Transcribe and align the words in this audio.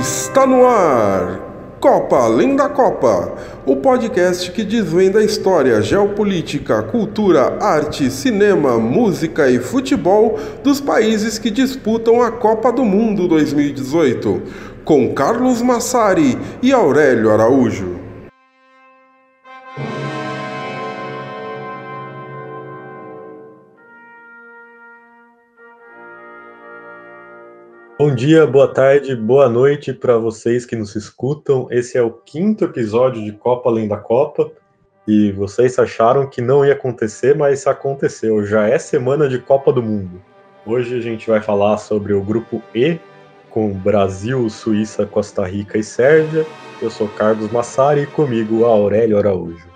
Está 0.00 0.46
no 0.46 0.66
ar! 0.66 1.52
Copa 1.78 2.16
Além 2.16 2.56
da 2.56 2.68
Copa, 2.68 3.34
o 3.66 3.76
podcast 3.76 4.50
que 4.52 4.64
desvenda 4.64 5.18
a 5.18 5.24
história, 5.24 5.82
geopolítica, 5.82 6.82
cultura, 6.84 7.58
arte, 7.60 8.08
cinema, 8.10 8.78
música 8.78 9.50
e 9.50 9.58
futebol 9.58 10.38
dos 10.62 10.80
países 10.80 11.38
que 11.38 11.50
disputam 11.50 12.22
a 12.22 12.30
Copa 12.30 12.72
do 12.72 12.84
Mundo 12.84 13.26
2018, 13.28 14.42
com 14.84 15.12
Carlos 15.12 15.60
Massari 15.60 16.38
e 16.62 16.72
Aurélio 16.72 17.30
Araújo. 17.30 18.01
Bom 28.04 28.12
dia, 28.12 28.44
boa 28.48 28.66
tarde, 28.66 29.14
boa 29.14 29.48
noite 29.48 29.92
para 29.92 30.18
vocês 30.18 30.66
que 30.66 30.74
nos 30.74 30.96
escutam. 30.96 31.68
Esse 31.70 31.96
é 31.96 32.02
o 32.02 32.10
quinto 32.10 32.64
episódio 32.64 33.24
de 33.24 33.30
Copa 33.30 33.70
Além 33.70 33.86
da 33.86 33.96
Copa. 33.96 34.50
E 35.06 35.30
vocês 35.30 35.78
acharam 35.78 36.28
que 36.28 36.40
não 36.40 36.66
ia 36.66 36.72
acontecer, 36.72 37.36
mas 37.36 37.64
aconteceu. 37.64 38.44
Já 38.44 38.66
é 38.66 38.76
semana 38.76 39.28
de 39.28 39.38
Copa 39.38 39.72
do 39.72 39.80
Mundo. 39.80 40.20
Hoje 40.66 40.98
a 40.98 41.00
gente 41.00 41.30
vai 41.30 41.40
falar 41.40 41.78
sobre 41.78 42.12
o 42.12 42.20
grupo 42.20 42.60
E, 42.74 42.98
com 43.48 43.72
Brasil, 43.72 44.50
Suíça, 44.50 45.06
Costa 45.06 45.46
Rica 45.46 45.78
e 45.78 45.84
Sérvia. 45.84 46.44
Eu 46.82 46.90
sou 46.90 47.06
Carlos 47.06 47.52
Massari 47.52 48.00
e 48.00 48.06
comigo 48.06 48.64
Aurélio 48.64 49.16
Araújo. 49.16 49.71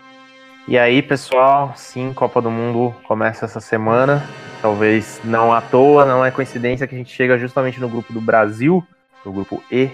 E 0.69 0.77
aí, 0.77 1.01
pessoal, 1.01 1.73
sim, 1.77 2.13
Copa 2.13 2.43
do 2.43 2.51
Mundo 2.51 2.93
começa 3.07 3.45
essa 3.45 3.61
semana. 3.61 4.29
Talvez 4.61 5.21
não 5.23 5.53
à 5.53 5.61
toa, 5.61 6.05
não 6.05 6.25
é 6.25 6.33
coincidência 6.33 6.89
que 6.89 6.95
a 6.97 6.99
gente 6.99 7.15
chega 7.15 7.39
justamente 7.39 7.79
no 7.79 7.89
grupo 7.89 8.13
do 8.13 8.21
Brasil, 8.21 8.85
no 9.25 9.33
grupo 9.33 9.63
E. 9.71 9.91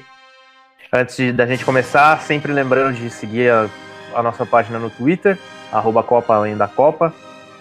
Antes 0.91 1.34
da 1.34 1.44
gente 1.44 1.62
começar, 1.62 2.19
sempre 2.22 2.55
lembrando 2.55 2.96
de 2.96 3.11
seguir 3.11 3.50
a, 3.50 3.69
a 4.14 4.22
nossa 4.22 4.46
página 4.46 4.78
no 4.78 4.88
Twitter, 4.88 5.38
arroba 5.70 6.02
Copa 6.02 6.34
Além 6.34 6.56
da 6.56 6.66
Copa. 6.66 7.12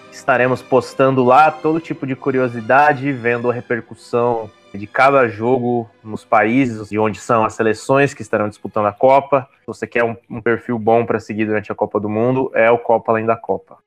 Estaremos 0.09 0.61
postando 0.61 1.21
lá 1.21 1.51
todo 1.51 1.81
tipo 1.81 2.07
de 2.07 2.15
curiosidade, 2.15 3.11
vendo 3.11 3.49
a 3.49 3.53
repercussão 3.53 4.49
de 4.77 4.87
cada 4.87 5.27
jogo 5.27 5.89
nos 6.03 6.23
países 6.23 6.91
e 6.91 6.97
onde 6.97 7.19
são 7.19 7.43
as 7.43 7.53
seleções 7.53 8.13
que 8.13 8.21
estarão 8.21 8.49
disputando 8.49 8.85
a 8.85 8.93
Copa. 8.93 9.47
Se 9.59 9.67
você 9.67 9.87
quer 9.87 10.03
um, 10.03 10.15
um 10.29 10.41
perfil 10.41 10.77
bom 10.79 11.05
para 11.05 11.19
seguir 11.19 11.45
durante 11.45 11.71
a 11.71 11.75
Copa 11.75 11.99
do 11.99 12.09
Mundo, 12.09 12.51
é 12.53 12.69
o 12.71 12.79
Copa 12.79 13.11
Além 13.11 13.25
da 13.25 13.35
Copa. 13.35 13.77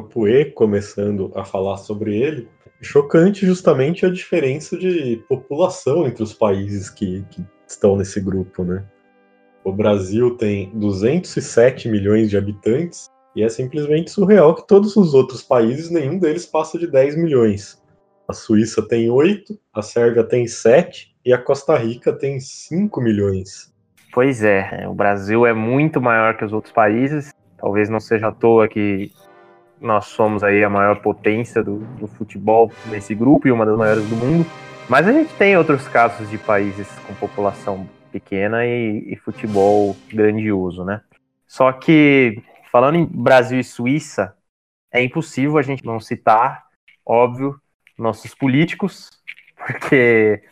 Grupo 0.00 0.28
E, 0.28 0.44
começando 0.46 1.32
a 1.34 1.44
falar 1.44 1.76
sobre 1.76 2.16
ele, 2.16 2.48
chocante 2.80 3.44
justamente 3.44 4.06
a 4.06 4.10
diferença 4.10 4.76
de 4.76 5.22
população 5.28 6.06
entre 6.06 6.22
os 6.22 6.32
países 6.32 6.88
que, 6.88 7.24
que 7.30 7.44
estão 7.66 7.96
nesse 7.96 8.20
grupo, 8.20 8.62
né? 8.62 8.84
O 9.64 9.72
Brasil 9.72 10.36
tem 10.36 10.70
207 10.74 11.88
milhões 11.88 12.30
de 12.30 12.38
habitantes 12.38 13.10
e 13.34 13.42
é 13.42 13.48
simplesmente 13.48 14.10
surreal 14.10 14.54
que 14.54 14.66
todos 14.66 14.96
os 14.96 15.14
outros 15.14 15.42
países, 15.42 15.90
nenhum 15.90 16.18
deles 16.18 16.46
passa 16.46 16.78
de 16.78 16.86
10 16.86 17.16
milhões. 17.16 17.77
A 18.28 18.34
Suíça 18.34 18.86
tem 18.86 19.08
8, 19.08 19.58
a 19.72 19.80
Sérvia 19.80 20.22
tem 20.22 20.46
7 20.46 21.16
e 21.24 21.32
a 21.32 21.38
Costa 21.38 21.74
Rica 21.78 22.12
tem 22.12 22.38
5 22.38 23.00
milhões. 23.00 23.72
Pois 24.12 24.44
é, 24.44 24.86
o 24.86 24.92
Brasil 24.92 25.46
é 25.46 25.54
muito 25.54 25.98
maior 25.98 26.36
que 26.36 26.44
os 26.44 26.52
outros 26.52 26.70
países. 26.70 27.32
Talvez 27.56 27.88
não 27.88 27.98
seja 27.98 28.28
à 28.28 28.32
toa 28.32 28.68
que 28.68 29.10
nós 29.80 30.08
somos 30.08 30.44
aí 30.44 30.62
a 30.62 30.68
maior 30.68 31.00
potência 31.00 31.62
do, 31.62 31.78
do, 31.98 32.06
futebol 32.06 32.70
nesse 32.90 33.14
grupo 33.14 33.48
e 33.48 33.50
uma 33.50 33.64
das 33.64 33.78
maiores 33.78 34.06
do 34.06 34.16
mundo. 34.16 34.44
Mas 34.90 35.08
a 35.08 35.12
gente 35.12 35.32
tem 35.34 35.56
outros 35.56 35.88
casos 35.88 36.28
de 36.28 36.36
países 36.36 36.86
com 37.06 37.14
população 37.14 37.88
pequena 38.12 38.66
e, 38.66 39.10
e 39.10 39.16
futebol 39.16 39.96
grandioso, 40.12 40.84
né? 40.84 41.00
Só 41.46 41.72
que, 41.72 42.42
falando 42.70 42.96
em 42.96 43.06
Brasil 43.06 43.58
e 43.58 43.64
Suíça, 43.64 44.36
é 44.92 45.02
impossível 45.02 45.56
a 45.56 45.62
gente 45.62 45.82
não 45.86 45.98
citar, 45.98 46.66
óbvio, 47.06 47.58
nossos 47.98 48.34
políticos, 48.34 49.10
porque 49.56 50.42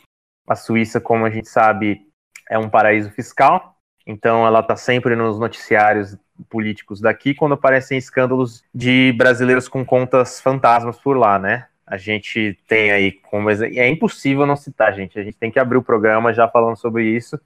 a 0.46 0.54
Suíça, 0.54 1.00
como 1.00 1.24
a 1.24 1.30
gente 1.30 1.48
sabe, 1.48 2.06
é 2.50 2.58
um 2.58 2.68
paraíso 2.68 3.10
fiscal, 3.10 3.76
então 4.06 4.46
ela 4.46 4.60
está 4.60 4.76
sempre 4.76 5.16
nos 5.16 5.38
noticiários 5.38 6.16
políticos 6.48 7.00
daqui 7.00 7.34
quando 7.34 7.54
aparecem 7.54 7.98
escândalos 7.98 8.62
de 8.74 9.12
brasileiros 9.16 9.68
com 9.68 9.84
contas 9.84 10.40
fantasmas 10.40 10.98
por 10.98 11.16
lá, 11.16 11.38
né? 11.38 11.66
A 11.86 11.96
gente 11.96 12.58
tem 12.66 12.90
aí 12.90 13.12
como 13.12 13.48
é 13.48 13.88
impossível 13.88 14.44
não 14.44 14.56
citar, 14.56 14.92
gente. 14.94 15.18
A 15.18 15.22
gente 15.22 15.36
tem 15.36 15.50
que 15.50 15.58
abrir 15.58 15.78
o 15.78 15.82
programa 15.82 16.34
já 16.34 16.48
falando 16.48 16.76
sobre 16.76 17.04
isso. 17.04 17.40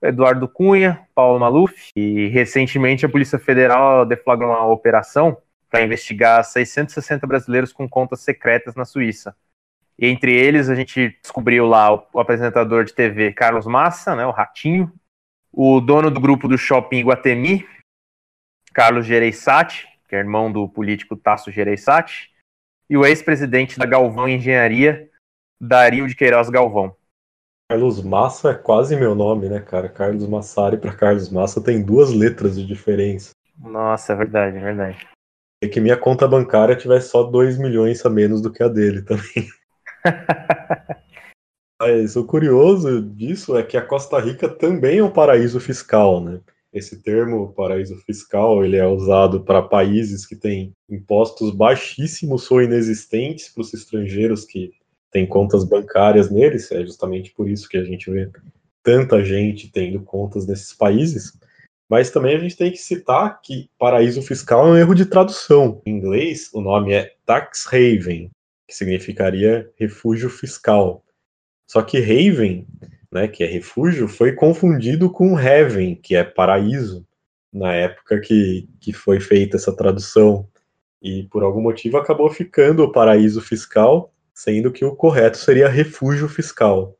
Eduardo 0.00 0.48
Cunha, 0.48 1.06
Paulo 1.14 1.38
Maluf 1.38 1.90
e 1.94 2.26
recentemente 2.28 3.06
a 3.06 3.08
Polícia 3.08 3.38
Federal 3.38 4.04
deflagrou 4.04 4.50
uma 4.50 4.66
operação 4.66 5.36
para 5.72 5.82
investigar 5.82 6.44
660 6.44 7.26
brasileiros 7.26 7.72
com 7.72 7.88
contas 7.88 8.20
secretas 8.20 8.74
na 8.74 8.84
Suíça. 8.84 9.34
E 9.98 10.06
entre 10.06 10.30
eles 10.30 10.68
a 10.68 10.74
gente 10.74 11.18
descobriu 11.22 11.66
lá 11.66 11.94
o, 11.94 12.20
apresentador 12.20 12.84
de 12.84 12.92
TV 12.92 13.32
Carlos 13.32 13.64
Massa, 13.64 14.14
né, 14.14 14.26
o 14.26 14.30
Ratinho, 14.30 14.92
o 15.50 15.80
dono 15.80 16.10
do 16.10 16.20
grupo 16.20 16.46
do 16.46 16.58
shopping 16.58 17.02
Guatemi, 17.02 17.66
Carlos 18.74 19.06
Gereissati, 19.06 19.88
que 20.06 20.14
é 20.14 20.18
irmão 20.18 20.52
do 20.52 20.68
político 20.68 21.16
Tasso 21.16 21.50
Gereissati, 21.50 22.30
e 22.90 22.96
o 22.98 23.06
ex-presidente 23.06 23.78
da 23.78 23.86
Galvão 23.86 24.28
Engenharia, 24.28 25.10
Dario 25.58 26.06
de 26.06 26.14
Queiroz 26.14 26.50
Galvão. 26.50 26.94
Carlos 27.70 28.02
Massa 28.02 28.50
é 28.50 28.54
quase 28.54 28.94
meu 28.94 29.14
nome, 29.14 29.48
né, 29.48 29.58
cara? 29.60 29.88
Carlos 29.88 30.28
Massari 30.28 30.76
para 30.76 30.94
Carlos 30.94 31.30
Massa 31.30 31.64
tem 31.64 31.82
duas 31.82 32.12
letras 32.12 32.56
de 32.56 32.66
diferença. 32.66 33.30
Nossa, 33.56 34.12
é 34.12 34.16
verdade, 34.16 34.58
é 34.58 34.60
verdade. 34.60 35.12
É 35.62 35.68
que 35.68 35.80
minha 35.80 35.96
conta 35.96 36.26
bancária 36.26 36.74
tivesse 36.74 37.10
só 37.10 37.22
2 37.22 37.56
milhões 37.56 38.04
a 38.04 38.10
menos 38.10 38.42
do 38.42 38.50
que 38.52 38.64
a 38.64 38.68
dele 38.68 39.02
também. 39.02 39.48
Mas 41.80 42.16
o 42.16 42.24
curioso 42.24 43.00
disso 43.00 43.56
é 43.56 43.62
que 43.62 43.76
a 43.76 43.82
Costa 43.82 44.18
Rica 44.18 44.48
também 44.48 44.98
é 44.98 45.04
um 45.04 45.10
paraíso 45.10 45.60
fiscal, 45.60 46.20
né? 46.20 46.40
Esse 46.72 47.00
termo 47.00 47.52
paraíso 47.52 47.96
fiscal 47.98 48.64
ele 48.64 48.76
é 48.76 48.86
usado 48.86 49.44
para 49.44 49.62
países 49.62 50.26
que 50.26 50.34
têm 50.34 50.72
impostos 50.90 51.54
baixíssimos 51.54 52.50
ou 52.50 52.60
inexistentes 52.60 53.48
para 53.48 53.60
os 53.60 53.72
estrangeiros 53.72 54.44
que 54.44 54.72
têm 55.12 55.26
contas 55.26 55.62
bancárias 55.62 56.28
neles. 56.28 56.72
É 56.72 56.80
justamente 56.80 57.32
por 57.32 57.48
isso 57.48 57.68
que 57.68 57.76
a 57.76 57.84
gente 57.84 58.10
vê 58.10 58.28
tanta 58.82 59.24
gente 59.24 59.70
tendo 59.70 60.00
contas 60.00 60.44
nesses 60.44 60.72
países. 60.72 61.32
Mas 61.88 62.10
também 62.10 62.36
a 62.36 62.38
gente 62.38 62.56
tem 62.56 62.70
que 62.70 62.78
citar 62.78 63.40
que 63.42 63.68
paraíso 63.78 64.22
fiscal 64.22 64.66
é 64.66 64.70
um 64.70 64.76
erro 64.76 64.94
de 64.94 65.06
tradução. 65.06 65.82
Em 65.84 65.90
inglês, 65.90 66.50
o 66.52 66.60
nome 66.60 66.92
é 66.92 67.14
tax 67.26 67.66
haven, 67.66 68.30
que 68.66 68.74
significaria 68.74 69.70
refúgio 69.76 70.30
fiscal. 70.30 71.04
Só 71.66 71.82
que 71.82 71.98
haven 71.98 72.66
né, 73.12 73.28
que 73.28 73.44
é 73.44 73.46
refúgio, 73.46 74.08
foi 74.08 74.32
confundido 74.32 75.10
com 75.10 75.38
heaven, 75.38 75.94
que 75.94 76.16
é 76.16 76.24
paraíso, 76.24 77.06
na 77.52 77.74
época 77.74 78.18
que, 78.18 78.66
que 78.80 78.92
foi 78.94 79.20
feita 79.20 79.58
essa 79.58 79.76
tradução. 79.76 80.48
E 81.02 81.24
por 81.24 81.42
algum 81.42 81.60
motivo 81.60 81.98
acabou 81.98 82.30
ficando 82.30 82.82
o 82.82 82.90
paraíso 82.90 83.42
fiscal, 83.42 84.14
sendo 84.32 84.72
que 84.72 84.84
o 84.84 84.96
correto 84.96 85.36
seria 85.36 85.68
refúgio 85.68 86.26
fiscal. 86.26 86.96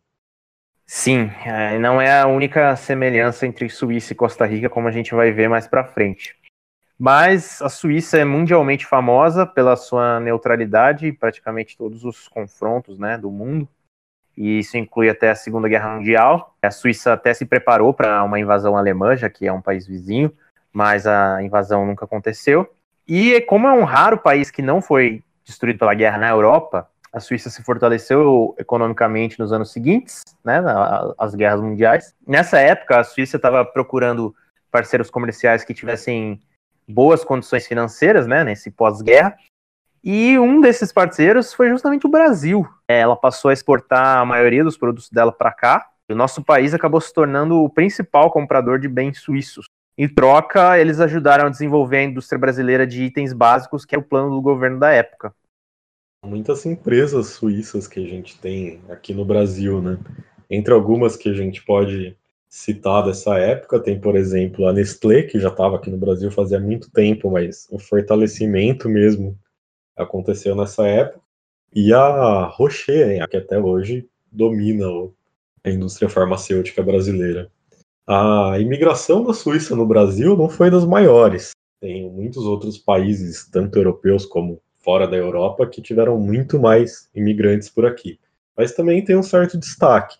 Sim, 0.94 1.30
é, 1.46 1.78
não 1.78 1.98
é 1.98 2.20
a 2.20 2.26
única 2.26 2.76
semelhança 2.76 3.46
entre 3.46 3.66
Suíça 3.70 4.12
e 4.12 4.14
Costa 4.14 4.44
Rica, 4.44 4.68
como 4.68 4.86
a 4.86 4.90
gente 4.90 5.14
vai 5.14 5.32
ver 5.32 5.48
mais 5.48 5.66
para 5.66 5.86
frente. 5.86 6.36
Mas 6.98 7.62
a 7.62 7.70
Suíça 7.70 8.18
é 8.18 8.26
mundialmente 8.26 8.84
famosa 8.84 9.46
pela 9.46 9.74
sua 9.74 10.20
neutralidade 10.20 11.06
em 11.06 11.14
praticamente 11.14 11.78
todos 11.78 12.04
os 12.04 12.28
confrontos 12.28 12.98
né, 12.98 13.16
do 13.16 13.30
mundo 13.30 13.66
e 14.36 14.58
isso 14.58 14.76
inclui 14.76 15.08
até 15.08 15.30
a 15.30 15.34
Segunda 15.34 15.66
Guerra 15.66 15.94
Mundial. 15.94 16.54
A 16.60 16.70
Suíça 16.70 17.14
até 17.14 17.32
se 17.32 17.46
preparou 17.46 17.94
para 17.94 18.22
uma 18.22 18.38
invasão 18.38 18.76
alemã, 18.76 19.16
já 19.16 19.30
que 19.30 19.46
é 19.46 19.52
um 19.52 19.62
país 19.62 19.86
vizinho, 19.86 20.30
mas 20.70 21.06
a 21.06 21.42
invasão 21.42 21.86
nunca 21.86 22.04
aconteceu. 22.04 22.70
E 23.08 23.40
como 23.40 23.66
é 23.66 23.72
um 23.72 23.84
raro 23.84 24.18
país 24.18 24.50
que 24.50 24.60
não 24.60 24.82
foi 24.82 25.24
destruído 25.42 25.78
pela 25.78 25.94
guerra 25.94 26.18
na 26.18 26.28
Europa, 26.28 26.86
a 27.12 27.20
Suíça 27.20 27.50
se 27.50 27.62
fortaleceu 27.62 28.54
economicamente 28.58 29.38
nos 29.38 29.52
anos 29.52 29.70
seguintes, 29.70 30.22
né, 30.44 30.62
as 31.18 31.34
guerras 31.34 31.60
mundiais. 31.60 32.14
Nessa 32.26 32.58
época, 32.58 33.00
a 33.00 33.04
Suíça 33.04 33.36
estava 33.36 33.64
procurando 33.64 34.34
parceiros 34.70 35.10
comerciais 35.10 35.64
que 35.64 35.74
tivessem 35.74 36.40
boas 36.88 37.22
condições 37.22 37.66
financeiras, 37.66 38.26
né, 38.26 38.42
nesse 38.42 38.70
pós-guerra, 38.70 39.36
e 40.04 40.36
um 40.36 40.60
desses 40.60 40.92
parceiros 40.92 41.54
foi 41.54 41.68
justamente 41.68 42.06
o 42.06 42.10
Brasil. 42.10 42.68
É, 42.88 43.00
ela 43.00 43.14
passou 43.14 43.50
a 43.50 43.52
exportar 43.52 44.18
a 44.18 44.24
maioria 44.24 44.64
dos 44.64 44.76
produtos 44.76 45.08
dela 45.08 45.30
para 45.30 45.52
cá. 45.52 45.86
E 46.08 46.12
o 46.12 46.16
nosso 46.16 46.42
país 46.42 46.74
acabou 46.74 47.00
se 47.00 47.14
tornando 47.14 47.62
o 47.62 47.70
principal 47.70 48.28
comprador 48.30 48.80
de 48.80 48.88
bens 48.88 49.20
suíços. 49.20 49.66
Em 49.96 50.08
troca, 50.08 50.76
eles 50.76 50.98
ajudaram 50.98 51.46
a 51.46 51.50
desenvolver 51.50 51.98
a 51.98 52.02
indústria 52.02 52.38
brasileira 52.38 52.84
de 52.84 53.04
itens 53.04 53.32
básicos, 53.32 53.84
que 53.84 53.94
é 53.94 53.98
o 53.98 54.02
plano 54.02 54.30
do 54.30 54.42
governo 54.42 54.80
da 54.80 54.90
época. 54.90 55.32
Muitas 56.24 56.64
empresas 56.64 57.26
suíças 57.28 57.88
que 57.88 57.98
a 57.98 58.08
gente 58.08 58.38
tem 58.38 58.80
aqui 58.88 59.12
no 59.12 59.24
Brasil, 59.24 59.82
né? 59.82 59.98
Entre 60.48 60.72
algumas 60.72 61.16
que 61.16 61.28
a 61.28 61.34
gente 61.34 61.64
pode 61.64 62.16
citar 62.48 63.04
dessa 63.04 63.36
época. 63.38 63.80
Tem, 63.80 63.98
por 63.98 64.14
exemplo, 64.14 64.66
a 64.68 64.72
Nestlé, 64.72 65.22
que 65.22 65.40
já 65.40 65.48
estava 65.48 65.76
aqui 65.76 65.90
no 65.90 65.98
Brasil 65.98 66.30
fazia 66.30 66.60
muito 66.60 66.90
tempo, 66.90 67.30
mas 67.30 67.66
o 67.70 67.78
fortalecimento 67.78 68.88
mesmo 68.88 69.36
aconteceu 69.96 70.54
nessa 70.54 70.86
época. 70.86 71.20
E 71.74 71.92
a 71.92 72.44
Rocher, 72.44 73.26
que 73.28 73.36
até 73.36 73.58
hoje 73.58 74.06
domina 74.30 74.86
a 75.64 75.70
indústria 75.70 76.08
farmacêutica 76.08 76.82
brasileira. 76.82 77.50
A 78.06 78.58
imigração 78.60 79.24
da 79.24 79.32
Suíça 79.32 79.74
no 79.74 79.86
Brasil 79.86 80.36
não 80.36 80.48
foi 80.48 80.70
das 80.70 80.84
maiores. 80.84 81.50
Tem 81.80 82.08
muitos 82.10 82.44
outros 82.44 82.78
países, 82.78 83.48
tanto 83.50 83.78
europeus 83.78 84.24
como 84.24 84.60
fora 84.82 85.06
da 85.06 85.16
Europa, 85.16 85.66
que 85.66 85.80
tiveram 85.80 86.18
muito 86.18 86.58
mais 86.58 87.08
imigrantes 87.14 87.68
por 87.68 87.86
aqui. 87.86 88.18
Mas 88.56 88.72
também 88.72 89.04
tem 89.04 89.16
um 89.16 89.22
certo 89.22 89.56
destaque. 89.56 90.18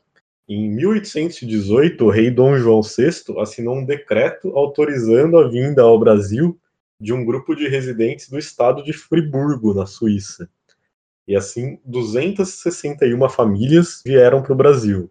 Em 0.48 0.70
1818, 0.70 2.04
o 2.04 2.10
rei 2.10 2.30
Dom 2.30 2.56
João 2.56 2.80
VI 2.82 3.10
assinou 3.40 3.76
um 3.76 3.84
decreto 3.84 4.56
autorizando 4.56 5.38
a 5.38 5.48
vinda 5.48 5.82
ao 5.82 5.98
Brasil 5.98 6.58
de 7.00 7.12
um 7.12 7.24
grupo 7.24 7.54
de 7.54 7.68
residentes 7.68 8.28
do 8.28 8.38
estado 8.38 8.82
de 8.82 8.92
Friburgo, 8.92 9.74
na 9.74 9.86
Suíça. 9.86 10.48
E 11.26 11.36
assim, 11.36 11.78
261 11.84 13.28
famílias 13.28 14.02
vieram 14.04 14.42
para 14.42 14.52
o 14.52 14.56
Brasil. 14.56 15.10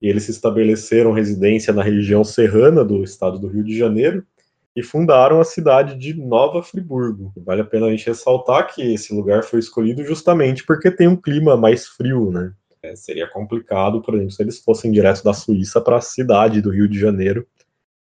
E 0.00 0.08
eles 0.08 0.24
se 0.24 0.30
estabeleceram 0.30 1.12
residência 1.12 1.72
na 1.72 1.82
região 1.82 2.24
serrana 2.24 2.84
do 2.84 3.02
estado 3.04 3.38
do 3.38 3.48
Rio 3.48 3.64
de 3.64 3.76
Janeiro 3.76 4.26
e 4.74 4.82
fundaram 4.82 5.40
a 5.40 5.44
cidade 5.44 5.96
de 5.96 6.14
Nova 6.14 6.62
Friburgo. 6.62 7.32
Vale 7.36 7.60
a 7.60 7.64
pena 7.64 7.86
a 7.86 7.90
gente 7.90 8.06
ressaltar 8.06 8.74
que 8.74 8.94
esse 8.94 9.14
lugar 9.14 9.42
foi 9.42 9.58
escolhido 9.58 10.04
justamente 10.04 10.64
porque 10.64 10.90
tem 10.90 11.06
um 11.06 11.16
clima 11.16 11.56
mais 11.56 11.86
frio, 11.86 12.30
né? 12.30 12.52
É, 12.82 12.96
seria 12.96 13.28
complicado, 13.28 14.02
por 14.02 14.14
exemplo, 14.14 14.32
se 14.32 14.42
eles 14.42 14.58
fossem 14.58 14.90
direto 14.90 15.22
da 15.22 15.32
Suíça 15.32 15.80
para 15.80 15.98
a 15.98 16.00
cidade 16.00 16.60
do 16.60 16.70
Rio 16.70 16.88
de 16.88 16.98
Janeiro 16.98 17.46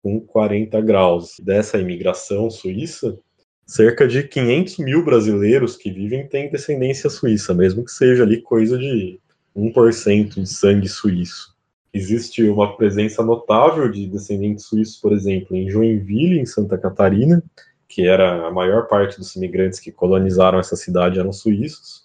com 0.01 0.19
40 0.19 0.81
graus. 0.81 1.35
Dessa 1.39 1.77
imigração 1.77 2.49
suíça, 2.49 3.17
cerca 3.65 4.07
de 4.07 4.23
500 4.23 4.77
mil 4.79 5.05
brasileiros 5.05 5.77
que 5.77 5.91
vivem 5.91 6.27
têm 6.27 6.49
descendência 6.49 7.09
suíça, 7.09 7.53
mesmo 7.53 7.85
que 7.85 7.91
seja 7.91 8.23
ali 8.23 8.41
coisa 8.41 8.77
de 8.77 9.19
1% 9.55 10.41
de 10.41 10.47
sangue 10.47 10.89
suíço. 10.89 11.52
Existe 11.93 12.43
uma 12.49 12.75
presença 12.75 13.23
notável 13.23 13.87
de 13.89 14.07
descendentes 14.07 14.65
suíços, 14.65 14.97
por 14.97 15.13
exemplo, 15.13 15.55
em 15.55 15.69
Joinville, 15.69 16.39
em 16.39 16.45
Santa 16.45 16.77
Catarina, 16.77 17.43
que 17.87 18.07
era 18.07 18.47
a 18.47 18.51
maior 18.51 18.87
parte 18.87 19.17
dos 19.19 19.35
imigrantes 19.35 19.79
que 19.79 19.91
colonizaram 19.91 20.59
essa 20.59 20.75
cidade 20.75 21.19
eram 21.19 21.31
suíços 21.31 22.03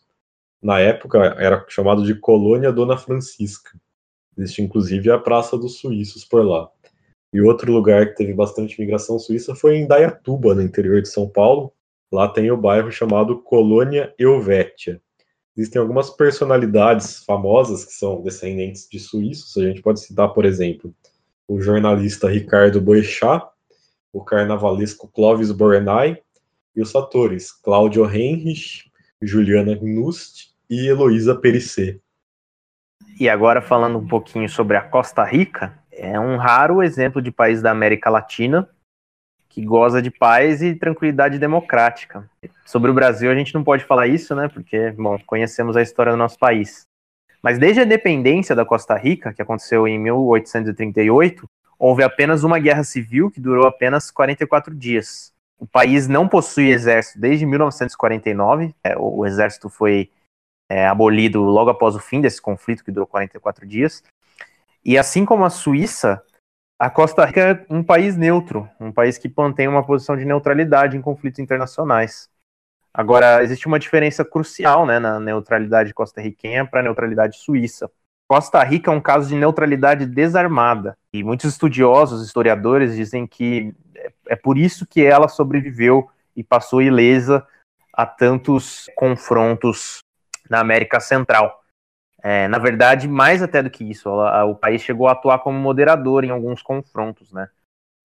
na 0.62 0.81
época 0.81 1.19
era 1.38 1.64
chamado 1.69 2.05
de 2.05 2.14
Colônia 2.14 2.73
Dona 2.73 2.96
Francisca. 2.96 3.79
Existe 4.37 4.62
inclusive 4.62 5.11
a 5.11 5.19
Praça 5.19 5.56
dos 5.56 5.79
Suíços 5.79 6.25
por 6.25 6.44
lá. 6.44 6.69
E 7.32 7.40
outro 7.40 7.73
lugar 7.73 8.08
que 8.08 8.17
teve 8.17 8.32
bastante 8.32 8.81
migração 8.81 9.19
suíça 9.19 9.55
foi 9.55 9.76
em 9.76 9.87
Dayatuba, 9.87 10.55
no 10.55 10.62
interior 10.62 11.02
de 11.02 11.08
São 11.08 11.29
Paulo. 11.29 11.73
Lá 12.11 12.29
tem 12.29 12.50
o 12.50 12.56
bairro 12.56 12.90
chamado 12.90 13.40
Colônia 13.43 14.14
Helvétia. 14.19 15.00
Existem 15.59 15.83
algumas 15.83 16.09
personalidades 16.09 17.25
famosas 17.25 17.85
que 17.85 17.93
são 17.93 18.23
descendentes 18.23 18.89
de 18.89 19.01
suíços. 19.01 19.57
A 19.57 19.67
gente 19.67 19.83
pode 19.83 19.99
citar, 20.01 20.29
por 20.29 20.45
exemplo, 20.45 20.95
o 21.49 21.61
jornalista 21.61 22.31
Ricardo 22.31 22.81
Boechat, 22.81 23.45
o 24.13 24.23
carnavalesco 24.25 25.09
Clovis 25.09 25.51
Borenay 25.51 26.23
e 26.77 26.81
os 26.81 26.95
atores 26.95 27.51
Cláudio 27.51 28.09
Heinrich, 28.09 28.89
Juliana 29.21 29.75
Gnust 29.75 30.55
e 30.71 30.87
Heloísa 30.87 31.35
Perissé. 31.35 31.99
E 33.19 33.29
agora 33.29 33.61
falando 33.61 33.99
um 33.99 34.07
pouquinho 34.07 34.49
sobre 34.49 34.77
a 34.77 34.83
Costa 34.83 35.25
Rica, 35.25 35.77
é 35.91 36.21
um 36.21 36.37
raro 36.37 36.85
exemplo 36.85 37.21
de 37.21 37.33
país 37.33 37.61
da 37.61 37.73
América 37.73 38.09
Latina 38.09 38.71
que 39.49 39.65
goza 39.65 40.03
de 40.03 40.11
paz 40.11 40.62
e 40.62 40.75
tranquilidade 40.75 41.39
democrática. 41.39 42.29
Sobre 42.65 42.91
o 42.91 42.95
Brasil 42.95 43.31
a 43.31 43.35
gente 43.35 43.55
não 43.55 43.65
pode 43.65 43.85
falar 43.85 44.06
isso, 44.06 44.35
né? 44.35 44.49
Porque, 44.49 44.91
bom, 44.93 45.19
conhecemos 45.27 45.77
a 45.77 45.83
história 45.83 46.12
do 46.12 46.19
nosso 46.19 46.39
país. 46.39 46.87
Mas 47.43 47.59
desde 47.59 47.81
a 47.81 47.85
independência 47.85 48.55
da 48.55 48.65
Costa 48.65 48.95
Rica, 48.97 49.33
que 49.33 49.41
aconteceu 49.41 49.87
em 49.87 49.99
1838, 49.99 51.49
houve 51.79 52.03
apenas 52.03 52.43
uma 52.43 52.59
guerra 52.59 52.83
civil 52.83 53.31
que 53.31 53.41
durou 53.41 53.67
apenas 53.67 54.11
44 54.11 54.75
dias. 54.75 55.33
O 55.59 55.67
país 55.67 56.09
não 56.09 56.29
possui 56.29 56.71
exército 56.71 57.21
desde 57.21 57.47
1949. 57.47 58.75
É, 58.83 58.97
o, 58.97 59.19
o 59.19 59.27
exército 59.27 59.69
foi 59.69 60.11
é, 60.69 60.87
abolido 60.87 61.41
logo 61.43 61.71
após 61.71 61.95
o 61.95 62.00
fim 62.00 62.21
desse 62.21 62.41
conflito, 62.41 62.85
que 62.85 62.93
durou 62.93 63.06
44 63.06 63.67
dias. 63.67 64.03
E 64.85 64.99
assim 64.99 65.25
como 65.25 65.45
a 65.45 65.50
Suíça, 65.50 66.23
a 66.79 66.89
Costa 66.89 67.25
Rica 67.25 67.41
é 67.41 67.67
um 67.69 67.83
país 67.83 68.17
neutro, 68.17 68.69
um 68.79 68.93
país 68.93 69.19
que 69.19 69.33
mantém 69.37 69.67
uma 69.67 69.85
posição 69.85 70.17
de 70.17 70.25
neutralidade 70.25 70.97
em 70.97 71.01
conflitos 71.01 71.41
internacionais. 71.41 72.29
Agora, 72.95 73.43
existe 73.43 73.67
uma 73.67 73.79
diferença 73.79 74.25
crucial 74.25 74.87
né, 74.87 74.99
na 74.99 75.19
neutralidade 75.19 75.93
costarriquenha 75.93 76.65
para 76.65 76.81
a 76.81 76.83
neutralidade 76.83 77.37
suíça. 77.39 77.91
Costa 78.29 78.63
Rica 78.63 78.91
é 78.91 78.95
um 78.95 79.01
caso 79.01 79.29
de 79.29 79.35
neutralidade 79.35 80.07
desarmada. 80.07 80.97
E 81.13 81.25
muitos 81.25 81.51
estudiosos, 81.51 82.25
historiadores, 82.25 82.95
dizem 82.95 83.27
que 83.27 83.75
é 84.27 84.37
por 84.37 84.59
isso 84.59 84.87
que 84.87 85.03
ela 85.05 85.29
sobreviveu 85.29 86.09
e 86.37 86.45
passou 86.45 86.81
ilesa 86.81 87.45
a 87.93 88.07
tantos 88.07 88.89
confrontos 88.95 89.99
na 90.49 90.61
América 90.61 91.01
Central. 91.01 91.63
É, 92.23 92.49
na 92.49 92.59
verdade, 92.59 93.06
mais 93.06 93.43
até 93.43 93.62
do 93.62 93.70
que 93.70 93.85
isso, 93.85 94.09
ela, 94.09 94.44
o 94.44 94.55
país 94.55 94.82
chegou 94.82 95.09
a 95.09 95.12
atuar 95.12 95.38
como 95.38 95.59
moderador 95.59 96.25
em 96.25 96.31
alguns 96.31 96.62
confrontos, 96.62 97.32
né? 97.32 97.49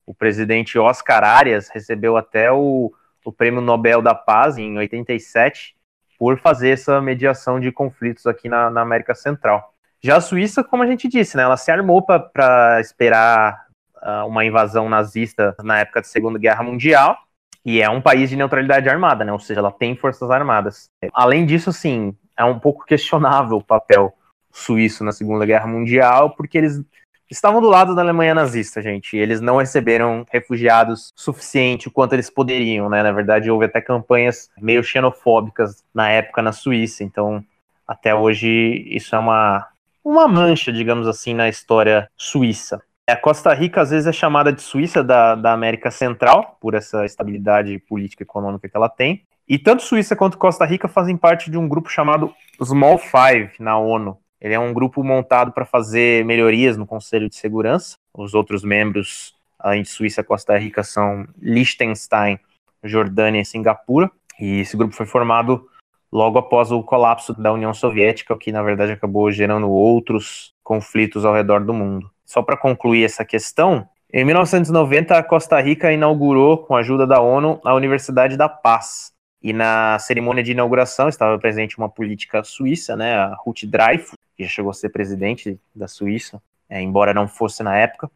O 0.05 0.13
presidente 0.13 0.77
Oscar 0.77 1.23
Arias 1.23 1.69
recebeu 1.69 2.15
até 2.17 2.51
o, 2.51 2.93
o 3.25 3.31
Prêmio 3.31 3.61
Nobel 3.61 4.01
da 4.01 4.13
Paz 4.13 4.57
em 4.57 4.77
87 4.77 5.75
por 6.19 6.37
fazer 6.39 6.69
essa 6.71 7.01
mediação 7.01 7.59
de 7.59 7.71
conflitos 7.71 8.27
aqui 8.27 8.47
na, 8.47 8.69
na 8.69 8.81
América 8.81 9.15
Central. 9.15 9.73
Já 10.01 10.17
a 10.17 10.21
Suíça, 10.21 10.63
como 10.63 10.83
a 10.83 10.85
gente 10.85 11.07
disse, 11.07 11.37
né, 11.37 11.43
ela 11.43 11.57
se 11.57 11.71
armou 11.71 12.01
para 12.01 12.79
esperar 12.81 13.67
uh, 13.97 14.27
uma 14.27 14.45
invasão 14.45 14.89
nazista 14.89 15.55
na 15.63 15.79
época 15.79 16.01
da 16.01 16.07
Segunda 16.07 16.37
Guerra 16.37 16.61
Mundial, 16.61 17.17
e 17.65 17.81
é 17.81 17.89
um 17.89 18.01
país 18.01 18.29
de 18.29 18.35
neutralidade 18.35 18.89
armada, 18.89 19.23
né? 19.23 19.31
Ou 19.31 19.39
seja, 19.39 19.61
ela 19.61 19.71
tem 19.71 19.95
forças 19.95 20.29
armadas. 20.29 20.89
Além 21.13 21.45
disso, 21.45 21.71
sim, 21.71 22.13
é 22.37 22.43
um 22.43 22.59
pouco 22.59 22.85
questionável 22.85 23.57
o 23.57 23.63
papel 23.63 24.13
suíço 24.51 25.03
na 25.03 25.11
Segunda 25.11 25.45
Guerra 25.45 25.67
Mundial, 25.67 26.31
porque 26.31 26.57
eles 26.57 26.81
estavam 27.29 27.59
do 27.59 27.67
lado 27.67 27.95
da 27.95 28.01
Alemanha 28.01 28.35
nazista, 28.35 28.81
gente. 28.81 29.17
Eles 29.17 29.41
não 29.41 29.57
receberam 29.57 30.25
refugiados 30.31 31.11
suficiente 31.15 31.87
o 31.87 31.91
quanto 31.91 32.13
eles 32.13 32.29
poderiam, 32.29 32.89
né? 32.89 33.01
Na 33.01 33.11
verdade, 33.11 33.49
houve 33.49 33.65
até 33.65 33.81
campanhas 33.81 34.49
meio 34.57 34.83
xenofóbicas 34.83 35.83
na 35.93 36.09
época 36.09 36.41
na 36.41 36.51
Suíça. 36.51 37.03
Então, 37.03 37.43
até 37.87 38.13
hoje, 38.13 38.85
isso 38.87 39.15
é 39.15 39.19
uma, 39.19 39.67
uma 40.03 40.27
mancha, 40.27 40.71
digamos 40.71 41.07
assim, 41.07 41.33
na 41.33 41.49
história 41.49 42.09
suíça. 42.15 42.81
A 43.09 43.17
Costa 43.17 43.53
Rica 43.53 43.81
às 43.81 43.89
vezes 43.89 44.07
é 44.07 44.13
chamada 44.13 44.53
de 44.53 44.61
Suíça 44.61 45.03
da, 45.03 45.35
da 45.35 45.51
América 45.51 45.91
Central, 45.91 46.57
por 46.61 46.73
essa 46.73 47.05
estabilidade 47.05 47.77
política 47.79 48.23
e 48.23 48.25
econômica 48.25 48.69
que 48.69 48.77
ela 48.77 48.87
tem. 48.87 49.25
E 49.47 49.57
tanto 49.57 49.83
Suíça 49.83 50.15
quanto 50.15 50.37
Costa 50.37 50.65
Rica 50.65 50.87
fazem 50.87 51.17
parte 51.17 51.51
de 51.51 51.57
um 51.57 51.67
grupo 51.67 51.89
chamado 51.89 52.33
Small 52.63 52.97
Five 52.97 53.51
na 53.59 53.77
ONU. 53.77 54.17
Ele 54.39 54.53
é 54.53 54.59
um 54.59 54.73
grupo 54.73 55.03
montado 55.03 55.51
para 55.51 55.65
fazer 55.65 56.25
melhorias 56.25 56.77
no 56.77 56.85
Conselho 56.85 57.29
de 57.29 57.35
Segurança. 57.35 57.97
Os 58.13 58.33
outros 58.33 58.63
membros, 58.63 59.35
além 59.57 59.83
de 59.83 59.89
Suíça 59.89 60.21
e 60.21 60.23
Costa 60.23 60.57
Rica, 60.57 60.83
são 60.83 61.25
Liechtenstein, 61.41 62.39
Jordânia 62.83 63.41
e 63.41 63.45
Singapura. 63.45 64.11
E 64.39 64.59
esse 64.59 64.75
grupo 64.75 64.93
foi 64.93 65.05
formado 65.05 65.67
logo 66.11 66.37
após 66.37 66.71
o 66.71 66.83
colapso 66.83 67.33
da 67.33 67.51
União 67.53 67.73
Soviética, 67.73 68.33
o 68.33 68.37
que 68.37 68.51
na 68.51 68.61
verdade 68.61 68.91
acabou 68.91 69.31
gerando 69.31 69.69
outros 69.69 70.53
conflitos 70.63 71.25
ao 71.25 71.33
redor 71.33 71.63
do 71.63 71.73
mundo 71.73 72.13
só 72.33 72.41
para 72.41 72.57
concluir 72.57 73.03
essa 73.03 73.23
questão, 73.23 73.87
em 74.11 74.25
1990 74.25 75.15
a 75.15 75.23
Costa 75.23 75.59
Rica 75.61 75.91
inaugurou, 75.91 76.57
com 76.57 76.75
a 76.75 76.79
ajuda 76.79 77.05
da 77.05 77.21
ONU, 77.21 77.61
a 77.63 77.75
Universidade 77.75 78.35
da 78.35 78.49
Paz. 78.49 79.12
E 79.43 79.51
na 79.51 79.99
cerimônia 79.99 80.41
de 80.41 80.53
inauguração 80.53 81.09
estava 81.09 81.37
presente 81.37 81.77
uma 81.77 81.89
política 81.89 82.43
suíça, 82.45 82.95
né, 82.95 83.15
a 83.15 83.35
Ruth 83.35 83.65
Dreyfus, 83.65 84.17
que 84.37 84.43
já 84.43 84.49
chegou 84.49 84.71
a 84.71 84.73
ser 84.73 84.89
presidente 84.89 85.59
da 85.75 85.87
Suíça, 85.87 86.41
é, 86.69 86.81
embora 86.81 87.13
não 87.13 87.27
fosse 87.27 87.61
na 87.61 87.77
época. 87.77 88.09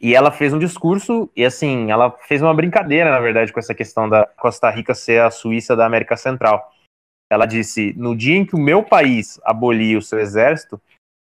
E 0.00 0.14
ela 0.14 0.30
fez 0.30 0.54
um 0.54 0.58
discurso, 0.58 1.28
e 1.34 1.44
assim, 1.44 1.90
ela 1.90 2.12
fez 2.28 2.40
uma 2.40 2.54
brincadeira, 2.54 3.10
na 3.10 3.18
verdade, 3.18 3.52
com 3.52 3.58
essa 3.58 3.74
questão 3.74 4.08
da 4.08 4.24
Costa 4.24 4.70
Rica 4.70 4.94
ser 4.94 5.20
a 5.20 5.30
Suíça 5.30 5.74
da 5.74 5.84
América 5.84 6.16
Central. 6.16 6.72
Ela 7.28 7.44
disse: 7.44 7.92
no 7.96 8.16
dia 8.16 8.36
em 8.36 8.46
que 8.46 8.54
o 8.54 8.60
meu 8.60 8.82
país 8.82 9.40
abolir 9.42 9.98
o 9.98 10.02
seu 10.02 10.20
exército, 10.20 10.80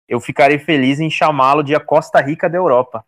eu 0.08 0.20
ficarei 0.20 0.60
feliz 0.60 1.00
em 1.00 1.10
chamá-lo 1.10 1.64
de 1.64 1.74
a 1.74 1.80
Costa 1.80 2.22
Rica 2.22 2.48
da 2.48 2.58
Europa. 2.58 3.04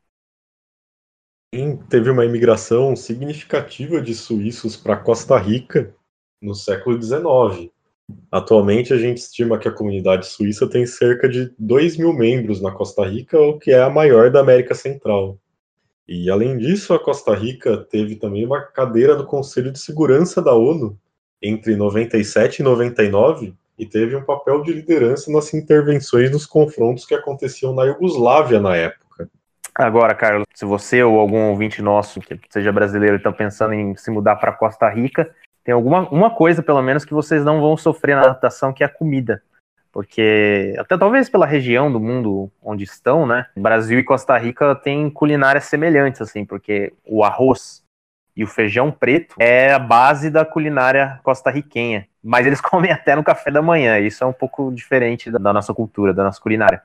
Teve 1.90 2.10
uma 2.10 2.26
imigração 2.26 2.96
significativa 2.96 4.02
de 4.02 4.16
suíços 4.16 4.76
para 4.76 4.98
Costa 4.98 5.38
Rica 5.38 5.94
no 6.42 6.56
século 6.56 7.02
XIX. 7.02 7.70
Atualmente, 8.32 8.94
a 8.94 8.98
gente 8.98 9.18
estima 9.18 9.58
que 9.58 9.68
a 9.68 9.72
comunidade 9.72 10.26
suíça 10.26 10.68
tem 10.68 10.86
cerca 10.86 11.30
de 11.30 11.54
2 11.58 11.98
mil 11.98 12.14
membros 12.14 12.62
na 12.62 12.72
Costa 12.72 13.06
Rica, 13.06 13.40
o 13.40 13.58
que 13.58 13.72
é 13.72 13.82
a 13.82 13.90
maior 13.90 14.32
da 14.32 14.40
América 14.40 14.74
Central. 14.74 15.38
E, 16.08 16.30
além 16.30 16.58
disso, 16.58 16.94
a 16.94 17.00
Costa 17.00 17.34
Rica 17.34 17.78
teve 17.90 18.16
também 18.16 18.46
uma 18.46 18.62
cadeira 18.62 19.16
no 19.16 19.26
Conselho 19.26 19.72
de 19.72 19.80
Segurança 19.80 20.42
da 20.42 20.54
ONU 20.54 20.98
entre 21.42 21.76
97 21.76 22.60
e 22.60 22.64
99 22.64 23.54
e 23.78 23.86
teve 23.86 24.16
um 24.16 24.24
papel 24.24 24.62
de 24.62 24.74
liderança 24.74 25.32
nas 25.32 25.54
intervenções 25.54 26.30
nos 26.30 26.46
confrontos 26.46 27.06
que 27.06 27.16
aconteciam 27.16 27.74
na 27.74 27.86
Iugoslávia 27.86 28.60
na 28.60 28.76
época. 28.76 29.30
Agora, 29.74 30.14
Carlos, 30.14 30.46
se 30.54 30.66
você 30.66 31.02
ou 31.02 31.18
algum 31.18 31.50
ouvinte 31.50 31.82
nosso 31.82 32.20
que 32.20 32.40
seja 32.50 32.72
brasileiro 32.72 33.16
está 33.16 33.32
pensando 33.32 33.74
em 33.74 33.96
se 33.96 34.12
mudar 34.12 34.36
para 34.36 34.52
Costa 34.52 34.90
Rica, 34.90 35.34
tem 35.64 35.74
alguma 35.74 36.10
uma 36.10 36.30
coisa, 36.30 36.64
pelo 36.64 36.82
menos, 36.82 37.06
que 37.06 37.14
vocês 37.14 37.44
não 37.44 37.62
vão 37.62 37.78
sofrer 37.78 38.16
na 38.16 38.24
adaptação, 38.24 38.74
que 38.74 38.84
é 38.84 38.86
a 38.86 38.90
comida. 38.90 39.44
Porque, 39.92 40.74
até 40.80 40.98
talvez 40.98 41.30
pela 41.30 41.46
região 41.46 41.92
do 41.92 42.00
mundo 42.00 42.50
onde 42.64 42.84
estão, 42.84 43.26
né? 43.26 43.48
Brasil 43.58 44.00
e 44.00 44.04
Costa 44.04 44.38
Rica 44.38 44.74
têm 44.74 45.10
culinárias 45.10 45.66
semelhantes, 45.66 46.22
assim, 46.22 46.46
porque 46.46 46.94
o 47.06 47.24
arroz 47.24 47.84
e 48.36 48.44
o 48.44 48.48
feijão 48.48 48.90
preto 48.90 49.36
é 49.38 49.74
a 49.74 49.80
base 49.80 50.30
da 50.30 50.46
culinária 50.46 51.20
costarriquenha. 51.24 52.08
Mas 52.24 52.48
eles 52.48 52.62
comem 52.62 52.92
até 52.92 53.16
no 53.16 53.24
café 53.24 53.52
da 53.52 53.62
manhã. 53.62 54.00
Isso 54.00 54.24
é 54.24 54.28
um 54.28 54.34
pouco 54.34 54.72
diferente 54.72 55.30
da 55.30 55.52
nossa 55.52 55.74
cultura, 55.74 56.14
da 56.14 56.24
nossa 56.24 56.40
culinária. 56.40 56.82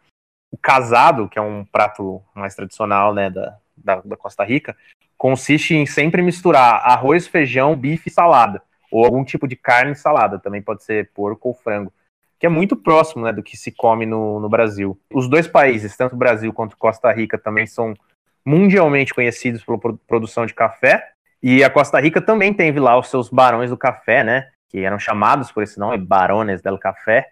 O 0.51 0.59
casado, 0.59 1.29
que 1.29 1.39
é 1.39 1.43
um 1.43 1.65
prato 1.65 2.21
mais 2.35 2.55
tradicional 2.55 3.15
né, 3.15 3.31
da, 3.31 3.57
da, 3.77 4.01
da 4.05 4.17
Costa 4.17 4.43
Rica, 4.43 4.77
consiste 5.17 5.75
em 5.75 5.87
sempre 5.87 6.23
misturar 6.23 6.83
arroz, 6.85 7.27
feijão, 7.27 7.77
bife 7.77 8.09
e 8.09 8.13
salada. 8.13 8.63
Ou 8.91 9.05
algum 9.05 9.25
tipo 9.25 9.47
de 9.47 9.57
carne 9.57 9.95
salada. 9.95 10.39
Também 10.39 10.63
pode 10.63 10.83
ser 10.85 11.11
porco 11.13 11.49
ou 11.49 11.55
frango. 11.55 11.93
Que 12.39 12.47
é 12.47 12.49
muito 12.49 12.77
próximo 12.77 13.25
né, 13.25 13.33
do 13.33 13.43
que 13.43 13.57
se 13.57 13.73
come 13.73 14.05
no, 14.05 14.41
no 14.41 14.49
Brasil. 14.49 14.99
Os 15.13 15.29
dois 15.29 15.49
países, 15.49 15.97
tanto 15.97 16.15
o 16.15 16.19
Brasil 16.19 16.53
quanto 16.53 16.77
Costa 16.77 17.11
Rica, 17.13 17.39
também 17.39 17.67
são 17.67 17.95
mundialmente 18.45 19.15
conhecidos 19.15 19.65
pela 19.65 19.79
produção 20.07 20.47
de 20.47 20.55
café 20.55 21.17
e 21.43 21.63
a 21.63 21.71
Costa 21.71 22.01
Rica 22.01 22.21
também 22.21 22.53
teve 22.53 22.81
lá 22.81 22.99
os 22.99 23.09
seus 23.09 23.29
barões 23.29 23.71
do 23.71 23.77
café, 23.77 24.25
né? 24.25 24.49
Que 24.69 24.81
eram 24.81 24.99
chamados 24.99 25.53
por 25.53 25.63
esse 25.63 25.79
nome, 25.79 25.99
Barones 25.99 26.61
del 26.61 26.79
Café. 26.79 27.31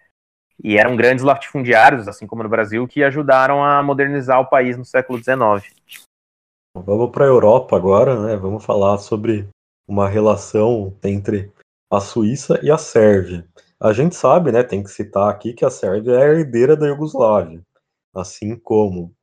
E 0.63 0.77
eram 0.77 0.95
grandes 0.95 1.23
latifundiários, 1.23 2.07
assim 2.07 2.25
como 2.25 2.41
no 2.41 2.47
Brasil, 2.47 2.87
que 2.87 3.03
ajudaram 3.03 3.61
a 3.61 3.83
modernizar 3.83 4.39
o 4.39 4.45
país 4.45 4.77
no 4.77 4.85
século 4.85 5.21
XIX. 5.21 5.75
Vamos 6.73 7.11
para 7.11 7.25
a 7.25 7.27
Europa 7.27 7.75
agora, 7.75 8.17
né? 8.21 8.37
Vamos 8.37 8.63
falar 8.63 8.97
sobre 8.99 9.47
uma 9.87 10.07
relação 10.07 10.95
entre 11.03 11.51
a 11.91 11.99
Suíça 11.99 12.59
e 12.63 12.71
a 12.71 12.77
Sérvia. 12.77 13.47
A 13.79 13.93
gente 13.93 14.15
sabe, 14.15 14.51
né, 14.51 14.63
tem 14.63 14.83
que 14.83 14.89
citar 14.89 15.29
aqui 15.29 15.53
que 15.53 15.65
a 15.65 15.69
Sérvia 15.69 16.13
é 16.13 16.23
a 16.23 16.33
herdeira 16.39 16.75
da 16.75 16.87
Iugoslávia, 16.87 17.61
assim 18.13 18.55
como 18.55 19.13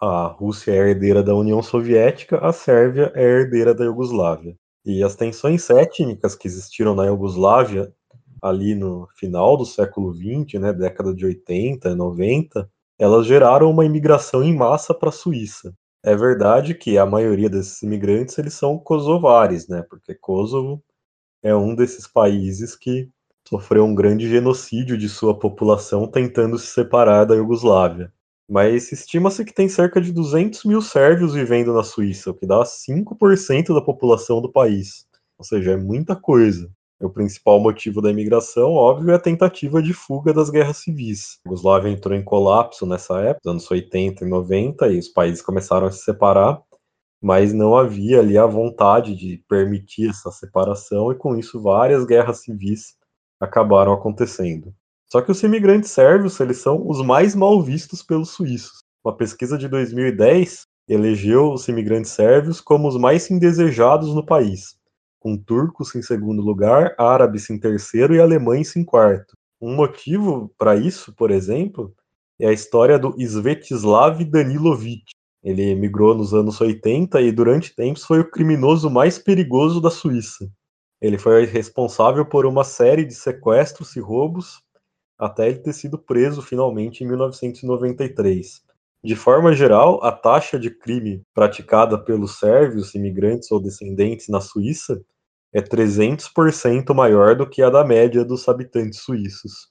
a 0.00 0.26
Rússia 0.26 0.72
é 0.72 0.90
herdeira 0.90 1.22
da 1.22 1.34
União 1.34 1.62
Soviética, 1.62 2.38
a 2.38 2.52
Sérvia 2.52 3.12
é 3.14 3.22
herdeira 3.22 3.74
da 3.74 3.84
Iugoslávia. 3.84 4.56
E 4.84 5.04
as 5.04 5.14
tensões 5.14 5.68
étnicas 5.68 6.34
que 6.34 6.48
existiram 6.48 6.94
na 6.94 7.04
Iugoslávia 7.04 7.92
ali 8.40 8.74
no 8.74 9.06
final 9.16 9.56
do 9.56 9.66
século 9.66 10.14
XX, 10.14 10.60
né, 10.60 10.72
década 10.72 11.14
de 11.14 11.26
80, 11.26 11.94
90, 11.94 12.68
elas 12.98 13.26
geraram 13.26 13.70
uma 13.70 13.84
imigração 13.84 14.42
em 14.42 14.56
massa 14.56 14.94
para 14.94 15.10
a 15.10 15.12
Suíça. 15.12 15.74
É 16.02 16.16
verdade 16.16 16.74
que 16.74 16.96
a 16.96 17.04
maioria 17.04 17.48
desses 17.50 17.82
imigrantes 17.82 18.38
eles 18.38 18.54
são 18.54 18.78
kosovares, 18.78 19.68
né, 19.68 19.82
porque 19.82 20.14
Kosovo 20.14 20.82
é 21.42 21.54
um 21.54 21.74
desses 21.74 22.06
países 22.06 22.76
que 22.76 23.10
sofreu 23.48 23.84
um 23.84 23.94
grande 23.94 24.28
genocídio 24.28 24.98
de 24.98 25.08
sua 25.08 25.38
população 25.38 26.06
tentando 26.08 26.58
se 26.58 26.68
separar 26.68 27.26
da 27.26 27.34
Iugoslávia. 27.36 28.12
Mas 28.48 28.92
estima-se 28.92 29.44
que 29.44 29.54
tem 29.54 29.68
cerca 29.68 30.00
de 30.00 30.12
200 30.12 30.64
mil 30.64 30.82
sérvios 30.82 31.34
vivendo 31.34 31.74
na 31.74 31.84
Suíça, 31.84 32.30
o 32.30 32.34
que 32.34 32.46
dá 32.46 32.64
5% 32.64 33.74
da 33.74 33.82
população 33.82 34.40
do 34.42 34.52
país. 34.52 35.06
Ou 35.38 35.44
seja, 35.44 35.72
é 35.72 35.76
muita 35.76 36.16
coisa. 36.16 36.70
O 37.00 37.08
principal 37.08 37.58
motivo 37.58 38.02
da 38.02 38.10
imigração, 38.10 38.72
óbvio, 38.72 39.12
é 39.12 39.14
a 39.14 39.18
tentativa 39.18 39.82
de 39.82 39.94
fuga 39.94 40.34
das 40.34 40.50
guerras 40.50 40.76
civis. 40.76 41.38
A 41.46 41.48
Yugoslávia 41.48 41.88
entrou 41.88 42.14
em 42.14 42.22
colapso 42.22 42.84
nessa 42.84 43.18
época, 43.20 43.50
anos 43.50 43.70
80 43.70 44.22
e 44.22 44.28
90, 44.28 44.88
e 44.88 44.98
os 44.98 45.08
países 45.08 45.40
começaram 45.40 45.86
a 45.86 45.90
se 45.90 46.04
separar, 46.04 46.60
mas 47.22 47.54
não 47.54 47.74
havia 47.74 48.20
ali 48.20 48.36
a 48.36 48.44
vontade 48.44 49.16
de 49.16 49.42
permitir 49.48 50.10
essa 50.10 50.30
separação, 50.30 51.10
e 51.10 51.14
com 51.14 51.34
isso 51.34 51.58
várias 51.62 52.04
guerras 52.04 52.42
civis 52.42 52.96
acabaram 53.40 53.94
acontecendo. 53.94 54.74
Só 55.10 55.22
que 55.22 55.30
os 55.30 55.42
imigrantes 55.42 55.90
sérvios, 55.90 56.38
eles 56.38 56.58
são 56.58 56.86
os 56.86 57.02
mais 57.02 57.34
mal 57.34 57.62
vistos 57.62 58.02
pelos 58.02 58.28
suíços. 58.28 58.80
Uma 59.02 59.16
pesquisa 59.16 59.56
de 59.56 59.68
2010 59.68 60.66
elegeu 60.86 61.50
os 61.50 61.66
imigrantes 61.66 62.10
sérvios 62.10 62.60
como 62.60 62.86
os 62.86 62.98
mais 62.98 63.30
indesejados 63.30 64.14
no 64.14 64.24
país, 64.24 64.76
com 65.20 65.36
turcos 65.36 65.94
em 65.94 66.02
segundo 66.02 66.42
lugar, 66.42 66.94
árabes 66.98 67.48
em 67.50 67.58
terceiro 67.58 68.14
e 68.14 68.20
alemães 68.20 68.74
em 68.74 68.82
quarto. 68.82 69.36
Um 69.60 69.76
motivo 69.76 70.52
para 70.58 70.74
isso, 70.74 71.14
por 71.14 71.30
exemplo, 71.30 71.94
é 72.40 72.48
a 72.48 72.52
história 72.52 72.98
do 72.98 73.14
Svetislav 73.18 74.24
Danilovic. 74.24 75.04
Ele 75.44 75.70
emigrou 75.70 76.14
nos 76.14 76.34
anos 76.34 76.60
80 76.60 77.20
e 77.20 77.30
durante 77.30 77.74
tempos 77.76 78.04
foi 78.04 78.20
o 78.20 78.30
criminoso 78.30 78.90
mais 78.90 79.18
perigoso 79.18 79.80
da 79.80 79.90
Suíça. 79.90 80.50
Ele 81.00 81.18
foi 81.18 81.44
responsável 81.44 82.26
por 82.26 82.46
uma 82.46 82.64
série 82.64 83.04
de 83.04 83.14
sequestros 83.14 83.94
e 83.96 84.00
roubos 84.00 84.62
até 85.18 85.48
ele 85.48 85.58
ter 85.58 85.74
sido 85.74 85.98
preso 85.98 86.40
finalmente 86.40 87.04
em 87.04 87.06
1993. 87.06 88.62
De 89.02 89.16
forma 89.16 89.54
geral, 89.54 90.02
a 90.04 90.12
taxa 90.12 90.58
de 90.58 90.70
crime 90.70 91.22
praticada 91.32 91.96
pelos 91.96 92.38
sérvios, 92.38 92.94
imigrantes 92.94 93.50
ou 93.50 93.60
descendentes 93.60 94.28
na 94.28 94.40
Suíça 94.40 95.00
é 95.52 95.62
300% 95.62 96.94
maior 96.94 97.34
do 97.34 97.48
que 97.48 97.62
a 97.62 97.70
da 97.70 97.82
média 97.82 98.24
dos 98.24 98.46
habitantes 98.48 99.00
suíços. 99.00 99.68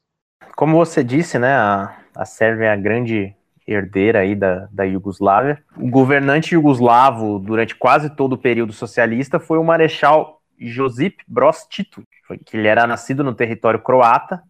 Como 0.56 0.78
você 0.78 1.04
disse, 1.04 1.38
né, 1.38 1.54
a, 1.54 1.96
a 2.16 2.26
Sérvia 2.26 2.66
é 2.66 2.72
a 2.72 2.76
grande 2.76 3.36
herdeira 3.68 4.20
aí 4.20 4.36
da, 4.36 4.68
da 4.72 4.84
Iugoslávia. 4.84 5.64
O 5.78 5.90
governante 5.90 6.56
iugoslavo 6.56 7.38
durante 7.38 7.76
quase 7.76 8.10
todo 8.10 8.34
o 8.34 8.38
período 8.38 8.74
socialista 8.74 9.40
foi 9.40 9.60
o 9.60 9.64
marechal 9.64 10.42
Josip 10.60 11.18
Broz 11.28 11.68
Tito, 11.70 12.04
que 12.46 12.58
ele 12.58 12.68
era 12.68 12.88
nascido 12.88 13.24
no 13.24 13.34
território 13.34 13.80
croata 13.80 14.42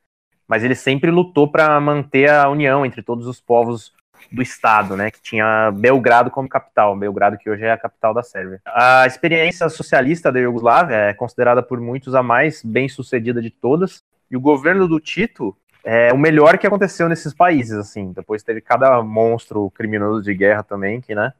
mas 0.50 0.64
ele 0.64 0.74
sempre 0.74 1.12
lutou 1.12 1.48
para 1.48 1.80
manter 1.80 2.28
a 2.28 2.50
união 2.50 2.84
entre 2.84 3.04
todos 3.04 3.28
os 3.28 3.40
povos 3.40 3.94
do 4.32 4.42
estado, 4.42 4.96
né, 4.96 5.10
que 5.10 5.22
tinha 5.22 5.72
Belgrado 5.72 6.30
como 6.30 6.48
capital, 6.48 6.96
Belgrado 6.96 7.38
que 7.38 7.50
hoje 7.50 7.66
é 7.66 7.72
a 7.72 7.78
capital 7.78 8.14
da 8.14 8.22
Sérvia. 8.24 8.62
A 8.66 9.06
experiência 9.08 9.68
socialista 9.70 10.32
da 10.32 10.40
Iugoslávia 10.40 10.96
é 10.96 11.14
considerada 11.14 11.64
por 11.64 11.80
muitos 11.80 12.14
a 12.14 12.22
mais 12.22 12.64
bem-sucedida 12.64 13.42
de 13.42 13.50
todas, 13.50 14.04
e 14.30 14.38
o 14.38 14.42
governo 14.42 14.88
do 14.88 15.00
Tito 15.00 15.56
é 15.84 16.14
o 16.14 16.18
melhor 16.18 16.58
que 16.58 16.68
aconteceu 16.68 17.10
nesses 17.10 17.34
países, 17.34 17.74
assim. 17.74 18.12
Depois 18.12 18.44
teve 18.44 18.62
cada 18.62 19.02
monstro 19.02 19.72
criminoso 19.72 20.22
de 20.22 20.34
guerra 20.36 20.62
também, 20.62 21.02
que, 21.02 21.16
né? 21.16 21.34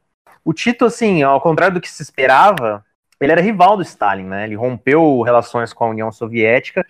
O 0.44 0.52
Tito, 0.52 0.84
assim, 0.84 1.22
ao 1.22 1.40
contrário 1.40 1.74
do 1.74 1.80
que 1.80 1.90
se 1.90 2.02
esperava, 2.02 2.84
ele 3.20 3.32
era 3.32 3.40
rival 3.40 3.76
do 3.76 3.82
Stalin, 3.82 4.24
né? 4.24 4.44
Ele 4.44 4.56
rompeu 4.56 5.20
relações 5.20 5.72
com 5.72 5.84
a 5.84 5.90
União 5.90 6.10
Soviética 6.10 6.84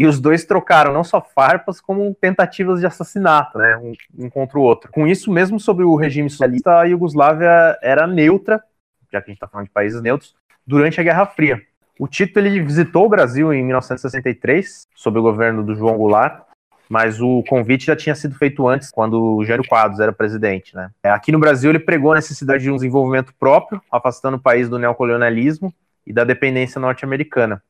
e 0.00 0.06
os 0.06 0.18
dois 0.18 0.46
trocaram 0.46 0.94
não 0.94 1.04
só 1.04 1.20
farpas, 1.20 1.78
como 1.78 2.16
tentativas 2.18 2.80
de 2.80 2.86
assassinato, 2.86 3.58
né, 3.58 3.76
um, 3.76 4.24
um, 4.24 4.30
contra 4.30 4.58
o 4.58 4.62
outro. 4.62 4.90
Com 4.90 5.06
isso, 5.06 5.30
mesmo 5.30 5.60
sobre 5.60 5.84
o 5.84 5.94
regime 5.94 6.30
socialista, 6.30 6.78
a 6.78 6.84
Iugoslávia 6.84 7.78
era 7.82 8.06
neutra, 8.06 8.64
já 9.12 9.20
que 9.20 9.26
a 9.26 9.30
gente 9.30 9.36
está 9.36 9.46
falando 9.46 9.66
de 9.66 9.72
países 9.74 10.00
neutros, 10.00 10.34
durante 10.66 10.98
a 10.98 11.04
Guerra 11.04 11.26
Fria. 11.26 11.60
O 11.98 12.08
Tito 12.08 12.38
ele 12.38 12.62
visitou 12.62 13.04
o 13.04 13.08
Brasil 13.10 13.52
em 13.52 13.62
1963, 13.62 14.88
sob 14.94 15.18
o 15.18 15.22
governo 15.22 15.62
do 15.62 15.74
João 15.74 15.98
Goulart, 15.98 16.44
mas 16.88 17.20
o 17.20 17.44
convite 17.46 17.84
já 17.84 17.94
tinha 17.94 18.14
sido 18.14 18.34
feito 18.36 18.66
antes, 18.66 18.90
quando 18.90 19.36
o 19.36 19.44
Jânio 19.44 19.68
Quadros 19.68 20.00
era 20.00 20.14
presidente. 20.14 20.74
Né? 20.74 20.90
Aqui 21.02 21.30
no 21.30 21.38
Brasil, 21.38 21.68
ele 21.68 21.78
pregou 21.78 22.12
a 22.12 22.14
necessidade 22.14 22.62
de 22.62 22.70
um 22.70 22.76
desenvolvimento 22.76 23.34
próprio, 23.38 23.82
afastando 23.92 24.38
o 24.38 24.40
país 24.40 24.66
do 24.66 24.78
neocolonialismo 24.78 25.74
e 26.06 26.12
da 26.14 26.24
dependência 26.24 26.80
norte-americana. 26.80 27.62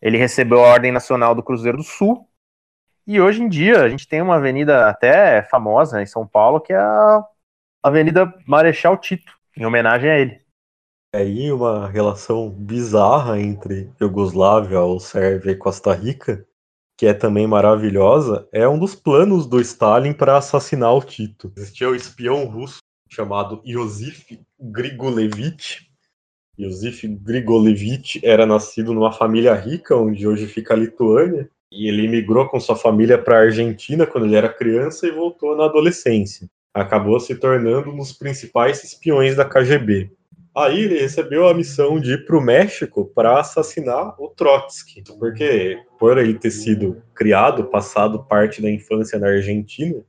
Ele 0.00 0.18
recebeu 0.18 0.64
a 0.64 0.68
Ordem 0.68 0.92
Nacional 0.92 1.34
do 1.34 1.42
Cruzeiro 1.42 1.78
do 1.78 1.84
Sul. 1.84 2.28
E 3.06 3.20
hoje 3.20 3.42
em 3.42 3.48
dia 3.48 3.82
a 3.82 3.88
gente 3.88 4.08
tem 4.08 4.20
uma 4.20 4.36
avenida 4.36 4.88
até 4.88 5.42
famosa 5.44 6.02
em 6.02 6.06
São 6.06 6.26
Paulo, 6.26 6.60
que 6.60 6.72
é 6.72 6.78
a 6.78 7.24
Avenida 7.82 8.32
Marechal 8.46 8.96
Tito, 8.96 9.32
em 9.56 9.64
homenagem 9.64 10.10
a 10.10 10.18
ele. 10.18 10.40
É 11.14 11.18
aí 11.18 11.52
uma 11.52 11.88
relação 11.88 12.50
bizarra 12.50 13.40
entre 13.40 13.90
Iugoslávia, 14.00 14.80
ou 14.80 14.98
Sérvia 14.98 15.52
e 15.52 15.56
Costa 15.56 15.94
Rica, 15.94 16.44
que 16.96 17.06
é 17.06 17.14
também 17.14 17.46
maravilhosa, 17.46 18.48
é 18.52 18.66
um 18.66 18.78
dos 18.78 18.94
planos 18.94 19.46
do 19.46 19.60
Stalin 19.60 20.12
para 20.12 20.36
assassinar 20.36 20.94
o 20.94 21.02
Tito. 21.02 21.52
Existia 21.56 21.88
o 21.88 21.92
um 21.92 21.94
espião 21.94 22.44
russo 22.46 22.78
chamado 23.08 23.62
Iosif 23.64 24.40
Grigolevich, 24.58 25.90
Yosif 26.58 27.06
Grigolevich 27.06 28.20
era 28.24 28.46
nascido 28.46 28.94
numa 28.94 29.12
família 29.12 29.54
rica, 29.54 29.94
onde 29.94 30.26
hoje 30.26 30.46
fica 30.46 30.74
a 30.74 30.76
Lituânia, 30.76 31.50
E 31.70 31.88
ele 31.88 32.08
migrou 32.08 32.48
com 32.48 32.60
sua 32.60 32.76
família 32.76 33.18
para 33.18 33.36
a 33.36 33.40
Argentina 33.42 34.06
quando 34.06 34.24
ele 34.24 34.36
era 34.36 34.48
criança 34.48 35.06
e 35.06 35.10
voltou 35.10 35.56
na 35.56 35.64
adolescência. 35.64 36.48
Acabou 36.72 37.18
se 37.18 37.34
tornando 37.34 37.90
um 37.90 37.96
dos 37.96 38.12
principais 38.12 38.82
espiões 38.84 39.36
da 39.36 39.44
KGB. 39.44 40.10
Aí 40.56 40.84
ele 40.84 40.98
recebeu 40.98 41.46
a 41.46 41.52
missão 41.52 42.00
de 42.00 42.12
ir 42.12 42.24
para 42.24 42.38
o 42.38 42.40
México 42.40 43.04
para 43.14 43.38
assassinar 43.38 44.14
o 44.18 44.28
Trotsky, 44.28 45.02
porque 45.18 45.78
por 45.98 46.16
ele 46.16 46.38
ter 46.38 46.50
sido 46.50 47.02
criado, 47.14 47.64
passado 47.64 48.24
parte 48.24 48.62
da 48.62 48.70
infância 48.70 49.18
na 49.18 49.28
Argentina, 49.28 50.02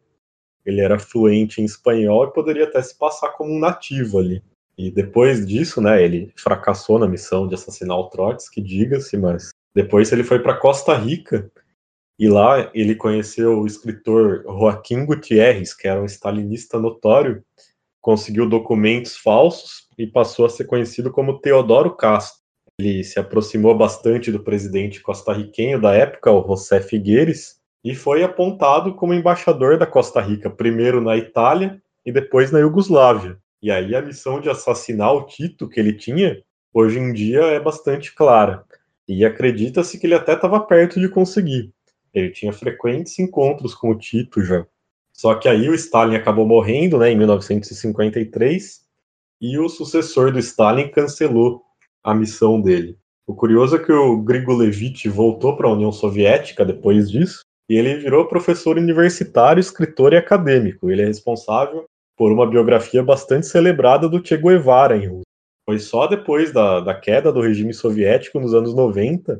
ele 0.66 0.80
era 0.80 1.00
fluente 1.00 1.62
em 1.62 1.66
espanhol 1.66 2.26
e 2.26 2.34
poderia 2.34 2.64
até 2.64 2.82
se 2.82 2.98
passar 2.98 3.30
como 3.30 3.52
um 3.52 3.60
nativo 3.60 4.20
ali. 4.20 4.42
E 4.78 4.92
depois 4.92 5.46
disso, 5.46 5.82
né, 5.82 6.04
ele 6.04 6.32
fracassou 6.36 7.00
na 7.00 7.08
missão 7.08 7.48
de 7.48 7.56
assassinar 7.56 7.98
o 7.98 8.10
Trotsky, 8.10 8.62
diga-se, 8.62 9.18
mas 9.18 9.50
depois 9.74 10.12
ele 10.12 10.24
foi 10.24 10.40
para 10.40 10.58
Costa 10.58 10.96
Rica 10.96 11.52
e 12.20 12.28
lá 12.28 12.70
ele 12.74 12.96
conheceu 12.96 13.60
o 13.60 13.68
escritor 13.68 14.44
Joaquim 14.44 15.06
Gutierrez, 15.06 15.74
que 15.74 15.88
era 15.88 16.02
um 16.02 16.06
stalinista 16.06 16.80
notório, 16.80 17.44
conseguiu 18.02 18.48
documentos 18.48 19.18
falsos 19.18 19.88
e 19.98 20.08
passou 20.08 20.46
a 20.46 20.50
ser 20.50 20.66
conhecido 20.66 21.12
como 21.12 21.40
Teodoro 21.40 21.96
Castro. 21.96 22.42
Ele 22.80 23.04
se 23.04 23.20
aproximou 23.20 23.76
bastante 23.76 24.32
do 24.32 24.44
presidente 24.44 25.02
costarriquenho 25.02 25.82
da 25.82 25.94
época, 25.94 26.32
o 26.32 26.46
José 26.48 26.80
Figueires, 26.82 27.60
e 27.84 27.96
foi 27.96 28.24
apontado 28.24 28.94
como 28.94 29.14
embaixador 29.14 29.78
da 29.78 29.88
Costa 29.88 30.22
Rica, 30.22 30.50
primeiro 30.50 31.02
na 31.02 31.18
Itália 31.18 31.82
e 32.06 32.12
depois 32.12 32.52
na 32.52 32.60
Iugoslávia. 32.60 33.38
E 33.62 33.72
aí 33.72 33.96
a 33.96 34.02
missão 34.02 34.40
de 34.40 34.50
assassinar 34.50 35.14
o 35.14 35.26
Tito 35.26 35.68
que 35.68 35.80
ele 35.80 35.94
tinha, 35.94 36.42
hoje 36.74 37.00
em 37.00 37.12
dia 37.12 37.42
é 37.42 37.60
bastante 37.60 38.14
clara. 38.14 38.64
E 39.08 39.26
acredita-se 39.26 39.98
que 40.00 40.06
ele 40.06 40.14
até 40.14 40.34
estava 40.34 40.60
perto 40.60 41.00
de 41.00 41.10
conseguir. 41.10 41.72
Ele 42.14 42.30
tinha 42.30 42.54
frequentes 42.54 43.18
encontros 43.20 43.74
com 43.74 43.90
o 43.90 43.98
Tito 43.98 44.44
já. 44.44 44.66
Só 45.12 45.34
que 45.36 45.48
aí 45.50 45.68
o 45.68 45.74
Stalin 45.74 46.16
acabou 46.16 46.46
morrendo, 46.46 47.00
né, 47.00 47.12
em 47.12 47.18
1953, 47.18 48.86
e 49.42 49.58
o 49.58 49.68
sucessor 49.68 50.32
do 50.32 50.40
Stalin 50.40 50.90
cancelou 50.90 51.64
a 52.04 52.14
missão 52.14 52.62
dele. 52.62 52.98
O 53.26 53.34
curioso 53.34 53.76
é 53.76 53.80
que 53.80 53.92
o 53.92 54.18
Grigolevich 54.18 55.10
voltou 55.10 55.58
para 55.58 55.68
a 55.68 55.74
União 55.74 55.92
Soviética 55.92 56.64
depois 56.64 57.10
disso, 57.10 57.42
e 57.68 57.76
ele 57.76 57.98
virou 57.98 58.28
professor 58.28 58.78
universitário, 58.78 59.60
escritor 59.60 60.14
e 60.14 60.18
acadêmico. 60.18 60.90
Ele 60.90 61.02
é 61.02 61.06
responsável 61.06 61.86
por 62.18 62.32
uma 62.32 62.50
biografia 62.50 63.04
bastante 63.04 63.46
celebrada 63.46 64.10
do 64.10 64.26
Che 64.26 64.36
Guevara 64.36 64.98
em 64.98 65.08
Rússia. 65.08 65.28
Foi 65.64 65.78
só 65.80 66.08
depois 66.08 66.52
da, 66.52 66.80
da 66.80 66.96
queda 66.96 67.32
do 67.32 67.42
regime 67.42 67.74
soviético, 67.74 68.40
nos 68.40 68.56
anos 68.56 68.74
90, 68.74 69.40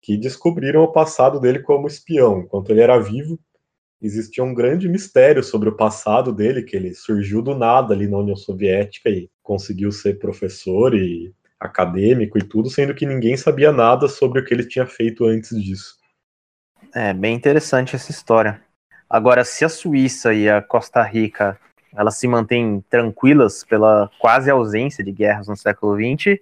que 0.00 0.16
descobriram 0.16 0.82
o 0.82 0.92
passado 0.92 1.38
dele 1.38 1.58
como 1.58 1.86
espião. 1.86 2.40
Enquanto 2.40 2.70
ele 2.70 2.80
era 2.80 2.98
vivo, 2.98 3.38
existia 4.00 4.42
um 4.42 4.54
grande 4.54 4.88
mistério 4.88 5.42
sobre 5.42 5.68
o 5.68 5.76
passado 5.76 6.32
dele, 6.32 6.62
que 6.62 6.76
ele 6.76 6.94
surgiu 6.94 7.42
do 7.42 7.54
nada 7.54 7.92
ali 7.92 8.06
na 8.06 8.18
União 8.18 8.36
Soviética 8.36 9.10
e 9.10 9.28
conseguiu 9.42 9.92
ser 9.92 10.18
professor 10.18 10.94
e 10.94 11.34
acadêmico 11.58 12.38
e 12.38 12.42
tudo, 12.42 12.70
sendo 12.70 12.94
que 12.94 13.04
ninguém 13.04 13.36
sabia 13.36 13.72
nada 13.72 14.08
sobre 14.08 14.40
o 14.40 14.44
que 14.44 14.54
ele 14.54 14.66
tinha 14.66 14.86
feito 14.86 15.26
antes 15.26 15.50
disso. 15.60 15.96
É 16.94 17.12
bem 17.12 17.34
interessante 17.34 17.96
essa 17.96 18.10
história. 18.10 18.62
Agora, 19.08 19.44
se 19.44 19.64
a 19.64 19.68
Suíça 19.68 20.32
e 20.32 20.48
a 20.48 20.62
Costa 20.62 21.02
Rica 21.02 21.58
elas 21.96 22.16
se 22.16 22.28
mantêm 22.28 22.84
tranquilas 22.90 23.64
pela 23.64 24.10
quase 24.18 24.50
ausência 24.50 25.02
de 25.02 25.10
guerras 25.10 25.48
no 25.48 25.56
século 25.56 25.96
XX, 25.96 26.38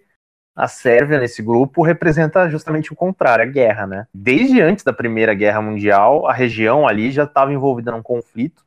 a 0.57 0.69
Sérvia, 0.69 1.19
nesse 1.19 1.43
grupo, 1.43 1.83
representa 1.83 2.49
justamente 2.49 2.93
o 2.93 2.97
contrário, 2.97 3.45
a 3.45 3.49
guerra, 3.49 3.87
né? 3.87 4.07
Desde 4.15 4.61
antes 4.61 4.85
da 4.85 4.93
Primeira 4.93 5.35
Guerra 5.35 5.61
Mundial, 5.61 6.29
a 6.29 6.33
região 6.33 6.87
ali 6.87 7.11
já 7.11 7.25
estava 7.25 7.53
envolvida 7.53 7.91
num 7.91 8.03
conflito, 8.03 8.65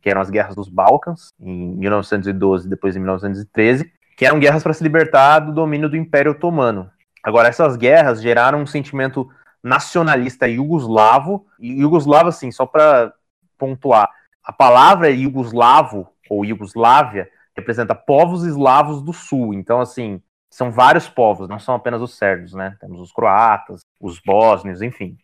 que 0.00 0.08
eram 0.08 0.22
as 0.22 0.30
guerras 0.30 0.54
dos 0.54 0.68
Balcãs, 0.68 1.34
em 1.38 1.76
1912 1.76 2.66
e 2.66 2.70
depois 2.70 2.96
em 2.96 3.00
1913, 3.00 3.92
que 4.16 4.24
eram 4.24 4.38
guerras 4.38 4.62
para 4.62 4.72
se 4.72 4.82
libertar 4.82 5.40
do 5.40 5.52
domínio 5.52 5.90
do 5.90 5.96
Império 5.96 6.32
Otomano. 6.32 6.90
Agora, 7.22 7.48
essas 7.48 7.76
guerras 7.76 8.22
geraram 8.22 8.62
um 8.62 8.66
sentimento 8.66 9.28
nacionalista 9.62 10.48
iugoslavo, 10.48 11.46
e 11.60 11.80
iugoslavo, 11.82 12.28
assim, 12.28 12.50
só 12.50 12.64
para 12.64 13.12
pontuar, 13.58 14.08
a 14.42 14.52
palavra 14.52 15.10
iugoslavo, 15.10 16.08
ou 16.28 16.44
Iugoslávia, 16.44 17.28
representa 17.56 17.94
povos 17.94 18.44
eslavos 18.44 19.02
do 19.02 19.12
sul, 19.12 19.54
então, 19.54 19.80
assim, 19.80 20.20
são 20.50 20.70
vários 20.70 21.08
povos, 21.08 21.48
não 21.48 21.58
são 21.58 21.74
apenas 21.74 22.00
os 22.00 22.16
sérvios, 22.16 22.52
né? 22.52 22.76
Temos 22.80 23.00
os 23.00 23.12
croatas, 23.12 23.82
os 24.00 24.20
bósnios, 24.20 24.82
enfim, 24.82 25.16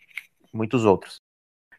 muitos 0.52 0.84
outros. 0.84 1.20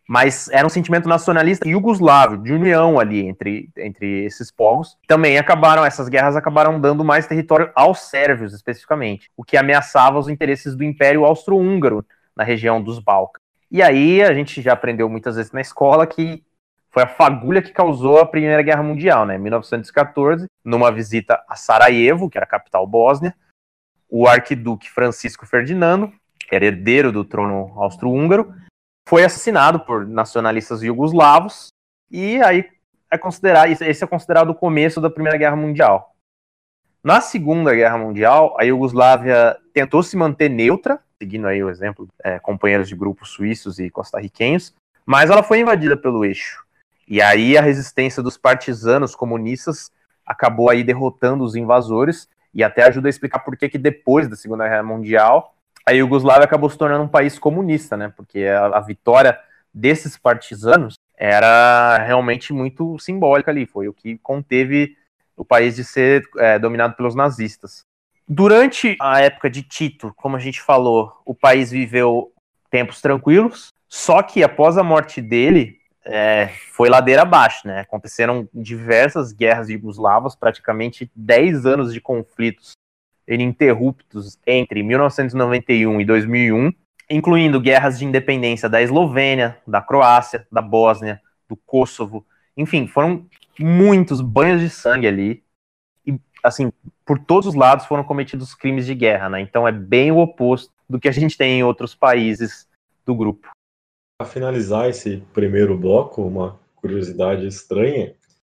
Mas 0.07 0.49
era 0.49 0.67
um 0.67 0.69
sentimento 0.69 1.07
nacionalista 1.07 1.67
iugoslavo, 1.67 2.37
de 2.37 2.51
união 2.51 2.99
ali 2.99 3.25
entre, 3.25 3.69
entre 3.77 4.25
esses 4.25 4.51
povos. 4.51 4.97
Também 5.07 5.37
acabaram, 5.37 5.85
essas 5.85 6.09
guerras 6.09 6.35
acabaram 6.35 6.79
dando 6.79 7.05
mais 7.05 7.25
território 7.25 7.71
aos 7.73 7.99
sérvios, 7.99 8.53
especificamente, 8.53 9.31
o 9.37 9.43
que 9.43 9.55
ameaçava 9.55 10.19
os 10.19 10.27
interesses 10.27 10.75
do 10.75 10.83
Império 10.83 11.23
Austro-Húngaro 11.23 12.05
na 12.35 12.43
região 12.43 12.81
dos 12.81 12.99
Balcãs. 12.99 13.41
E 13.71 13.81
aí 13.81 14.21
a 14.21 14.33
gente 14.33 14.61
já 14.61 14.73
aprendeu 14.73 15.09
muitas 15.09 15.35
vezes 15.35 15.51
na 15.51 15.61
escola 15.61 16.05
que 16.05 16.43
foi 16.93 17.01
a 17.01 17.07
fagulha 17.07 17.59
que 17.59 17.73
causou 17.73 18.19
a 18.19 18.25
Primeira 18.25 18.61
Guerra 18.61 18.83
Mundial, 18.83 19.25
né? 19.25 19.35
Em 19.35 19.39
1914, 19.39 20.45
numa 20.63 20.91
visita 20.91 21.43
a 21.49 21.55
Sarajevo, 21.55 22.29
que 22.29 22.37
era 22.37 22.45
a 22.45 22.47
capital 22.47 22.85
bósnia, 22.85 23.35
o 24.07 24.27
arquiduque 24.27 24.91
Francisco 24.91 25.43
Ferdinando, 25.47 26.13
que 26.47 26.55
era 26.55 26.65
herdeiro 26.65 27.11
do 27.11 27.25
trono 27.25 27.73
austro-húngaro, 27.81 28.53
foi 29.09 29.23
assassinado 29.23 29.79
por 29.79 30.07
nacionalistas 30.07 30.83
iugoslavos 30.83 31.69
e 32.11 32.39
aí 32.43 32.69
é 33.09 33.17
considerado 33.17 33.69
esse 33.69 34.03
é 34.03 34.07
considerado 34.07 34.51
o 34.51 34.55
começo 34.55 35.01
da 35.01 35.09
Primeira 35.09 35.37
Guerra 35.37 35.55
Mundial. 35.55 36.15
Na 37.03 37.21
Segunda 37.21 37.73
Guerra 37.73 37.97
Mundial, 37.97 38.55
a 38.59 38.63
Iugoslávia 38.63 39.57
tentou 39.73 40.03
se 40.03 40.15
manter 40.15 40.47
neutra, 40.47 40.99
seguindo 41.17 41.47
aí 41.47 41.61
o 41.63 41.69
exemplo 41.69 42.07
é, 42.23 42.39
companheiros 42.39 42.87
de 42.87 42.95
grupos 42.95 43.29
suíços 43.29 43.79
e 43.79 43.89
costarriquenhos, 43.89 44.73
mas 45.05 45.29
ela 45.29 45.43
foi 45.43 45.59
invadida 45.59 45.97
pelo 45.97 46.23
eixo. 46.23 46.62
E 47.07 47.21
aí 47.21 47.57
a 47.57 47.61
resistência 47.61 48.23
dos 48.23 48.37
partisanos 48.37 49.15
comunistas 49.15 49.91
acabou 50.25 50.69
aí 50.69 50.83
derrotando 50.83 51.43
os 51.43 51.55
invasores 51.55 52.27
e 52.53 52.63
até 52.63 52.83
ajuda 52.83 53.07
a 53.07 53.09
explicar 53.09 53.39
por 53.39 53.57
que, 53.57 53.67
que 53.67 53.77
depois 53.77 54.27
da 54.27 54.35
Segunda 54.35 54.67
Guerra 54.67 54.83
Mundial 54.83 55.55
a 55.85 55.91
Iugoslávia 55.91 56.45
acabou 56.45 56.69
se 56.69 56.77
tornando 56.77 57.03
um 57.03 57.09
país 57.09 57.37
comunista, 57.37 57.97
né? 57.97 58.13
Porque 58.15 58.45
a, 58.45 58.77
a 58.77 58.79
vitória 58.79 59.37
desses 59.73 60.17
partisanos 60.17 60.95
era 61.17 61.97
realmente 61.97 62.53
muito 62.53 62.97
simbólica 62.99 63.51
ali, 63.51 63.65
foi 63.65 63.87
o 63.87 63.93
que 63.93 64.17
conteve 64.19 64.95
o 65.35 65.43
país 65.43 65.75
de 65.75 65.83
ser 65.83 66.23
é, 66.37 66.57
dominado 66.57 66.95
pelos 66.95 67.15
nazistas. 67.15 67.83
Durante 68.27 68.95
a 69.01 69.19
época 69.21 69.49
de 69.49 69.61
Tito, 69.61 70.13
como 70.15 70.37
a 70.37 70.39
gente 70.39 70.61
falou, 70.61 71.11
o 71.25 71.35
país 71.35 71.71
viveu 71.71 72.31
tempos 72.69 73.01
tranquilos, 73.01 73.67
só 73.89 74.23
que 74.23 74.43
após 74.43 74.77
a 74.77 74.83
morte 74.83 75.21
dele, 75.21 75.79
é, 76.05 76.49
foi 76.71 76.89
ladeira 76.89 77.21
abaixo, 77.21 77.67
né? 77.67 77.81
Aconteceram 77.81 78.47
diversas 78.53 79.31
guerras 79.31 79.67
jugoslavas, 79.69 80.35
praticamente 80.35 81.09
10 81.15 81.65
anos 81.65 81.93
de 81.93 82.01
conflitos 82.01 82.73
ininterruptos 83.27 84.37
entre 84.45 84.83
1991 84.83 86.01
e 86.01 86.05
2001, 86.05 86.73
incluindo 87.09 87.61
guerras 87.61 87.99
de 87.99 88.05
independência 88.05 88.67
da 88.67 88.81
Eslovênia, 88.81 89.57
da 89.65 89.81
Croácia, 89.81 90.45
da 90.51 90.61
Bósnia, 90.61 91.21
do 91.47 91.55
Kosovo, 91.55 92.25
enfim, 92.55 92.87
foram 92.87 93.25
muitos 93.59 94.21
banhos 94.21 94.61
de 94.61 94.69
sangue 94.69 95.07
ali. 95.07 95.43
E, 96.05 96.19
assim, 96.43 96.71
por 97.05 97.19
todos 97.19 97.47
os 97.47 97.55
lados 97.55 97.85
foram 97.85 98.03
cometidos 98.03 98.53
crimes 98.53 98.85
de 98.85 98.95
guerra, 98.95 99.29
né? 99.29 99.41
Então 99.41 99.67
é 99.67 99.71
bem 99.71 100.11
o 100.11 100.19
oposto 100.19 100.71
do 100.87 100.99
que 100.99 101.07
a 101.07 101.11
gente 101.11 101.37
tem 101.37 101.59
em 101.59 101.63
outros 101.63 101.95
países 101.95 102.67
do 103.05 103.15
grupo. 103.15 103.49
Para 104.23 104.31
finalizar 104.31 104.89
esse 104.89 105.21
primeiro 105.33 105.77
bloco, 105.77 106.21
uma 106.21 106.57
curiosidade 106.77 107.45
estranha: 107.45 108.15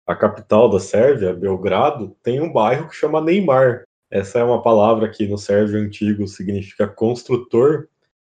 a 0.06 0.14
capital 0.14 0.68
da 0.68 0.78
Sérvia, 0.78 1.32
Belgrado, 1.32 2.14
tem 2.22 2.38
um 2.38 2.52
bairro 2.52 2.86
que 2.86 2.94
chama 2.94 3.18
Neymar. 3.18 3.84
Essa 4.10 4.40
é 4.40 4.44
uma 4.44 4.60
palavra 4.60 5.08
que 5.08 5.26
no 5.26 5.38
sérvio 5.38 5.80
antigo 5.80 6.28
significa 6.28 6.86
construtor 6.86 7.88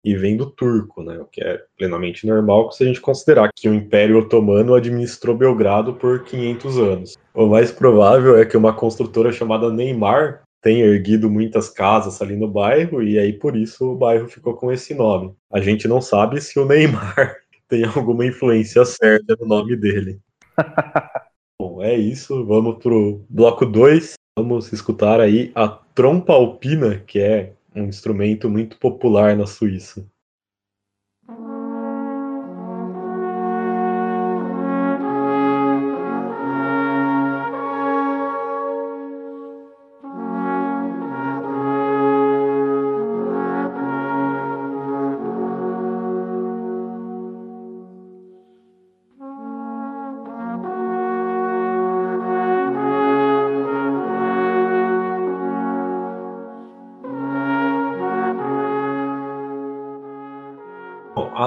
e 0.04 0.16
vem 0.16 0.38
do 0.38 0.50
turco, 0.50 1.04
né? 1.04 1.20
O 1.20 1.26
que 1.26 1.44
é 1.44 1.62
plenamente 1.78 2.26
normal 2.26 2.72
se 2.72 2.84
a 2.84 2.88
gente 2.88 3.00
considerar 3.00 3.52
que 3.56 3.70
o 3.70 3.76
Império 3.76 4.18
Otomano 4.18 4.74
administrou 4.74 5.38
Belgrado 5.38 5.94
por 5.94 6.24
500 6.24 6.78
anos. 6.80 7.18
O 7.32 7.46
mais 7.46 7.72
provável 7.72 8.40
é 8.40 8.46
que 8.46 8.58
uma 8.58 8.74
construtora 8.74 9.32
chamada 9.32 9.72
Neymar 9.72 10.42
tem 10.62 10.82
erguido 10.82 11.30
muitas 11.30 11.70
casas 11.70 12.22
ali 12.22 12.36
no 12.36 12.48
bairro 12.48 13.02
e 13.02 13.18
aí 13.18 13.34
por 13.34 13.56
isso 13.56 13.92
o 13.92 13.96
bairro 13.96 14.28
ficou 14.28 14.56
com 14.56 14.72
esse 14.72 14.94
nome. 14.94 15.34
A 15.52 15.60
gente 15.60 15.88
não 15.88 16.02
sabe 16.02 16.42
se 16.42 16.60
o 16.60 16.66
Neymar 16.66 17.38
tem 17.68 17.86
alguma 17.86 18.26
influência 18.26 18.84
certa 18.86 19.36
no 19.40 19.48
nome 19.48 19.76
dele. 19.76 20.20
Bom, 21.62 21.82
é 21.82 21.96
isso. 21.96 22.46
Vamos 22.46 22.82
pro 22.82 23.26
bloco 23.30 23.66
2. 23.66 24.14
Vamos 24.38 24.72
escutar 24.72 25.20
aí 25.20 25.52
a 25.54 25.68
trompa 25.68 26.34
alpina, 26.34 27.00
que 27.00 27.20
é 27.20 27.54
um 27.76 27.86
instrumento 27.86 28.50
muito 28.50 28.78
popular 28.78 29.36
na 29.36 29.46
Suíça. 29.46 30.06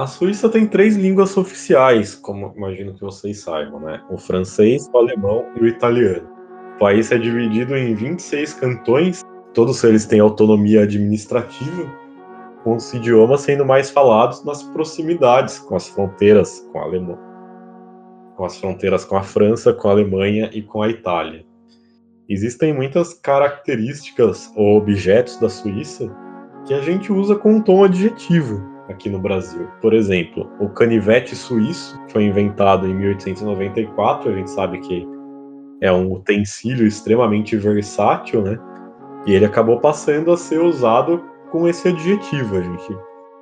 A 0.03 0.07
Suíça 0.07 0.49
tem 0.49 0.67
três 0.67 0.97
línguas 0.97 1.37
oficiais, 1.37 2.13
como 2.13 2.53
imagino 2.57 2.93
que 2.93 3.01
vocês 3.01 3.39
saibam, 3.39 3.79
né? 3.79 4.03
O 4.09 4.17
francês, 4.17 4.89
o 4.93 4.97
alemão 4.97 5.45
e 5.55 5.61
o 5.61 5.67
italiano. 5.67 6.27
O 6.75 6.79
país 6.79 7.09
é 7.09 7.17
dividido 7.17 7.73
em 7.77 7.95
26 7.95 8.53
cantões, 8.55 9.21
todos 9.53 9.81
eles 9.85 10.05
têm 10.05 10.19
autonomia 10.19 10.83
administrativa, 10.83 11.89
com 12.65 12.75
os 12.75 12.93
idiomas 12.93 13.41
sendo 13.41 13.65
mais 13.65 13.89
falados 13.89 14.43
nas 14.43 14.61
proximidades 14.61 15.59
com 15.59 15.77
as 15.77 15.87
fronteiras 15.87 16.67
com 16.73 16.79
a 16.79 16.83
Alemanha, 16.83 17.19
com 18.35 18.43
as 18.43 18.57
fronteiras 18.57 19.05
com 19.05 19.15
a 19.15 19.23
França, 19.23 19.71
com 19.71 19.87
a 19.87 19.91
Alemanha 19.91 20.49
e 20.53 20.61
com 20.61 20.81
a 20.81 20.89
Itália. 20.89 21.45
Existem 22.27 22.73
muitas 22.73 23.13
características 23.13 24.51
ou 24.57 24.77
objetos 24.77 25.39
da 25.39 25.47
Suíça 25.47 26.13
que 26.65 26.73
a 26.73 26.81
gente 26.81 27.09
usa 27.11 27.35
com 27.35 27.53
um 27.53 27.61
tom 27.61 27.85
adjetivo 27.85 28.72
aqui 28.93 29.09
no 29.09 29.19
Brasil. 29.19 29.67
Por 29.81 29.93
exemplo, 29.93 30.49
o 30.59 30.69
canivete 30.69 31.35
suíço 31.35 31.99
foi 32.09 32.23
inventado 32.23 32.87
em 32.87 32.93
1894, 32.93 34.31
a 34.31 34.35
gente 34.35 34.49
sabe 34.49 34.79
que 34.79 35.07
é 35.81 35.91
um 35.91 36.13
utensílio 36.13 36.87
extremamente 36.87 37.57
versátil, 37.57 38.41
né? 38.41 38.57
E 39.25 39.33
ele 39.33 39.45
acabou 39.45 39.79
passando 39.79 40.31
a 40.31 40.37
ser 40.37 40.61
usado 40.61 41.21
com 41.51 41.67
esse 41.67 41.89
adjetivo. 41.89 42.57
A 42.57 42.61
gente 42.61 42.97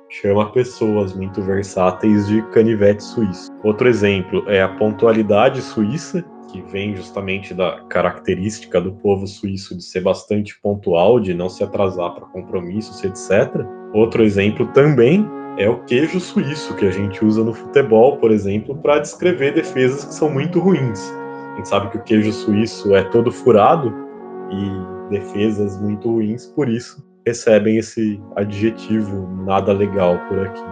chama 0.08 0.50
pessoas 0.52 1.14
muito 1.14 1.40
versáteis 1.42 2.26
de 2.26 2.42
canivete 2.50 3.02
suíço. 3.02 3.50
Outro 3.62 3.88
exemplo 3.88 4.44
é 4.48 4.60
a 4.60 4.68
pontualidade 4.68 5.62
suíça, 5.62 6.24
que 6.52 6.60
vem 6.62 6.94
justamente 6.94 7.54
da 7.54 7.80
característica 7.88 8.80
do 8.80 8.92
povo 8.92 9.26
suíço 9.26 9.76
de 9.76 9.82
ser 9.82 10.00
bastante 10.00 10.60
pontual, 10.60 11.18
de 11.18 11.32
não 11.32 11.48
se 11.48 11.64
atrasar 11.64 12.14
para 12.14 12.26
compromissos, 12.26 13.02
etc. 13.02 13.64
Outro 13.94 14.22
exemplo 14.22 14.66
também 14.68 15.26
é 15.56 15.68
o 15.68 15.78
queijo 15.84 16.18
suíço, 16.18 16.74
que 16.76 16.86
a 16.86 16.90
gente 16.90 17.24
usa 17.24 17.44
no 17.44 17.52
futebol, 17.52 18.16
por 18.16 18.30
exemplo, 18.30 18.76
para 18.76 18.98
descrever 18.98 19.52
defesas 19.52 20.04
que 20.04 20.14
são 20.14 20.30
muito 20.30 20.58
ruins. 20.58 21.12
A 21.52 21.56
gente 21.56 21.68
sabe 21.68 21.90
que 21.90 21.98
o 21.98 22.02
queijo 22.02 22.32
suíço 22.32 22.94
é 22.94 23.02
todo 23.04 23.30
furado 23.30 23.94
e 24.50 25.10
defesas 25.10 25.80
muito 25.80 26.10
ruins, 26.10 26.46
por 26.46 26.68
isso 26.68 27.04
recebem 27.26 27.76
esse 27.76 28.20
adjetivo 28.34 29.28
nada 29.44 29.72
legal 29.72 30.18
por 30.28 30.46
aqui. 30.46 30.64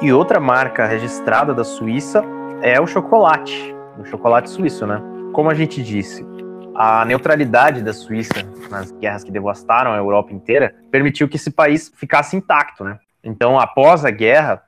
E 0.00 0.12
outra 0.12 0.40
marca 0.40 0.86
registrada 0.86 1.52
da 1.52 1.64
Suíça 1.64 2.22
é 2.62 2.80
o 2.80 2.86
chocolate, 2.86 3.74
o 3.98 4.04
chocolate 4.04 4.48
suíço, 4.48 4.86
né? 4.86 5.02
Como 5.32 5.50
a 5.50 5.54
gente 5.54 5.82
disse, 5.82 6.24
a 6.74 7.04
neutralidade 7.04 7.82
da 7.82 7.92
Suíça 7.92 8.34
nas 8.70 8.90
guerras 8.92 9.24
que 9.24 9.30
devastaram 9.30 9.92
a 9.92 9.96
Europa 9.96 10.32
inteira 10.32 10.74
permitiu 10.90 11.28
que 11.28 11.36
esse 11.36 11.50
país 11.50 11.92
ficasse 11.94 12.36
intacto, 12.36 12.84
né? 12.84 12.98
Então, 13.28 13.58
após 13.58 14.04
a 14.04 14.10
guerra, 14.10 14.62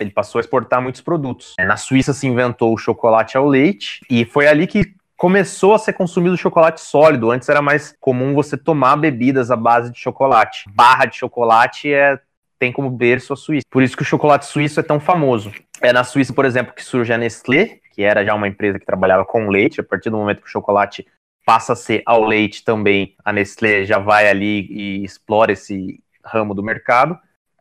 ele 0.00 0.10
passou 0.10 0.38
a 0.38 0.42
exportar 0.42 0.80
muitos 0.80 1.00
produtos. 1.00 1.54
Na 1.58 1.76
Suíça 1.76 2.12
se 2.12 2.26
inventou 2.26 2.72
o 2.72 2.78
chocolate 2.78 3.36
ao 3.36 3.46
leite 3.46 4.00
e 4.08 4.24
foi 4.24 4.46
ali 4.46 4.66
que 4.66 4.94
começou 5.16 5.74
a 5.74 5.78
ser 5.78 5.92
consumido 5.92 6.36
chocolate 6.36 6.80
sólido. 6.80 7.30
Antes 7.30 7.48
era 7.48 7.60
mais 7.60 7.94
comum 8.00 8.34
você 8.34 8.56
tomar 8.56 8.96
bebidas 8.96 9.50
à 9.50 9.56
base 9.56 9.92
de 9.92 9.98
chocolate. 9.98 10.64
Barra 10.74 11.04
de 11.06 11.16
chocolate 11.16 11.92
é 11.92 12.18
tem 12.58 12.72
como 12.72 12.90
berço 12.90 13.32
a 13.32 13.36
Suíça. 13.36 13.64
Por 13.70 13.82
isso 13.82 13.96
que 13.96 14.02
o 14.02 14.06
chocolate 14.06 14.46
suíço 14.46 14.80
é 14.80 14.82
tão 14.82 14.98
famoso. 14.98 15.52
É 15.80 15.92
na 15.92 16.02
Suíça, 16.02 16.32
por 16.32 16.44
exemplo, 16.44 16.74
que 16.74 16.82
surge 16.82 17.12
a 17.12 17.18
Nestlé, 17.18 17.78
que 17.94 18.02
era 18.02 18.24
já 18.24 18.34
uma 18.34 18.48
empresa 18.48 18.80
que 18.80 18.86
trabalhava 18.86 19.24
com 19.24 19.48
leite. 19.48 19.80
A 19.80 19.84
partir 19.84 20.10
do 20.10 20.16
momento 20.16 20.40
que 20.40 20.48
o 20.48 20.50
chocolate 20.50 21.06
passa 21.46 21.72
a 21.72 21.76
ser 21.76 22.02
ao 22.04 22.24
leite 22.24 22.64
também, 22.64 23.14
a 23.24 23.32
Nestlé 23.32 23.84
já 23.84 23.98
vai 23.98 24.28
ali 24.28 24.66
e 24.70 25.04
explora 25.04 25.52
esse 25.52 26.02
ramo 26.24 26.52
do 26.52 26.62
mercado. 26.62 27.18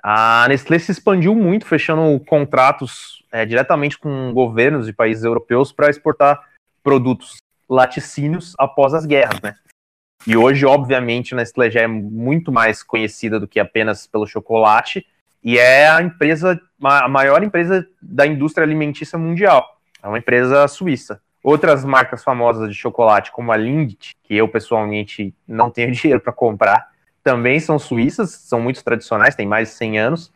A 0.10 0.48
Nestlé 0.48 0.80
se 0.80 0.90
expandiu 0.90 1.36
muito, 1.36 1.66
fechando 1.66 2.18
contratos 2.22 3.26
é, 3.30 3.46
diretamente 3.46 3.98
com 3.98 4.32
governos 4.32 4.86
de 4.86 4.94
países 4.94 5.26
europeus 5.26 5.74
para 5.74 5.90
exportar 5.90 6.42
produtos 6.82 7.36
laticínios 7.70 8.54
após 8.58 8.94
as 8.94 9.06
guerras, 9.06 9.42
né? 9.42 9.56
E 10.26 10.38
hoje, 10.38 10.66
obviamente, 10.66 11.34
a 11.34 11.38
Nestlé 11.38 11.70
já 11.70 11.82
é 11.82 11.88
muito 11.88 12.54
mais 12.54 12.82
conhecida 12.82 13.38
do 13.38 13.50
que 13.50 13.60
apenas 13.60 14.08
pelo 14.08 14.26
chocolate 14.26 15.06
e 15.44 15.58
é 15.58 15.90
a 15.90 16.02
empresa, 16.02 16.58
a 16.82 17.10
maior 17.10 17.44
empresa 17.44 17.86
da 18.02 18.26
indústria 18.26 18.64
alimentícia 18.64 19.20
mundial. 19.20 19.78
É 20.02 20.08
uma 20.08 20.20
empresa 20.20 20.70
suíça. 20.70 21.22
Outras 21.44 21.84
marcas 21.84 22.24
famosas 22.24 22.70
de 22.70 22.76
chocolate, 22.76 23.30
como 23.30 23.52
a 23.52 23.58
Lindt, 23.58 24.16
que 24.24 24.38
eu 24.38 24.48
pessoalmente 24.48 25.36
não 25.46 25.70
tenho 25.70 25.92
dinheiro 25.92 26.22
para 26.22 26.32
comprar, 26.32 26.96
também 27.28 27.60
são 27.60 27.78
suíças, 27.78 28.32
são 28.32 28.62
muito 28.62 28.82
tradicionais, 28.82 29.36
têm 29.36 29.46
mais 29.46 29.68
de 29.68 29.76
100 29.76 30.00
anos. 30.00 30.34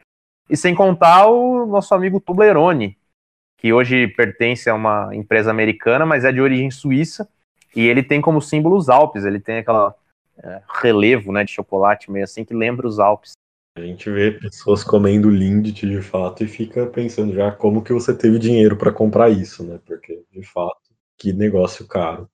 E 0.50 0.58
sem 0.58 0.76
contar 0.76 1.28
o 1.28 1.66
nosso 1.66 1.96
amigo 1.96 2.20
Toblerone, 2.20 2.98
que 3.58 3.72
hoje 3.72 4.10
pertence 4.10 4.70
a 4.70 4.76
uma 4.76 5.16
empresa 5.16 5.50
americana, 5.50 6.06
mas 6.06 6.26
é 6.26 6.34
de 6.34 6.42
origem 6.42 6.70
suíça, 6.70 7.30
e 7.74 7.88
ele 7.88 8.04
tem 8.04 8.20
como 8.20 8.42
símbolo 8.42 8.76
os 8.76 8.90
Alpes, 8.90 9.24
ele 9.24 9.40
tem 9.40 9.60
aquela 9.60 9.96
é, 10.44 10.62
relevo 10.82 11.32
né, 11.32 11.46
de 11.46 11.52
chocolate 11.52 12.12
meio 12.12 12.26
assim 12.26 12.44
que 12.44 12.54
lembra 12.54 12.86
os 12.86 13.00
Alpes. 13.00 13.32
A 13.78 13.82
gente 13.82 14.10
vê 14.10 14.32
pessoas 14.32 14.84
comendo 14.84 15.30
Lindt 15.30 15.88
de 15.88 16.02
fato 16.02 16.44
e 16.44 16.48
fica 16.50 16.88
pensando 16.88 17.34
já 17.34 17.54
como 17.54 17.82
que 17.82 17.94
você 17.94 18.14
teve 18.14 18.38
dinheiro 18.38 18.76
para 18.76 18.92
comprar 18.92 19.30
isso, 19.30 19.64
né? 19.64 19.80
Porque 19.86 20.26
de 20.30 20.44
fato, 20.44 20.92
que 21.18 21.32
negócio 21.32 21.88
caro. 21.88 22.30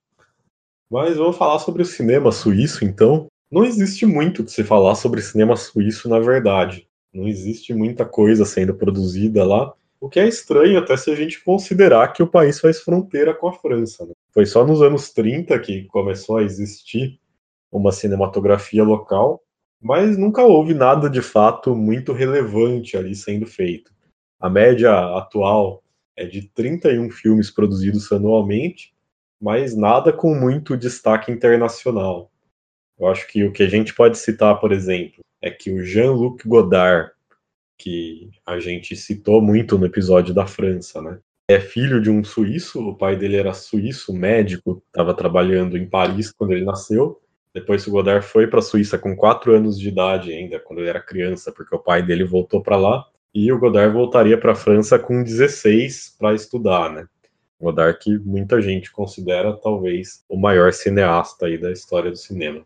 Mas 0.89 1.17
vamos 1.17 1.37
falar 1.37 1.59
sobre 1.59 1.83
o 1.83 1.85
cinema 1.85 2.31
suíço 2.31 2.83
então. 2.83 3.27
Não 3.49 3.63
existe 3.63 4.05
muito 4.05 4.43
de 4.43 4.51
se 4.51 4.63
falar 4.63 4.95
sobre 4.95 5.21
cinema 5.21 5.55
suíço, 5.55 6.09
na 6.09 6.19
verdade. 6.19 6.87
Não 7.13 7.27
existe 7.27 7.73
muita 7.73 8.05
coisa 8.05 8.43
sendo 8.43 8.75
produzida 8.75 9.45
lá. 9.45 9.73
O 9.99 10.09
que 10.09 10.19
é 10.19 10.27
estranho 10.27 10.77
até 10.77 10.95
se 10.97 11.09
a 11.09 11.15
gente 11.15 11.43
considerar 11.43 12.11
que 12.13 12.21
o 12.21 12.27
país 12.27 12.59
faz 12.59 12.81
fronteira 12.81 13.33
com 13.33 13.47
a 13.47 13.53
França. 13.53 14.05
Né? 14.05 14.11
Foi 14.33 14.45
só 14.45 14.65
nos 14.65 14.81
anos 14.81 15.11
30 15.11 15.57
que 15.59 15.85
começou 15.85 16.37
a 16.37 16.43
existir 16.43 17.19
uma 17.71 17.91
cinematografia 17.91 18.83
local, 18.83 19.41
mas 19.81 20.17
nunca 20.17 20.43
houve 20.43 20.73
nada 20.73 21.09
de 21.09 21.21
fato 21.21 21.73
muito 21.73 22.11
relevante 22.11 22.97
ali 22.97 23.15
sendo 23.15 23.45
feito. 23.45 23.91
A 24.39 24.49
média 24.49 24.91
atual 25.17 25.81
é 26.15 26.25
de 26.25 26.43
31 26.49 27.09
filmes 27.11 27.49
produzidos 27.49 28.11
anualmente, 28.11 28.93
mas 29.41 29.75
nada 29.75 30.11
com 30.11 30.35
muito 30.35 30.75
destaque 30.75 31.31
internacional. 31.31 32.29
Eu 32.99 33.07
acho 33.07 33.27
que 33.27 33.43
o 33.43 33.51
que 33.51 33.63
a 33.63 33.69
gente 33.69 33.93
pode 33.93 34.17
citar, 34.17 34.59
por 34.59 34.71
exemplo, 34.71 35.23
é 35.41 35.51
que 35.51 35.71
o 35.71 35.83
Jean-Luc 35.83 36.47
Godard, 36.47 37.11
que 37.77 38.29
a 38.45 38.59
gente 38.59 38.95
citou 38.95 39.41
muito 39.41 39.77
no 39.77 39.85
episódio 39.85 40.33
da 40.33 40.47
França, 40.47 41.01
né? 41.01 41.19
É 41.49 41.59
filho 41.59 42.01
de 42.01 42.09
um 42.09 42.23
suíço, 42.23 42.81
o 42.81 42.95
pai 42.95 43.15
dele 43.15 43.37
era 43.37 43.53
suíço, 43.53 44.13
médico, 44.13 44.83
estava 44.87 45.13
trabalhando 45.13 45.77
em 45.77 45.87
Paris 45.87 46.31
quando 46.31 46.51
ele 46.51 46.65
nasceu. 46.65 47.21
Depois 47.53 47.87
o 47.87 47.91
Godard 47.91 48.25
foi 48.25 48.47
para 48.47 48.59
a 48.59 48.61
Suíça 48.61 48.97
com 48.97 49.15
4 49.15 49.55
anos 49.55 49.79
de 49.79 49.87
idade 49.87 50.31
ainda, 50.31 50.59
quando 50.59 50.79
ele 50.79 50.89
era 50.89 50.99
criança, 50.99 51.51
porque 51.51 51.73
o 51.73 51.79
pai 51.79 52.03
dele 52.03 52.23
voltou 52.23 52.61
para 52.61 52.75
lá. 52.75 53.05
E 53.33 53.51
o 53.51 53.57
Godard 53.57 53.93
voltaria 53.93 54.37
para 54.37 54.51
a 54.51 54.55
França 54.55 54.99
com 54.99 55.23
16 55.23 56.17
para 56.19 56.35
estudar, 56.35 56.91
né? 56.91 57.07
Godard 57.59 57.97
que 57.99 58.17
muita 58.19 58.61
gente 58.61 58.91
considera 58.91 59.53
talvez 59.53 60.23
o 60.27 60.37
maior 60.37 60.73
cineasta 60.73 61.45
aí 61.45 61.57
da 61.57 61.71
história 61.71 62.11
do 62.11 62.17
cinema. 62.17 62.65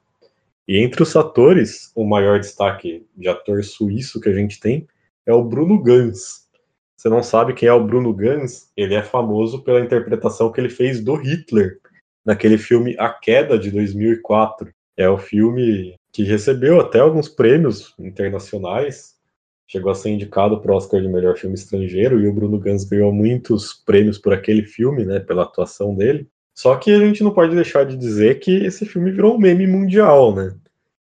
E 0.71 0.77
entre 0.77 1.03
os 1.03 1.17
atores, 1.17 1.91
o 1.93 2.05
maior 2.05 2.39
destaque 2.39 3.05
de 3.17 3.27
ator 3.27 3.62
suíço 3.62 4.21
que 4.21 4.29
a 4.29 4.34
gente 4.34 4.57
tem 4.57 4.88
é 5.25 5.34
o 5.34 5.43
Bruno 5.43 5.77
Gans. 5.84 6.47
Você 6.95 7.10
não 7.10 7.21
sabe 7.21 7.53
quem 7.53 7.67
é 7.67 7.73
o 7.73 7.86
Bruno 7.86 8.13
Gans? 8.13 8.71
Ele 8.77 8.95
é 8.95 9.03
famoso 9.03 9.65
pela 9.65 9.81
interpretação 9.81 10.49
que 10.49 10.62
ele 10.62 10.69
fez 10.69 11.03
do 11.03 11.15
Hitler 11.15 11.77
naquele 12.25 12.57
filme 12.57 12.95
A 12.97 13.10
Queda 13.10 13.60
de 13.60 13.69
2004. 13.69 14.73
É 14.95 15.10
o 15.10 15.17
filme 15.17 15.93
que 16.10 16.23
recebeu 16.23 16.79
até 16.79 17.01
alguns 17.01 17.27
prêmios 17.27 17.93
internacionais. 17.99 19.15
Chegou 19.67 19.91
a 19.91 19.95
ser 19.95 20.12
indicado 20.12 20.62
para 20.62 20.71
o 20.71 20.75
Oscar 20.77 21.01
de 21.01 21.10
melhor 21.10 21.36
filme 21.36 21.55
estrangeiro 21.55 22.17
e 22.21 22.29
o 22.29 22.34
Bruno 22.34 22.57
Gans 22.57 22.86
ganhou 22.86 23.12
muitos 23.12 23.73
prêmios 23.73 24.17
por 24.17 24.31
aquele 24.31 24.63
filme, 24.63 25.03
né, 25.03 25.19
pela 25.19 25.43
atuação 25.43 25.93
dele. 25.93 26.29
Só 26.55 26.77
que 26.77 26.93
a 26.93 26.99
gente 26.99 27.23
não 27.23 27.34
pode 27.34 27.53
deixar 27.53 27.84
de 27.84 27.97
dizer 27.97 28.39
que 28.39 28.63
esse 28.63 28.86
filme 28.86 29.12
virou 29.12 29.36
um 29.36 29.38
meme 29.38 29.67
mundial, 29.67 30.34
né? 30.34 30.55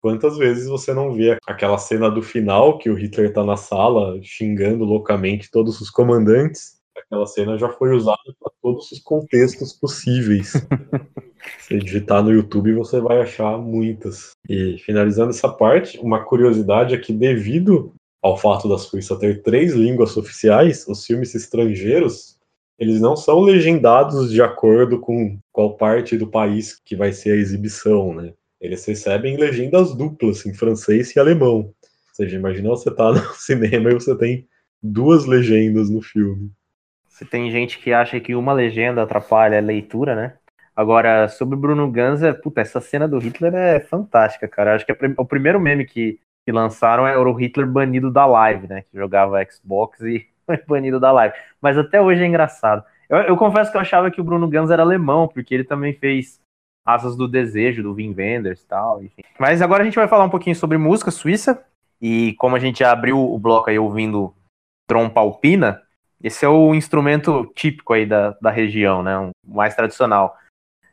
Quantas 0.08 0.38
vezes 0.38 0.66
você 0.66 0.94
não 0.94 1.12
vê 1.12 1.36
aquela 1.46 1.76
cena 1.76 2.10
do 2.10 2.22
final 2.22 2.78
que 2.78 2.88
o 2.88 2.94
Hitler 2.94 3.30
tá 3.30 3.44
na 3.44 3.58
sala 3.58 4.18
xingando 4.22 4.82
loucamente 4.82 5.50
todos 5.50 5.82
os 5.82 5.90
comandantes? 5.90 6.78
Aquela 6.96 7.26
cena 7.26 7.58
já 7.58 7.68
foi 7.68 7.94
usada 7.94 8.16
para 8.40 8.50
todos 8.62 8.90
os 8.90 9.00
contextos 9.00 9.74
possíveis. 9.74 10.54
Se 11.60 11.78
digitar 11.78 12.22
no 12.22 12.32
YouTube, 12.32 12.72
você 12.72 13.02
vai 13.02 13.20
achar 13.20 13.58
muitas. 13.58 14.30
E 14.48 14.78
finalizando 14.78 15.28
essa 15.28 15.50
parte, 15.50 15.98
uma 15.98 16.24
curiosidade 16.24 16.94
é 16.94 16.98
que, 16.98 17.12
devido 17.12 17.92
ao 18.22 18.38
fato 18.38 18.66
da 18.66 18.78
Suíça 18.78 19.14
ter 19.18 19.42
três 19.42 19.74
línguas 19.74 20.16
oficiais, 20.16 20.88
os 20.88 21.04
filmes 21.04 21.34
estrangeiros 21.34 22.38
eles 22.78 22.98
não 22.98 23.14
são 23.14 23.40
legendados 23.40 24.32
de 24.32 24.40
acordo 24.40 25.00
com 25.00 25.38
qual 25.52 25.76
parte 25.76 26.16
do 26.16 26.28
país 26.28 26.80
que 26.82 26.96
vai 26.96 27.12
ser 27.12 27.32
a 27.32 27.36
exibição, 27.36 28.14
né? 28.14 28.32
Eles 28.60 28.84
recebem 28.84 29.36
legendas 29.36 29.94
duplas 29.94 30.44
em 30.44 30.54
francês 30.54 31.14
e 31.14 31.20
alemão. 31.20 31.56
Ou 31.58 31.74
seja, 32.12 32.36
imagina 32.36 32.68
você 32.68 32.94
tá 32.94 33.10
no 33.12 33.20
cinema 33.34 33.90
e 33.90 33.94
você 33.94 34.16
tem 34.16 34.46
duas 34.82 35.26
legendas 35.26 35.88
no 35.88 36.02
filme. 36.02 36.50
Se 37.06 37.24
tem 37.24 37.50
gente 37.50 37.78
que 37.78 37.92
acha 37.92 38.20
que 38.20 38.34
uma 38.34 38.52
legenda 38.52 39.02
atrapalha 39.02 39.58
a 39.58 39.62
leitura, 39.62 40.14
né? 40.14 40.34
Agora, 40.74 41.26
sobre 41.26 41.56
Bruno 41.56 41.90
Ganza, 41.90 42.32
puta, 42.32 42.60
essa 42.60 42.80
cena 42.80 43.08
do 43.08 43.18
Hitler 43.18 43.52
é 43.52 43.80
fantástica, 43.80 44.46
cara. 44.46 44.76
Acho 44.76 44.86
que 44.86 44.92
é 44.92 44.96
o 45.16 45.24
primeiro 45.24 45.58
meme 45.58 45.84
que, 45.84 46.20
que 46.44 46.52
lançaram 46.52 47.04
era 47.04 47.20
o 47.20 47.32
Hitler 47.32 47.66
banido 47.66 48.12
da 48.12 48.24
live, 48.24 48.68
né? 48.68 48.82
Que 48.82 48.96
jogava 48.96 49.44
Xbox 49.44 50.00
e 50.02 50.24
foi 50.46 50.56
banido 50.68 51.00
da 51.00 51.10
live. 51.10 51.34
Mas 51.60 51.76
até 51.76 52.00
hoje 52.00 52.22
é 52.22 52.26
engraçado. 52.26 52.84
Eu, 53.08 53.18
eu, 53.18 53.36
confesso 53.36 53.72
que 53.72 53.76
eu 53.76 53.80
achava 53.80 54.10
que 54.10 54.20
o 54.20 54.24
Bruno 54.24 54.46
Ganza 54.46 54.72
era 54.72 54.82
alemão, 54.82 55.26
porque 55.26 55.52
ele 55.52 55.64
também 55.64 55.94
fez 55.94 56.40
Asas 56.88 57.14
do 57.14 57.28
Desejo, 57.28 57.82
do 57.82 57.92
Wim 57.92 58.14
Wenders 58.16 58.62
e 58.62 58.66
tal, 58.66 59.02
enfim. 59.02 59.22
Mas 59.38 59.60
agora 59.60 59.82
a 59.82 59.84
gente 59.84 59.96
vai 59.96 60.08
falar 60.08 60.24
um 60.24 60.30
pouquinho 60.30 60.56
sobre 60.56 60.78
música 60.78 61.10
suíça. 61.10 61.62
E 62.00 62.34
como 62.38 62.56
a 62.56 62.58
gente 62.58 62.78
já 62.78 62.90
abriu 62.90 63.18
o 63.18 63.38
bloco 63.38 63.68
aí 63.68 63.78
ouvindo 63.78 64.32
trompa 64.86 65.20
alpina, 65.20 65.82
esse 66.22 66.46
é 66.46 66.48
o 66.48 66.74
instrumento 66.74 67.44
típico 67.54 67.92
aí 67.92 68.06
da, 68.06 68.30
da 68.40 68.50
região, 68.50 69.02
né? 69.02 69.18
O 69.18 69.32
mais 69.44 69.74
tradicional. 69.74 70.34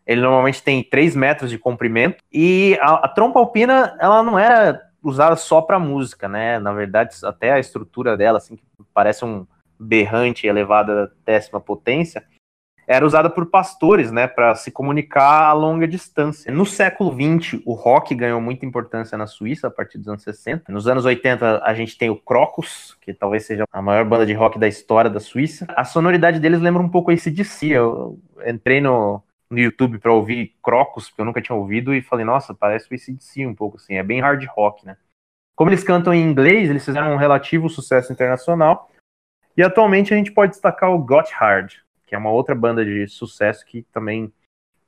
Ele 0.06 0.20
normalmente 0.20 0.62
tem 0.62 0.84
3 0.84 1.16
metros 1.16 1.50
de 1.50 1.58
comprimento 1.58 2.22
e 2.30 2.78
a, 2.82 3.06
a 3.06 3.08
trompa 3.08 3.40
alpina, 3.40 3.96
ela 4.02 4.22
não 4.22 4.38
era 4.38 4.82
usada 5.02 5.38
só 5.38 5.62
para 5.62 5.80
música, 5.80 6.28
né? 6.28 6.60
Na 6.60 6.74
verdade, 6.74 7.16
até 7.24 7.54
a 7.54 7.60
estrutura 7.60 8.18
dela, 8.18 8.40
assim, 8.40 8.58
que 8.58 8.64
parece 8.94 9.24
um 9.24 9.48
berrante 9.80 10.46
elevada 10.46 11.14
décima 11.26 11.62
potência, 11.62 12.26
era 12.88 13.06
usada 13.06 13.30
por 13.30 13.48
pastores, 13.48 14.12
né, 14.12 14.28
para 14.28 14.54
se 14.56 14.72
comunicar 14.72 15.48
a 15.48 15.54
longa 15.54 15.88
distância. 15.88 16.52
No 16.52 16.66
século 16.66 17.12
XX, 17.12 17.62
o 17.66 17.74
rock 17.74 18.14
ganhou 18.14 18.40
muita 18.40 18.66
importância 18.66 19.18
na 19.18 19.28
Suíça 19.28 19.68
a 19.68 19.72
partir 19.72 19.98
dos 19.98 20.08
anos 20.08 20.24
60. 20.24 20.72
Nos 20.72 20.88
anos 20.88 21.06
80, 21.06 21.64
a 21.64 21.74
gente 21.74 21.98
tem 21.98 22.10
o 22.10 22.16
Crocus, 22.16 22.96
que 23.02 23.14
talvez 23.14 23.46
seja 23.46 23.66
a 23.72 23.82
maior 23.82 24.06
banda 24.06 24.26
de 24.26 24.34
rock 24.34 24.60
da 24.60 24.68
história 24.68 25.10
da 25.10 25.20
Suíça. 25.20 25.66
A 25.70 25.84
sonoridade 25.84 26.40
deles 26.40 26.62
lembra 26.62 26.82
um 26.82 26.90
pouco 26.90 27.12
esse 27.12 27.32
DC. 27.32 27.68
Eu 27.68 28.20
entrei 28.46 28.80
no, 28.80 29.24
no 29.50 29.60
YouTube 29.60 30.00
para 30.00 30.14
ouvir 30.14 30.56
Crocus, 30.64 31.10
que 31.10 31.20
eu 31.20 31.26
nunca 31.26 31.42
tinha 31.42 31.56
ouvido, 31.56 31.94
e 31.94 32.02
falei, 32.02 32.26
nossa, 32.26 32.54
parece 32.54 32.92
o 32.92 32.96
ACDC 32.96 33.46
um 33.46 33.56
pouco 33.56 33.78
assim, 33.78 33.96
é 33.96 34.04
bem 34.04 34.22
hard 34.22 34.46
rock, 34.56 34.86
né? 34.86 34.98
Como 35.56 35.70
eles 35.70 35.84
cantam 35.84 36.14
em 36.14 36.22
inglês, 36.22 36.70
eles 36.70 36.84
fizeram 36.84 37.14
um 37.14 37.18
relativo 37.18 37.70
sucesso 37.70 38.12
internacional, 38.12 38.90
e 39.56 39.64
atualmente 39.64 40.14
a 40.14 40.18
gente 40.18 40.32
pode 40.32 40.52
destacar 40.52 40.92
o 40.92 41.00
Gotthard, 41.00 41.85
que 42.06 42.16
é 42.16 42.18
uma 42.18 42.32
outra 42.32 42.54
banda 42.54 42.86
de 42.86 43.08
sucesso 43.08 43.66
que 43.66 43.84
também 43.92 44.32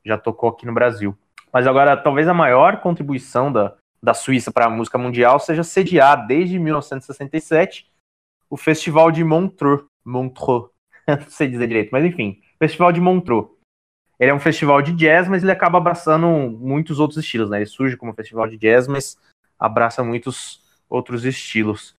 já 0.04 0.16
tocou 0.16 0.50
aqui 0.50 0.66
no 0.66 0.72
Brasil. 0.72 1.16
Mas 1.52 1.66
agora, 1.66 1.96
talvez 1.96 2.28
a 2.28 2.34
maior 2.34 2.80
contribuição 2.80 3.52
da, 3.52 3.76
da 4.02 4.14
Suíça 4.14 4.52
para 4.52 4.66
a 4.66 4.70
música 4.70 4.98
mundial 4.98 5.38
seja 5.38 5.64
sediar, 5.64 6.26
desde 6.26 6.58
1967, 6.58 7.90
o 8.50 8.56
Festival 8.56 9.10
de 9.10 9.24
Montreux. 9.24 9.84
Montreux. 10.04 10.70
Não 11.06 11.28
sei 11.28 11.48
dizer 11.48 11.66
direito, 11.66 11.90
mas 11.90 12.04
enfim, 12.04 12.40
Festival 12.58 12.92
de 12.92 13.00
Montreux. 13.00 13.48
Ele 14.18 14.32
é 14.32 14.34
um 14.34 14.40
festival 14.40 14.82
de 14.82 14.92
jazz, 14.92 15.28
mas 15.28 15.44
ele 15.44 15.52
acaba 15.52 15.78
abraçando 15.78 16.26
muitos 16.26 16.98
outros 16.98 17.18
estilos, 17.18 17.48
né? 17.48 17.58
Ele 17.58 17.66
surge 17.66 17.96
como 17.96 18.12
festival 18.12 18.48
de 18.48 18.56
jazz, 18.56 18.88
mas 18.88 19.16
abraça 19.56 20.02
muitos 20.02 20.60
outros 20.88 21.24
estilos. 21.24 21.94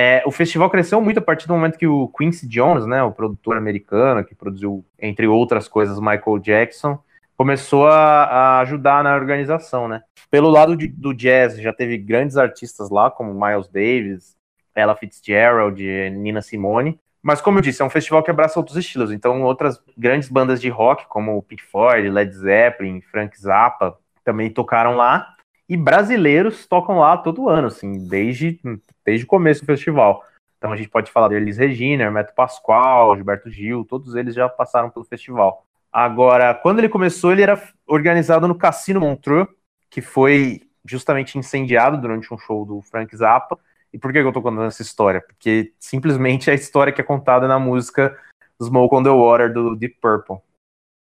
É, 0.00 0.22
o 0.24 0.30
festival 0.30 0.70
cresceu 0.70 1.00
muito 1.00 1.18
a 1.18 1.20
partir 1.20 1.48
do 1.48 1.54
momento 1.54 1.76
que 1.76 1.84
o 1.88 2.06
Quincy 2.06 2.46
Jones, 2.46 2.86
né, 2.86 3.02
o 3.02 3.10
produtor 3.10 3.56
americano, 3.56 4.24
que 4.24 4.32
produziu, 4.32 4.86
entre 4.96 5.26
outras 5.26 5.66
coisas, 5.66 5.98
Michael 5.98 6.38
Jackson, 6.38 7.00
começou 7.36 7.88
a, 7.88 8.22
a 8.22 8.60
ajudar 8.60 9.02
na 9.02 9.16
organização, 9.16 9.88
né. 9.88 10.02
Pelo 10.30 10.50
lado 10.50 10.76
de, 10.76 10.86
do 10.86 11.12
jazz, 11.12 11.60
já 11.60 11.72
teve 11.72 11.98
grandes 11.98 12.36
artistas 12.36 12.90
lá, 12.90 13.10
como 13.10 13.34
Miles 13.34 13.66
Davis, 13.66 14.36
Ella 14.72 14.94
Fitzgerald, 14.94 15.82
Nina 16.12 16.42
Simone, 16.42 17.00
mas 17.20 17.40
como 17.40 17.58
eu 17.58 17.62
disse, 17.62 17.82
é 17.82 17.84
um 17.84 17.90
festival 17.90 18.22
que 18.22 18.30
abraça 18.30 18.60
outros 18.60 18.76
estilos, 18.76 19.10
então 19.10 19.42
outras 19.42 19.82
grandes 19.96 20.28
bandas 20.28 20.60
de 20.60 20.68
rock, 20.68 21.08
como 21.08 21.42
Pink 21.42 21.64
Floyd, 21.64 22.08
Led 22.08 22.32
Zeppelin, 22.32 23.00
Frank 23.00 23.36
Zappa, 23.36 23.98
também 24.24 24.48
tocaram 24.48 24.94
lá, 24.94 25.34
e 25.68 25.76
brasileiros 25.76 26.66
tocam 26.66 26.98
lá 26.98 27.16
todo 27.16 27.48
ano, 27.48 27.68
assim, 27.68 28.06
desde, 28.06 28.58
desde 29.04 29.24
o 29.24 29.28
começo 29.28 29.60
do 29.60 29.66
festival. 29.66 30.24
Então 30.56 30.72
a 30.72 30.76
gente 30.76 30.88
pode 30.88 31.10
falar 31.10 31.28
de 31.28 31.34
Elis 31.34 31.58
Regina, 31.58 32.04
Hermeto 32.04 32.34
Pascoal, 32.34 33.14
Gilberto 33.14 33.50
Gil, 33.50 33.84
todos 33.84 34.14
eles 34.14 34.34
já 34.34 34.48
passaram 34.48 34.90
pelo 34.90 35.04
festival. 35.04 35.64
Agora, 35.92 36.54
quando 36.54 36.78
ele 36.78 36.88
começou, 36.88 37.32
ele 37.32 37.42
era 37.42 37.60
organizado 37.86 38.48
no 38.48 38.54
Cassino 38.54 39.00
Montreux, 39.00 39.48
que 39.90 40.00
foi 40.00 40.62
justamente 40.84 41.38
incendiado 41.38 42.00
durante 42.00 42.32
um 42.32 42.38
show 42.38 42.64
do 42.64 42.82
Frank 42.82 43.14
Zappa. 43.16 43.58
E 43.92 43.98
por 43.98 44.12
que 44.12 44.18
eu 44.18 44.32
tô 44.32 44.42
contando 44.42 44.66
essa 44.66 44.82
história? 44.82 45.20
Porque 45.20 45.72
simplesmente 45.78 46.50
é 46.50 46.52
a 46.52 46.56
história 46.56 46.92
que 46.92 47.00
é 47.00 47.04
contada 47.04 47.46
na 47.46 47.58
música 47.58 48.18
Smoke 48.62 48.94
on 48.94 49.02
the 49.02 49.10
Water 49.10 49.52
do 49.52 49.76
Deep 49.76 49.96
Purple. 50.00 50.38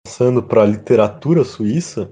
Passando 0.07 0.43
para 0.43 0.65
literatura 0.65 1.45
suíça, 1.45 2.11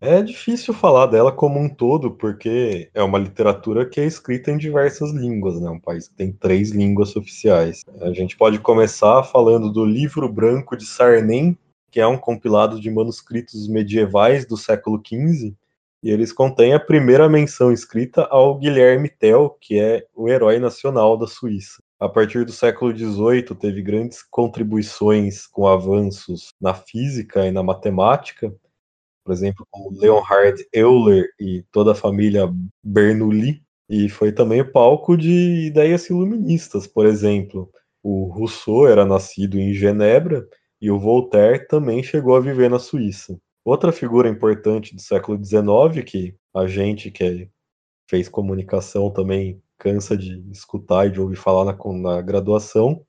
é 0.00 0.22
difícil 0.22 0.72
falar 0.72 1.06
dela 1.06 1.32
como 1.32 1.58
um 1.58 1.68
todo, 1.68 2.10
porque 2.12 2.90
é 2.94 3.02
uma 3.02 3.18
literatura 3.18 3.84
que 3.88 4.00
é 4.00 4.06
escrita 4.06 4.50
em 4.50 4.58
diversas 4.58 5.10
línguas, 5.12 5.60
né? 5.60 5.68
Um 5.68 5.80
país 5.80 6.08
que 6.08 6.14
tem 6.14 6.32
três 6.32 6.70
línguas 6.70 7.16
oficiais. 7.16 7.82
A 8.00 8.12
gente 8.12 8.36
pode 8.36 8.58
começar 8.58 9.22
falando 9.24 9.72
do 9.72 9.84
Livro 9.84 10.28
Branco 10.28 10.76
de 10.76 10.86
Sarnem, 10.86 11.58
que 11.90 12.00
é 12.00 12.06
um 12.06 12.18
compilado 12.18 12.80
de 12.80 12.90
manuscritos 12.90 13.68
medievais 13.68 14.46
do 14.46 14.56
século 14.56 15.00
XV, 15.04 15.54
e 16.02 16.10
eles 16.10 16.32
contêm 16.32 16.74
a 16.74 16.80
primeira 16.80 17.28
menção 17.28 17.72
escrita 17.72 18.24
ao 18.30 18.56
Guilherme 18.56 19.08
Tell, 19.08 19.56
que 19.60 19.80
é 19.80 20.06
o 20.14 20.28
herói 20.28 20.58
nacional 20.58 21.16
da 21.16 21.26
Suíça. 21.26 21.82
A 21.98 22.08
partir 22.08 22.44
do 22.44 22.52
século 22.52 22.96
XVIII, 22.96 23.56
teve 23.58 23.82
grandes 23.82 24.22
contribuições 24.22 25.48
com 25.48 25.66
avanços 25.66 26.52
na 26.60 26.72
física 26.72 27.44
e 27.44 27.50
na 27.50 27.64
matemática, 27.64 28.54
por 29.28 29.34
exemplo, 29.34 29.66
como 29.70 29.94
Leonhard 30.00 30.66
Euler 30.72 31.28
e 31.38 31.62
toda 31.70 31.92
a 31.92 31.94
família 31.94 32.50
Bernoulli, 32.82 33.62
e 33.86 34.08
foi 34.08 34.32
também 34.32 34.64
palco 34.64 35.18
de 35.18 35.66
ideias 35.66 36.08
iluministas, 36.08 36.86
por 36.86 37.04
exemplo. 37.04 37.70
O 38.02 38.24
Rousseau 38.24 38.88
era 38.88 39.04
nascido 39.04 39.58
em 39.58 39.74
Genebra 39.74 40.48
e 40.80 40.90
o 40.90 40.98
Voltaire 40.98 41.68
também 41.68 42.02
chegou 42.02 42.36
a 42.36 42.40
viver 42.40 42.70
na 42.70 42.78
Suíça. 42.78 43.38
Outra 43.62 43.92
figura 43.92 44.30
importante 44.30 44.94
do 44.94 45.02
século 45.02 45.38
XIX, 45.44 46.02
que 46.06 46.34
a 46.54 46.66
gente 46.66 47.10
que 47.10 47.22
é, 47.22 47.48
fez 48.08 48.30
comunicação 48.30 49.10
também 49.10 49.60
cansa 49.76 50.16
de 50.16 50.42
escutar 50.50 51.06
e 51.06 51.10
de 51.10 51.20
ouvir 51.20 51.36
falar 51.36 51.66
na, 51.66 51.76
na 51.98 52.22
graduação, 52.22 53.04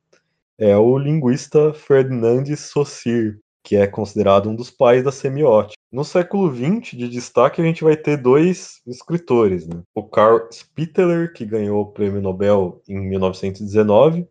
é 0.57 0.75
o 0.75 0.97
linguista 0.97 1.73
Ferdinand 1.73 2.53
Saussure, 2.57 3.39
que 3.63 3.75
é 3.75 3.87
considerado 3.87 4.49
um 4.49 4.55
dos 4.55 4.69
pais 4.69 5.03
da 5.03 5.11
semiótica. 5.11 5.78
No 5.91 6.03
século 6.03 6.53
XX, 6.53 6.91
de 6.95 7.09
destaque, 7.09 7.59
a 7.59 7.65
gente 7.65 7.83
vai 7.83 7.97
ter 7.97 8.15
dois 8.15 8.79
escritores, 8.85 9.67
né? 9.67 9.81
o 9.95 10.03
Carl 10.03 10.47
Spitteler, 10.51 11.33
que 11.33 11.43
ganhou 11.43 11.81
o 11.81 11.91
prêmio 11.91 12.21
Nobel 12.21 12.79
em 12.87 12.99
1919, 12.99 14.27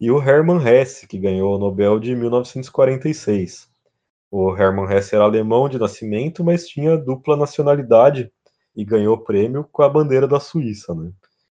e 0.00 0.08
o 0.08 0.22
Hermann 0.22 0.64
Hesse, 0.64 1.08
que 1.08 1.18
ganhou 1.18 1.56
o 1.56 1.58
Nobel 1.58 1.98
de 1.98 2.14
1946. 2.14 3.68
O 4.30 4.56
Hermann 4.56 4.88
Hesse 4.88 5.16
era 5.16 5.24
alemão 5.24 5.68
de 5.68 5.80
nascimento, 5.80 6.44
mas 6.44 6.68
tinha 6.68 6.96
dupla 6.96 7.36
nacionalidade 7.36 8.30
e 8.76 8.84
ganhou 8.84 9.16
o 9.16 9.24
prêmio 9.24 9.68
com 9.72 9.82
a 9.82 9.88
bandeira 9.88 10.28
da 10.28 10.38
Suíça. 10.38 10.94
Né? 10.94 11.10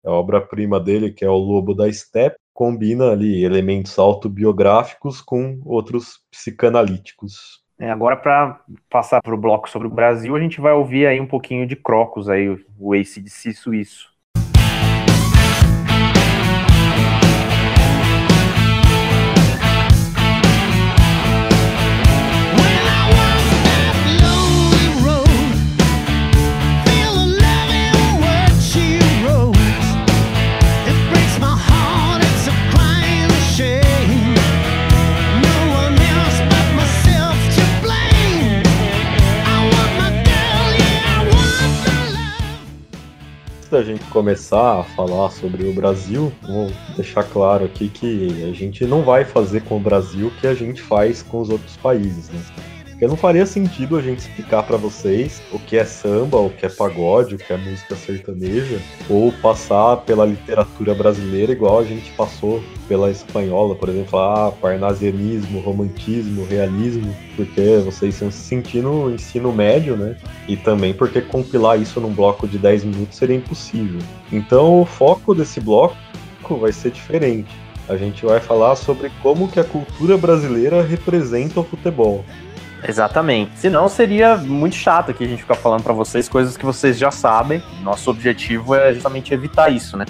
A 0.06 0.12
obra-prima 0.12 0.80
dele, 0.80 1.12
que 1.12 1.26
é 1.26 1.30
O 1.30 1.36
Lobo 1.36 1.74
da 1.74 1.92
Steppe, 1.92 2.38
combina 2.54 3.12
ali 3.12 3.44
elementos 3.44 4.00
autobiográficos 4.00 5.20
com 5.20 5.60
outros 5.66 6.22
psicanalíticos. 6.32 7.65
É, 7.78 7.92
agora, 7.92 8.16
para 8.16 8.62
passar 8.90 9.22
para 9.22 9.36
o 9.36 9.38
bloco 9.38 9.70
sobre 9.70 9.88
o 9.88 9.92
Brasil, 9.92 10.34
a 10.36 10.40
gente 10.40 10.62
vai 10.62 10.72
ouvir 10.74 11.08
aí 11.08 11.20
um 11.20 11.28
pouquinho 11.28 11.68
de 11.68 11.76
Crocus, 11.76 12.30
aí, 12.30 12.48
o 12.80 12.94
ACDC 12.94 13.54
suíço. 13.54 14.15
Começar 44.16 44.80
a 44.80 44.84
falar 44.84 45.30
sobre 45.30 45.68
o 45.68 45.74
Brasil, 45.74 46.32
vou 46.42 46.72
deixar 46.96 47.22
claro 47.26 47.66
aqui 47.66 47.90
que 47.90 48.46
a 48.50 48.54
gente 48.54 48.86
não 48.86 49.04
vai 49.04 49.26
fazer 49.26 49.64
com 49.64 49.76
o 49.76 49.80
Brasil 49.80 50.28
o 50.28 50.32
que 50.32 50.48
a 50.48 50.54
gente 50.54 50.82
faz 50.82 51.22
com 51.22 51.42
os 51.42 51.50
outros 51.50 51.76
países, 51.76 52.30
né? 52.30 52.40
Porque 52.96 53.08
não 53.08 53.18
faria 53.18 53.46
sentido 53.46 53.98
a 53.98 54.02
gente 54.02 54.20
explicar 54.20 54.64
para 54.64 54.78
vocês 54.78 55.42
o 55.52 55.60
que 55.60 55.76
é 55.76 55.84
samba, 55.84 56.38
o 56.38 56.50
que 56.50 56.66
é 56.66 56.70
pagode, 56.70 57.36
o 57.36 57.38
que 57.38 57.52
é 57.52 57.58
música 57.58 57.94
sertaneja, 57.94 58.80
ou 59.10 59.34
passar 59.34 59.98
pela 59.98 60.26
literatura 60.26 60.96
brasileira 60.96 61.52
igual 61.52 61.80
a 61.80 61.84
gente 61.84 62.10
passou 62.12 62.64
pela 62.88 63.12
espanhola, 63.12 63.76
por 63.76 63.90
exemplo, 63.90 64.18
ah, 64.18 64.50
parnasianismo, 64.62 65.60
romantismo, 65.60 66.46
realismo, 66.46 67.14
porque 67.36 67.80
vocês 67.84 68.14
estão 68.14 68.32
se 68.32 68.38
sentindo 68.38 68.90
no 68.90 69.14
ensino 69.14 69.52
médio, 69.52 69.98
né? 69.98 70.16
E 70.48 70.56
também 70.56 70.94
porque 70.94 71.20
compilar 71.20 71.78
isso 71.78 72.00
num 72.00 72.14
bloco 72.14 72.48
de 72.48 72.58
10 72.58 72.86
minutos 72.86 73.18
seria 73.18 73.36
impossível. 73.36 74.00
Então 74.32 74.80
o 74.80 74.86
foco 74.86 75.36
desse 75.36 75.60
bloco 75.60 75.98
vai 76.62 76.72
ser 76.72 76.92
diferente. 76.92 77.54
A 77.90 77.98
gente 77.98 78.26
vai 78.26 78.40
falar 78.40 78.78
sobre 78.78 79.12
como 79.22 79.50
que 79.50 79.60
a 79.60 79.66
cultura 79.66 80.18
brasileira 80.18 80.82
representa 80.82 81.60
o 81.60 81.64
futebol. 81.64 82.24
Exatamente. 82.88 83.52
Senão 83.58 83.90
seria 83.90 84.38
muito 84.38 84.76
chato 84.76 85.12
aqui 85.12 85.24
a 85.24 85.28
gente 85.28 85.42
ficar 85.42 85.56
falando 85.56 85.84
para 85.84 85.94
vocês 85.94 86.30
coisas 86.30 86.56
que 86.56 86.66
vocês 86.66 86.98
já 86.98 87.12
sabem. 87.12 87.62
Nosso 87.82 88.10
objetivo 88.10 88.76
é 88.76 88.94
justamente 88.94 89.34
evitar 89.34 89.70
isso, 89.70 89.98
né? 89.98 90.06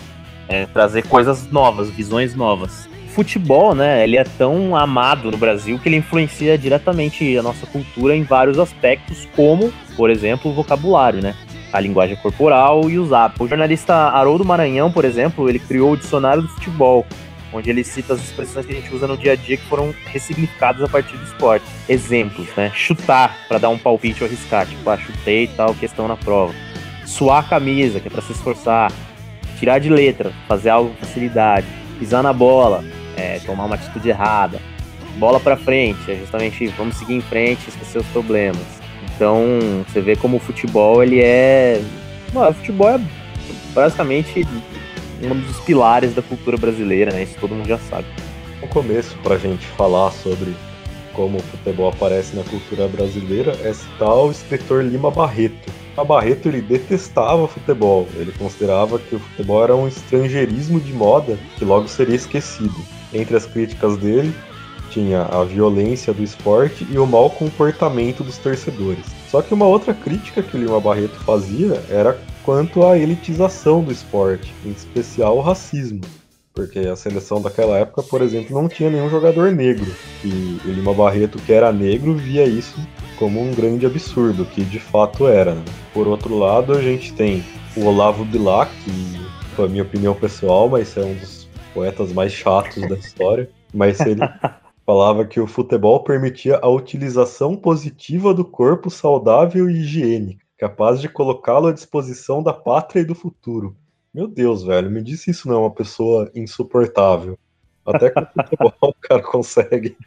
É 0.47 0.65
trazer 0.65 1.07
coisas 1.07 1.49
novas, 1.51 1.89
visões 1.89 2.35
novas. 2.35 2.87
Futebol, 3.13 3.73
né? 3.73 4.03
Ele 4.03 4.17
é 4.17 4.23
tão 4.23 4.75
amado 4.75 5.31
no 5.31 5.37
Brasil 5.37 5.79
que 5.79 5.87
ele 5.87 5.95
influencia 5.95 6.57
diretamente 6.57 7.37
a 7.37 7.41
nossa 7.41 7.65
cultura 7.65 8.15
em 8.15 8.23
vários 8.23 8.59
aspectos, 8.59 9.27
como, 9.35 9.71
por 9.95 10.09
exemplo, 10.09 10.51
o 10.51 10.53
vocabulário, 10.53 11.21
né? 11.21 11.33
A 11.71 11.79
linguagem 11.79 12.17
corporal 12.17 12.89
e 12.89 12.99
os 12.99 13.13
hábitos. 13.13 13.45
O 13.45 13.49
jornalista 13.49 13.93
Haroldo 13.93 14.43
Maranhão, 14.43 14.91
por 14.91 15.05
exemplo, 15.05 15.47
ele 15.49 15.59
criou 15.59 15.93
o 15.93 15.97
dicionário 15.97 16.41
do 16.41 16.49
futebol, 16.49 17.05
onde 17.53 17.69
ele 17.69 17.83
cita 17.83 18.13
as 18.13 18.21
expressões 18.21 18.65
que 18.65 18.71
a 18.71 18.75
gente 18.75 18.93
usa 18.93 19.07
no 19.07 19.17
dia 19.17 19.33
a 19.33 19.35
dia 19.35 19.57
que 19.57 19.65
foram 19.65 19.93
ressignificadas 20.05 20.83
a 20.83 20.87
partir 20.87 21.15
do 21.17 21.23
esporte. 21.23 21.65
Exemplos, 21.87 22.47
né? 22.55 22.71
Chutar 22.73 23.37
para 23.47 23.57
dar 23.57 23.69
um 23.69 23.77
palpite 23.77 24.23
ou 24.23 24.27
arriscar, 24.27 24.65
tipo, 24.65 24.89
ah, 24.89 24.97
chutei 24.97 25.45
e 25.45 25.47
tal, 25.47 25.73
questão 25.75 26.07
na 26.07 26.17
prova. 26.17 26.53
Suar 27.05 27.45
a 27.45 27.47
camisa, 27.47 27.99
que 27.99 28.07
é 28.07 28.11
para 28.11 28.21
se 28.21 28.31
esforçar. 28.31 28.91
Tirar 29.59 29.79
de 29.79 29.89
letra, 29.89 30.33
fazer 30.47 30.69
algo 30.69 30.89
com 30.91 31.05
facilidade. 31.05 31.67
Pisar 31.97 32.21
na 32.21 32.33
bola, 32.33 32.83
é, 33.15 33.39
tomar 33.39 33.65
uma 33.65 33.75
atitude 33.75 34.09
errada. 34.09 34.59
Bola 35.17 35.39
para 35.39 35.55
frente, 35.55 36.11
é 36.11 36.15
justamente 36.15 36.67
vamos 36.67 36.97
seguir 36.97 37.13
em 37.13 37.21
frente, 37.21 37.69
esquecer 37.69 37.99
os 37.99 38.07
problemas. 38.07 38.61
Então, 39.15 39.45
você 39.87 40.01
vê 40.01 40.15
como 40.15 40.37
o 40.37 40.39
futebol, 40.41 41.01
ele 41.01 41.21
é. 41.21 41.81
Mano, 42.33 42.49
o 42.49 42.53
futebol 42.53 42.89
é 42.89 42.99
basicamente 43.73 44.45
um 45.21 45.39
dos 45.39 45.59
pilares 45.61 46.13
da 46.13 46.21
cultura 46.21 46.57
brasileira, 46.57 47.11
né? 47.11 47.23
Isso 47.23 47.37
todo 47.39 47.55
mundo 47.55 47.67
já 47.67 47.77
sabe. 47.77 48.07
O 48.61 48.67
começo 48.67 49.17
para 49.23 49.35
a 49.35 49.37
gente 49.37 49.65
falar 49.67 50.11
sobre 50.11 50.55
como 51.13 51.37
o 51.37 51.41
futebol 51.41 51.89
aparece 51.89 52.35
na 52.35 52.43
cultura 52.43 52.87
brasileira 52.87 53.57
é 53.63 53.73
citar 53.73 54.13
o 54.13 54.31
escritor 54.31 54.83
Lima 54.83 55.09
Barreto. 55.09 55.71
A 55.97 56.03
Barreto 56.03 56.49
ele 56.49 56.61
detestava 56.61 57.47
futebol, 57.47 58.07
ele 58.15 58.33
considerava 58.33 58.99
que 58.99 59.15
o 59.15 59.19
futebol 59.19 59.63
era 59.63 59.75
um 59.75 59.87
estrangeirismo 59.87 60.79
de 60.79 60.91
moda 60.91 61.39
que 61.57 61.63
logo 61.63 61.87
seria 61.87 62.15
esquecido. 62.15 62.75
Entre 63.13 63.35
as 63.37 63.45
críticas 63.45 63.95
dele 63.97 64.35
tinha 64.89 65.23
a 65.23 65.43
violência 65.43 66.13
do 66.13 66.21
esporte 66.21 66.85
e 66.89 66.97
o 66.97 67.05
mau 67.05 67.29
comportamento 67.29 68.23
dos 68.23 68.37
torcedores. 68.37 69.05
Só 69.29 69.41
que 69.41 69.53
uma 69.53 69.65
outra 69.65 69.93
crítica 69.93 70.43
que 70.43 70.57
o 70.57 70.59
Lima 70.59 70.79
Barreto 70.81 71.15
fazia 71.23 71.81
era 71.89 72.19
quanto 72.45 72.85
à 72.85 72.95
elitização 72.95 73.83
do 73.83 73.91
esporte, 73.91 74.53
em 74.63 74.69
especial 74.69 75.35
o 75.35 75.41
racismo. 75.41 76.01
Porque 76.53 76.79
a 76.79 76.95
seleção 76.95 77.41
daquela 77.41 77.79
época, 77.79 78.03
por 78.03 78.21
exemplo, 78.21 78.55
não 78.55 78.69
tinha 78.69 78.89
nenhum 78.89 79.09
jogador 79.09 79.51
negro. 79.51 79.91
E 80.23 80.59
o 80.63 80.71
Lima 80.71 80.93
Barreto, 80.93 81.39
que 81.39 81.51
era 81.51 81.73
negro, 81.73 82.13
via 82.13 82.45
isso 82.45 82.79
como 83.17 83.41
um 83.41 83.51
grande 83.53 83.85
absurdo, 83.85 84.45
que 84.45 84.63
de 84.63 84.79
fato 84.79 85.27
era. 85.27 85.55
Né? 85.55 85.65
Por 85.91 86.07
outro 86.07 86.37
lado, 86.37 86.71
a 86.71 86.81
gente 86.81 87.11
tem 87.13 87.43
o 87.75 87.85
Olavo 87.85 88.23
Bilac, 88.23 88.71
que 88.83 89.25
foi 89.55 89.65
a 89.65 89.69
minha 89.69 89.83
opinião 89.83 90.13
pessoal, 90.13 90.69
mas 90.69 90.95
é 90.95 91.03
um 91.03 91.15
dos 91.15 91.49
poetas 91.73 92.13
mais 92.13 92.31
chatos 92.31 92.87
da 92.87 92.95
história. 92.95 93.49
Mas 93.73 93.99
ele 93.99 94.21
falava 94.85 95.25
que 95.25 95.41
o 95.41 95.47
futebol 95.47 96.03
permitia 96.03 96.59
a 96.61 96.69
utilização 96.69 97.55
positiva 97.55 98.33
do 98.33 98.45
corpo 98.45 98.89
saudável 98.89 99.69
e 99.69 99.79
higiênico 99.79 100.44
capaz 100.57 101.01
de 101.01 101.09
colocá-lo 101.09 101.67
à 101.67 101.71
disposição 101.71 102.41
da 102.41 102.53
pátria 102.53 103.01
e 103.01 103.05
do 103.05 103.15
futuro. 103.15 103.75
Meu 104.13 104.27
Deus, 104.27 104.63
velho, 104.63 104.89
me 104.89 105.01
disse 105.01 105.31
isso 105.31 105.47
não 105.47 105.55
é 105.55 105.59
uma 105.59 105.71
pessoa 105.71 106.31
insuportável. 106.33 107.37
Até 107.85 108.09
com 108.09 108.21
o 108.21 108.25
futebol 108.25 108.73
o 108.81 108.93
cara 109.01 109.21
consegue 109.21 109.97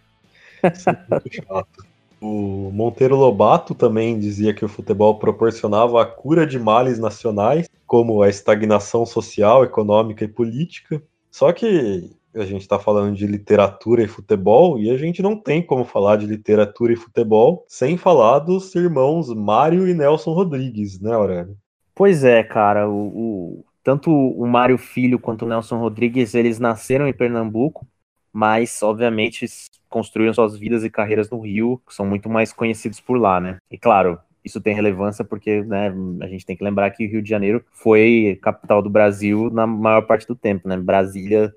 ser 0.74 0.98
muito 1.10 1.34
chato. 1.34 1.86
O 2.20 2.70
Monteiro 2.72 3.14
Lobato 3.14 3.74
também 3.74 4.18
dizia 4.18 4.52
que 4.52 4.64
o 4.64 4.68
futebol 4.68 5.18
proporcionava 5.18 6.02
a 6.02 6.06
cura 6.06 6.44
de 6.46 6.58
males 6.58 6.98
nacionais, 6.98 7.68
como 7.86 8.22
a 8.22 8.28
estagnação 8.28 9.06
social, 9.06 9.62
econômica 9.62 10.24
e 10.24 10.28
política. 10.28 11.00
Só 11.30 11.52
que 11.52 12.10
a 12.34 12.44
gente 12.44 12.62
está 12.62 12.78
falando 12.78 13.16
de 13.16 13.26
literatura 13.26 14.02
e 14.02 14.08
futebol, 14.08 14.78
e 14.78 14.90
a 14.90 14.96
gente 14.96 15.22
não 15.22 15.36
tem 15.36 15.62
como 15.62 15.84
falar 15.84 16.16
de 16.16 16.26
literatura 16.26 16.92
e 16.92 16.96
futebol 16.96 17.64
sem 17.68 17.96
falar 17.96 18.40
dos 18.40 18.74
irmãos 18.74 19.32
Mário 19.32 19.88
e 19.88 19.94
Nelson 19.94 20.32
Rodrigues, 20.32 21.00
né, 21.00 21.12
Aurélio? 21.12 21.56
Pois 21.94 22.22
é, 22.24 22.42
cara. 22.42 22.88
O, 22.88 23.06
o, 23.06 23.64
tanto 23.82 24.10
o 24.10 24.46
Mário 24.46 24.78
Filho 24.78 25.18
quanto 25.18 25.44
o 25.44 25.48
Nelson 25.48 25.78
Rodrigues, 25.78 26.34
eles 26.34 26.58
nasceram 26.58 27.08
em 27.08 27.12
Pernambuco, 27.12 27.86
mas, 28.32 28.82
obviamente, 28.82 29.46
construíram 29.88 30.34
suas 30.34 30.56
vidas 30.56 30.84
e 30.84 30.90
carreiras 30.90 31.30
no 31.30 31.40
Rio, 31.40 31.80
são 31.88 32.06
muito 32.06 32.28
mais 32.28 32.52
conhecidos 32.52 33.00
por 33.00 33.18
lá, 33.18 33.40
né? 33.40 33.56
E, 33.70 33.78
claro, 33.78 34.18
isso 34.44 34.60
tem 34.60 34.74
relevância 34.74 35.24
porque 35.24 35.62
né, 35.62 35.92
a 36.22 36.26
gente 36.28 36.46
tem 36.46 36.56
que 36.56 36.62
lembrar 36.62 36.90
que 36.90 37.06
o 37.06 37.10
Rio 37.10 37.22
de 37.22 37.28
Janeiro 37.28 37.64
foi 37.72 38.38
capital 38.42 38.82
do 38.82 38.90
Brasil 38.90 39.50
na 39.50 39.66
maior 39.66 40.02
parte 40.02 40.26
do 40.26 40.36
tempo, 40.36 40.68
né? 40.68 40.76
Brasília 40.76 41.52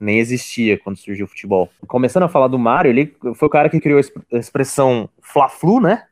nem 0.00 0.18
existia 0.18 0.78
quando 0.78 0.96
surgiu 0.96 1.26
o 1.26 1.28
futebol. 1.28 1.70
Começando 1.86 2.22
a 2.22 2.28
falar 2.28 2.48
do 2.48 2.58
Mário, 2.58 2.88
ele 2.88 3.14
foi 3.34 3.46
o 3.46 3.50
cara 3.50 3.68
que 3.68 3.80
criou 3.80 4.00
a 4.32 4.36
expressão 4.36 5.08
Fla-Flu, 5.20 5.80
né? 5.80 6.06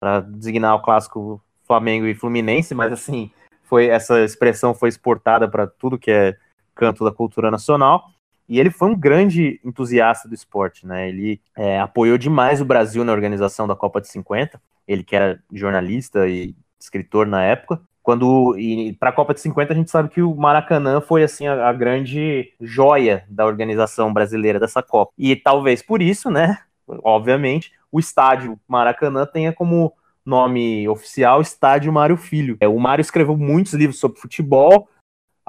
Para 0.00 0.20
designar 0.20 0.76
o 0.76 0.82
clássico 0.82 1.42
Flamengo 1.66 2.06
e 2.06 2.14
Fluminense, 2.14 2.74
mas 2.74 2.92
assim, 2.92 3.30
foi 3.64 3.86
essa 3.86 4.22
expressão 4.22 4.74
foi 4.74 4.88
exportada 4.88 5.48
para 5.48 5.66
tudo 5.66 5.98
que 5.98 6.10
é 6.10 6.36
canto 6.74 7.04
da 7.04 7.10
cultura 7.10 7.50
nacional. 7.50 8.10
E 8.48 8.60
ele 8.60 8.70
foi 8.70 8.90
um 8.90 8.98
grande 8.98 9.60
entusiasta 9.64 10.28
do 10.28 10.34
esporte, 10.34 10.86
né? 10.86 11.08
Ele 11.08 11.40
é, 11.56 11.80
apoiou 11.80 12.18
demais 12.18 12.60
o 12.60 12.64
Brasil 12.64 13.04
na 13.04 13.12
organização 13.12 13.66
da 13.66 13.74
Copa 13.74 14.00
de 14.00 14.08
50. 14.08 14.60
Ele 14.86 15.02
que 15.02 15.16
era 15.16 15.42
jornalista 15.50 16.28
e 16.28 16.54
escritor 16.78 17.26
na 17.26 17.42
época. 17.42 17.80
Quando 18.02 18.56
para 18.98 19.10
a 19.10 19.12
Copa 19.12 19.32
de 19.32 19.40
50 19.40 19.72
a 19.72 19.76
gente 19.76 19.90
sabe 19.90 20.08
que 20.08 20.22
o 20.22 20.34
Maracanã 20.34 21.00
foi 21.00 21.22
assim 21.22 21.46
a, 21.46 21.68
a, 21.68 21.72
grande 21.72 22.52
joia 22.60 23.24
da 23.28 23.46
organização 23.46 24.12
brasileira 24.12 24.58
dessa 24.58 24.82
Copa. 24.82 25.12
E 25.16 25.36
talvez 25.36 25.82
por 25.82 26.02
isso, 26.02 26.30
né, 26.30 26.58
obviamente, 27.04 27.72
o 27.90 28.00
estádio 28.00 28.58
Maracanã 28.66 29.24
tenha 29.24 29.52
como 29.52 29.92
nome 30.24 30.88
oficial 30.88 31.40
Estádio 31.40 31.92
Mário 31.92 32.16
Filho. 32.16 32.56
É, 32.60 32.68
o 32.68 32.78
Mário 32.78 33.02
escreveu 33.02 33.36
muitos 33.36 33.74
livros 33.74 33.98
sobre 33.98 34.20
futebol, 34.20 34.88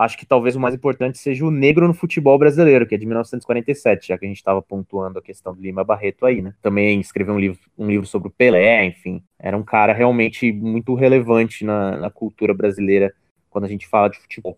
acho 0.03 0.17
que 0.17 0.25
talvez 0.25 0.55
o 0.55 0.59
mais 0.59 0.75
importante 0.75 1.17
seja 1.17 1.45
o 1.45 1.51
Negro 1.51 1.87
no 1.87 1.93
Futebol 1.93 2.37
Brasileiro, 2.37 2.85
que 2.85 2.95
é 2.95 2.97
de 2.97 3.05
1947, 3.05 4.07
já 4.07 4.17
que 4.17 4.25
a 4.25 4.27
gente 4.27 4.37
estava 4.37 4.61
pontuando 4.61 5.19
a 5.19 5.21
questão 5.21 5.53
do 5.53 5.61
Lima 5.61 5.83
Barreto 5.83 6.25
aí, 6.25 6.41
né? 6.41 6.53
Também 6.61 6.99
escreveu 6.99 7.33
um 7.33 7.39
livro, 7.39 7.59
um 7.77 7.87
livro 7.87 8.05
sobre 8.05 8.27
o 8.27 8.31
Pelé, 8.31 8.85
enfim. 8.85 9.23
Era 9.39 9.57
um 9.57 9.63
cara 9.63 9.93
realmente 9.93 10.51
muito 10.51 10.93
relevante 10.93 11.63
na, 11.63 11.97
na 11.97 12.09
cultura 12.09 12.53
brasileira 12.53 13.13
quando 13.49 13.65
a 13.65 13.67
gente 13.67 13.87
fala 13.87 14.09
de 14.09 14.19
futebol. 14.19 14.57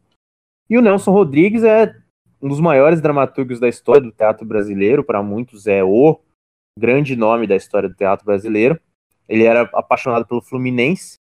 E 0.69 0.77
o 0.77 0.81
Nelson 0.81 1.11
Rodrigues 1.11 1.63
é 1.63 1.95
um 2.41 2.49
dos 2.49 2.59
maiores 2.59 2.99
dramaturgos 2.99 3.59
da 3.59 3.69
história 3.69 4.01
do 4.01 4.11
teatro 4.11 4.45
brasileiro, 4.45 5.03
para 5.03 5.21
muitos 5.21 5.67
é 5.67 5.83
o 5.83 6.19
grande 6.77 7.15
nome 7.15 7.45
da 7.45 7.55
história 7.55 7.87
do 7.87 7.95
teatro 7.95 8.25
brasileiro. 8.25 8.79
Ele 9.27 9.43
era 9.43 9.61
apaixonado 9.73 10.25
pelo 10.25 10.41
Fluminense 10.41 11.15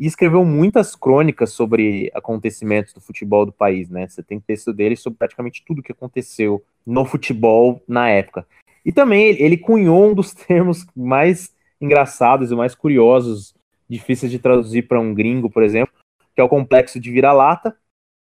e 0.00 0.06
escreveu 0.06 0.42
muitas 0.46 0.96
crônicas 0.96 1.52
sobre 1.52 2.10
acontecimentos 2.14 2.94
do 2.94 3.02
futebol 3.02 3.44
do 3.44 3.52
país, 3.52 3.90
né? 3.90 4.08
Você 4.08 4.22
tem 4.22 4.40
texto 4.40 4.72
dele 4.72 4.96
sobre 4.96 5.18
praticamente 5.18 5.62
tudo 5.62 5.82
que 5.82 5.92
aconteceu 5.92 6.64
no 6.86 7.04
futebol 7.04 7.82
na 7.86 8.08
época. 8.08 8.46
E 8.82 8.90
também 8.90 9.36
ele 9.38 9.58
cunhou 9.58 10.10
um 10.10 10.14
dos 10.14 10.32
termos 10.32 10.86
mais 10.96 11.54
engraçados 11.78 12.50
e 12.50 12.54
mais 12.54 12.74
curiosos, 12.74 13.54
difíceis 13.86 14.32
de 14.32 14.38
traduzir 14.38 14.88
para 14.88 14.98
um 14.98 15.12
gringo, 15.12 15.50
por 15.50 15.62
exemplo, 15.62 15.92
que 16.34 16.40
é 16.40 16.44
o 16.44 16.48
complexo 16.48 16.98
de 16.98 17.10
vira-lata, 17.10 17.76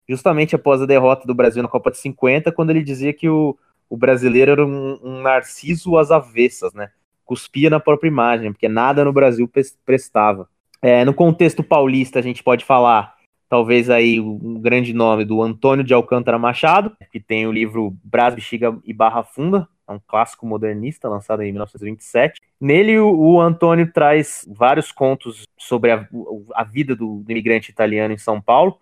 justamente 0.08 0.56
após 0.56 0.84
a 0.84 0.86
derrota 0.86 1.26
do 1.26 1.34
Brasil 1.34 1.64
na 1.64 1.70
Copa 1.70 1.90
de 1.90 1.98
50, 1.98 2.52
quando 2.52 2.70
ele 2.70 2.84
dizia 2.84 3.12
que 3.12 3.28
o, 3.28 3.58
o 3.90 3.98
brasileiro 3.98 4.52
era 4.52 4.64
um, 4.64 5.00
um 5.02 5.22
narciso 5.24 5.98
às 5.98 6.12
avessas, 6.12 6.76
né? 6.76 6.92
Cuspia 7.24 7.72
na 7.72 7.80
própria 7.80 8.08
imagem, 8.08 8.52
porque 8.52 8.70
nada 8.70 9.04
no 9.04 9.12
Brasil 9.12 9.50
prestava. 9.84 10.48
É, 10.82 11.04
no 11.06 11.14
contexto 11.14 11.64
paulista, 11.64 12.20
a 12.20 12.22
gente 12.22 12.44
pode 12.44 12.64
falar, 12.64 13.16
talvez 13.50 13.90
aí, 13.90 14.20
um 14.20 14.60
grande 14.60 14.94
nome 14.94 15.26
do 15.26 15.42
Antônio 15.42 15.84
de 15.84 15.94
Alcântara 15.94 16.38
Machado, 16.38 16.96
que 17.12 17.20
tem 17.20 17.48
o 17.48 17.52
livro 17.52 17.96
Brás, 18.04 18.36
Bexiga 18.36 18.78
e 18.84 18.94
Barra 18.94 19.24
Funda, 19.24 19.68
é 19.88 19.92
um 19.92 20.00
clássico 20.00 20.48
modernista 20.48 21.08
lançado 21.08 21.44
em 21.44 21.52
1927. 21.52 22.42
Nele, 22.60 22.98
o, 22.98 23.16
o 23.16 23.42
Antônio 23.42 23.92
traz 23.92 24.48
vários 24.50 24.92
contos 24.92 25.44
sobre 25.58 25.92
a, 25.92 26.08
a 26.54 26.64
vida 26.64 26.96
do, 26.96 27.22
do, 27.24 27.32
imigrante 27.32 27.70
italiano 27.70 28.14
em 28.14 28.18
São 28.18 28.42
Paulo. 28.42 28.80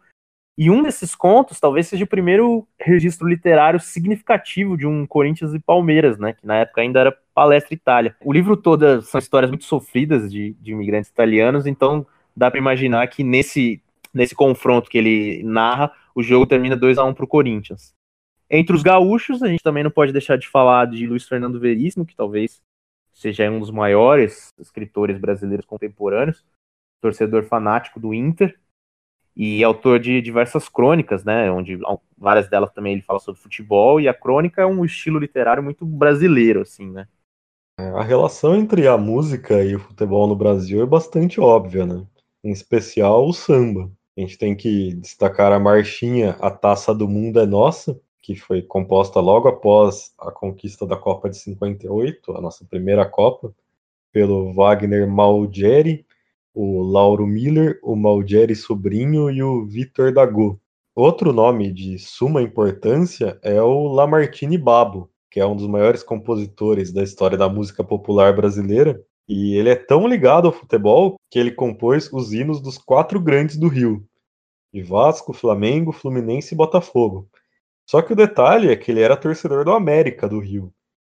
E 0.57 0.69
um 0.69 0.83
desses 0.83 1.15
contos 1.15 1.59
talvez 1.59 1.87
seja 1.87 2.03
o 2.03 2.07
primeiro 2.07 2.67
registro 2.79 3.27
literário 3.27 3.79
significativo 3.79 4.77
de 4.77 4.85
um 4.85 5.05
Corinthians 5.05 5.53
e 5.53 5.59
Palmeiras, 5.59 6.19
né? 6.19 6.33
Que 6.33 6.45
na 6.45 6.57
época 6.57 6.81
ainda 6.81 6.99
era 6.99 7.17
Palestra 7.33 7.73
Itália. 7.73 8.15
O 8.23 8.31
livro 8.31 8.55
todo 8.55 9.01
são 9.01 9.17
histórias 9.17 9.49
muito 9.49 9.65
sofridas 9.65 10.31
de, 10.31 10.53
de 10.61 10.71
imigrantes 10.71 11.09
italianos, 11.09 11.65
então 11.65 12.05
dá 12.35 12.51
para 12.51 12.59
imaginar 12.59 13.07
que 13.07 13.23
nesse, 13.23 13.81
nesse 14.13 14.35
confronto 14.35 14.89
que 14.89 14.97
ele 14.97 15.41
narra, 15.43 15.91
o 16.13 16.21
jogo 16.21 16.45
termina 16.45 16.75
2 16.75 16.99
a 16.99 17.03
1 17.03 17.15
para 17.15 17.25
o 17.25 17.27
Corinthians. 17.27 17.95
Entre 18.47 18.75
os 18.75 18.83
gaúchos, 18.83 19.41
a 19.41 19.47
gente 19.47 19.63
também 19.63 19.83
não 19.83 19.89
pode 19.89 20.11
deixar 20.11 20.37
de 20.37 20.47
falar 20.47 20.85
de 20.85 21.07
Luiz 21.07 21.27
Fernando 21.27 21.59
Veríssimo, 21.59 22.05
que 22.05 22.15
talvez 22.15 22.61
seja 23.11 23.49
um 23.49 23.59
dos 23.59 23.71
maiores 23.71 24.53
escritores 24.59 25.17
brasileiros 25.17 25.65
contemporâneos, 25.65 26.45
torcedor 27.01 27.43
fanático 27.43 27.99
do 27.99 28.13
Inter 28.13 28.55
e 29.35 29.63
autor 29.63 29.99
de 29.99 30.21
diversas 30.21 30.69
crônicas, 30.69 31.23
né, 31.23 31.51
onde 31.51 31.79
várias 32.17 32.47
delas 32.49 32.71
também 32.71 32.93
ele 32.93 33.01
fala 33.01 33.19
sobre 33.19 33.41
futebol 33.41 33.99
e 33.99 34.07
a 34.07 34.13
crônica 34.13 34.61
é 34.61 34.65
um 34.65 34.85
estilo 34.85 35.19
literário 35.19 35.63
muito 35.63 35.85
brasileiro, 35.85 36.61
assim, 36.61 36.89
né. 36.89 37.07
É, 37.79 37.87
a 37.89 38.03
relação 38.03 38.55
entre 38.55 38.87
a 38.87 38.97
música 38.97 39.63
e 39.63 39.75
o 39.75 39.79
futebol 39.79 40.27
no 40.27 40.35
Brasil 40.35 40.83
é 40.83 40.85
bastante 40.85 41.41
óbvia, 41.41 41.85
né? 41.85 42.05
Em 42.43 42.51
especial 42.51 43.27
o 43.27 43.33
samba. 43.33 43.91
A 44.15 44.21
gente 44.21 44.37
tem 44.37 44.55
que 44.55 44.93
destacar 44.93 45.51
a 45.51 45.59
marchinha 45.59 46.37
A 46.39 46.51
Taça 46.51 46.93
do 46.93 47.07
Mundo 47.07 47.39
é 47.39 47.47
Nossa, 47.47 47.99
que 48.21 48.35
foi 48.35 48.61
composta 48.61 49.19
logo 49.19 49.47
após 49.47 50.13
a 50.19 50.31
conquista 50.31 50.85
da 50.85 50.95
Copa 50.95 51.29
de 51.29 51.37
58, 51.37 52.37
a 52.37 52.39
nossa 52.39 52.63
primeira 52.63 53.05
Copa, 53.05 53.53
pelo 54.11 54.53
Wagner 54.53 55.07
Malgeri, 55.07 56.05
o 56.53 56.81
Lauro 56.81 57.25
Miller, 57.25 57.79
o 57.81 57.95
Malgeri 57.95 58.55
Sobrinho 58.55 59.31
e 59.31 59.41
o 59.41 59.65
Vitor 59.65 60.13
Dago. 60.13 60.59
Outro 60.95 61.33
nome 61.33 61.71
de 61.71 61.97
suma 61.97 62.41
importância 62.41 63.39
é 63.41 63.59
o 63.61 63.87
Lamartine 63.87 64.57
Babo, 64.57 65.09
que 65.31 65.39
é 65.39 65.45
um 65.45 65.55
dos 65.55 65.67
maiores 65.67 66.03
compositores 66.03 66.93
da 66.93 67.01
história 67.01 67.37
da 67.37 67.49
música 67.49 67.83
popular 67.83 68.35
brasileira, 68.35 69.01
e 69.27 69.55
ele 69.55 69.69
é 69.69 69.75
tão 69.75 70.07
ligado 70.07 70.47
ao 70.47 70.53
futebol 70.53 71.15
que 71.31 71.39
ele 71.39 71.51
compôs 71.51 72.11
os 72.13 72.33
hinos 72.33 72.61
dos 72.61 72.77
quatro 72.77 73.19
grandes 73.19 73.57
do 73.57 73.67
Rio, 73.67 74.05
de 74.71 74.83
Vasco, 74.83 75.33
Flamengo, 75.33 75.91
Fluminense 75.91 76.53
e 76.53 76.57
Botafogo. 76.57 77.27
Só 77.89 78.01
que 78.01 78.13
o 78.13 78.15
detalhe 78.15 78.69
é 78.69 78.75
que 78.75 78.91
ele 78.91 79.01
era 79.01 79.17
torcedor 79.17 79.65
do 79.65 79.71
América 79.71 80.29
do 80.29 80.39
Rio. 80.39 80.71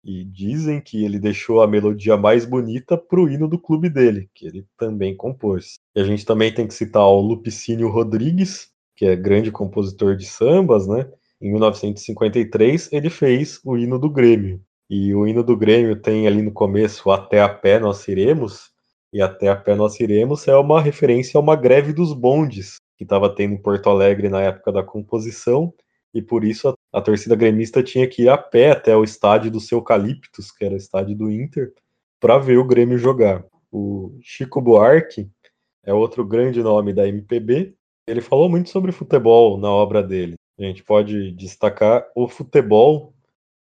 E 0.04 0.22
dizem 0.22 0.82
que 0.82 1.02
ele 1.02 1.18
deixou 1.18 1.62
a 1.62 1.66
melodia 1.66 2.16
mais 2.16 2.44
bonita 2.44 2.96
pro 2.96 3.26
hino 3.28 3.48
do 3.48 3.58
clube 3.58 3.88
dele, 3.88 4.28
que 4.34 4.46
ele 4.46 4.66
também 4.76 5.16
compôs. 5.16 5.78
E 5.96 6.00
a 6.00 6.04
gente 6.04 6.26
também 6.26 6.52
tem 6.52 6.66
que 6.66 6.74
citar 6.74 7.06
o 7.06 7.20
Lupicínio 7.20 7.88
Rodrigues, 7.88 8.68
que 8.94 9.06
é 9.06 9.16
grande 9.16 9.50
compositor 9.50 10.14
de 10.14 10.26
sambas, 10.26 10.86
né? 10.86 11.10
Em 11.40 11.50
1953 11.50 12.92
ele 12.92 13.08
fez 13.08 13.58
o 13.64 13.78
hino 13.78 13.98
do 13.98 14.10
Grêmio. 14.10 14.60
E 14.90 15.14
o 15.14 15.26
hino 15.26 15.42
do 15.42 15.56
Grêmio 15.56 15.96
tem 15.96 16.26
ali 16.26 16.42
no 16.42 16.52
começo 16.52 17.10
Até 17.10 17.40
a 17.40 17.48
pé 17.48 17.78
nós 17.78 18.06
iremos, 18.06 18.70
e 19.12 19.22
Até 19.22 19.48
a 19.48 19.56
pé 19.56 19.74
nós 19.74 19.98
iremos 20.00 20.46
é 20.46 20.54
uma 20.54 20.82
referência 20.82 21.38
a 21.38 21.40
uma 21.40 21.56
greve 21.56 21.92
dos 21.92 22.12
bondes 22.12 22.76
que 22.96 23.04
estava 23.04 23.34
tendo 23.34 23.54
em 23.54 23.62
Porto 23.62 23.88
Alegre 23.88 24.28
na 24.28 24.42
época 24.42 24.70
da 24.70 24.82
composição, 24.82 25.72
e 26.12 26.22
por 26.22 26.44
isso 26.44 26.72
a, 26.94 27.00
torcida 27.00 27.34
gremista 27.34 27.82
tinha 27.82 28.06
que 28.06 28.22
ir 28.22 28.28
a 28.28 28.38
pé 28.38 28.70
até 28.70 28.96
o 28.96 29.02
estádio 29.02 29.50
do 29.50 29.58
seu 29.58 29.78
Eucaliptus, 29.78 30.52
que 30.52 30.64
era 30.64 30.74
o 30.74 30.76
estádio 30.78 31.16
do 31.16 31.30
Inter, 31.30 31.72
para 32.20 32.38
ver 32.38 32.56
o 32.56 32.64
Grêmio 32.64 32.96
jogar. 32.96 33.44
O 33.70 34.16
Chico 34.22 34.60
Buarque 34.60 35.28
é 35.84 35.92
outro 35.92 36.24
grande 36.24 36.62
nome 36.62 36.92
da 36.92 37.08
MPB. 37.08 37.74
Ele 38.06 38.20
falou 38.20 38.48
muito 38.48 38.70
sobre 38.70 38.92
futebol 38.92 39.58
na 39.58 39.68
obra 39.68 40.02
dele. 40.02 40.34
A 40.58 40.62
gente 40.62 40.84
pode 40.84 41.32
destacar 41.32 42.06
o 42.14 42.28
futebol 42.28 43.12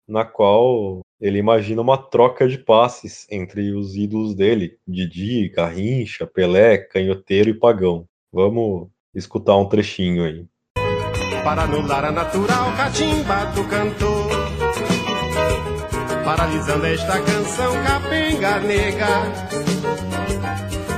na 0.07 0.25
qual 0.25 1.01
ele 1.19 1.39
imagina 1.39 1.81
uma 1.81 1.97
troca 1.97 2.47
de 2.47 2.59
passes 2.59 3.27
entre 3.31 3.73
os 3.73 3.97
ídolos 3.97 4.35
dele, 4.35 4.79
Didi, 4.87 5.49
Garrincha, 5.49 6.27
Pelé, 6.27 6.77
Canhoteiro 6.77 7.49
e 7.49 7.55
Pagão. 7.55 8.07
Vamos 8.31 8.89
escutar 9.15 9.57
um 9.57 9.69
trechinho 9.69 10.23
aí 10.23 10.47
para 11.47 11.63
anular 11.63 12.05
a 12.05 12.11
natural 12.11 12.73
catimba 12.77 13.47
do 13.55 13.63
cantor. 13.69 14.31
Paralisando 16.25 16.87
esta 16.87 17.21
canção 17.21 17.73
capenga 17.85 18.59
nega, 18.59 19.07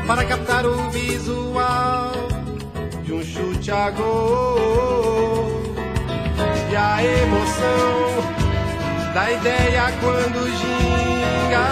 para 0.07 0.25
captar 0.25 0.65
o 0.65 0.89
visual 0.89 2.13
de 3.05 3.13
um 3.13 3.23
chute 3.23 3.71
a 3.71 3.91
gol. 3.91 5.51
E 6.71 6.77
a 6.77 7.05
emoção 7.05 8.23
da 9.13 9.31
ideia 9.31 9.93
quando 10.01 10.49
ginga. 10.61 11.69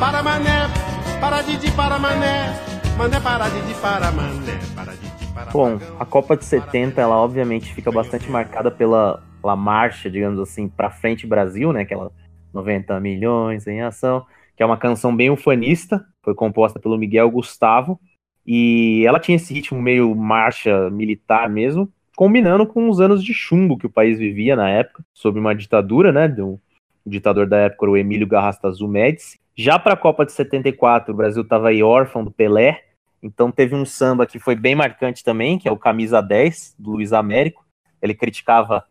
Para 0.00 0.22
mané, 0.22 0.70
para 1.20 1.42
Didi, 1.42 1.70
para 1.72 1.98
mané, 1.98 2.58
mané 2.96 3.20
para 3.20 3.46
Didi, 3.50 3.74
para 3.74 4.10
mané, 4.10 4.58
para 4.74 4.92
Didi. 4.92 5.05
Bom, 5.52 5.78
a 5.98 6.04
Copa 6.04 6.36
de 6.36 6.44
70, 6.44 7.00
ela 7.00 7.16
obviamente 7.16 7.72
fica 7.72 7.90
bastante 7.90 8.30
marcada 8.30 8.70
pela, 8.70 9.22
pela 9.40 9.56
marcha, 9.56 10.10
digamos 10.10 10.38
assim, 10.40 10.68
para 10.68 10.90
frente 10.90 11.26
Brasil, 11.26 11.72
né? 11.72 11.82
Aquela 11.82 12.10
90 12.52 12.98
milhões 13.00 13.66
em 13.66 13.82
ação, 13.82 14.24
que 14.56 14.62
é 14.62 14.66
uma 14.66 14.76
canção 14.76 15.14
bem 15.14 15.30
ufanista, 15.30 16.04
foi 16.22 16.34
composta 16.34 16.80
pelo 16.80 16.96
Miguel 16.96 17.30
Gustavo, 17.30 18.00
e 18.46 19.04
ela 19.06 19.20
tinha 19.20 19.36
esse 19.36 19.52
ritmo 19.52 19.80
meio 19.80 20.14
marcha 20.14 20.88
militar 20.90 21.50
mesmo, 21.50 21.92
combinando 22.16 22.66
com 22.66 22.88
os 22.88 23.00
anos 23.00 23.22
de 23.22 23.34
chumbo 23.34 23.76
que 23.76 23.86
o 23.86 23.90
país 23.90 24.18
vivia 24.18 24.56
na 24.56 24.70
época, 24.70 25.04
sob 25.12 25.38
uma 25.38 25.54
ditadura, 25.54 26.12
né? 26.12 26.34
O 26.38 26.58
ditador 27.04 27.46
da 27.46 27.58
época, 27.58 27.90
o 27.90 27.96
Emílio 27.96 28.26
Garrastazu 28.26 28.88
Médici. 28.88 29.38
Já 29.54 29.78
para 29.78 29.94
a 29.94 29.96
Copa 29.96 30.24
de 30.24 30.32
74, 30.32 31.12
o 31.12 31.16
Brasil 31.16 31.42
estava 31.42 31.68
aí 31.68 31.82
órfão 31.82 32.24
do 32.24 32.30
Pelé, 32.30 32.82
então 33.22 33.50
teve 33.50 33.74
um 33.74 33.84
samba 33.84 34.26
que 34.26 34.38
foi 34.38 34.54
bem 34.54 34.74
marcante 34.74 35.24
também, 35.24 35.58
que 35.58 35.68
é 35.68 35.72
o 35.72 35.78
Camisa 35.78 36.20
10, 36.20 36.76
do 36.78 36.92
Luiz 36.92 37.12
Américo. 37.12 37.64
Ele 38.00 38.14
criticava 38.14 38.86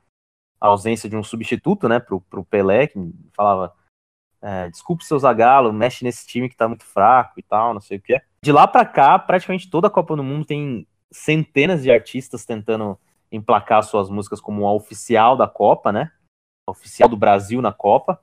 a 0.59 0.67
ausência 0.67 1.09
de 1.09 1.15
um 1.15 1.23
substituto, 1.23 1.87
né, 1.87 1.99
pro, 1.99 2.21
pro 2.21 2.43
Pelé, 2.43 2.87
que 2.87 2.99
falava, 3.35 3.73
é, 4.41 4.69
desculpe 4.69 5.05
seu 5.05 5.19
Zagallo, 5.19 5.71
mexe 5.71 6.03
nesse 6.03 6.25
time 6.25 6.49
que 6.49 6.55
tá 6.55 6.67
muito 6.67 6.85
fraco 6.85 7.39
e 7.39 7.43
tal, 7.43 7.73
não 7.73 7.81
sei 7.81 7.97
o 7.97 8.01
que 8.01 8.15
é. 8.15 8.21
De 8.41 8.51
lá 8.51 8.67
para 8.67 8.85
cá, 8.85 9.17
praticamente 9.19 9.69
toda 9.69 9.87
a 9.87 9.91
Copa 9.91 10.15
do 10.15 10.23
Mundo 10.23 10.45
tem 10.45 10.87
centenas 11.11 11.83
de 11.83 11.91
artistas 11.91 12.45
tentando 12.45 12.99
emplacar 13.31 13.83
suas 13.83 14.09
músicas 14.09 14.39
como 14.39 14.65
a 14.67 14.73
oficial 14.73 15.37
da 15.37 15.47
Copa, 15.47 15.91
né, 15.91 16.11
a 16.67 16.71
oficial 16.71 17.07
do 17.07 17.17
Brasil 17.17 17.61
na 17.61 17.71
Copa. 17.71 18.19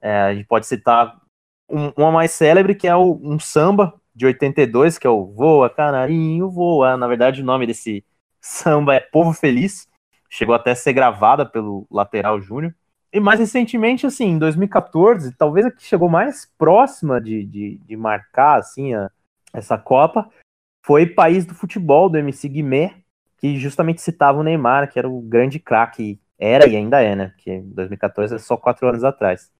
É, 0.00 0.20
a 0.22 0.34
gente 0.34 0.46
pode 0.46 0.66
citar 0.66 1.20
um, 1.68 1.92
uma 1.96 2.10
mais 2.10 2.32
célebre, 2.32 2.74
que 2.74 2.88
é 2.88 2.96
o, 2.96 3.18
um 3.22 3.38
samba 3.38 4.00
de 4.14 4.26
82, 4.26 4.98
que 4.98 5.06
é 5.06 5.10
o 5.10 5.26
Voa, 5.26 5.70
Canarinho, 5.70 6.50
Voa. 6.50 6.96
Na 6.96 7.06
verdade, 7.06 7.42
o 7.42 7.44
nome 7.44 7.66
desse 7.66 8.04
samba 8.40 8.94
é 8.94 9.00
Povo 9.00 9.32
Feliz. 9.32 9.88
Chegou 10.28 10.54
até 10.54 10.72
a 10.72 10.76
ser 10.76 10.92
gravada 10.92 11.44
pelo 11.44 11.86
Lateral 11.90 12.40
Júnior. 12.40 12.74
E 13.12 13.18
mais 13.18 13.40
recentemente, 13.40 14.06
assim, 14.06 14.26
em 14.26 14.38
2014, 14.38 15.32
talvez 15.36 15.66
a 15.66 15.70
que 15.70 15.82
chegou 15.82 16.08
mais 16.08 16.48
próxima 16.56 17.20
de, 17.20 17.44
de, 17.44 17.80
de 17.84 17.96
marcar, 17.96 18.60
assim, 18.60 18.94
a, 18.94 19.10
essa 19.52 19.76
Copa, 19.76 20.28
foi 20.84 21.06
País 21.06 21.44
do 21.44 21.54
Futebol, 21.54 22.08
do 22.08 22.18
MC 22.18 22.48
Guimê, 22.48 22.94
que 23.38 23.56
justamente 23.56 24.00
citava 24.00 24.38
o 24.38 24.42
Neymar, 24.44 24.90
que 24.92 24.98
era 24.98 25.08
o 25.08 25.20
grande 25.20 25.58
craque, 25.58 26.20
era 26.38 26.68
e 26.68 26.76
ainda 26.76 27.00
é, 27.00 27.16
né? 27.16 27.28
Porque 27.28 27.60
2014 27.60 28.36
é 28.36 28.38
só 28.38 28.56
quatro 28.56 28.88
anos 28.88 29.02
atrás. 29.02 29.50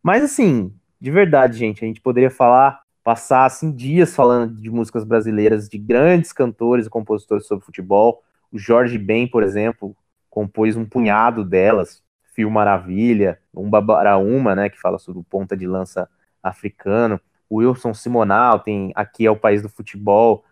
Mas, 0.00 0.22
assim, 0.22 0.72
de 1.00 1.10
verdade, 1.10 1.58
gente, 1.58 1.84
a 1.84 1.88
gente 1.88 2.00
poderia 2.00 2.30
falar 2.30 2.83
passar 3.04 3.44
assim, 3.44 3.70
dias 3.70 4.16
falando 4.16 4.54
de 4.54 4.70
músicas 4.70 5.04
brasileiras, 5.04 5.68
de 5.68 5.76
grandes 5.76 6.32
cantores 6.32 6.86
e 6.86 6.90
compositores 6.90 7.46
sobre 7.46 7.64
futebol. 7.64 8.24
O 8.50 8.58
Jorge 8.58 8.96
Ben, 8.96 9.28
por 9.28 9.42
exemplo, 9.42 9.94
compôs 10.30 10.74
um 10.74 10.86
punhado 10.86 11.44
delas. 11.44 12.02
Fio 12.32 12.50
Maravilha, 12.50 13.38
um 13.54 13.70
Babaraúma, 13.70 14.56
né, 14.56 14.68
que 14.68 14.80
fala 14.80 14.98
sobre 14.98 15.20
o 15.20 15.24
ponta 15.24 15.56
de 15.56 15.66
lança 15.66 16.08
africano. 16.42 17.20
O 17.48 17.56
Wilson 17.58 17.94
Simonal 17.94 18.58
tem 18.58 18.90
Aqui 18.96 19.26
é 19.26 19.30
o 19.30 19.36
País 19.36 19.62
do 19.62 19.68
Futebol. 19.68 20.44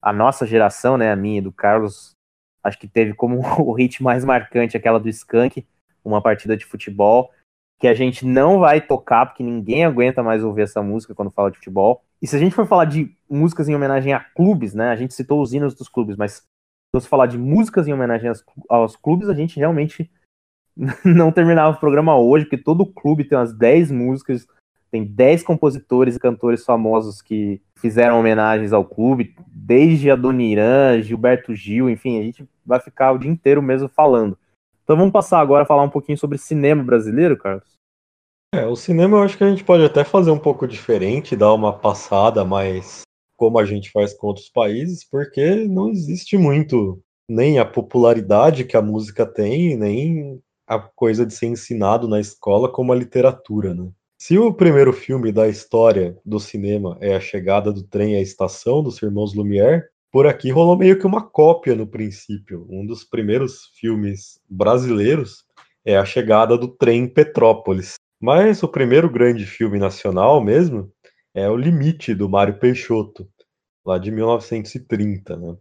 A 0.00 0.12
nossa 0.12 0.46
geração, 0.46 0.96
né, 0.96 1.10
a 1.10 1.16
minha, 1.16 1.42
do 1.42 1.50
Carlos, 1.50 2.12
acho 2.62 2.78
que 2.78 2.86
teve 2.86 3.14
como 3.14 3.40
o 3.58 3.72
hit 3.72 4.02
mais 4.02 4.24
marcante 4.24 4.76
aquela 4.76 5.00
do 5.00 5.08
Skank, 5.08 5.66
uma 6.04 6.22
partida 6.22 6.56
de 6.56 6.64
futebol 6.64 7.32
que 7.78 7.86
a 7.86 7.94
gente 7.94 8.24
não 8.24 8.58
vai 8.58 8.80
tocar, 8.80 9.26
porque 9.26 9.42
ninguém 9.42 9.84
aguenta 9.84 10.22
mais 10.22 10.42
ouvir 10.42 10.62
essa 10.62 10.82
música 10.82 11.14
quando 11.14 11.30
fala 11.30 11.50
de 11.50 11.58
futebol. 11.58 12.02
E 12.20 12.26
se 12.26 12.34
a 12.34 12.38
gente 12.38 12.54
for 12.54 12.66
falar 12.66 12.86
de 12.86 13.14
músicas 13.28 13.68
em 13.68 13.74
homenagem 13.74 14.12
a 14.12 14.20
clubes, 14.20 14.74
né? 14.74 14.88
A 14.88 14.96
gente 14.96 15.12
citou 15.12 15.42
os 15.42 15.52
hinos 15.52 15.74
dos 15.74 15.88
clubes, 15.88 16.16
mas 16.16 16.32
se 16.32 16.42
fosse 16.94 17.08
falar 17.08 17.26
de 17.26 17.36
músicas 17.36 17.86
em 17.86 17.92
homenagem 17.92 18.30
aos, 18.68 18.96
clubes, 18.96 19.28
a 19.28 19.34
gente 19.34 19.58
realmente 19.58 20.10
não 21.04 21.30
terminava 21.30 21.76
o 21.76 21.80
programa 21.80 22.18
hoje, 22.18 22.46
porque 22.46 22.62
todo 22.62 22.86
clube 22.86 23.24
tem 23.24 23.36
umas 23.36 23.52
10 23.52 23.90
músicas, 23.90 24.46
tem 24.90 25.04
10 25.04 25.42
compositores 25.42 26.16
e 26.16 26.20
cantores 26.20 26.64
famosos 26.64 27.20
que 27.20 27.60
fizeram 27.74 28.18
homenagens 28.18 28.72
ao 28.72 28.84
clube, 28.84 29.34
desde 29.48 30.10
a 30.10 30.16
Dona 30.16 30.42
Irã, 30.42 31.02
Gilberto 31.02 31.54
Gil, 31.54 31.90
enfim, 31.90 32.18
a 32.18 32.22
gente 32.22 32.48
vai 32.64 32.80
ficar 32.80 33.12
o 33.12 33.18
dia 33.18 33.30
inteiro 33.30 33.60
mesmo 33.60 33.88
falando. 33.88 34.38
Então 34.86 34.96
vamos 34.96 35.12
passar 35.12 35.40
agora 35.40 35.64
a 35.64 35.66
falar 35.66 35.82
um 35.82 35.90
pouquinho 35.90 36.16
sobre 36.16 36.38
cinema 36.38 36.80
brasileiro, 36.80 37.36
Carlos? 37.36 37.76
É, 38.54 38.64
o 38.66 38.76
cinema 38.76 39.16
eu 39.16 39.22
acho 39.24 39.36
que 39.36 39.42
a 39.42 39.50
gente 39.50 39.64
pode 39.64 39.84
até 39.84 40.04
fazer 40.04 40.30
um 40.30 40.38
pouco 40.38 40.64
diferente, 40.64 41.34
dar 41.34 41.52
uma 41.52 41.76
passada 41.76 42.44
mais 42.44 43.00
como 43.36 43.58
a 43.58 43.64
gente 43.64 43.90
faz 43.90 44.14
com 44.14 44.28
outros 44.28 44.48
países, 44.48 45.04
porque 45.04 45.56
não 45.66 45.88
existe 45.88 46.38
muito 46.38 47.02
nem 47.28 47.58
a 47.58 47.64
popularidade 47.64 48.62
que 48.62 48.76
a 48.76 48.80
música 48.80 49.26
tem, 49.26 49.76
nem 49.76 50.40
a 50.68 50.78
coisa 50.78 51.26
de 51.26 51.34
ser 51.34 51.46
ensinado 51.46 52.06
na 52.06 52.20
escola 52.20 52.70
como 52.70 52.92
a 52.92 52.96
literatura, 52.96 53.74
né? 53.74 53.90
Se 54.16 54.38
o 54.38 54.54
primeiro 54.54 54.92
filme 54.92 55.32
da 55.32 55.48
história 55.48 56.16
do 56.24 56.38
cinema 56.38 56.96
é 57.00 57.16
a 57.16 57.20
chegada 57.20 57.72
do 57.72 57.82
trem 57.82 58.14
à 58.14 58.20
estação 58.20 58.84
dos 58.84 59.02
irmãos 59.02 59.34
Lumière, 59.34 59.82
por 60.16 60.26
aqui 60.26 60.50
rolou 60.50 60.78
meio 60.78 60.98
que 60.98 61.06
uma 61.06 61.20
cópia 61.20 61.74
no 61.74 61.86
princípio. 61.86 62.66
Um 62.70 62.86
dos 62.86 63.04
primeiros 63.04 63.66
filmes 63.78 64.40
brasileiros 64.48 65.44
é 65.84 65.94
a 65.98 66.06
chegada 66.06 66.56
do 66.56 66.68
trem 66.68 67.02
em 67.02 67.06
Petrópolis. 67.06 67.96
Mas 68.18 68.62
o 68.62 68.68
primeiro 68.68 69.10
grande 69.10 69.44
filme 69.44 69.78
nacional 69.78 70.42
mesmo 70.42 70.90
é 71.34 71.46
O 71.50 71.54
Limite, 71.54 72.14
do 72.14 72.30
Mário 72.30 72.58
Peixoto, 72.58 73.28
lá 73.84 73.98
de 73.98 74.10
1930, 74.10 75.36
né? 75.36 75.54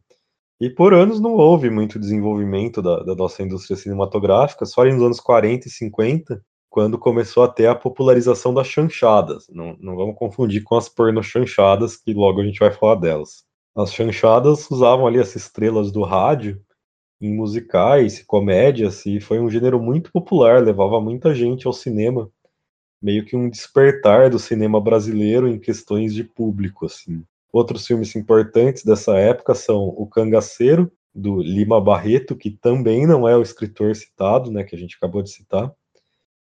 E 0.62 0.70
por 0.70 0.94
anos 0.94 1.20
não 1.20 1.34
houve 1.34 1.70
muito 1.70 2.00
desenvolvimento 2.00 2.82
da, 2.82 3.04
da 3.04 3.14
nossa 3.14 3.44
indústria 3.44 3.76
cinematográfica, 3.76 4.66
só 4.66 4.86
nos 4.86 5.04
anos 5.04 5.20
40 5.20 5.68
e 5.68 5.70
50, 5.70 6.42
quando 6.70 6.98
começou 6.98 7.44
a 7.44 7.50
ter 7.50 7.68
a 7.68 7.76
popularização 7.76 8.54
das 8.54 8.68
chanchadas. 8.68 9.48
Não, 9.50 9.76
não 9.82 9.98
vamos 9.98 10.16
confundir 10.16 10.64
com 10.64 10.78
as 10.78 10.88
pornochanchadas, 10.88 11.98
que 11.98 12.14
logo 12.14 12.40
a 12.40 12.46
gente 12.46 12.60
vai 12.60 12.72
falar 12.72 12.96
delas. 12.96 13.45
As 13.76 13.94
chanchadas 13.94 14.72
usavam 14.72 15.06
ali 15.06 15.20
as 15.20 15.36
estrelas 15.36 15.92
do 15.92 16.02
rádio 16.02 16.62
em 17.20 17.34
musicais, 17.36 18.24
comédias, 18.24 19.06
e 19.06 19.20
foi 19.20 19.40
um 19.40 19.50
gênero 19.50 19.82
muito 19.82 20.12
popular, 20.12 20.64
levava 20.64 21.02
muita 21.02 21.36
gente 21.36 21.68
ao 21.68 21.74
cinema, 21.74 22.30
meio 23.02 23.26
que 23.26 23.36
um 23.36 23.50
despertar 23.50 24.30
do 24.30 24.40
cinema 24.40 24.80
brasileiro 24.80 25.48
em 25.48 25.60
questões 25.60 26.14
de 26.14 26.24
público, 26.24 26.86
assim. 26.86 27.24
Outros 27.52 27.86
filmes 27.86 28.16
importantes 28.16 28.84
dessa 28.84 29.18
época 29.18 29.54
são 29.54 29.88
O 29.90 30.08
Cangaceiro, 30.08 30.92
do 31.14 31.42
Lima 31.42 31.80
Barreto, 31.80 32.36
que 32.36 32.52
também 32.52 33.06
não 33.06 33.28
é 33.28 33.36
o 33.38 33.42
escritor 33.42 33.96
citado, 33.96 34.52
né, 34.52 34.64
que 34.64 34.76
a 34.76 34.80
gente 34.80 34.96
acabou 34.96 35.22
de 35.22 35.30
citar, 35.30 35.74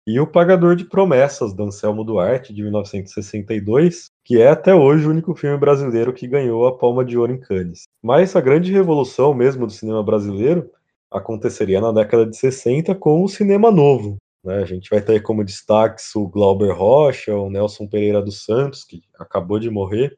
e 0.09 0.19
O 0.19 0.25
Pagador 0.25 0.75
de 0.75 0.85
Promessas, 0.85 1.53
do 1.53 1.65
Anselmo 1.65 2.03
Duarte, 2.03 2.51
de 2.51 2.63
1962, 2.63 4.09
que 4.25 4.41
é 4.41 4.49
até 4.49 4.73
hoje 4.73 5.05
o 5.05 5.11
único 5.11 5.35
filme 5.35 5.55
brasileiro 5.55 6.11
que 6.11 6.27
ganhou 6.27 6.65
a 6.65 6.75
Palma 6.75 7.05
de 7.05 7.15
Ouro 7.15 7.31
em 7.31 7.39
Cannes. 7.39 7.83
Mas 8.01 8.35
a 8.35 8.41
grande 8.41 8.71
revolução 8.71 9.35
mesmo 9.35 9.67
do 9.67 9.71
cinema 9.71 10.01
brasileiro 10.01 10.67
aconteceria 11.11 11.79
na 11.79 11.91
década 11.91 12.25
de 12.25 12.35
60 12.35 12.95
com 12.95 13.23
o 13.23 13.29
cinema 13.29 13.69
novo. 13.69 14.17
Né? 14.43 14.55
A 14.55 14.65
gente 14.65 14.89
vai 14.89 14.99
ter 14.99 15.21
como 15.21 15.43
destaques 15.43 16.15
o 16.15 16.27
Glauber 16.27 16.75
Rocha, 16.75 17.35
o 17.35 17.47
Nelson 17.47 17.85
Pereira 17.85 18.19
dos 18.19 18.43
Santos, 18.43 18.83
que 18.83 19.03
acabou 19.19 19.59
de 19.59 19.69
morrer, 19.69 20.17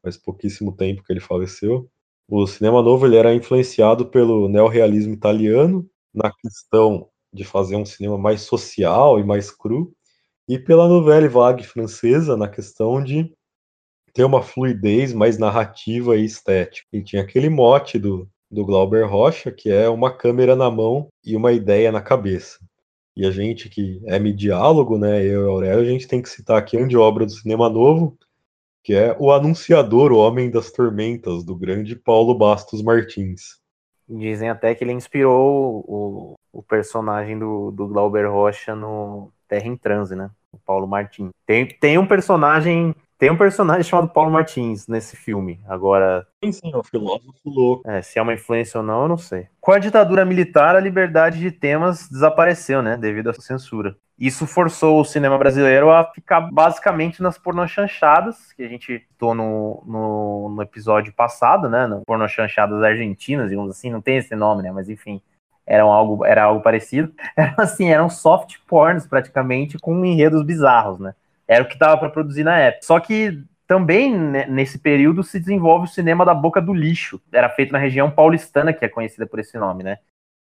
faz 0.00 0.16
pouquíssimo 0.16 0.70
tempo 0.76 1.02
que 1.02 1.12
ele 1.12 1.18
faleceu. 1.18 1.90
O 2.28 2.46
cinema 2.46 2.80
novo 2.80 3.04
ele 3.04 3.16
era 3.16 3.34
influenciado 3.34 4.06
pelo 4.06 4.48
neorrealismo 4.48 5.12
italiano 5.12 5.84
na 6.14 6.30
questão 6.32 7.08
de 7.34 7.44
fazer 7.44 7.74
um 7.74 7.84
cinema 7.84 8.16
mais 8.16 8.42
social 8.42 9.18
e 9.18 9.24
mais 9.24 9.50
cru, 9.50 9.92
e 10.48 10.58
pela 10.58 10.88
novela 10.88 11.28
vague 11.28 11.64
francesa 11.64 12.36
na 12.36 12.48
questão 12.48 13.02
de 13.02 13.32
ter 14.12 14.24
uma 14.24 14.42
fluidez 14.42 15.12
mais 15.12 15.36
narrativa 15.36 16.16
e 16.16 16.24
estética. 16.24 16.86
E 16.92 17.02
tinha 17.02 17.22
aquele 17.22 17.48
mote 17.48 17.98
do, 17.98 18.28
do 18.48 18.64
Glauber 18.64 19.04
Rocha, 19.06 19.50
que 19.50 19.68
é 19.68 19.88
uma 19.88 20.16
câmera 20.16 20.54
na 20.54 20.70
mão 20.70 21.08
e 21.24 21.34
uma 21.34 21.52
ideia 21.52 21.90
na 21.90 22.00
cabeça. 22.00 22.58
E 23.16 23.26
a 23.26 23.30
gente 23.30 23.68
que 23.68 24.00
é 24.06 24.18
mediálogo, 24.18 24.96
né, 24.96 25.24
eu 25.24 25.46
e 25.46 25.48
Aurélio, 25.48 25.80
a 25.82 25.84
gente 25.84 26.06
tem 26.06 26.22
que 26.22 26.28
citar 26.28 26.56
aqui 26.58 26.76
uma 26.76 26.86
de 26.86 26.96
obra 26.96 27.26
do 27.26 27.32
cinema 27.32 27.68
novo, 27.68 28.16
que 28.84 28.92
é 28.92 29.16
O 29.18 29.32
Anunciador, 29.32 30.12
o 30.12 30.18
Homem 30.18 30.50
das 30.50 30.70
Tormentas, 30.70 31.42
do 31.42 31.56
grande 31.56 31.96
Paulo 31.96 32.36
Bastos 32.36 32.82
Martins. 32.82 33.63
Dizem 34.08 34.50
até 34.50 34.74
que 34.74 34.84
ele 34.84 34.92
inspirou 34.92 35.84
o, 35.88 36.34
o 36.52 36.62
personagem 36.62 37.38
do, 37.38 37.70
do 37.70 37.88
Glauber 37.88 38.26
Rocha 38.26 38.74
no 38.74 39.30
Terra 39.48 39.66
em 39.66 39.76
Transe, 39.76 40.14
né? 40.14 40.30
O 40.52 40.58
Paulo 40.58 40.86
Martins. 40.86 41.30
Tem, 41.46 41.66
tem 41.66 41.98
um 41.98 42.06
personagem 42.06 42.94
tem 43.24 43.30
um 43.30 43.38
personagem 43.38 43.82
chamado 43.82 44.10
Paulo 44.10 44.30
Martins 44.30 44.86
nesse 44.86 45.16
filme. 45.16 45.58
Agora. 45.66 46.26
Sim, 46.44 46.52
sim, 46.52 46.70
é 46.74 46.76
um 46.76 46.82
filósofo 46.82 47.32
louco. 47.46 47.90
É, 47.90 48.02
se 48.02 48.18
é 48.18 48.22
uma 48.22 48.34
influência 48.34 48.76
ou 48.80 48.84
não, 48.84 49.04
eu 49.04 49.08
não 49.08 49.16
sei. 49.16 49.48
Com 49.62 49.72
a 49.72 49.78
ditadura 49.78 50.26
militar, 50.26 50.76
a 50.76 50.80
liberdade 50.80 51.38
de 51.38 51.50
temas 51.50 52.06
desapareceu, 52.06 52.82
né? 52.82 52.98
Devido 52.98 53.30
à 53.30 53.32
censura. 53.32 53.96
Isso 54.18 54.46
forçou 54.46 55.00
o 55.00 55.06
cinema 55.06 55.38
brasileiro 55.38 55.90
a 55.90 56.04
ficar 56.04 56.42
basicamente 56.52 57.22
nas 57.22 57.38
pornochanchadas, 57.38 58.52
que 58.52 58.62
a 58.62 58.68
gente 58.68 58.98
citou 58.98 59.34
no, 59.34 59.82
no, 59.86 60.50
no 60.50 60.62
episódio 60.62 61.10
passado, 61.14 61.66
né? 61.70 61.86
No 61.86 62.02
pornochanchadas 62.04 62.82
argentinas, 62.82 63.48
digamos 63.48 63.70
assim, 63.70 63.90
não 63.90 64.02
tem 64.02 64.18
esse 64.18 64.36
nome, 64.36 64.62
né? 64.62 64.70
Mas 64.70 64.90
enfim, 64.90 65.22
eram 65.66 65.90
algo, 65.90 66.26
era 66.26 66.44
algo 66.44 66.60
parecido. 66.60 67.10
Era 67.34 67.54
assim, 67.56 67.88
eram 67.88 68.10
soft 68.10 68.58
porns 68.68 69.06
praticamente 69.06 69.78
com 69.78 70.04
enredos 70.04 70.42
bizarros, 70.42 70.98
né? 70.98 71.14
Era 71.46 71.64
o 71.64 71.66
que 71.66 71.74
estava 71.74 71.96
para 71.98 72.10
produzir 72.10 72.44
na 72.44 72.58
época. 72.58 72.86
Só 72.86 72.98
que 73.00 73.42
também 73.66 74.14
né, 74.16 74.46
nesse 74.46 74.78
período 74.78 75.22
se 75.22 75.38
desenvolve 75.38 75.86
o 75.86 75.90
cinema 75.90 76.24
da 76.24 76.34
boca 76.34 76.60
do 76.60 76.74
lixo. 76.74 77.20
Era 77.32 77.48
feito 77.48 77.72
na 77.72 77.78
região 77.78 78.10
paulistana, 78.10 78.72
que 78.72 78.84
é 78.84 78.88
conhecida 78.88 79.26
por 79.26 79.38
esse 79.38 79.58
nome, 79.58 79.82
né? 79.82 79.98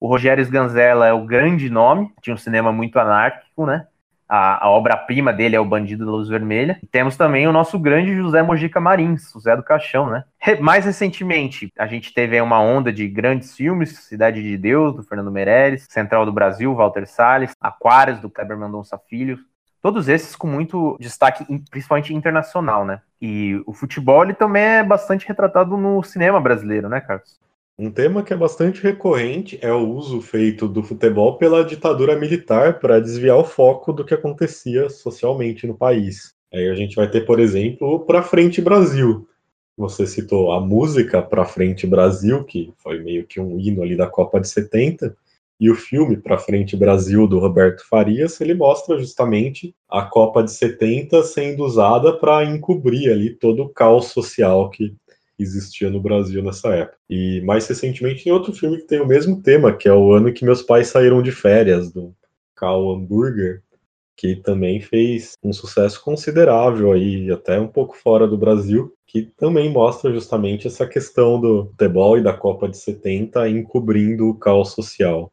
O 0.00 0.08
Rogério 0.08 0.42
Sganzella 0.42 1.06
é 1.06 1.12
o 1.12 1.26
grande 1.26 1.68
nome, 1.68 2.10
tinha 2.22 2.32
um 2.32 2.38
cinema 2.38 2.72
muito 2.72 2.98
anárquico, 2.98 3.66
né? 3.66 3.86
A, 4.26 4.64
a 4.64 4.70
obra-prima 4.70 5.32
dele 5.32 5.56
é 5.56 5.60
O 5.60 5.64
Bandido 5.64 6.06
da 6.06 6.12
Luz 6.12 6.28
Vermelha. 6.28 6.78
E 6.80 6.86
temos 6.86 7.16
também 7.16 7.48
o 7.48 7.52
nosso 7.52 7.76
grande 7.78 8.14
José 8.14 8.40
Mojica 8.42 8.80
Marins, 8.80 9.34
o 9.34 9.40
Zé 9.40 9.56
do 9.56 9.62
Caixão, 9.62 10.08
né? 10.08 10.24
Mais 10.60 10.84
recentemente, 10.84 11.70
a 11.76 11.86
gente 11.86 12.14
teve 12.14 12.40
uma 12.40 12.60
onda 12.60 12.92
de 12.92 13.08
grandes 13.08 13.56
filmes, 13.56 13.98
Cidade 13.98 14.40
de 14.40 14.56
Deus, 14.56 14.94
do 14.94 15.02
Fernando 15.02 15.32
Meirelles, 15.32 15.86
Central 15.90 16.24
do 16.24 16.32
Brasil, 16.32 16.72
Walter 16.74 17.06
Salles, 17.06 17.50
Aquários, 17.60 18.20
do 18.20 18.30
Kleber 18.30 18.56
Mendonça 18.56 18.96
Filho, 18.96 19.36
Todos 19.82 20.08
esses 20.08 20.36
com 20.36 20.46
muito 20.46 20.96
destaque, 21.00 21.44
principalmente 21.70 22.14
internacional, 22.14 22.84
né? 22.84 23.00
E 23.20 23.62
o 23.66 23.72
futebol 23.72 24.22
ele 24.22 24.34
também 24.34 24.62
é 24.62 24.84
bastante 24.84 25.26
retratado 25.26 25.76
no 25.76 26.02
cinema 26.02 26.40
brasileiro, 26.40 26.88
né, 26.88 27.00
Carlos? 27.00 27.40
Um 27.78 27.90
tema 27.90 28.22
que 28.22 28.34
é 28.34 28.36
bastante 28.36 28.82
recorrente 28.82 29.58
é 29.62 29.72
o 29.72 29.88
uso 29.88 30.20
feito 30.20 30.68
do 30.68 30.82
futebol 30.82 31.38
pela 31.38 31.64
ditadura 31.64 32.14
militar 32.14 32.78
para 32.78 33.00
desviar 33.00 33.38
o 33.38 33.44
foco 33.44 33.90
do 33.90 34.04
que 34.04 34.12
acontecia 34.12 34.90
socialmente 34.90 35.66
no 35.66 35.74
país. 35.74 36.34
Aí 36.52 36.68
a 36.68 36.74
gente 36.74 36.94
vai 36.94 37.08
ter, 37.08 37.22
por 37.22 37.40
exemplo, 37.40 38.00
Pra 38.00 38.22
Frente 38.22 38.60
Brasil. 38.60 39.26
Você 39.78 40.06
citou 40.06 40.52
a 40.52 40.60
música 40.60 41.22
Pra 41.22 41.46
Frente 41.46 41.86
Brasil, 41.86 42.44
que 42.44 42.70
foi 42.76 43.02
meio 43.02 43.26
que 43.26 43.40
um 43.40 43.58
hino 43.58 43.82
ali 43.82 43.96
da 43.96 44.06
Copa 44.06 44.38
de 44.38 44.48
70, 44.48 45.16
e 45.60 45.70
o 45.70 45.74
filme 45.74 46.16
Pra 46.16 46.38
Frente 46.38 46.74
Brasil, 46.74 47.26
do 47.26 47.38
Roberto 47.38 47.86
Farias, 47.86 48.40
ele 48.40 48.54
mostra 48.54 48.98
justamente 48.98 49.74
a 49.88 50.02
Copa 50.02 50.42
de 50.42 50.50
70 50.50 51.22
sendo 51.22 51.62
usada 51.62 52.14
para 52.14 52.44
encobrir 52.44 53.12
ali 53.12 53.28
todo 53.28 53.64
o 53.64 53.68
caos 53.68 54.06
social 54.06 54.70
que 54.70 54.96
existia 55.38 55.90
no 55.90 56.00
Brasil 56.00 56.42
nessa 56.42 56.68
época. 56.74 56.96
E 57.08 57.42
mais 57.42 57.66
recentemente 57.66 58.24
tem 58.24 58.32
outro 58.32 58.54
filme 58.54 58.78
que 58.78 58.86
tem 58.86 59.00
o 59.00 59.06
mesmo 59.06 59.42
tema, 59.42 59.76
que 59.76 59.86
é 59.86 59.92
o 59.92 60.12
ano 60.12 60.32
que 60.32 60.44
meus 60.44 60.62
pais 60.62 60.88
saíram 60.88 61.22
de 61.22 61.30
férias, 61.30 61.92
do 61.92 62.14
Carl 62.56 62.90
Hamburger, 62.92 63.62
que 64.16 64.36
também 64.36 64.80
fez 64.80 65.32
um 65.42 65.52
sucesso 65.52 66.02
considerável 66.02 66.92
aí, 66.92 67.30
até 67.30 67.58
um 67.58 67.68
pouco 67.68 67.96
fora 67.96 68.26
do 68.26 68.36
Brasil, 68.36 68.94
que 69.06 69.22
também 69.36 69.70
mostra 69.70 70.12
justamente 70.12 70.66
essa 70.66 70.86
questão 70.86 71.40
do 71.40 71.66
futebol 71.66 72.18
e 72.18 72.22
da 72.22 72.32
Copa 72.32 72.68
de 72.68 72.78
70 72.78 73.48
encobrindo 73.48 74.28
o 74.28 74.34
caos 74.34 74.72
social. 74.72 75.32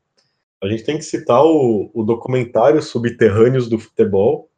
A 0.61 0.67
gente 0.67 0.83
tem 0.83 0.97
que 0.97 1.03
citar 1.03 1.43
o, 1.43 1.91
o 1.93 2.03
documentário 2.03 2.81
Subterrâneos 2.81 3.69
do 3.69 3.77
Futebol, 3.77 4.49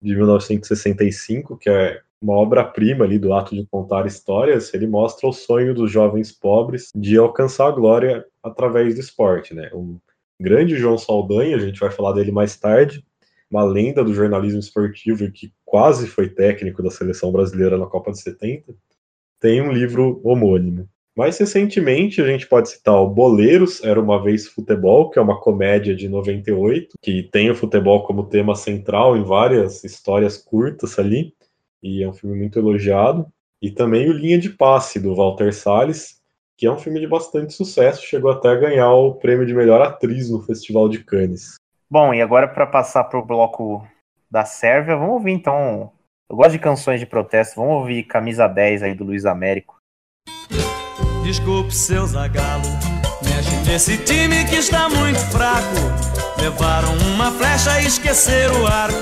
de 0.00 0.14
1965, 0.14 1.56
que 1.56 1.68
é 1.68 2.00
uma 2.22 2.34
obra-prima 2.34 3.04
ali 3.04 3.18
do 3.18 3.32
ato 3.32 3.54
de 3.54 3.66
contar 3.66 4.06
histórias, 4.06 4.72
ele 4.74 4.86
mostra 4.86 5.26
o 5.28 5.32
sonho 5.32 5.74
dos 5.74 5.90
jovens 5.90 6.30
pobres 6.30 6.90
de 6.94 7.16
alcançar 7.16 7.68
a 7.68 7.72
glória 7.72 8.24
através 8.42 8.94
do 8.94 9.00
esporte, 9.00 9.54
né? 9.54 9.70
O 9.72 9.98
grande 10.38 10.76
João 10.76 10.98
Saldanha, 10.98 11.56
a 11.56 11.60
gente 11.60 11.80
vai 11.80 11.90
falar 11.90 12.12
dele 12.12 12.30
mais 12.30 12.56
tarde, 12.56 13.04
uma 13.50 13.64
lenda 13.64 14.04
do 14.04 14.14
jornalismo 14.14 14.60
esportivo 14.60 15.30
que 15.32 15.52
quase 15.64 16.06
foi 16.06 16.28
técnico 16.28 16.82
da 16.82 16.90
seleção 16.90 17.32
brasileira 17.32 17.76
na 17.76 17.86
Copa 17.86 18.12
de 18.12 18.20
70, 18.20 18.74
tem 19.40 19.60
um 19.62 19.72
livro 19.72 20.20
homônimo. 20.22 20.88
Mais 21.16 21.38
recentemente, 21.38 22.20
a 22.22 22.26
gente 22.26 22.46
pode 22.46 22.70
citar 22.70 22.94
o 22.94 23.08
Boleiros, 23.08 23.82
Era 23.82 24.00
Uma 24.00 24.22
Vez 24.22 24.46
Futebol, 24.46 25.10
que 25.10 25.18
é 25.18 25.22
uma 25.22 25.40
comédia 25.40 25.94
de 25.94 26.08
98, 26.08 26.96
que 27.02 27.24
tem 27.24 27.50
o 27.50 27.54
futebol 27.54 28.04
como 28.04 28.28
tema 28.28 28.54
central 28.54 29.16
em 29.16 29.24
várias 29.24 29.82
histórias 29.82 30.38
curtas 30.38 30.98
ali, 30.98 31.34
e 31.82 32.02
é 32.02 32.08
um 32.08 32.12
filme 32.12 32.38
muito 32.38 32.58
elogiado. 32.58 33.26
E 33.60 33.70
também 33.70 34.08
o 34.08 34.12
Linha 34.12 34.38
de 34.38 34.50
Passe, 34.50 35.00
do 35.00 35.14
Walter 35.14 35.52
Salles, 35.52 36.20
que 36.56 36.66
é 36.66 36.72
um 36.72 36.78
filme 36.78 37.00
de 37.00 37.06
bastante 37.06 37.52
sucesso, 37.52 38.06
chegou 38.06 38.30
até 38.30 38.48
a 38.48 38.54
ganhar 38.54 38.92
o 38.92 39.14
prêmio 39.14 39.46
de 39.46 39.54
melhor 39.54 39.82
atriz 39.82 40.30
no 40.30 40.42
Festival 40.42 40.88
de 40.88 41.02
Cannes. 41.02 41.54
Bom, 41.90 42.14
e 42.14 42.22
agora 42.22 42.46
para 42.46 42.66
passar 42.66 43.04
para 43.04 43.18
o 43.18 43.24
bloco 43.24 43.86
da 44.30 44.44
Sérvia, 44.44 44.96
vamos 44.96 45.14
ouvir 45.14 45.32
então. 45.32 45.90
Eu 46.30 46.36
gosto 46.36 46.52
de 46.52 46.58
canções 46.58 47.00
de 47.00 47.06
protesto, 47.06 47.56
vamos 47.56 47.76
ouvir 47.76 48.04
Camisa 48.04 48.46
10 48.46 48.84
aí 48.84 48.94
do 48.94 49.04
Luiz 49.04 49.26
Américo. 49.26 49.80
Desculpe, 51.22 51.74
seu 51.74 52.06
Zagalo, 52.06 52.62
mexe 53.22 53.54
nesse 53.66 53.96
time 53.98 54.44
que 54.44 54.56
está 54.56 54.88
muito 54.88 55.20
fraco. 55.30 55.76
Levaram 56.40 56.92
uma 57.14 57.30
flecha 57.30 57.80
e 57.80 57.86
esqueceram 57.86 58.62
o 58.62 58.66
arco. 58.66 58.98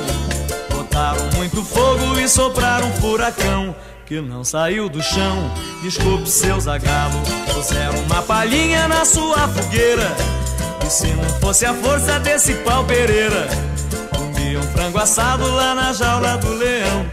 Botaram 0.71 1.25
muito 1.37 1.65
fogo 1.65 2.19
e 2.19 2.29
sopraram 2.29 2.89
um 2.89 2.93
furacão 2.95 3.75
que 4.05 4.21
não 4.21 4.43
saiu 4.43 4.89
do 4.89 5.03
chão. 5.03 5.51
Desculpe, 5.83 6.29
seu 6.29 6.61
Zagalo, 6.61 7.21
puseram 7.53 7.99
uma 8.01 8.23
palhinha 8.23 8.89
na 8.89 9.05
sua 9.05 9.47
fogueira. 9.49 10.17
E 10.85 10.91
se 10.91 11.09
não 11.09 11.29
fosse 11.41 11.67
a 11.67 11.75
força 11.75 12.19
desse 12.19 12.55
pau 12.57 12.85
Pereira, 12.85 13.49
comia 14.17 14.59
um 14.59 14.63
frango 14.63 14.99
assado 14.99 15.47
lá 15.55 15.75
na 15.75 15.93
jaula 15.93 16.37
do 16.39 16.55
leão. 16.55 17.07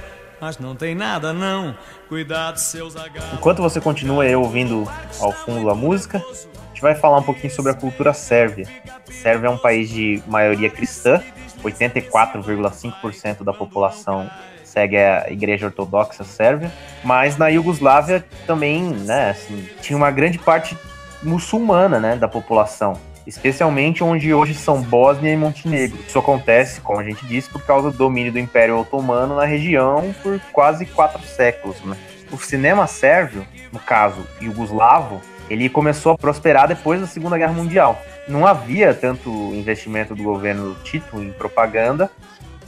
Mas 0.45 0.59
não 0.59 0.75
tem 0.75 0.93
nada 0.93 1.33
não, 1.33 1.75
cuidado, 2.07 2.57
seu 2.57 2.87
Zagalo. 2.87 3.33
Enquanto 3.33 3.63
você 3.63 3.81
continua 3.81 4.25
aí 4.25 4.35
ouvindo 4.35 4.87
ao 5.19 5.31
fundo 5.31 5.71
a 5.71 5.73
música, 5.73 6.19
a 6.19 6.67
gente 6.67 6.83
vai 6.83 6.93
falar 6.93 7.17
um 7.17 7.23
pouquinho 7.23 7.51
sobre 7.51 7.71
a 7.71 7.73
cultura 7.73 8.13
sérvia. 8.13 8.67
Sérvia 9.09 9.47
é 9.47 9.49
um 9.49 9.57
país 9.57 9.89
de 9.89 10.21
maioria 10.27 10.69
cristã, 10.69 11.19
84,5% 11.63 13.43
da 13.43 13.53
população 13.53 14.29
segue 14.63 14.97
a 14.97 15.31
Igreja 15.31 15.65
Ortodoxa 15.65 16.23
Sérvia, 16.23 16.71
mas 17.03 17.37
na 17.37 17.47
Iugoslávia 17.47 18.23
também, 18.45 18.83
né, 18.83 19.31
assim, 19.31 19.67
tinha 19.81 19.97
uma 19.97 20.11
grande 20.11 20.37
parte 20.37 20.77
muçulmana, 21.23 21.99
né, 21.99 22.15
da 22.15 22.27
população, 22.27 22.93
especialmente 23.25 24.03
onde 24.03 24.33
hoje 24.33 24.53
são 24.53 24.81
Bósnia 24.81 25.31
e 25.31 25.37
Montenegro. 25.37 25.97
Isso 26.07 26.19
acontece, 26.19 26.81
como 26.81 26.99
a 26.99 27.03
gente 27.03 27.25
disse, 27.25 27.49
por 27.49 27.61
causa 27.63 27.91
do 27.91 27.97
domínio 27.97 28.31
do 28.31 28.39
Império 28.39 28.77
Otomano 28.79 29.35
na 29.35 29.45
região 29.45 30.13
por 30.21 30.39
quase 30.51 30.85
quatro 30.85 31.21
séculos, 31.23 31.81
né. 31.83 31.97
O 32.31 32.37
cinema 32.37 32.87
sérvio, 32.87 33.45
no 33.71 33.79
caso 33.79 34.25
iugoslavo, 34.41 35.21
ele 35.49 35.69
começou 35.69 36.11
a 36.11 36.17
prosperar 36.17 36.67
depois 36.67 36.99
da 36.99 37.07
Segunda 37.07 37.37
Guerra 37.37 37.53
Mundial. 37.53 38.01
Não 38.27 38.45
havia 38.47 38.93
tanto 38.93 39.29
investimento 39.53 40.15
do 40.15 40.23
governo 40.23 40.75
Tito 40.83 41.21
em 41.21 41.31
propaganda, 41.31 42.09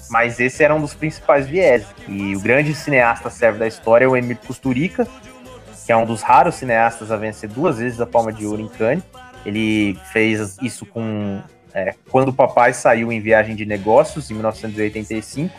mas 0.10 0.39
esse 0.39 0.64
era 0.64 0.76
um 0.76 0.80
dos 0.80 0.93
principais 0.93 1.47
viés. 1.47 1.86
E 2.08 2.36
o 2.36 2.39
grande 2.39 2.74
cineasta 2.76 3.30
sérvio 3.30 3.60
da 3.60 3.68
história 3.68 4.05
é 4.05 4.08
o 4.08 4.16
Emir 4.16 4.38
Kusturica, 4.38 5.08
que 5.86 5.91
é 5.91 5.97
um 5.97 6.05
dos 6.05 6.22
raros 6.22 6.55
cineastas 6.55 7.12
a 7.12 7.18
vencer 7.18 7.49
duas 7.49 7.80
vezes 7.80 7.99
a 7.99 8.05
Palma 8.05 8.32
de 8.32 8.45
Ouro 8.45 8.62
em 8.62 8.68
Cannes. 8.68 9.03
Ele 9.48 9.98
fez 10.12 10.58
isso 10.62 10.86
com 10.86 11.41
é, 11.74 11.95
quando 12.10 12.30
o 12.30 12.34
papai 12.34 12.74
saiu 12.74 13.12
em 13.12 13.22
viagem 13.22 13.56
de 13.56 13.66
negócios 13.66 14.30
em 14.30 14.34
1985 14.34 15.56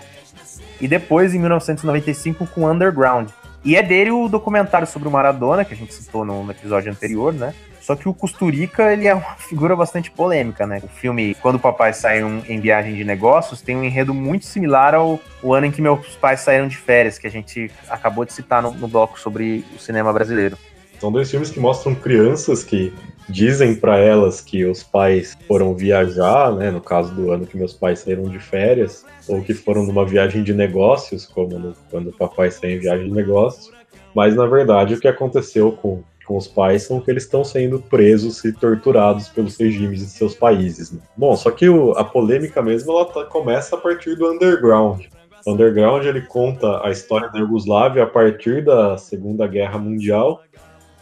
e 0.81 0.87
depois 0.87 1.35
em 1.35 1.39
1995 1.39 2.47
com 2.49 2.71
Underground. 2.71 3.31
E 3.65 3.77
é 3.77 3.83
dele 3.83 4.11
o 4.11 4.29
documentário 4.29 4.87
sobre 4.87 5.09
o 5.09 5.11
Maradona 5.11 5.65
que 5.65 5.73
a 5.73 5.77
gente 5.77 5.95
citou 5.95 6.25
no, 6.25 6.51
episódio 6.51 6.91
anterior, 6.93 7.33
né? 7.33 7.55
Só 7.81 7.97
que 7.97 8.07
o 8.07 8.13
Costurica, 8.13 8.93
ele 8.93 9.09
é 9.09 9.15
uma 9.15 9.25
figura 9.39 9.75
bastante 9.75 10.11
polêmica, 10.11 10.67
né? 10.67 10.81
O 10.83 10.89
filme 10.89 11.35
Quando 11.37 11.57
o 11.57 11.59
Papai 11.59 11.95
Saiu 11.95 12.43
em 12.47 12.61
Viagem 12.61 12.95
de 12.95 13.05
Negócios 13.05 13.63
tem 13.63 13.75
um 13.75 13.83
enredo 13.83 14.13
muito 14.13 14.45
similar 14.45 14.95
ao 14.95 15.19
o 15.43 15.55
ano 15.55 15.67
em 15.67 15.71
que 15.71 15.81
meus 15.81 16.15
pais 16.17 16.41
saíram 16.41 16.69
de 16.69 16.77
férias, 16.77 17.19
que 17.19 17.27
a 17.27 17.31
gente 17.31 17.71
acabou 17.89 18.27
de 18.27 18.33
citar 18.33 18.63
no, 18.63 18.73
no 18.73 18.87
bloco 18.87 19.19
sobre 19.19 19.65
o 19.75 19.79
cinema 19.79 20.13
brasileiro. 20.13 20.59
São 21.01 21.11
dois 21.11 21.31
filmes 21.31 21.51
que 21.51 21.61
mostram 21.61 21.95
crianças 21.95 22.63
que 22.63 22.93
dizem 23.29 23.75
para 23.75 23.99
elas 23.99 24.41
que 24.41 24.65
os 24.65 24.83
pais 24.83 25.37
foram 25.47 25.75
viajar, 25.75 26.55
né, 26.55 26.71
no 26.71 26.81
caso 26.81 27.15
do 27.15 27.31
ano 27.31 27.47
que 27.47 27.57
meus 27.57 27.75
pais 27.75 28.01
saíram 28.01 28.25
de 28.25 28.39
férias, 28.39 29.05
ou 29.29 29.43
que 29.43 29.55
foram 29.55 29.85
numa 29.85 30.05
viagem 30.05 30.43
de 30.43 30.55
negócios, 30.55 31.27
como 31.27 31.59
no, 31.59 31.75
quando 31.91 32.09
o 32.09 32.17
papai 32.17 32.51
saiu 32.51 32.77
em 32.77 32.81
viagem 32.81 33.07
de 33.07 33.13
negócios, 33.13 33.71
mas 34.15 34.35
na 34.35 34.47
verdade 34.47 34.95
o 34.95 35.01
que 35.01 35.09
aconteceu 35.09 35.73
com 35.73 36.03
com 36.29 36.37
os 36.37 36.47
pais 36.47 36.83
são 36.83 37.01
que 37.01 37.11
eles 37.11 37.23
estão 37.23 37.43
sendo 37.43 37.81
presos 37.81 38.45
e 38.45 38.53
torturados 38.53 39.31
pelos 39.31 39.57
regimes 39.57 40.01
de 40.01 40.07
seus 40.07 40.35
países. 40.35 40.93
Né? 40.93 41.01
Bom, 41.17 41.35
só 41.35 41.51
que 41.51 41.67
o, 41.71 41.93
a 41.93 42.05
polêmica 42.05 42.61
mesmo 42.61 42.93
ela 42.93 43.07
tá, 43.07 43.25
começa 43.25 43.75
a 43.75 43.79
partir 43.79 44.15
do 44.15 44.31
underground. 44.31 45.07
O 45.47 45.53
underground 45.53 46.05
ele 46.05 46.21
conta 46.21 46.87
a 46.87 46.91
história 46.91 47.31
da 47.31 47.39
Iugoslávia 47.39 48.03
a 48.03 48.07
partir 48.07 48.63
da 48.63 48.99
Segunda 48.99 49.47
Guerra 49.47 49.79
Mundial 49.79 50.43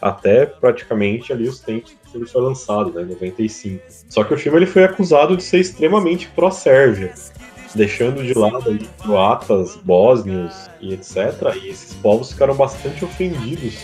até 0.01 0.45
praticamente 0.45 1.33
ali 1.33 1.47
os 1.47 1.59
tempos 1.59 1.95
que 2.11 2.17
ele 2.17 2.25
foi 2.25 2.41
lançado, 2.41 2.91
né, 2.91 3.03
95. 3.03 3.83
Só 4.09 4.23
que 4.23 4.33
o 4.33 4.37
filme 4.37 4.59
ele 4.59 4.65
foi 4.65 4.83
acusado 4.83 5.35
de 5.35 5.43
ser 5.43 5.59
extremamente 5.59 6.27
pró-Sérvia, 6.29 7.13
deixando 7.75 8.23
de 8.23 8.33
lado 8.33 8.69
aí 8.69 8.79
croatas, 9.01 9.75
bósnios 9.75 10.69
e 10.79 10.93
etc. 10.93 11.55
E 11.61 11.69
esses 11.69 11.93
povos 11.95 12.31
ficaram 12.31 12.55
bastante 12.55 13.03
ofendidos 13.03 13.75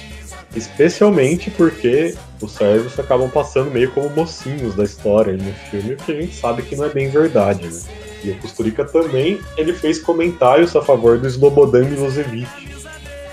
Especialmente 0.56 1.50
porque 1.50 2.16
os 2.40 2.52
sérvios 2.52 2.98
acabam 3.00 3.30
passando 3.30 3.72
meio 3.72 3.92
como 3.92 4.10
mocinhos 4.10 4.76
da 4.76 4.84
história 4.84 5.34
no 5.34 5.54
filme, 5.72 5.96
que 5.96 6.12
a 6.12 6.22
gente 6.22 6.36
sabe 6.36 6.62
que 6.62 6.76
não 6.76 6.86
é 6.86 6.90
bem 6.90 7.10
verdade, 7.10 7.68
né? 7.68 7.82
E 8.24 8.30
o 8.30 8.38
Kusturica 8.38 8.86
também 8.86 9.40
ele 9.58 9.74
fez 9.74 10.00
comentários 10.00 10.76
a 10.76 10.82
favor 10.82 11.18
do 11.18 11.28
Slobodan 11.28 11.86
Milosevic, 11.86 12.48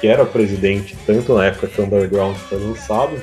que 0.01 0.07
era 0.07 0.25
presidente 0.25 0.97
tanto 1.07 1.35
na 1.35 1.47
época 1.47 1.67
que 1.67 1.81
o 1.81 1.85
Underground 1.85 2.37
foi 2.37 2.59
lançado, 2.59 3.17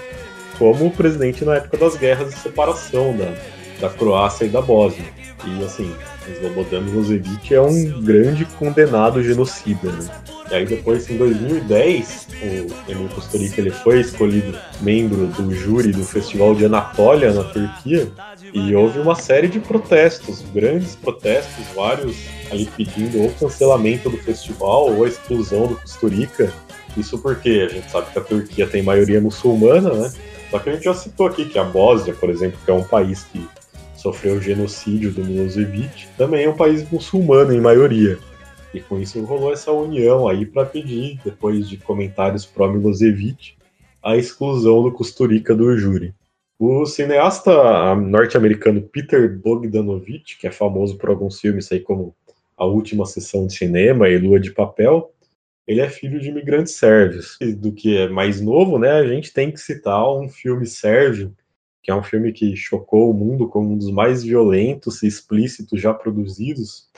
como 0.58 0.92
presidente 0.92 1.44
na 1.44 1.56
época 1.56 1.78
das 1.78 1.96
guerras 1.96 2.34
de 2.34 2.40
separação 2.40 3.16
da, 3.16 3.34
da 3.80 3.90
Croácia 3.90 4.46
e 4.46 4.50
da 4.50 4.62
Bósnia. 4.62 5.06
E 5.46 5.64
assim, 5.64 5.94
Slobodan 6.34 6.82
Milosevic 6.82 7.54
é 7.54 7.62
um 7.62 8.02
grande 8.02 8.46
condenado 8.46 9.24
genocida, 9.24 9.92
né? 9.92 10.10
E 10.50 10.56
aí 10.56 10.66
depois, 10.66 11.10
em 11.10 11.18
2010, 11.18 12.28
o 12.42 12.92
Emil 12.92 13.10
Kusturica 13.10 13.60
ele 13.60 13.70
foi 13.70 14.00
escolhido 14.00 14.58
membro 14.82 15.28
do 15.28 15.54
júri 15.54 15.92
do 15.92 16.04
Festival 16.04 16.56
de 16.56 16.66
Anatólia, 16.66 17.34
na 17.34 17.44
Turquia, 17.44 18.08
e 18.58 18.76
houve 18.76 18.98
uma 19.00 19.14
série 19.14 19.48
de 19.48 19.60
protestos, 19.60 20.42
grandes 20.54 20.96
protestos, 20.96 21.64
vários 21.76 22.18
ali 22.52 22.66
pedindo 22.66 23.22
ou 23.22 23.32
cancelamento 23.34 24.10
do 24.10 24.18
festival 24.18 24.92
ou 24.92 25.04
a 25.04 25.08
exclusão 25.08 25.68
do 25.68 25.76
Kusturica. 25.76 26.52
Isso 26.98 27.20
porque 27.20 27.68
a 27.70 27.72
gente 27.72 27.92
sabe 27.92 28.12
que 28.12 28.18
a 28.18 28.22
Turquia 28.22 28.66
tem 28.66 28.82
maioria 28.82 29.22
muçulmana, 29.22 29.94
né? 29.94 30.12
Só 30.50 30.58
que 30.58 30.70
a 30.70 30.74
gente 30.74 30.86
já 30.86 30.94
citou 30.94 31.28
aqui 31.28 31.46
que 31.46 31.60
a 31.60 31.64
Bósnia, 31.64 32.16
por 32.16 32.30
exemplo, 32.30 32.58
que 32.64 32.72
é 32.72 32.74
um 32.74 32.84
país 32.84 33.26
que 33.26 33.48
sofreu 33.96 34.36
o 34.36 34.42
genocídio 34.42 35.12
do 35.12 35.24
Milosevic, 35.24 36.08
também 36.18 36.46
é 36.46 36.50
um 36.50 36.56
país 36.56 36.90
muçulmano 36.90 37.54
em 37.54 37.62
maioria. 37.62 38.18
E 38.74 38.80
com 38.80 39.00
isso 39.00 39.24
rolou 39.24 39.54
essa 39.54 39.72
união 39.72 40.28
aí 40.28 40.46
para 40.46 40.66
pedir, 40.66 41.20
depois 41.24 41.70
de 41.70 41.78
comentários 41.78 42.46
pró-Milosevic, 42.46 43.56
a 44.02 44.18
exclusão 44.18 44.82
do 44.82 44.92
Kusturica 44.92 45.54
do 45.54 45.78
júri. 45.78 46.14
O 46.60 46.88
cineasta 46.88 47.96
norte-americano 47.96 48.82
Peter 48.82 49.40
Bogdanovich, 49.40 50.40
que 50.40 50.48
é 50.48 50.52
famoso 50.52 50.98
por 50.98 51.10
alguns 51.10 51.40
filmes 51.40 51.72
aí 51.72 51.80
como 51.80 52.16
A 52.58 52.66
Última 52.66 53.06
Sessão 53.06 53.46
de 53.46 53.54
Cinema 53.54 54.10
e 54.10 54.18
Lua 54.18 54.40
de 54.40 54.52
Papel, 54.52 55.14
ele 55.68 55.82
é 55.82 55.90
filho 55.90 56.20
de 56.20 56.30
imigrantes 56.30 56.74
sérvios. 56.74 57.38
Do 57.58 57.72
que 57.72 57.96
é 57.98 58.10
mais 58.10 58.42
novo, 58.42 58.80
né, 58.80 58.90
a 58.92 59.06
gente 59.06 59.32
tem 59.32 59.52
que 59.52 59.60
citar 59.60 60.12
um 60.12 60.28
filme 60.28 60.66
sérvio, 60.66 61.36
que 61.84 61.92
é 61.92 61.96
um 61.96 62.02
filme 62.02 62.32
que 62.32 62.56
chocou 62.56 63.12
o 63.12 63.14
mundo 63.14 63.48
como 63.48 63.74
um 63.74 63.78
dos 63.78 63.92
mais 63.92 64.24
violentos 64.24 65.04
e 65.04 65.08
explícitos 65.08 65.80
já 65.80 65.94
produzidos, 65.94 66.90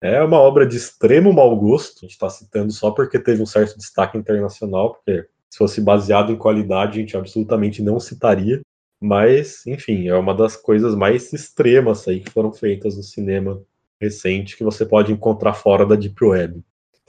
é 0.00 0.22
uma 0.22 0.38
obra 0.38 0.66
de 0.66 0.76
extremo 0.76 1.32
mau 1.32 1.56
gosto, 1.56 1.98
a 1.98 2.00
gente 2.00 2.10
está 2.10 2.28
citando 2.28 2.72
só 2.72 2.90
porque 2.90 3.18
teve 3.18 3.40
um 3.42 3.46
certo 3.46 3.78
destaque 3.78 4.18
internacional, 4.18 4.94
porque 4.94 5.26
se 5.48 5.56
fosse 5.56 5.80
baseado 5.80 6.32
em 6.32 6.36
qualidade 6.36 6.98
a 6.98 7.00
gente 7.00 7.16
absolutamente 7.16 7.80
não 7.80 8.00
citaria, 8.00 8.60
mas, 9.04 9.66
enfim, 9.66 10.08
é 10.08 10.14
uma 10.14 10.34
das 10.34 10.56
coisas 10.56 10.94
mais 10.94 11.32
extremas 11.32 12.06
aí 12.08 12.20
que 12.20 12.30
foram 12.30 12.52
feitas 12.52 12.96
no 12.96 13.02
cinema 13.02 13.62
recente 14.00 14.56
que 14.56 14.64
você 14.64 14.84
pode 14.84 15.12
encontrar 15.12 15.54
fora 15.54 15.86
da 15.86 15.94
Deep 15.94 16.24
Web. 16.24 16.62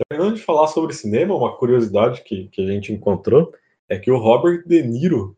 Terminando 0.09 0.35
de 0.35 0.41
falar 0.41 0.67
sobre 0.67 0.93
cinema, 0.93 1.35
uma 1.35 1.55
curiosidade 1.55 2.21
que, 2.23 2.47
que 2.49 2.61
a 2.61 2.67
gente 2.67 2.91
encontrou 2.91 3.53
é 3.87 3.97
que 3.97 4.11
o 4.11 4.17
Robert 4.17 4.63
De 4.65 4.81
Niro 4.83 5.37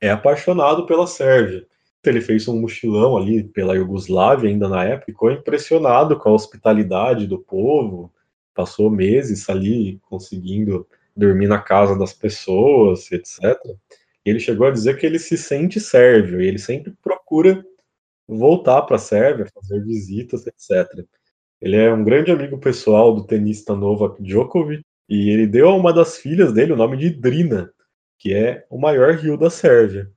é 0.00 0.10
apaixonado 0.10 0.86
pela 0.86 1.06
Sérvia 1.06 1.66
ele 2.08 2.20
fez 2.20 2.48
um 2.48 2.58
mochilão 2.58 3.16
ali 3.16 3.44
pela 3.44 3.74
Iugoslávia 3.74 4.48
ainda 4.48 4.68
na 4.68 4.84
época, 4.84 5.06
ficou 5.06 5.30
impressionado 5.30 6.18
com 6.18 6.30
a 6.30 6.32
hospitalidade 6.32 7.26
do 7.26 7.38
povo, 7.38 8.10
passou 8.54 8.90
meses 8.90 9.50
ali 9.50 10.00
conseguindo 10.08 10.86
dormir 11.14 11.48
na 11.48 11.58
casa 11.58 11.98
das 11.98 12.14
pessoas, 12.14 13.10
etc. 13.12 13.58
Ele 14.30 14.40
chegou 14.40 14.66
a 14.66 14.70
dizer 14.70 14.96
que 14.96 15.04
ele 15.04 15.18
se 15.18 15.36
sente 15.36 15.80
sérvio 15.80 16.40
e 16.40 16.46
ele 16.46 16.58
sempre 16.58 16.94
procura 17.02 17.64
voltar 18.28 18.82
para 18.82 18.94
a 18.94 18.98
Sérvia, 18.98 19.46
fazer 19.52 19.82
visitas, 19.84 20.46
etc. 20.46 21.04
Ele 21.60 21.76
é 21.76 21.92
um 21.92 22.04
grande 22.04 22.30
amigo 22.30 22.58
pessoal 22.58 23.12
do 23.12 23.26
tenista 23.26 23.74
Novak 23.74 24.22
Djokovic 24.22 24.82
e 25.08 25.30
ele 25.30 25.46
deu 25.48 25.68
a 25.68 25.74
uma 25.74 25.92
das 25.92 26.16
filhas 26.16 26.52
dele 26.52 26.72
o 26.72 26.76
nome 26.76 26.96
de 26.96 27.10
Drina, 27.10 27.72
que 28.18 28.32
é 28.32 28.64
o 28.70 28.78
maior 28.78 29.14
rio 29.14 29.36
da 29.36 29.50
Sérvia. 29.50 30.08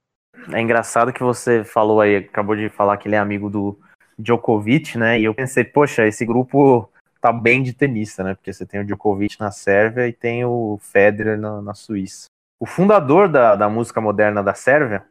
É 0.51 0.61
engraçado 0.61 1.11
que 1.11 1.23
você 1.23 1.63
falou 1.63 1.99
aí, 1.99 2.17
acabou 2.17 2.55
de 2.55 2.69
falar 2.69 2.97
que 2.97 3.07
ele 3.07 3.15
é 3.15 3.19
amigo 3.19 3.49
do 3.49 3.79
Djokovic, 4.19 4.97
né? 4.97 5.19
E 5.19 5.23
eu 5.23 5.33
pensei, 5.33 5.63
poxa, 5.63 6.05
esse 6.05 6.23
grupo 6.23 6.87
tá 7.19 7.31
bem 7.31 7.63
de 7.63 7.73
tenista, 7.73 8.23
né? 8.23 8.35
Porque 8.35 8.53
você 8.53 8.65
tem 8.65 8.79
o 8.81 8.85
Djokovic 8.85 9.39
na 9.39 9.49
Sérvia 9.49 10.07
e 10.07 10.13
tem 10.13 10.45
o 10.45 10.77
Federer 10.81 11.39
na, 11.39 11.61
na 11.61 11.73
Suíça. 11.73 12.27
O 12.63 12.65
fundador 12.65 13.27
da, 13.27 13.57
da 13.57 13.67
música 13.67 13.99
moderna 13.99 14.41
da 14.41 14.53
Sérvia 14.53 15.05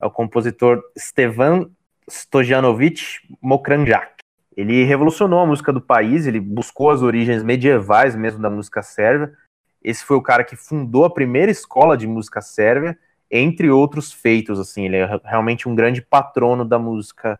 é 0.00 0.06
o 0.06 0.10
compositor 0.10 0.80
Stevan 0.96 1.68
Stojanovic 2.08 3.18
Mokranjak. 3.42 4.18
Ele 4.56 4.84
revolucionou 4.84 5.40
a 5.40 5.46
música 5.46 5.72
do 5.72 5.80
país, 5.80 6.28
ele 6.28 6.38
buscou 6.38 6.90
as 6.92 7.02
origens 7.02 7.42
medievais 7.42 8.14
mesmo 8.14 8.40
da 8.40 8.48
música 8.48 8.84
sérvia. 8.84 9.36
Esse 9.82 10.04
foi 10.04 10.16
o 10.16 10.22
cara 10.22 10.44
que 10.44 10.54
fundou 10.54 11.04
a 11.04 11.12
primeira 11.12 11.50
escola 11.50 11.96
de 11.96 12.06
música 12.06 12.40
sérvia, 12.40 12.96
entre 13.28 13.68
outros 13.68 14.12
feitos. 14.12 14.60
Assim, 14.60 14.84
ele 14.84 14.98
é 14.98 15.20
realmente 15.24 15.68
um 15.68 15.74
grande 15.74 16.00
patrono 16.00 16.64
da 16.64 16.78
música 16.78 17.36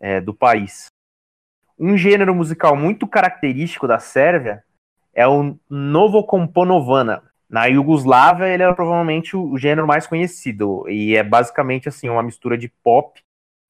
é, 0.00 0.18
do 0.18 0.32
país. 0.32 0.86
Um 1.78 1.94
gênero 1.94 2.34
musical 2.34 2.74
muito 2.74 3.06
característico 3.06 3.86
da 3.86 3.98
Sérvia 3.98 4.64
é 5.12 5.28
o 5.28 5.58
Novokomponovana. 5.68 7.33
Na 7.48 7.66
Iugoslávia, 7.66 8.46
ele 8.46 8.62
era 8.62 8.74
provavelmente 8.74 9.36
o 9.36 9.56
gênero 9.56 9.86
mais 9.86 10.06
conhecido 10.06 10.88
e 10.88 11.14
é 11.14 11.22
basicamente 11.22 11.88
assim 11.88 12.08
uma 12.08 12.22
mistura 12.22 12.56
de 12.56 12.68
pop 12.82 13.20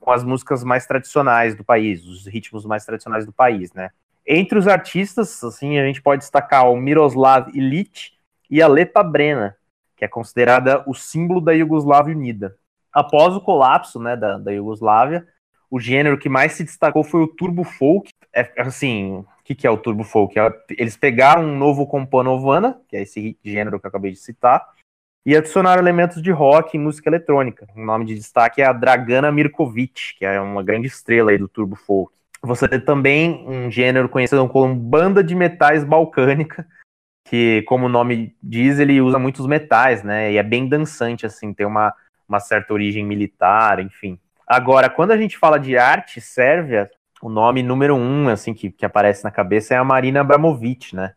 com 0.01 0.11
as 0.11 0.23
músicas 0.23 0.63
mais 0.63 0.87
tradicionais 0.87 1.55
do 1.55 1.65
país, 1.65 2.05
os 2.05 2.27
ritmos 2.27 2.65
mais 2.65 2.85
tradicionais 2.85 3.25
do 3.27 3.33
país, 3.33 3.73
né? 3.73 3.91
Entre 4.27 4.59
os 4.59 4.67
artistas, 4.67 5.43
assim, 5.45 5.79
a 5.79 5.87
gente 5.87 6.01
pode 6.01 6.21
destacar 6.21 6.71
o 6.71 6.77
Miroslav 6.77 7.51
Ilic 7.55 8.13
e 8.51 8.63
a 8.63 8.69
Lepa 8.69 9.03
Brena, 9.03 9.57
que 9.97 10.05
é 10.05 10.09
considerada 10.09 10.83
o 10.87 10.95
símbolo 10.95 11.41
da 11.41 11.53
Iugoslávia 11.53 12.15
unida. 12.15 12.57
Após 12.93 13.35
o 13.35 13.41
colapso, 13.41 14.01
né, 14.01 14.17
da, 14.17 14.39
da 14.39 14.53
Iugoslávia, 14.53 15.27
o 15.71 15.81
gênero 15.81 16.17
que 16.17 16.29
mais 16.29 16.53
se 16.53 16.65
destacou 16.65 17.03
foi 17.03 17.23
o 17.23 17.27
turbo 17.27 17.65
folk. 17.65 18.11
É, 18.33 18.51
assim, 18.59 19.25
o 19.45 19.47
que, 19.47 19.55
que 19.55 19.67
é 19.67 19.71
o 19.71 19.77
turbo 19.77 20.03
folk? 20.03 20.39
É, 20.39 20.51
eles 20.71 20.97
pegaram 20.97 21.45
um 21.45 21.59
novo 21.59 21.87
Componovana, 21.87 22.81
que 22.89 22.97
é 22.97 23.03
esse 23.03 23.39
gênero 23.45 23.79
que 23.79 23.85
eu 23.85 23.91
acabei 23.91 24.11
de 24.11 24.17
citar, 24.17 24.67
e 25.27 25.37
adicionaram 25.37 25.83
elementos 25.83 26.23
de 26.23 26.31
rock 26.31 26.75
e 26.75 26.81
música 26.81 27.11
eletrônica. 27.11 27.69
O 27.77 27.85
nome 27.85 28.07
de 28.07 28.15
destaque 28.15 28.63
é 28.63 28.65
a 28.65 28.73
Dragana 28.73 29.31
Mirkovic, 29.31 30.15
que 30.19 30.25
é 30.25 30.41
uma 30.41 30.63
grande 30.63 30.87
estrela 30.87 31.31
aí 31.31 31.37
do 31.37 31.47
turbo 31.47 31.77
folk. 31.77 32.11
Você 32.43 32.67
tem 32.67 32.81
também 32.81 33.47
um 33.47 33.71
gênero 33.71 34.09
conhecido 34.09 34.49
como 34.49 34.75
banda 34.75 35.23
de 35.23 35.35
metais 35.35 35.85
balcânica, 35.85 36.67
que, 37.27 37.63
como 37.67 37.85
o 37.85 37.91
nome 37.91 38.35
diz, 38.43 38.79
ele 38.79 38.99
usa 39.03 39.19
muitos 39.19 39.47
metais, 39.47 40.03
né? 40.03 40.33
E 40.33 40.39
é 40.39 40.43
bem 40.43 40.67
dançante, 40.67 41.27
assim, 41.27 41.53
tem 41.53 41.67
uma, 41.67 41.93
uma 42.27 42.41
certa 42.41 42.73
origem 42.73 43.05
militar, 43.05 43.79
enfim. 43.79 44.19
Agora, 44.47 44.89
quando 44.89 45.11
a 45.11 45.19
gente 45.19 45.37
fala 45.37 45.59
de 45.59 45.77
arte 45.77 46.19
sérvia, 46.19 46.91
o 47.25 47.31
nome 47.31 47.63
número 47.63 47.97
um, 47.97 48.29
assim, 48.29 48.53
que, 48.53 48.71
que 48.71 48.85
aparece 48.85 49.25
na 49.25 49.31
cabeça 49.31 49.73
é 49.73 49.79
a 49.79 49.85
Marina 49.85 50.21
Abramovic, 50.21 50.95
né? 50.95 51.15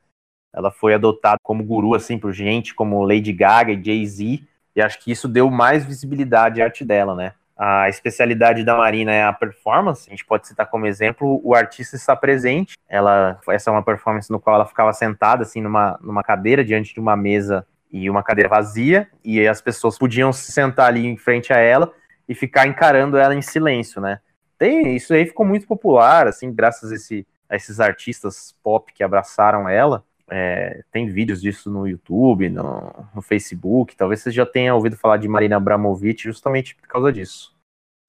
Ela 0.55 0.72
foi 0.72 0.93
adotada 0.93 1.36
como 1.43 1.62
guru, 1.66 1.93
assim, 1.93 2.18
por 2.18 2.32
gente 2.32 2.74
como 2.74 3.03
Lady 3.03 3.34
Gaga 3.34 3.74
e 3.74 3.84
Jay-Z, 3.84 4.41
e 4.74 4.82
acho 4.82 4.99
que 4.99 5.12
isso 5.12 5.28
deu 5.28 5.51
mais 5.51 5.86
visibilidade 5.86 6.62
à 6.62 6.66
arte 6.66 6.86
dela, 6.86 7.14
né? 7.14 7.34
A 7.58 7.89
especialidade 7.89 8.64
da 8.64 8.78
Marina 8.78 9.12
é 9.12 9.26
a 9.26 9.34
performance. 9.34 10.08
A 10.08 10.12
gente 10.12 10.24
pode 10.24 10.47
citar 10.47 10.68
como 10.68 10.86
exemplo 10.86 11.41
o 11.43 11.53
artista 11.53 11.97
está 11.97 12.16
presente. 12.16 12.78
Ela, 12.88 13.38
essa 13.49 13.70
é 13.70 13.74
uma 13.74 13.84
performance 13.84 14.32
no 14.32 14.39
qual 14.39 14.55
ela 14.55 14.66
ficava 14.66 14.93
sentada 14.93 15.41
assim 15.41 15.60
numa, 15.60 15.99
numa 16.01 16.24
cadeira 16.24 16.64
diante 16.64 16.93
de 16.93 17.01
uma 17.01 17.18
mesa 17.18 17.68
e 17.91 18.10
uma 18.10 18.24
cadeira 18.24 18.47
vazia 18.47 19.10
e 19.26 19.45
as 19.45 19.60
pessoas 19.60 19.97
podiam 19.97 20.32
se 20.32 20.51
sentar 20.51 20.88
ali 20.88 21.05
em 21.05 21.18
frente 21.18 21.51
a 21.51 21.58
ela 21.58 21.91
e 22.30 22.36
ficar 22.36 22.66
encarando 22.66 23.18
ela 23.18 23.36
em 23.36 23.41
silêncio, 23.41 23.99
né? 23.99 24.20
Tem, 24.58 24.95
isso 24.95 25.14
aí 25.14 25.26
ficou 25.26 25.45
muito 25.45 25.68
popular, 25.68 26.28
assim, 26.28 26.51
graças 26.51 26.91
a, 26.91 26.95
esse, 26.95 27.28
a 27.49 27.55
esses 27.55 27.80
artistas 27.80 28.55
pop 28.64 28.91
que 28.93 29.03
abraçaram 29.03 29.70
ela. 29.70 30.03
É, 30.30 30.84
tem 30.91 31.10
vídeos 31.10 31.41
disso 31.41 31.72
no 31.72 31.88
YouTube, 31.88 32.49
no, 32.49 32.93
no, 33.16 33.22
Facebook. 33.22 33.95
Talvez 33.95 34.22
você 34.22 34.32
já 34.32 34.45
tenha 34.45 34.76
ouvido 34.76 34.97
falar 34.97 35.18
de 35.18 35.28
Marina 35.28 35.55
Abramovic 35.55 36.22
justamente 36.24 36.76
por 36.76 36.88
causa 36.88 37.14
disso. 37.14 37.55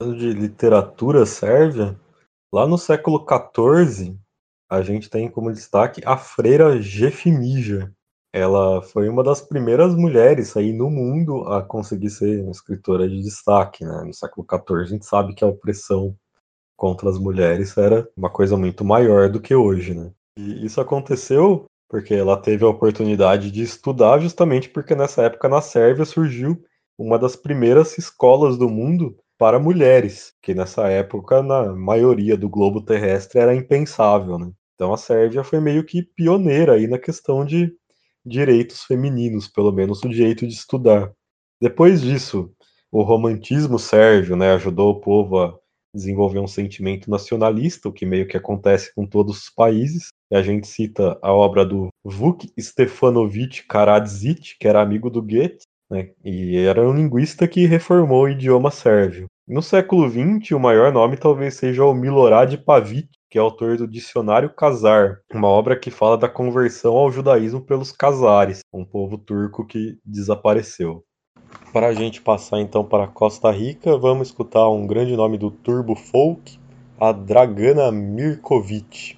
De 0.03 0.33
literatura 0.33 1.27
sérvia, 1.27 1.99
lá 2.53 2.67
no 2.67 2.79
século 2.79 3.25
XIV, 3.25 4.17
a 4.71 4.83
gente 4.83 5.09
tem 5.09 5.31
como 5.31 5.53
destaque 5.53 6.03
a 6.05 6.17
freira 6.17 6.81
Jefimija, 6.81 7.93
ela 8.33 8.83
foi 8.83 9.09
uma 9.09 9.25
das 9.25 9.41
primeiras 9.41 9.95
mulheres 9.95 10.57
aí 10.57 10.73
no 10.73 10.91
mundo 10.91 11.45
a 11.49 11.63
conseguir 11.63 12.11
ser 12.11 12.43
uma 12.43 12.51
escritora 12.51 13.09
de 13.09 13.23
destaque, 13.23 13.85
né? 13.85 14.03
No 14.05 14.13
século 14.13 14.47
XIV 14.49 14.81
a 14.81 14.85
gente 14.85 15.07
sabe 15.07 15.35
que 15.35 15.43
a 15.43 15.49
opressão 15.49 16.15
contra 16.79 17.11
as 17.11 17.19
mulheres 17.19 17.77
era 17.77 18.09
uma 18.17 18.31
coisa 18.31 18.57
muito 18.57 18.85
maior 18.85 19.29
do 19.29 19.41
que 19.41 19.53
hoje, 19.53 19.95
né? 19.95 20.13
E 20.39 20.65
isso 20.65 20.81
aconteceu 20.81 21.67
porque 21.89 22.15
ela 22.15 22.37
teve 22.37 22.65
a 22.65 22.69
oportunidade 22.69 23.51
de 23.51 23.63
estudar 23.63 24.21
justamente 24.21 24.69
porque 24.69 24.95
nessa 24.95 25.23
época 25.23 25.49
na 25.49 25.61
Sérvia 25.61 26.05
surgiu 26.05 26.63
uma 26.97 27.19
das 27.19 27.35
primeiras 27.35 27.99
escolas 27.99 28.57
do 28.57 28.69
mundo 28.69 29.17
para 29.37 29.59
mulheres, 29.59 30.33
que 30.41 30.55
nessa 30.55 30.89
época 30.89 31.43
na 31.43 31.73
maioria 31.75 32.37
do 32.37 32.49
globo 32.49 32.81
terrestre 32.81 33.41
era 33.41 33.55
impensável, 33.55 34.39
né? 34.39 34.53
Então 34.75 34.93
a 34.93 34.97
Sérvia 34.97 35.43
foi 35.43 35.59
meio 35.59 35.85
que 35.85 36.03
pioneira 36.03 36.75
aí 36.75 36.87
na 36.87 36.99
questão 36.99 37.45
de 37.45 37.75
direitos 38.25 38.85
femininos, 38.85 39.49
pelo 39.49 39.73
menos 39.73 40.03
o 40.05 40.09
direito 40.09 40.47
de 40.47 40.55
estudar. 40.55 41.13
Depois 41.61 42.01
disso, 42.01 42.53
o 42.93 43.03
romantismo 43.03 43.79
sérvio 43.81 44.37
né, 44.37 44.53
ajudou 44.53 44.91
o 44.91 45.01
povo 45.01 45.39
a 45.39 45.59
desenvolver 45.99 46.39
um 46.39 46.47
sentimento 46.47 47.11
nacionalista, 47.11 47.89
o 47.89 47.93
que 47.93 48.07
meio 48.07 48.27
que 48.27 48.37
acontece 48.37 48.93
com 48.95 49.07
todos 49.07 49.43
os 49.43 49.51
países. 49.51 50.09
E 50.31 50.37
a 50.37 50.43
gente 50.43 50.67
cita 50.67 51.19
a 51.23 51.33
obra 51.33 51.65
do 51.65 51.89
Vuk 52.05 52.51
Stefanovic 52.59 53.67
Karadzic, 53.67 54.57
que 54.59 54.67
era 54.67 54.81
amigo 54.81 55.11
do 55.11 55.23
Goethe, 55.23 55.65
né, 55.91 56.11
e 56.25 56.57
era 56.57 56.87
um 56.87 56.95
linguista 56.95 57.49
que 57.49 57.67
reformou 57.67 58.25
o 58.25 58.29
idioma 58.29 58.71
sérvio. 58.71 59.27
No 59.47 59.63
século 59.63 60.09
XX, 60.09 60.51
o 60.53 60.61
maior 60.61 60.93
nome 60.93 61.17
talvez 61.17 61.55
seja 61.55 61.83
o 61.85 61.95
Milorad 61.95 62.55
Pavic, 62.59 63.09
que 63.31 63.39
é 63.39 63.41
autor 63.41 63.77
do 63.77 63.89
Dicionário 63.89 64.53
Kazar, 64.55 65.21
uma 65.33 65.49
obra 65.49 65.79
que 65.79 65.91
fala 65.91 66.17
da 66.19 66.29
conversão 66.29 66.95
ao 66.97 67.11
judaísmo 67.11 67.61
pelos 67.61 67.93
Kazares, 67.93 68.61
um 68.73 68.85
povo 68.85 69.19
turco 69.19 69.67
que 69.67 69.99
desapareceu. 70.05 71.03
Para 71.73 71.89
a 71.89 71.93
gente 71.93 72.23
passar 72.23 72.61
então 72.61 72.85
para 72.85 73.07
Costa 73.07 73.51
Rica, 73.51 73.99
vamos 73.99 74.29
escutar 74.29 74.69
um 74.71 74.87
grande 74.87 75.15
nome 75.17 75.37
do 75.37 75.51
turbo 75.51 75.95
folk, 75.95 76.59
a 76.99 77.13
Dragana 77.13 77.93
Mirkovic. 77.93 79.18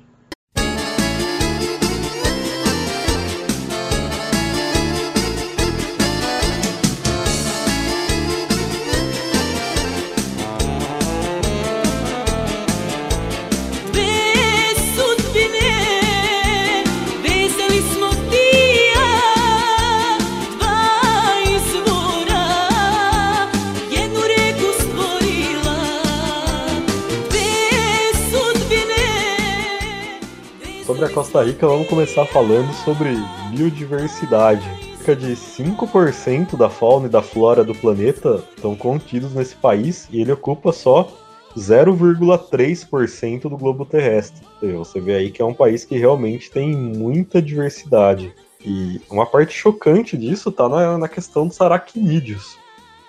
Sobre 31.01 31.07
a 31.07 31.15
Costa 31.15 31.43
Rica, 31.43 31.67
vamos 31.67 31.89
começar 31.89 32.27
falando 32.27 32.71
sobre 32.85 33.17
biodiversidade. 33.51 34.69
Cerca 34.99 35.17
de 35.17 35.33
5% 35.33 36.59
da 36.59 36.69
fauna 36.69 37.07
e 37.07 37.11
da 37.11 37.23
flora 37.23 37.65
do 37.65 37.75
planeta 37.75 38.45
estão 38.55 38.77
contidos 38.77 39.33
nesse 39.33 39.57
país 39.57 40.07
e 40.11 40.21
ele 40.21 40.33
ocupa 40.33 40.73
só 40.73 41.11
0,3% 41.57 43.43
do 43.43 43.57
globo 43.57 43.87
terrestre. 43.87 44.47
Você 44.61 45.01
vê 45.01 45.15
aí 45.15 45.31
que 45.31 45.41
é 45.41 45.45
um 45.45 45.55
país 45.55 45.87
que 45.87 45.97
realmente 45.97 46.51
tem 46.51 46.77
muita 46.77 47.41
diversidade. 47.41 48.35
E 48.63 49.01
uma 49.11 49.25
parte 49.25 49.55
chocante 49.55 50.19
disso 50.19 50.51
está 50.51 50.69
na, 50.69 50.99
na 50.99 51.09
questão 51.09 51.47
dos 51.47 51.59
aracnídeos. 51.63 52.59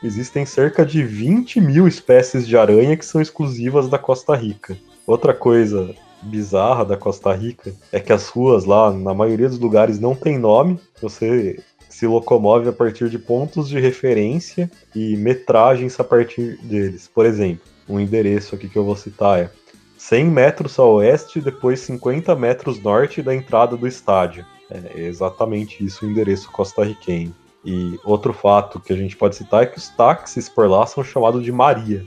Existem 0.01 0.45
cerca 0.45 0.85
de 0.85 1.03
20 1.03 1.59
mil 1.59 1.89
espécies 1.89 2.47
de 2.47 2.55
aranha 2.55 2.95
que 2.95 3.05
são 3.05 3.19
exclusivas 3.21 3.89
da 3.89 3.97
Costa 3.97 4.33
Rica. 4.33 4.77
Outra 5.05 5.33
coisa 5.33 5.93
bizarra 6.21 6.85
da 6.85 6.97
Costa 6.97 7.33
Rica 7.33 7.73
é 7.91 7.99
que 7.99 8.13
as 8.13 8.27
ruas 8.27 8.65
lá, 8.65 8.91
na 8.91 9.13
maioria 9.13 9.49
dos 9.49 9.59
lugares, 9.59 9.99
não 9.99 10.15
tem 10.15 10.37
nome. 10.37 10.79
Você 11.01 11.59
se 11.89 12.07
locomove 12.07 12.69
a 12.69 12.73
partir 12.73 13.09
de 13.09 13.19
pontos 13.19 13.67
de 13.67 13.79
referência 13.79 14.71
e 14.95 15.15
metragens 15.17 15.99
a 15.99 16.03
partir 16.03 16.57
deles. 16.63 17.09
Por 17.13 17.25
exemplo, 17.25 17.63
um 17.87 17.99
endereço 17.99 18.55
aqui 18.55 18.69
que 18.69 18.77
eu 18.77 18.85
vou 18.85 18.95
citar 18.95 19.39
é 19.39 19.51
100 19.97 20.25
metros 20.25 20.79
a 20.79 20.83
oeste, 20.83 21.41
depois 21.41 21.79
50 21.81 22.35
metros 22.35 22.81
norte 22.81 23.21
da 23.21 23.35
entrada 23.35 23.77
do 23.77 23.87
estádio. 23.87 24.45
É 24.69 25.01
exatamente 25.01 25.83
isso 25.83 26.05
o 26.05 26.09
endereço 26.09 26.51
costarriquenho. 26.51 27.35
E 27.63 27.99
outro 28.03 28.33
fato 28.33 28.79
que 28.79 28.91
a 28.91 28.95
gente 28.95 29.15
pode 29.15 29.35
citar 29.35 29.63
é 29.63 29.65
que 29.67 29.77
os 29.77 29.89
táxis 29.89 30.49
por 30.49 30.67
lá 30.67 30.85
são 30.87 31.03
chamados 31.03 31.43
de 31.43 31.51
Maria. 31.51 32.03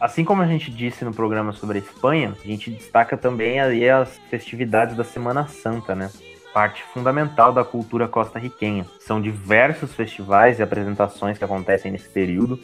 Assim 0.00 0.24
como 0.24 0.40
a 0.40 0.46
gente 0.46 0.70
disse 0.70 1.04
no 1.04 1.12
programa 1.12 1.52
sobre 1.52 1.76
a 1.76 1.82
Espanha, 1.82 2.34
a 2.42 2.46
gente 2.48 2.70
destaca 2.70 3.18
também 3.18 3.60
aí 3.60 3.86
as 3.86 4.18
festividades 4.30 4.96
da 4.96 5.04
Semana 5.04 5.46
Santa, 5.46 5.94
né? 5.94 6.10
Parte 6.54 6.82
fundamental 6.94 7.52
da 7.52 7.62
cultura 7.62 8.08
costarriquenha. 8.08 8.86
São 8.98 9.20
diversos 9.20 9.94
festivais 9.94 10.58
e 10.58 10.62
apresentações 10.62 11.36
que 11.36 11.44
acontecem 11.44 11.92
nesse 11.92 12.08
período. 12.08 12.58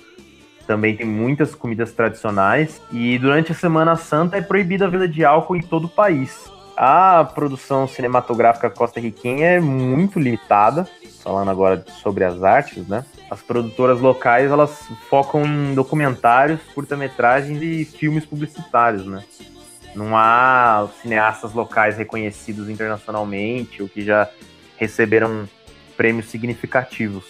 Também 0.67 0.97
tem 0.97 1.07
muitas 1.07 1.55
comidas 1.55 1.93
tradicionais 1.93 2.81
e 2.91 3.19
durante 3.19 3.53
a 3.53 3.55
Semana 3.55 3.97
Santa 3.97 4.39
é 4.39 4.41
proibida 4.41 4.87
a 4.87 4.89
venda 4.89 5.07
de 5.07 5.23
álcool 5.23 5.57
em 5.57 5.63
todo 5.63 5.85
o 5.85 5.91
país. 5.91 6.51
A 6.75 7.23
produção 7.35 7.87
cinematográfica 7.87 8.71
costarriquenha 8.71 9.47
é 9.47 9.61
muito 9.61 10.19
limitada, 10.19 10.89
falando 11.23 11.51
agora 11.51 11.85
sobre 12.03 12.25
as 12.25 12.43
artes, 12.43 12.89
né? 12.89 13.05
As 13.31 13.43
produtoras 13.43 14.01
locais, 14.01 14.51
elas 14.51 14.89
focam 15.09 15.45
em 15.45 15.75
documentários, 15.75 16.61
curta-metragens 16.75 17.61
e 17.61 17.85
filmes 17.85 18.25
publicitários, 18.25 19.05
né? 19.07 19.25
Não 19.95 20.17
há 20.17 20.89
cineastas 21.03 21.53
locais 21.53 21.97
reconhecidos 21.97 22.69
internacionalmente 22.69 23.83
ou 23.83 23.89
que 23.89 24.03
já 24.03 24.29
receberam 24.77 25.49
prêmios 25.97 26.27
significativos. 26.27 27.25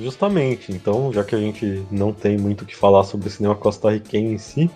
Justamente, 0.00 0.72
então, 0.72 1.12
já 1.12 1.22
que 1.22 1.34
a 1.34 1.38
gente 1.38 1.84
não 1.90 2.12
tem 2.12 2.38
muito 2.38 2.62
o 2.62 2.66
que 2.66 2.74
falar 2.74 3.04
sobre 3.04 3.28
o 3.28 3.30
cinema 3.30 3.54
costarriquenho 3.54 4.32
em 4.32 4.38
si, 4.38 4.70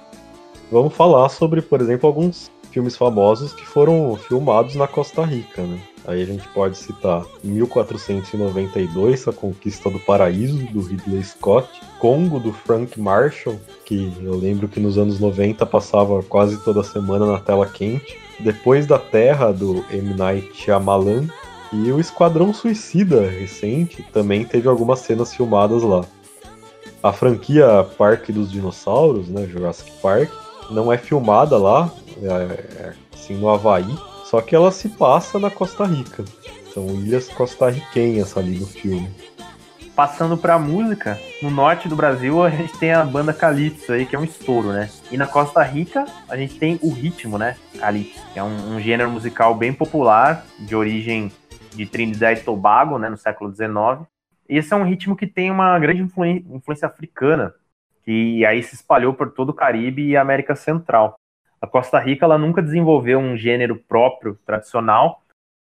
vamos 0.71 0.95
falar 0.95 1.29
sobre, 1.29 1.63
por 1.63 1.81
exemplo, 1.81 2.07
alguns 2.07 2.51
filmes 2.73 2.97
famosos 2.97 3.53
que 3.53 3.64
foram 3.64 4.16
filmados 4.16 4.75
na 4.75 4.89
Costa 4.89 5.23
Rica, 5.25 5.62
né? 5.62 5.79
Aí 6.05 6.20
a 6.20 6.27
gente 6.27 6.49
pode 6.49 6.77
citar 6.77 7.25
1492, 7.45 9.29
A 9.29 9.33
Conquista 9.33 9.89
do 9.89 10.01
Paraíso, 10.01 10.59
do 10.73 10.81
Ridley 10.81 11.23
Scott, 11.23 11.68
Congo, 12.01 12.41
do 12.41 12.53
Frank 12.53 12.99
Marshall, 12.99 13.61
que 13.85 14.12
eu 14.20 14.37
lembro 14.37 14.66
que 14.66 14.81
nos 14.81 14.99
anos 14.99 15.20
90 15.20 15.64
passava 15.66 16.23
quase 16.25 16.57
toda 16.64 16.83
semana 16.83 17.27
na 17.27 17.39
tela 17.39 17.66
quente, 17.66 18.18
Depois 18.41 18.87
da 18.87 18.99
Terra, 18.99 19.53
do 19.53 19.85
M. 19.93 20.14
Night 20.14 20.51
Shyamalan, 20.55 21.29
e 21.73 21.93
o 21.93 22.01
Esquadrão 22.01 22.53
Suicida, 22.53 23.20
recente, 23.29 24.03
também 24.12 24.45
teve 24.45 24.68
algumas 24.68 24.99
cenas 25.01 25.33
filmadas 25.35 25.83
lá. 25.83 26.05
A 27.03 27.12
franquia 27.12 27.87
Parque 27.97 28.33
dos 28.33 28.51
Dinossauros, 28.51 29.29
né, 29.29 29.47
Jurassic 29.47 29.91
Park, 30.03 30.31
não 30.73 30.93
é 30.93 30.99
filmada 30.99 31.57
lá, 31.57 31.91
é, 32.23 32.27
é, 32.27 32.93
assim, 33.12 33.37
no 33.37 33.49
Havaí, 33.49 33.97
só 34.25 34.41
que 34.41 34.55
ela 34.55 34.70
se 34.70 34.89
passa 34.89 35.39
na 35.39 35.51
Costa 35.51 35.85
Rica. 35.85 36.25
São 36.73 36.87
ilhas 36.89 37.29
costarriquenhas 37.29 38.37
ali 38.37 38.59
no 38.59 38.66
filme. 38.66 39.11
Passando 39.95 40.39
pra 40.39 40.59
música, 40.59 41.20
no 41.43 41.51
norte 41.51 41.87
do 41.87 41.95
Brasil 41.95 42.43
a 42.43 42.49
gente 42.49 42.79
tem 42.79 42.93
a 42.93 43.05
banda 43.05 43.35
Calypso 43.35 43.93
aí, 43.93 44.07
que 44.07 44.16
é 44.16 44.18
um 44.18 44.25
estouro, 44.25 44.73
né? 44.73 44.89
E 45.11 45.18
na 45.18 45.27
Costa 45.27 45.62
Rica 45.62 46.07
a 46.31 46.37
gente 46.37 46.59
tem 46.59 46.79
o 46.83 46.91
ritmo, 46.91 47.37
né? 47.37 47.57
Calypso, 47.79 48.25
que 48.33 48.39
é 48.39 48.43
um, 48.43 48.77
um 48.77 48.81
gênero 48.81 49.11
musical 49.11 49.55
bem 49.55 49.70
popular, 49.70 50.47
de 50.59 50.75
origem 50.75 51.31
de 51.75 51.85
Trinidad 51.85 52.39
e 52.39 52.43
Tobago, 52.43 52.99
né, 52.99 53.09
no 53.09 53.16
século 53.18 53.55
XIX. 53.55 54.09
E 54.49 54.57
esse 54.57 54.73
é 54.73 54.77
um 54.77 54.85
ritmo 54.85 55.16
que 55.16 55.27
tem 55.27 55.51
uma 55.51 55.79
grande 55.79 56.03
influência 56.03 56.87
africana, 56.87 57.55
que 58.05 58.44
aí 58.44 58.62
se 58.62 58.74
espalhou 58.74 59.14
por 59.14 59.30
todo 59.32 59.50
o 59.50 59.55
Caribe 59.55 60.07
e 60.07 60.16
América 60.16 60.55
Central. 60.55 61.16
A 61.61 61.66
Costa 61.66 61.98
Rica 61.98 62.24
ela 62.24 62.36
nunca 62.36 62.62
desenvolveu 62.62 63.18
um 63.18 63.36
gênero 63.36 63.76
próprio, 63.76 64.38
tradicional, 64.44 65.22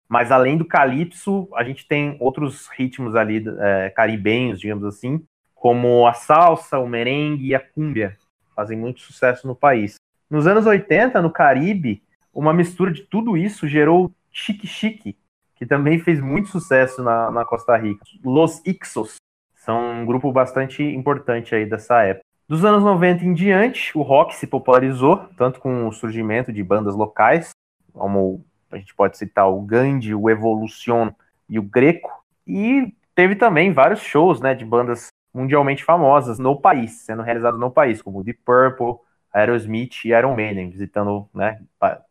mas 0.07 0.31
além 0.31 0.57
do 0.57 0.65
calypso, 0.65 1.47
a 1.55 1.63
gente 1.63 1.87
tem 1.87 2.17
outros 2.19 2.67
ritmos 2.67 3.15
ali 3.15 3.43
é, 3.59 3.89
caribenhos, 3.89 4.59
digamos 4.59 4.83
assim, 4.83 5.23
como 5.53 6.05
a 6.05 6.13
salsa, 6.13 6.77
o 6.77 6.87
merengue 6.87 7.47
e 7.47 7.55
a 7.55 7.59
cúmbia, 7.59 8.17
fazem 8.55 8.77
muito 8.77 8.99
sucesso 8.99 9.47
no 9.47 9.55
país. 9.55 9.95
Nos 10.29 10.47
anos 10.47 10.65
80, 10.65 11.21
no 11.21 11.31
Caribe, 11.31 12.03
uma 12.33 12.53
mistura 12.53 12.91
de 12.91 13.03
tudo 13.03 13.37
isso 13.37 13.67
gerou 13.67 14.11
Chique 14.31 14.67
Chique, 14.67 15.15
que 15.55 15.65
também 15.65 15.97
fez 15.99 16.19
muito 16.19 16.49
sucesso 16.49 17.01
na, 17.01 17.31
na 17.31 17.45
Costa 17.45 17.75
Rica. 17.77 18.03
Los 18.23 18.61
Ixos 18.65 19.15
são 19.55 20.01
um 20.01 20.05
grupo 20.05 20.31
bastante 20.31 20.83
importante 20.83 21.55
aí 21.55 21.65
dessa 21.65 22.03
época. 22.03 22.24
Dos 22.47 22.63
anos 22.63 22.83
90 22.83 23.25
em 23.25 23.33
diante, 23.33 23.97
o 23.97 24.03
rock 24.03 24.35
se 24.35 24.45
popularizou, 24.45 25.17
tanto 25.35 25.59
com 25.59 25.87
o 25.87 25.91
surgimento 25.91 26.53
de 26.53 26.63
bandas 26.63 26.95
locais, 26.95 27.49
como 27.91 28.45
a 28.71 28.77
gente 28.77 28.93
pode 28.93 29.17
citar 29.17 29.49
o 29.49 29.59
Gandhi, 29.61 30.13
o 30.13 30.29
Evolution 30.29 31.11
e 31.49 31.57
o 31.57 31.63
Greco, 31.63 32.11
e 32.45 32.93
teve 33.15 33.35
também 33.35 33.73
vários 33.73 34.01
shows 34.01 34.39
né, 34.41 34.53
de 34.53 34.63
bandas 34.63 35.07
mundialmente 35.33 35.83
famosas 35.83 36.37
no 36.37 36.55
país, 36.55 37.01
sendo 37.01 37.23
realizados 37.23 37.59
no 37.59 37.71
país, 37.71 37.99
como 37.99 38.23
Deep 38.23 38.39
Purple, 38.45 39.03
Aerosmith 39.33 40.05
e 40.05 40.09
Iron 40.09 40.35
Maiden, 40.35 40.69
visitando 40.69 41.27
né, 41.33 41.59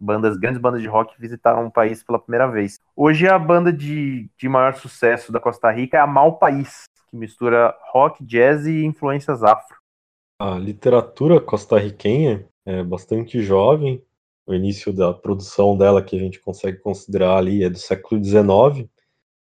bandas, 0.00 0.36
grandes 0.36 0.60
bandas 0.60 0.82
de 0.82 0.88
rock 0.88 1.14
visitaram 1.16 1.64
o 1.64 1.70
país 1.70 2.02
pela 2.02 2.18
primeira 2.18 2.48
vez. 2.48 2.80
Hoje 2.96 3.28
a 3.28 3.38
banda 3.38 3.72
de, 3.72 4.28
de 4.36 4.48
maior 4.48 4.74
sucesso 4.74 5.30
da 5.30 5.38
Costa 5.38 5.70
Rica 5.70 5.96
é 5.96 6.00
a 6.00 6.08
Mal 6.08 6.38
País, 6.38 6.86
que 7.08 7.16
mistura 7.16 7.72
rock, 7.92 8.24
jazz 8.24 8.66
e 8.66 8.84
influências 8.84 9.44
afro. 9.44 9.83
A 10.38 10.58
literatura 10.58 11.40
costarriquenha 11.40 12.48
é 12.66 12.82
bastante 12.82 13.40
jovem. 13.40 14.02
O 14.46 14.52
início 14.52 14.92
da 14.92 15.12
produção 15.12 15.76
dela, 15.76 16.02
que 16.02 16.16
a 16.16 16.18
gente 16.18 16.40
consegue 16.40 16.78
considerar 16.78 17.36
ali, 17.36 17.62
é 17.62 17.70
do 17.70 17.78
século 17.78 18.22
XIX. 18.22 18.88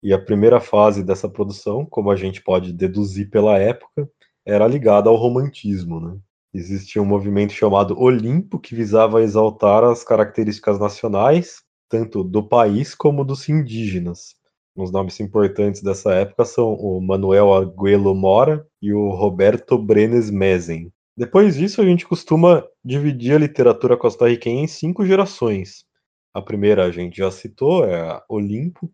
E 0.02 0.12
a 0.12 0.18
primeira 0.18 0.60
fase 0.60 1.04
dessa 1.04 1.28
produção, 1.28 1.86
como 1.86 2.10
a 2.10 2.16
gente 2.16 2.42
pode 2.42 2.72
deduzir 2.72 3.30
pela 3.30 3.58
época, 3.58 4.10
era 4.44 4.66
ligada 4.66 5.08
ao 5.08 5.14
romantismo. 5.14 6.00
Né? 6.00 6.18
Existia 6.52 7.00
um 7.00 7.06
movimento 7.06 7.52
chamado 7.52 7.98
Olimpo, 7.98 8.58
que 8.58 8.74
visava 8.74 9.22
exaltar 9.22 9.84
as 9.84 10.02
características 10.02 10.80
nacionais, 10.80 11.62
tanto 11.88 12.24
do 12.24 12.42
país 12.42 12.94
como 12.94 13.24
dos 13.24 13.48
indígenas. 13.48 14.34
Os 14.74 14.90
nomes 14.90 15.20
importantes 15.20 15.82
dessa 15.82 16.14
época 16.14 16.44
são 16.44 16.74
o 16.74 17.00
Manuel 17.00 17.52
Aguelo 17.52 18.14
Mora 18.14 18.66
e 18.80 18.92
o 18.92 19.10
Roberto 19.10 19.76
Brenes 19.76 20.30
Mezen. 20.30 20.90
Depois 21.14 21.56
disso, 21.56 21.82
a 21.82 21.84
gente 21.84 22.06
costuma 22.06 22.66
dividir 22.82 23.34
a 23.34 23.38
literatura 23.38 23.98
costarriquenha 23.98 24.64
em 24.64 24.66
cinco 24.66 25.04
gerações. 25.04 25.84
A 26.32 26.40
primeira 26.40 26.86
a 26.86 26.90
gente 26.90 27.18
já 27.18 27.30
citou, 27.30 27.84
é 27.84 28.00
a 28.00 28.22
Olimpo. 28.28 28.90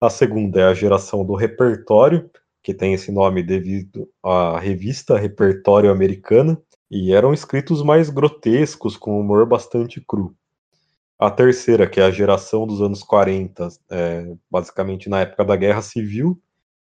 A 0.00 0.10
segunda 0.10 0.60
é 0.60 0.64
a 0.64 0.74
geração 0.74 1.24
do 1.24 1.34
repertório, 1.34 2.28
que 2.60 2.74
tem 2.74 2.94
esse 2.94 3.12
nome 3.12 3.40
devido 3.40 4.08
à 4.20 4.58
revista 4.58 5.16
Repertório 5.16 5.92
Americana, 5.92 6.60
e 6.90 7.12
eram 7.12 7.32
escritos 7.32 7.82
mais 7.84 8.10
grotescos, 8.10 8.96
com 8.96 9.20
humor 9.20 9.46
bastante 9.46 10.00
cru. 10.00 10.34
A 11.18 11.30
terceira, 11.30 11.88
que 11.88 12.00
é 12.00 12.04
a 12.04 12.10
geração 12.10 12.66
dos 12.66 12.82
anos 12.82 13.02
40, 13.02 13.68
é, 13.90 14.34
basicamente 14.50 15.08
na 15.08 15.20
época 15.20 15.44
da 15.44 15.56
Guerra 15.56 15.80
Civil, 15.80 16.40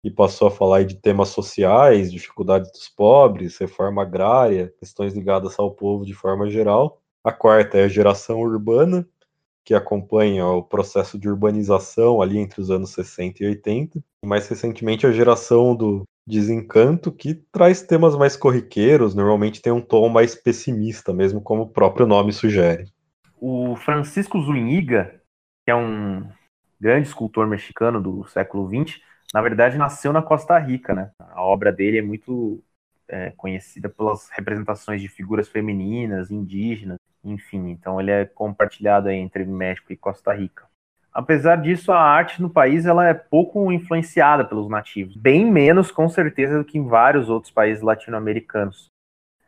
e 0.03 0.11
passou 0.11 0.47
a 0.47 0.51
falar 0.51 0.83
de 0.83 0.95
temas 0.95 1.29
sociais, 1.29 2.11
dificuldades 2.11 2.71
dos 2.71 2.87
pobres, 2.89 3.57
reforma 3.57 4.03
agrária, 4.03 4.73
questões 4.79 5.13
ligadas 5.13 5.57
ao 5.57 5.71
povo 5.71 6.05
de 6.05 6.13
forma 6.13 6.49
geral. 6.49 7.01
A 7.23 7.31
quarta 7.31 7.77
é 7.79 7.85
a 7.85 7.87
geração 7.87 8.39
urbana, 8.39 9.07
que 9.63 9.73
acompanha 9.73 10.45
o 10.45 10.61
processo 10.61 11.17
de 11.17 11.27
urbanização 11.27 12.21
ali 12.21 12.37
entre 12.37 12.61
os 12.61 12.69
anos 12.69 12.91
60 12.91 13.43
e 13.43 13.47
80. 13.47 14.03
E 14.23 14.27
mais 14.27 14.47
recentemente 14.47 15.07
a 15.07 15.11
geração 15.11 15.75
do 15.75 16.03
desencanto, 16.27 17.11
que 17.11 17.33
traz 17.51 17.81
temas 17.81 18.15
mais 18.15 18.35
corriqueiros, 18.37 19.15
normalmente 19.15 19.61
tem 19.61 19.73
um 19.73 19.81
tom 19.81 20.07
mais 20.09 20.35
pessimista, 20.35 21.11
mesmo 21.13 21.41
como 21.41 21.63
o 21.63 21.69
próprio 21.69 22.05
nome 22.05 22.31
sugere. 22.31 22.85
O 23.47 23.75
Francisco 23.75 24.41
Zuniga, 24.41 25.21
que 25.63 25.69
é 25.69 25.75
um 25.75 26.27
grande 26.81 27.07
escultor 27.07 27.45
mexicano 27.45 28.01
do 28.01 28.25
século 28.25 28.67
XX, 28.67 28.99
na 29.31 29.39
verdade 29.39 29.77
nasceu 29.77 30.11
na 30.11 30.19
Costa 30.19 30.57
Rica, 30.57 30.95
né? 30.95 31.11
A 31.19 31.43
obra 31.43 31.71
dele 31.71 31.99
é 31.99 32.01
muito 32.01 32.63
é, 33.07 33.29
conhecida 33.37 33.87
pelas 33.87 34.29
representações 34.29 34.99
de 34.99 35.07
figuras 35.07 35.47
femininas, 35.47 36.31
indígenas, 36.31 36.97
enfim. 37.23 37.69
Então 37.69 38.01
ele 38.01 38.09
é 38.09 38.25
compartilhado 38.25 39.11
entre 39.11 39.45
México 39.45 39.93
e 39.93 39.95
Costa 39.95 40.33
Rica. 40.33 40.65
Apesar 41.13 41.57
disso, 41.57 41.91
a 41.91 42.01
arte 42.01 42.41
no 42.41 42.49
país 42.49 42.87
ela 42.87 43.07
é 43.07 43.13
pouco 43.13 43.71
influenciada 43.71 44.43
pelos 44.43 44.67
nativos, 44.67 45.15
bem 45.15 45.45
menos 45.45 45.91
com 45.91 46.09
certeza 46.09 46.57
do 46.57 46.65
que 46.65 46.79
em 46.79 46.87
vários 46.87 47.29
outros 47.29 47.53
países 47.53 47.83
latino-americanos. 47.83 48.89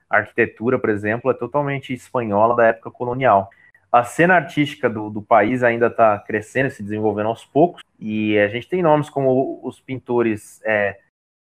A 0.08 0.18
arquitetura, 0.18 0.78
por 0.78 0.92
exemplo, 0.92 1.32
é 1.32 1.34
totalmente 1.34 1.96
espanhola 1.96 2.56
da 2.56 2.68
época 2.68 2.92
colonial. 2.92 3.50
A 3.92 4.04
cena 4.04 4.36
artística 4.36 4.90
do, 4.90 5.10
do 5.10 5.22
país 5.22 5.64
ainda 5.64 5.88
está 5.88 6.20
crescendo, 6.20 6.70
se 6.70 6.84
desenvolvendo 6.84 7.28
aos 7.28 7.46
poucos, 7.46 7.82
e 8.00 8.38
a 8.38 8.48
gente 8.48 8.68
tem 8.68 8.84
nomes 8.84 9.10
como 9.10 9.60
os 9.64 9.80
pintores 9.80 10.62
é, 10.64 11.00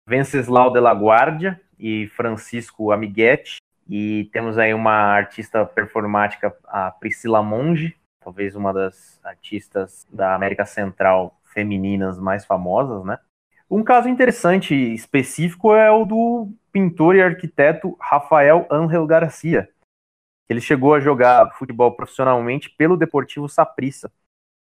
Venceslau 0.08 0.72
de 0.72 0.80
la 0.80 0.92
Guardia 0.92 1.60
e 1.78 2.08
Francisco 2.08 2.92
Amiguetti, 2.92 3.58
e 3.88 4.30
temos 4.32 4.56
aí 4.56 4.72
uma 4.72 4.92
artista 4.92 5.66
performática, 5.66 6.54
a 6.64 6.90
Priscila 6.90 7.42
Monge, 7.42 7.96
talvez 8.22 8.54
uma 8.54 8.72
das 8.72 9.20
artistas 9.24 10.06
da 10.12 10.34
América 10.34 10.64
Central 10.64 11.38
femininas 11.44 12.18
mais 12.18 12.44
famosas, 12.44 13.04
né? 13.04 13.18
Um 13.68 13.84
caso 13.84 14.08
interessante 14.08 14.74
específico 14.74 15.74
é 15.74 15.90
o 15.90 16.04
do 16.04 16.52
pintor 16.72 17.14
e 17.14 17.22
arquiteto 17.22 17.96
Rafael 18.00 18.66
Ángel 18.70 19.06
Garcia. 19.06 19.68
Ele 20.50 20.60
chegou 20.60 20.94
a 20.94 21.00
jogar 21.00 21.52
futebol 21.52 21.92
profissionalmente 21.92 22.68
pelo 22.70 22.96
Deportivo 22.96 23.48
Saprissa. 23.48 24.10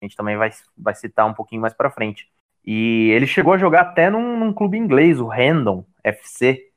A 0.02 0.04
gente 0.04 0.16
também 0.16 0.36
vai, 0.36 0.50
vai 0.76 0.96
citar 0.96 1.26
um 1.26 1.32
pouquinho 1.32 1.62
mais 1.62 1.72
para 1.72 1.92
frente. 1.92 2.28
E 2.64 3.10
ele 3.12 3.24
chegou 3.24 3.52
a 3.52 3.58
jogar 3.58 3.82
até 3.82 4.10
num, 4.10 4.36
num 4.36 4.52
clube 4.52 4.76
inglês, 4.76 5.20
o 5.20 5.28
Random 5.28 5.84
FC. 6.02 6.70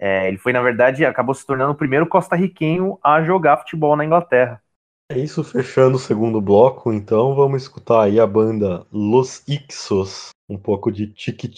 É, 0.00 0.26
ele 0.26 0.36
foi, 0.36 0.52
na 0.52 0.60
verdade, 0.60 1.04
acabou 1.04 1.32
se 1.32 1.46
tornando 1.46 1.72
o 1.72 1.76
primeiro 1.76 2.08
costarriquenho 2.08 2.98
a 3.04 3.22
jogar 3.22 3.58
futebol 3.58 3.94
na 3.94 4.04
Inglaterra. 4.04 4.60
É 5.08 5.16
isso, 5.16 5.44
fechando 5.44 5.94
o 5.94 6.00
segundo 6.00 6.40
bloco, 6.40 6.92
então 6.92 7.36
vamos 7.36 7.62
escutar 7.62 8.02
aí 8.02 8.18
a 8.18 8.26
banda 8.26 8.84
Los 8.90 9.46
Ixos, 9.46 10.30
um 10.48 10.58
pouco 10.58 10.90
de 10.90 11.06
Tiki 11.06 11.48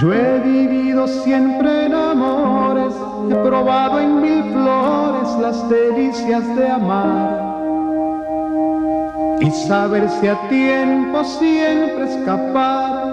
Yo 0.00 0.12
he 0.12 0.38
vivido 0.38 1.08
siempre 1.08 1.86
en 1.86 1.92
amores, 1.92 2.94
he 3.30 3.34
probado 3.34 3.98
en 3.98 4.20
mil 4.20 4.44
flores 4.52 5.28
las 5.40 5.68
delicias 5.68 6.54
de 6.54 6.68
amar 6.68 7.48
y 9.40 9.50
saber 9.50 10.08
si 10.08 10.28
a 10.28 10.48
tiempo 10.48 11.24
siempre 11.24 12.14
escapar 12.14 13.08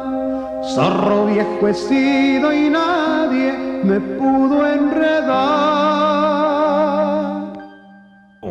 Zorro 0.74 1.26
viejo 1.26 1.68
he 1.68 1.74
sido 1.74 2.54
y 2.54 2.70
nadie 2.70 3.82
me 3.84 4.00
pudo 4.00 4.68
enredar. 4.68 6.15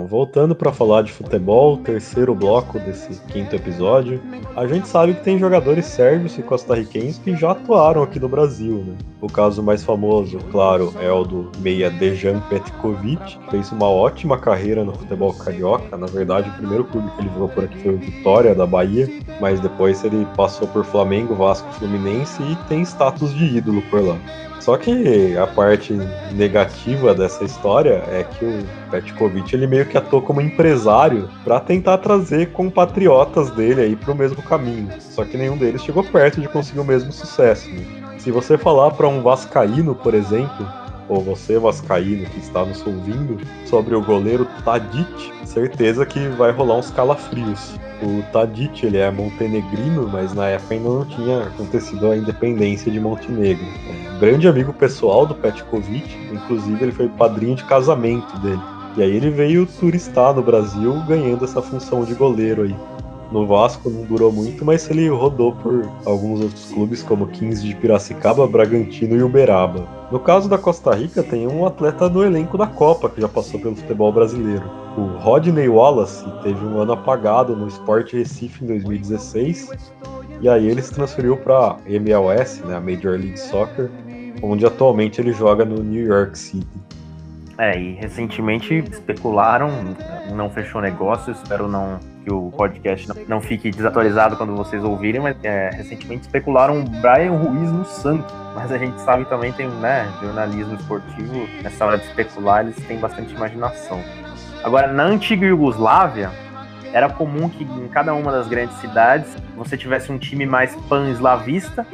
Voltando 0.07 0.55
para 0.55 0.71
falar 0.71 1.03
de 1.03 1.13
futebol, 1.13 1.79
terceiro 1.79 2.35
bloco 2.35 2.79
desse 2.79 3.21
quinto 3.23 3.57
episódio, 3.57 4.21
a 4.55 4.67
gente 4.67 4.87
sabe 4.87 5.15
que 5.15 5.23
tem 5.23 5.39
jogadores 5.39 5.87
sérvios 5.87 6.37
e 6.39 6.43
costarriquenhos 6.43 7.19
que 7.19 7.35
já 7.35 7.53
atuaram 7.53 8.03
aqui 8.03 8.21
no 8.21 8.29
Brasil, 8.29 8.85
né? 8.87 8.95
O 9.21 9.27
caso 9.27 9.63
mais 9.63 9.83
famoso, 9.83 10.39
claro, 10.53 10.93
é 11.01 11.11
o 11.11 11.25
do 11.25 11.51
meia 11.59 11.91
Dejan 11.91 12.41
Petkovic, 12.51 13.39
que 13.39 13.51
fez 13.51 13.73
uma 13.73 13.89
ótima 13.89 14.37
carreira 14.39 14.85
no 14.85 14.93
futebol 14.93 15.33
carioca. 15.33 15.97
Na 15.97 16.07
verdade, 16.07 16.51
o 16.51 16.55
primeiro 16.55 16.85
clube 16.85 17.11
que 17.13 17.23
ele 17.23 17.31
jogou 17.31 17.49
por 17.49 17.65
aqui 17.65 17.79
foi 17.79 17.95
o 17.95 17.99
Vitória 17.99 18.55
da 18.55 18.67
Bahia, 18.67 19.09
mas 19.41 19.59
depois 19.61 20.05
ele 20.05 20.27
passou 20.37 20.69
por 20.69 20.85
Flamengo, 20.85 21.35
Vasco, 21.35 21.73
Fluminense 21.73 22.43
e 22.43 22.57
tem 22.69 22.83
status 22.83 23.33
de 23.35 23.57
ídolo 23.57 23.83
por 23.91 24.05
lá. 24.05 24.19
Só 24.65 24.79
que 24.79 25.37
a 25.37 25.47
parte 25.47 25.93
negativa 26.33 27.15
dessa 27.15 27.45
história 27.45 28.03
é 28.11 28.25
que 28.25 28.47
o 28.47 28.91
Petkovic 28.91 29.55
ele 29.55 29.67
meio 29.67 29.85
que 29.85 29.99
atuou 29.99 30.23
como 30.23 30.41
empresário 30.41 31.29
para 31.45 31.61
tentar 31.61 31.99
trazer 31.99 32.51
compatriotas 32.53 33.51
dele 33.51 33.83
aí 33.83 33.95
para 33.95 34.13
o 34.13 34.15
mesmo 34.15 34.43
caminho. 34.43 34.89
Só 34.99 35.23
que 35.23 35.37
nenhum 35.37 35.59
deles 35.59 35.85
chegou 35.85 36.03
perto 36.03 36.41
de 36.41 36.49
conseguir 36.49 36.81
o 36.81 36.85
mesmo 36.85 37.13
sucesso. 37.13 37.69
Né? 37.69 38.17
Se 38.17 38.31
você 38.31 38.57
falar 38.57 38.93
para 38.93 39.07
um 39.07 39.21
vascaíno, 39.21 39.95
por 39.95 40.15
exemplo, 40.15 40.67
ou 41.09 41.21
você 41.21 41.59
vascaíno 41.59 42.27
que 42.27 42.39
está 42.39 42.65
nos 42.65 42.85
ouvindo, 42.87 43.39
sobre 43.67 43.95
o 43.95 44.03
goleiro 44.03 44.47
Tadic, 44.65 45.33
certeza 45.45 46.05
que 46.05 46.29
vai 46.29 46.51
rolar 46.51 46.77
uns 46.79 46.91
calafrios. 46.91 47.79
O 48.03 48.23
Tadic 48.33 48.85
ele 48.85 48.99
é 48.99 49.11
montenegrino, 49.11 50.09
mas 50.09 50.35
na 50.35 50.49
época 50.49 50.75
ainda 50.75 50.89
não 50.89 51.05
tinha 51.05 51.45
acontecido 51.45 52.11
a 52.11 52.17
independência 52.17 52.91
de 52.91 53.01
Montenegro. 53.01 53.65
É 53.65 54.19
grande 54.19 54.49
amigo 54.49 54.73
pessoal 54.73 55.27
do 55.27 55.35
Petkovic, 55.35 56.17
inclusive 56.33 56.83
ele 56.83 56.93
foi 56.93 57.09
padrinho 57.09 57.55
de 57.55 57.65
casamento 57.65 58.37
dele. 58.41 58.61
E 58.97 59.03
aí 59.03 59.11
ele 59.11 59.31
veio 59.31 59.67
turistar 59.67 60.35
no 60.35 60.43
Brasil 60.43 60.95
ganhando 61.07 61.45
essa 61.45 61.61
função 61.61 62.05
de 62.05 62.15
goleiro 62.15 62.63
aí. 62.63 62.77
No 63.33 63.47
Vasco 63.47 63.91
não 63.91 64.03
durou 64.03 64.31
muito, 64.31 64.65
mas 64.65 64.89
ele 64.91 65.09
rodou 65.09 65.53
por 65.53 65.89
alguns 66.05 66.41
outros 66.41 66.71
clubes 66.71 67.03
como 67.03 67.27
15 67.27 67.67
de 67.67 67.75
Piracicaba, 67.75 68.47
Bragantino 68.47 69.17
e 69.17 69.23
Uberaba. 69.23 69.89
No 70.13 70.21
caso 70.21 70.49
da 70.49 70.59
Costa 70.59 70.95
Rica, 70.95 71.23
tem 71.23 71.47
um 71.47 71.67
atleta 71.67 72.09
do 72.09 72.25
elenco 72.25 72.57
da 72.57 72.67
Copa 72.67 73.09
que 73.09 73.21
já 73.21 73.29
passou 73.29 73.59
pelo 73.59 73.75
futebol 73.75 74.13
brasileiro. 74.13 74.71
O 74.97 75.19
Rodney 75.19 75.69
Wallace 75.69 76.25
teve 76.43 76.65
um 76.65 76.79
ano 76.79 76.93
apagado 76.93 77.57
no 77.57 77.67
Sport 77.67 78.13
Recife 78.13 78.63
em 78.65 78.69
2016, 78.69 79.71
e 80.41 80.49
aí 80.49 80.69
ele 80.69 80.83
se 80.83 80.93
transferiu 80.93 81.37
para 81.37 81.77
MLS, 81.87 82.65
né, 82.65 82.77
a 82.77 82.81
Major 82.81 83.19
League 83.19 83.39
Soccer, 83.39 83.91
onde 84.43 84.65
atualmente 84.65 85.21
ele 85.21 85.33
joga 85.33 85.65
no 85.65 85.83
New 85.83 86.07
York 86.07 86.39
City. 86.39 86.67
É, 87.57 87.79
e 87.79 87.95
recentemente 87.95 88.85
especularam, 88.91 89.71
não 90.35 90.51
fechou 90.51 90.81
negócio, 90.81 91.33
espero 91.33 91.69
não 91.69 91.99
que 92.25 92.33
o 92.33 92.51
podcast 92.51 93.07
não, 93.07 93.17
não 93.29 93.41
fique 93.41 93.71
desatualizado 93.71 94.37
quando 94.37 94.57
vocês 94.57 94.83
ouvirem, 94.83 95.21
mas 95.21 95.37
é, 95.43 95.71
recentemente 95.71 96.23
especularam 96.23 96.81
o 96.81 96.85
Brian 96.85 97.33
Ruiz 97.33 97.71
no 97.71 97.85
Santos. 97.85 98.33
Mas 98.55 98.73
a 98.73 98.79
gente 98.79 98.99
sabe 99.03 99.25
também 99.27 99.53
tem, 99.53 99.69
né, 99.69 100.11
jornalismo 100.23 100.75
esportivo, 100.75 101.47
nessa 101.63 101.85
hora 101.85 101.99
de 101.99 102.05
especular, 102.05 102.65
eles 102.65 102.77
têm 102.87 102.99
bastante 102.99 103.35
imaginação. 103.35 104.01
Agora, 104.63 104.87
na 104.87 105.03
antiga 105.03 105.45
Iugoslávia, 105.45 106.31
era 106.93 107.11
comum 107.11 107.49
que 107.49 107.65
em 107.65 107.89
cada 107.89 108.15
uma 108.15 108.33
das 108.33 108.49
grandes 108.49 108.77
cidades 108.77 109.37
você 109.57 109.77
tivesse 109.77 110.11
um 110.11 110.19
time 110.19 110.47
mais 110.47 110.75
pan-eslavista 110.89 111.87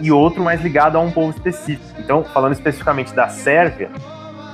e 0.00 0.10
outro 0.10 0.42
mais 0.42 0.60
ligado 0.60 0.98
a 0.98 1.00
um 1.00 1.10
povo 1.10 1.30
específico. 1.30 1.94
Então, 1.98 2.24
falando 2.24 2.52
especificamente 2.52 3.14
da 3.14 3.28
Sérvia, 3.28 3.90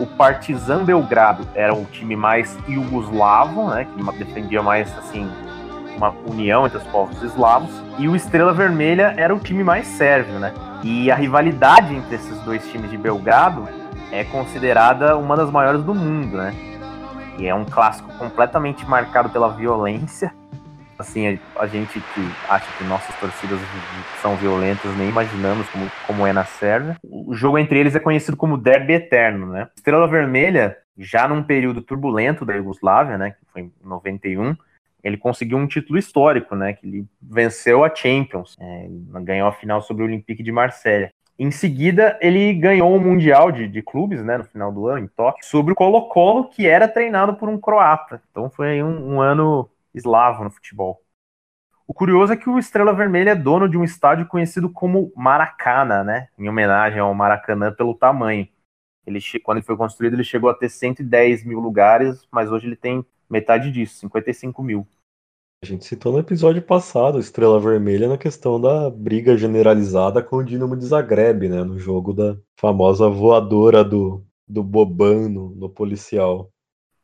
o 0.00 0.06
Partizan 0.06 0.82
Belgrado 0.82 1.46
era 1.54 1.74
um 1.74 1.84
time 1.84 2.16
mais 2.16 2.58
iugoslavo, 2.66 3.68
né, 3.68 3.84
que 3.84 4.24
defendia 4.24 4.62
mais 4.62 4.96
assim 4.98 5.30
uma 5.96 6.14
união 6.26 6.64
entre 6.64 6.78
os 6.78 6.84
povos 6.84 7.22
eslavos, 7.22 7.70
e 7.98 8.08
o 8.08 8.16
Estrela 8.16 8.54
Vermelha 8.54 9.12
era 9.18 9.34
o 9.34 9.38
time 9.38 9.62
mais 9.62 9.86
sérvio, 9.86 10.38
né? 10.38 10.54
E 10.82 11.10
a 11.10 11.14
rivalidade 11.14 11.94
entre 11.94 12.14
esses 12.14 12.40
dois 12.40 12.66
times 12.70 12.90
de 12.90 12.96
Belgrado 12.96 13.68
é 14.10 14.24
considerada 14.24 15.18
uma 15.18 15.36
das 15.36 15.50
maiores 15.50 15.82
do 15.82 15.94
mundo, 15.94 16.38
né? 16.38 16.54
E 17.38 17.46
é 17.46 17.54
um 17.54 17.66
clássico 17.66 18.10
completamente 18.14 18.88
marcado 18.88 19.28
pela 19.28 19.50
violência 19.50 20.32
assim, 21.00 21.38
a, 21.56 21.66
gente 21.66 21.98
que 21.98 22.20
acha 22.48 22.66
que 22.76 22.84
nossas 22.84 23.14
torcidas 23.18 23.58
são 24.20 24.36
violentas, 24.36 24.94
nem 24.96 25.08
imaginamos 25.08 25.68
como, 25.70 25.90
como 26.06 26.26
é 26.26 26.32
na 26.32 26.44
Sérvia. 26.44 26.96
O 27.02 27.34
jogo 27.34 27.58
entre 27.58 27.78
eles 27.78 27.94
é 27.94 28.00
conhecido 28.00 28.36
como 28.36 28.58
Derby 28.58 28.94
Eterno, 28.94 29.46
né? 29.46 29.68
Estrela 29.74 30.06
Vermelha, 30.06 30.76
já 30.96 31.26
num 31.26 31.42
período 31.42 31.80
turbulento 31.80 32.44
da 32.44 32.54
Iugoslávia, 32.54 33.16
né, 33.16 33.30
que 33.30 33.46
foi 33.52 33.62
em 33.62 33.72
91, 33.82 34.54
ele 35.02 35.16
conseguiu 35.16 35.56
um 35.56 35.66
título 35.66 35.98
histórico, 35.98 36.54
né, 36.54 36.74
que 36.74 36.86
ele 36.86 37.06
venceu 37.20 37.82
a 37.82 37.94
Champions, 37.94 38.56
é, 38.60 38.86
ganhou 39.22 39.48
a 39.48 39.52
final 39.52 39.80
sobre 39.80 40.02
o 40.02 40.06
Olympique 40.06 40.42
de 40.42 40.52
Marselha. 40.52 41.10
Em 41.38 41.50
seguida, 41.50 42.18
ele 42.20 42.52
ganhou 42.52 42.92
o 42.92 42.96
um 42.96 43.00
Mundial 43.00 43.50
de, 43.50 43.66
de 43.66 43.80
Clubes, 43.80 44.22
né, 44.22 44.36
no 44.36 44.44
final 44.44 44.70
do 44.70 44.86
ano, 44.86 45.06
em 45.06 45.08
Tóquio, 45.08 45.42
sobre 45.42 45.72
o 45.72 45.76
Colo-Colo, 45.76 46.50
que 46.50 46.66
era 46.66 46.86
treinado 46.86 47.32
por 47.32 47.48
um 47.48 47.58
croata. 47.58 48.20
Então 48.30 48.50
foi 48.50 48.82
um, 48.82 49.14
um 49.14 49.20
ano 49.22 49.66
eslavo 49.94 50.44
no 50.44 50.50
futebol. 50.50 51.02
O 51.86 51.92
curioso 51.92 52.32
é 52.32 52.36
que 52.36 52.48
o 52.48 52.58
Estrela 52.58 52.94
Vermelha 52.94 53.30
é 53.30 53.34
dono 53.34 53.68
de 53.68 53.76
um 53.76 53.82
estádio 53.82 54.26
conhecido 54.26 54.70
como 54.70 55.12
Maracana, 55.16 56.04
né? 56.04 56.28
Em 56.38 56.48
homenagem 56.48 57.00
ao 57.00 57.12
Maracanã 57.12 57.72
pelo 57.72 57.94
tamanho. 57.94 58.46
Ele, 59.04 59.18
quando 59.42 59.58
ele 59.58 59.66
foi 59.66 59.76
construído, 59.76 60.14
ele 60.14 60.22
chegou 60.22 60.48
a 60.48 60.54
ter 60.54 60.68
110 60.68 61.44
mil 61.44 61.58
lugares, 61.58 62.28
mas 62.30 62.50
hoje 62.50 62.66
ele 62.66 62.76
tem 62.76 63.04
metade 63.28 63.72
disso, 63.72 63.98
55 63.98 64.62
mil. 64.62 64.86
A 65.62 65.66
gente 65.66 65.84
citou 65.84 66.12
no 66.12 66.20
episódio 66.20 66.62
passado 66.62 67.18
Estrela 67.18 67.60
Vermelha 67.60 68.08
na 68.08 68.16
questão 68.16 68.60
da 68.60 68.88
briga 68.88 69.36
generalizada 69.36 70.22
com 70.22 70.36
o 70.36 70.44
Dinamo 70.44 70.76
de 70.76 70.86
Zagreb, 70.86 71.48
né? 71.48 71.62
No 71.64 71.78
jogo 71.78 72.12
da 72.12 72.36
famosa 72.56 73.08
voadora 73.08 73.84
do, 73.84 74.24
do 74.46 74.62
Bobano 74.62 75.50
no 75.56 75.68
policial. 75.68 76.50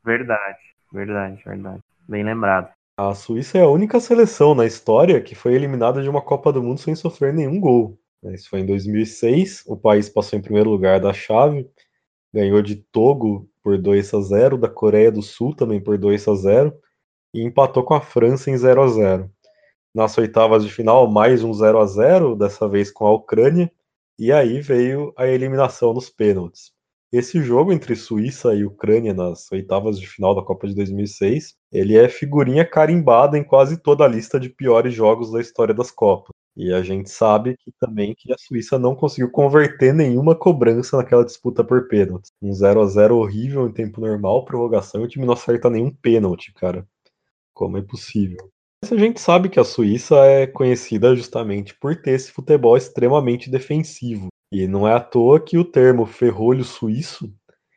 Verdade, 0.05 0.59
verdade, 0.93 1.43
verdade. 1.45 1.83
Bem 2.09 2.25
lembrado. 2.25 2.76
A 2.99 3.15
Suíça 3.15 3.59
é 3.59 3.61
a 3.61 3.69
única 3.69 4.01
seleção 4.01 4.55
na 4.55 4.65
história 4.65 5.21
que 5.21 5.35
foi 5.35 5.53
eliminada 5.55 6.01
de 6.03 6.09
uma 6.09 6.23
Copa 6.23 6.51
do 6.51 6.63
Mundo 6.63 6.81
sem 6.81 6.95
sofrer 6.95 7.31
nenhum 7.31 7.61
gol. 7.61 7.99
Isso 8.25 8.49
foi 8.49 8.61
em 8.61 8.67
2006. 8.67 9.65
O 9.67 9.77
país 9.77 10.09
passou 10.09 10.39
em 10.39 10.43
primeiro 10.43 10.71
lugar 10.71 10.99
da 10.99 11.13
chave, 11.13 11.69
ganhou 12.33 12.63
de 12.63 12.77
Togo 12.77 13.51
por 13.63 13.77
2 13.77 14.15
a 14.15 14.21
0, 14.23 14.57
da 14.57 14.71
Coreia 14.71 15.13
do 15.13 15.21
Sul 15.21 15.55
também 15.55 15.79
por 15.79 15.99
2 15.99 16.27
a 16.27 16.35
0 16.37 16.75
e 17.35 17.43
empatou 17.43 17.85
com 17.85 17.93
a 17.93 18.01
França 18.01 18.51
em 18.51 18.57
0 18.57 18.81
a 18.83 18.89
0. 18.89 19.31
Nas 19.95 20.17
oitavas 20.17 20.65
de 20.65 20.73
final, 20.73 21.07
mais 21.07 21.45
um 21.45 21.53
0 21.53 21.79
a 21.79 21.87
0, 21.87 22.35
dessa 22.35 22.67
vez 22.67 22.91
com 22.91 23.07
a 23.07 23.13
Ucrânia, 23.13 23.71
e 24.19 24.33
aí 24.33 24.63
veio 24.63 25.13
a 25.19 25.27
eliminação 25.27 25.93
nos 25.93 26.09
pênaltis. 26.09 26.76
Esse 27.17 27.43
jogo 27.43 27.73
entre 27.73 27.97
Suíça 27.97 28.55
e 28.55 28.63
Ucrânia 28.63 29.15
nas 29.15 29.51
oitavas 29.51 29.99
de 29.99 30.07
final 30.07 30.35
da 30.35 30.43
Copa 30.43 30.69
de 30.69 30.75
2006, 30.75 31.55
ele 31.73 31.97
é 31.97 32.11
figurinha 32.11 32.63
carimbada 32.63 33.39
em 33.39 33.43
quase 33.43 33.81
toda 33.81 34.05
a 34.05 34.07
lista 34.07 34.39
de 34.39 34.51
piores 34.51 34.93
jogos 34.93 35.33
da 35.33 35.41
história 35.41 35.73
das 35.73 35.91
Copas. 35.91 36.35
E 36.55 36.71
a 36.75 36.83
gente 36.83 37.09
sabe 37.09 37.57
que 37.57 37.73
também 37.81 38.15
que 38.15 38.31
a 38.31 38.37
Suíça 38.37 38.79
não 38.79 38.95
conseguiu 38.95 39.31
converter 39.31 39.95
nenhuma 39.95 40.35
cobrança 40.35 40.99
naquela 40.99 41.25
disputa 41.25 41.65
por 41.65 41.89
pênaltis. 41.89 42.31
Um 42.43 42.53
0 42.53 42.83
a 42.83 42.87
0 42.87 43.17
horrível 43.17 43.67
em 43.67 43.73
tempo 43.73 43.99
normal, 43.99 44.45
prorrogação, 44.45 45.01
e 45.01 45.05
o 45.05 45.09
time 45.09 45.25
não 45.25 45.33
acerta 45.33 45.71
nenhum 45.71 45.91
pênalti, 45.91 46.53
cara. 46.53 46.87
Como 47.55 47.79
é 47.79 47.83
possível? 47.83 48.51
Mas 48.85 48.93
a 48.93 48.97
gente 48.99 49.23
sabe 49.23 49.49
que 49.49 49.59
a 49.59 49.65
Suíça 49.65 50.17
é 50.17 50.47
conhecida 50.47 51.17
justamente 51.17 51.75
por 51.81 51.97
ter 51.97 52.11
esse 52.11 52.31
futebol 52.31 52.77
extremamente 52.77 53.51
defensivo. 53.51 54.29
E 54.59 54.67
não 54.67 54.89
é 54.89 54.95
à 54.95 55.01
toa 55.01 55.39
que 55.39 55.59
o 55.59 55.65
termo 55.67 56.07
ferrolho 56.07 56.65
suíço 56.65 57.31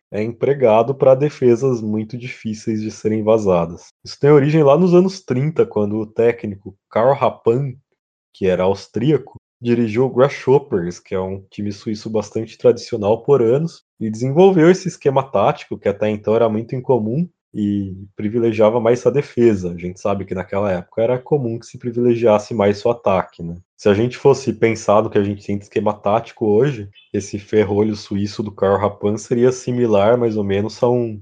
é 0.10 0.24
empregado 0.24 0.96
para 0.96 1.14
defesas 1.14 1.82
muito 1.82 2.18
difíceis 2.18 2.82
de 2.82 2.90
serem 2.90 3.22
vazadas. 3.22 3.88
Isso 4.02 4.18
tem 4.18 4.32
origem 4.32 4.64
lá 4.64 4.78
nos 4.78 4.94
anos 4.94 5.20
30, 5.20 5.66
quando 5.66 5.98
o 5.98 6.06
técnico 6.06 6.78
Karl 6.90 7.14
Rappan, 7.14 7.74
que 8.34 8.48
era 8.48 8.64
austríaco, 8.64 9.36
dirigiu 9.62 10.06
o 10.06 10.10
Grasshoppers, 10.10 11.02
que 11.02 11.14
é 11.14 11.20
um 11.20 11.46
time 11.52 11.70
suíço 11.74 12.10
bastante 12.10 12.58
tradicional 12.58 13.24
por 13.24 13.42
anos, 13.42 13.84
e 14.00 14.10
desenvolveu 14.10 14.72
esse 14.72 14.88
esquema 14.88 15.30
tático 15.30 15.78
que 15.78 15.90
até 15.90 16.10
então 16.10 16.34
era 16.34 16.48
muito 16.48 16.76
incomum, 16.76 17.28
e 17.54 17.96
privilegiava 18.16 18.80
mais 18.80 19.00
sua 19.00 19.12
defesa. 19.12 19.72
A 19.72 19.78
gente 19.78 20.00
sabe 20.00 20.26
que 20.26 20.36
naquela 20.36 20.72
época 20.72 21.02
era 21.02 21.20
comum 21.20 21.58
que 21.58 21.66
se 21.66 21.78
privilegiasse 21.78 22.54
mais 22.54 22.78
seu 22.78 22.92
ataque, 22.92 23.42
né? 23.42 23.56
Se 23.76 23.90
a 23.90 23.94
gente 23.94 24.18
fosse 24.18 24.54
pensar 24.54 25.02
no 25.02 25.10
que 25.10 25.18
a 25.18 25.24
gente 25.24 25.46
tem 25.46 25.58
de 25.58 25.64
esquema 25.64 25.94
tático 25.94 26.46
hoje, 26.46 26.90
esse 27.14 27.40
ferrolho 27.40 27.96
suíço 27.96 28.44
do 28.44 28.52
Karl 28.52 28.78
Rappan 28.78 29.18
seria 29.18 29.52
similar 29.52 30.18
mais 30.18 30.38
ou 30.38 30.44
menos 30.44 30.82
a 30.84 30.90
um 30.90 31.22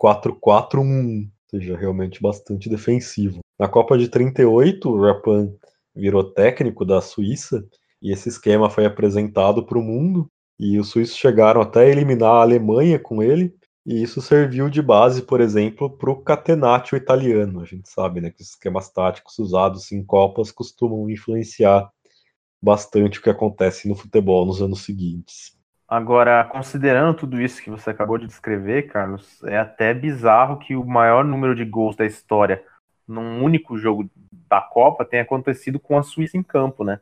4-4-1, 0.00 1.24
ou 1.24 1.30
seja, 1.50 1.76
realmente 1.76 2.22
bastante 2.22 2.68
defensivo. 2.68 3.40
Na 3.58 3.68
Copa 3.68 3.96
de 3.96 4.08
38, 4.08 4.88
o 4.88 5.00
Rappan 5.00 5.52
virou 5.94 6.24
técnico 6.24 6.84
da 6.84 7.00
Suíça 7.00 7.64
e 8.02 8.12
esse 8.12 8.28
esquema 8.28 8.68
foi 8.68 8.84
apresentado 8.84 9.64
para 9.64 9.78
o 9.78 9.82
mundo 9.82 10.28
e 10.58 10.78
os 10.78 10.88
suíços 10.90 11.16
chegaram 11.16 11.60
até 11.60 11.80
a 11.80 11.88
eliminar 11.88 12.30
a 12.30 12.42
Alemanha 12.42 12.98
com 12.98 13.22
ele, 13.22 13.54
e 13.86 14.02
isso 14.02 14.22
serviu 14.22 14.70
de 14.70 14.80
base, 14.80 15.22
por 15.22 15.40
exemplo, 15.40 15.90
para 15.90 16.10
o 16.10 16.22
catenaccio 16.22 16.96
italiano. 16.96 17.60
A 17.60 17.64
gente 17.64 17.88
sabe 17.88 18.20
né, 18.20 18.30
que 18.30 18.40
os 18.40 18.50
esquemas 18.50 18.90
táticos 18.90 19.38
usados 19.38 19.92
em 19.92 20.02
Copas 20.02 20.50
costumam 20.50 21.10
influenciar 21.10 21.90
bastante 22.62 23.18
o 23.18 23.22
que 23.22 23.28
acontece 23.28 23.86
no 23.86 23.94
futebol 23.94 24.46
nos 24.46 24.62
anos 24.62 24.84
seguintes. 24.84 25.54
Agora, 25.86 26.42
considerando 26.44 27.14
tudo 27.14 27.40
isso 27.40 27.62
que 27.62 27.68
você 27.68 27.90
acabou 27.90 28.16
de 28.16 28.26
descrever, 28.26 28.84
Carlos, 28.84 29.44
é 29.44 29.58
até 29.58 29.92
bizarro 29.92 30.58
que 30.58 30.74
o 30.74 30.84
maior 30.84 31.22
número 31.22 31.54
de 31.54 31.64
gols 31.64 31.94
da 31.94 32.06
história 32.06 32.64
num 33.06 33.44
único 33.44 33.76
jogo 33.76 34.10
da 34.48 34.62
Copa 34.62 35.04
tenha 35.04 35.22
acontecido 35.22 35.78
com 35.78 35.98
a 35.98 36.02
Suíça 36.02 36.38
em 36.38 36.42
campo, 36.42 36.84
né? 36.84 37.00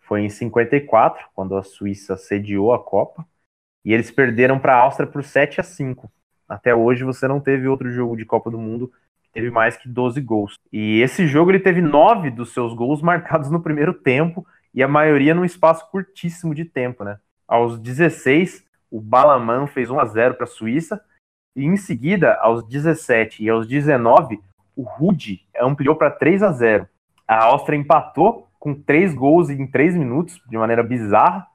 Foi 0.00 0.20
em 0.20 0.28
54, 0.28 1.28
quando 1.34 1.56
a 1.56 1.62
Suíça 1.62 2.14
sediou 2.18 2.74
a 2.74 2.78
Copa, 2.78 3.26
e 3.84 3.92
eles 3.92 4.10
perderam 4.10 4.58
para 4.58 4.74
a 4.74 4.80
Áustria 4.80 5.06
por 5.06 5.22
7 5.22 5.60
a 5.60 5.64
5. 5.64 6.10
Até 6.48 6.74
hoje 6.74 7.04
você 7.04 7.28
não 7.28 7.40
teve 7.40 7.68
outro 7.68 7.90
jogo 7.90 8.16
de 8.16 8.24
Copa 8.24 8.50
do 8.50 8.58
Mundo 8.58 8.90
que 9.22 9.30
teve 9.32 9.50
mais 9.50 9.76
que 9.76 9.88
12 9.88 10.20
gols. 10.20 10.58
E 10.72 11.00
esse 11.00 11.26
jogo 11.26 11.50
ele 11.50 11.60
teve 11.60 11.82
nove 11.82 12.30
dos 12.30 12.52
seus 12.52 12.72
gols 12.74 13.00
marcados 13.02 13.50
no 13.50 13.60
primeiro 13.60 13.92
tempo 13.92 14.46
e 14.72 14.82
a 14.82 14.88
maioria 14.88 15.34
num 15.34 15.44
espaço 15.44 15.88
curtíssimo 15.90 16.54
de 16.54 16.64
tempo, 16.64 17.04
né? 17.04 17.18
Aos 17.46 17.78
16, 17.78 18.64
o 18.90 19.00
Balaman 19.00 19.66
fez 19.66 19.90
1 19.90 20.00
a 20.00 20.04
0 20.06 20.34
para 20.34 20.44
a 20.44 20.48
Suíça 20.48 21.00
e 21.54 21.64
em 21.64 21.76
seguida, 21.76 22.34
aos 22.40 22.66
17 22.66 23.44
e 23.44 23.48
aos 23.48 23.66
19, 23.66 24.40
o 24.74 24.82
Rude 24.82 25.40
ampliou 25.60 25.94
para 25.94 26.10
3 26.10 26.42
a 26.42 26.50
0. 26.50 26.88
A 27.28 27.44
Áustria 27.44 27.78
empatou 27.78 28.48
com 28.58 28.74
três 28.74 29.14
gols 29.14 29.50
em 29.50 29.66
três 29.66 29.94
minutos, 29.94 30.40
de 30.48 30.56
maneira 30.56 30.82
bizarra 30.82 31.46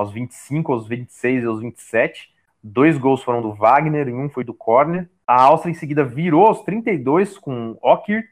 aos 0.00 0.12
25, 0.12 0.72
aos 0.72 0.88
26 0.88 1.44
e 1.44 1.46
aos 1.46 1.60
27. 1.60 2.30
Dois 2.62 2.98
gols 2.98 3.22
foram 3.22 3.42
do 3.42 3.52
Wagner 3.52 4.08
e 4.08 4.12
um 4.12 4.28
foi 4.28 4.44
do 4.44 4.54
Corner. 4.54 5.08
A 5.26 5.42
Áustria 5.44 5.70
em 5.70 5.74
seguida 5.74 6.04
virou 6.04 6.46
aos 6.46 6.62
32 6.62 7.38
com 7.38 7.78
Okirk 7.82 8.28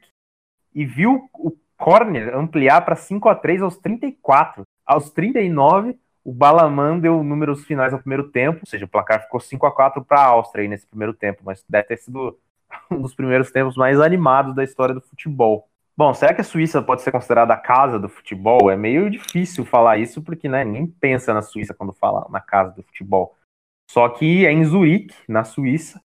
e 0.73 0.85
viu 0.85 1.29
o 1.33 1.55
Corner 1.77 2.35
ampliar 2.35 2.81
para 2.81 2.95
5 2.95 3.29
a 3.29 3.35
3 3.35 3.61
aos 3.61 3.77
34. 3.77 4.63
Aos 4.85 5.09
39, 5.11 5.97
o 6.23 6.33
Balaman 6.33 6.99
deu 6.99 7.23
números 7.23 7.63
finais 7.63 7.93
ao 7.93 7.99
primeiro 7.99 8.29
tempo, 8.29 8.59
ou 8.61 8.67
seja, 8.67 8.85
o 8.85 8.89
placar 8.89 9.23
ficou 9.23 9.39
5 9.39 9.65
a 9.65 9.71
4 9.71 10.03
para 10.03 10.19
a 10.19 10.25
Áustria 10.25 10.63
aí 10.63 10.67
nesse 10.67 10.87
primeiro 10.87 11.13
tempo, 11.13 11.41
mas 11.45 11.63
deve 11.69 11.87
ter 11.87 11.97
sido 11.97 12.37
um 12.91 13.01
dos 13.01 13.15
primeiros 13.15 13.51
tempos 13.51 13.77
mais 13.77 13.99
animados 13.99 14.55
da 14.55 14.63
história 14.63 14.93
do 14.93 15.01
futebol. 15.01 15.68
Bom, 15.99 16.13
será 16.13 16.33
que 16.33 16.39
a 16.39 16.45
Suíça 16.45 16.81
pode 16.81 17.01
ser 17.01 17.11
considerada 17.11 17.53
a 17.53 17.57
casa 17.57 17.99
do 17.99 18.07
futebol? 18.07 18.71
É 18.71 18.77
meio 18.77 19.09
difícil 19.09 19.65
falar 19.65 19.97
isso, 19.97 20.23
porque 20.23 20.47
né, 20.47 20.63
ninguém 20.63 20.87
pensa 20.87 21.33
na 21.33 21.41
Suíça 21.41 21.73
quando 21.73 21.91
fala 21.91 22.25
na 22.29 22.39
casa 22.39 22.71
do 22.71 22.81
futebol. 22.83 23.35
Só 23.91 24.07
que 24.07 24.45
é 24.45 24.51
em 24.53 24.63
Zurique, 24.63 25.13
na 25.27 25.43
Suíça, 25.43 26.01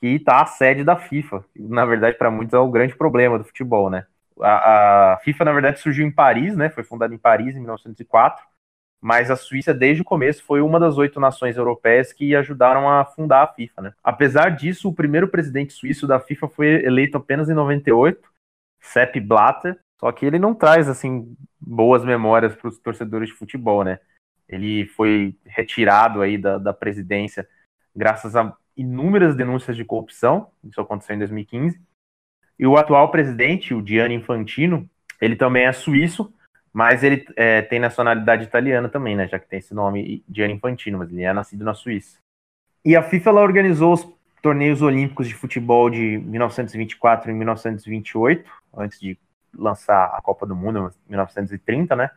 que 0.00 0.06
está 0.06 0.42
a 0.42 0.46
sede 0.46 0.84
da 0.84 0.94
FIFA. 0.94 1.44
Na 1.56 1.84
verdade, 1.84 2.16
para 2.16 2.30
muitos 2.30 2.54
é 2.54 2.58
o 2.58 2.70
grande 2.70 2.94
problema 2.94 3.36
do 3.36 3.42
futebol, 3.42 3.90
né? 3.90 4.06
A, 4.40 5.14
a, 5.14 5.16
FIFA, 5.24 5.44
na 5.46 5.52
verdade, 5.52 5.80
surgiu 5.80 6.06
em 6.06 6.12
Paris, 6.12 6.56
né? 6.56 6.70
Foi 6.70 6.84
fundada 6.84 7.12
em 7.12 7.18
Paris 7.18 7.56
em 7.56 7.58
1904, 7.58 8.44
mas 9.00 9.28
a 9.28 9.34
Suíça, 9.34 9.74
desde 9.74 10.02
o 10.02 10.04
começo, 10.04 10.44
foi 10.44 10.60
uma 10.60 10.78
das 10.78 10.98
oito 10.98 11.18
nações 11.18 11.56
europeias 11.56 12.12
que 12.12 12.36
ajudaram 12.36 12.88
a 12.88 13.04
fundar 13.04 13.42
a 13.42 13.48
FIFA, 13.48 13.82
né? 13.82 13.92
Apesar 14.04 14.50
disso, 14.50 14.88
o 14.88 14.94
primeiro 14.94 15.26
presidente 15.26 15.72
suíço 15.72 16.06
da 16.06 16.20
FIFA 16.20 16.46
foi 16.46 16.68
eleito 16.84 17.16
apenas 17.16 17.50
em 17.50 17.54
98, 17.54 18.31
Sepp 18.82 19.16
Blatter, 19.20 19.78
só 19.98 20.10
que 20.12 20.26
ele 20.26 20.38
não 20.38 20.54
traz 20.54 20.88
assim 20.88 21.34
boas 21.60 22.04
memórias 22.04 22.54
para 22.54 22.68
os 22.68 22.78
torcedores 22.78 23.28
de 23.28 23.34
futebol, 23.34 23.84
né? 23.84 24.00
Ele 24.48 24.86
foi 24.88 25.34
retirado 25.46 26.20
aí 26.20 26.36
da, 26.36 26.58
da 26.58 26.72
presidência 26.74 27.48
graças 27.94 28.34
a 28.36 28.54
inúmeras 28.76 29.36
denúncias 29.36 29.76
de 29.76 29.84
corrupção, 29.84 30.50
isso 30.64 30.80
aconteceu 30.80 31.14
em 31.14 31.18
2015. 31.18 31.80
E 32.58 32.66
o 32.66 32.76
atual 32.76 33.10
presidente, 33.10 33.74
o 33.74 33.86
Gianni 33.86 34.14
Infantino, 34.14 34.88
ele 35.20 35.36
também 35.36 35.64
é 35.64 35.72
suíço, 35.72 36.32
mas 36.72 37.02
ele 37.02 37.24
é, 37.36 37.62
tem 37.62 37.78
nacionalidade 37.78 38.44
italiana 38.44 38.88
também, 38.88 39.14
né? 39.14 39.28
Já 39.28 39.38
que 39.38 39.48
tem 39.48 39.58
esse 39.58 39.74
nome 39.74 40.24
Gianni 40.28 40.54
Infantino, 40.54 40.98
mas 40.98 41.12
ele 41.12 41.22
é 41.22 41.32
nascido 41.32 41.64
na 41.64 41.74
Suíça. 41.74 42.18
E 42.84 42.96
a 42.96 43.02
FIFA 43.02 43.30
ela 43.30 43.42
organizou 43.42 43.92
os 43.92 44.08
torneios 44.40 44.82
olímpicos 44.82 45.28
de 45.28 45.34
futebol 45.34 45.88
de 45.88 46.18
1924 46.18 47.30
e 47.30 47.34
1928, 47.34 48.50
antes 48.76 48.98
de 49.00 49.18
lançar 49.54 50.06
a 50.06 50.20
Copa 50.22 50.46
do 50.46 50.56
Mundo 50.56 50.92
em 51.06 51.10
1930, 51.10 51.94
né? 51.96 52.10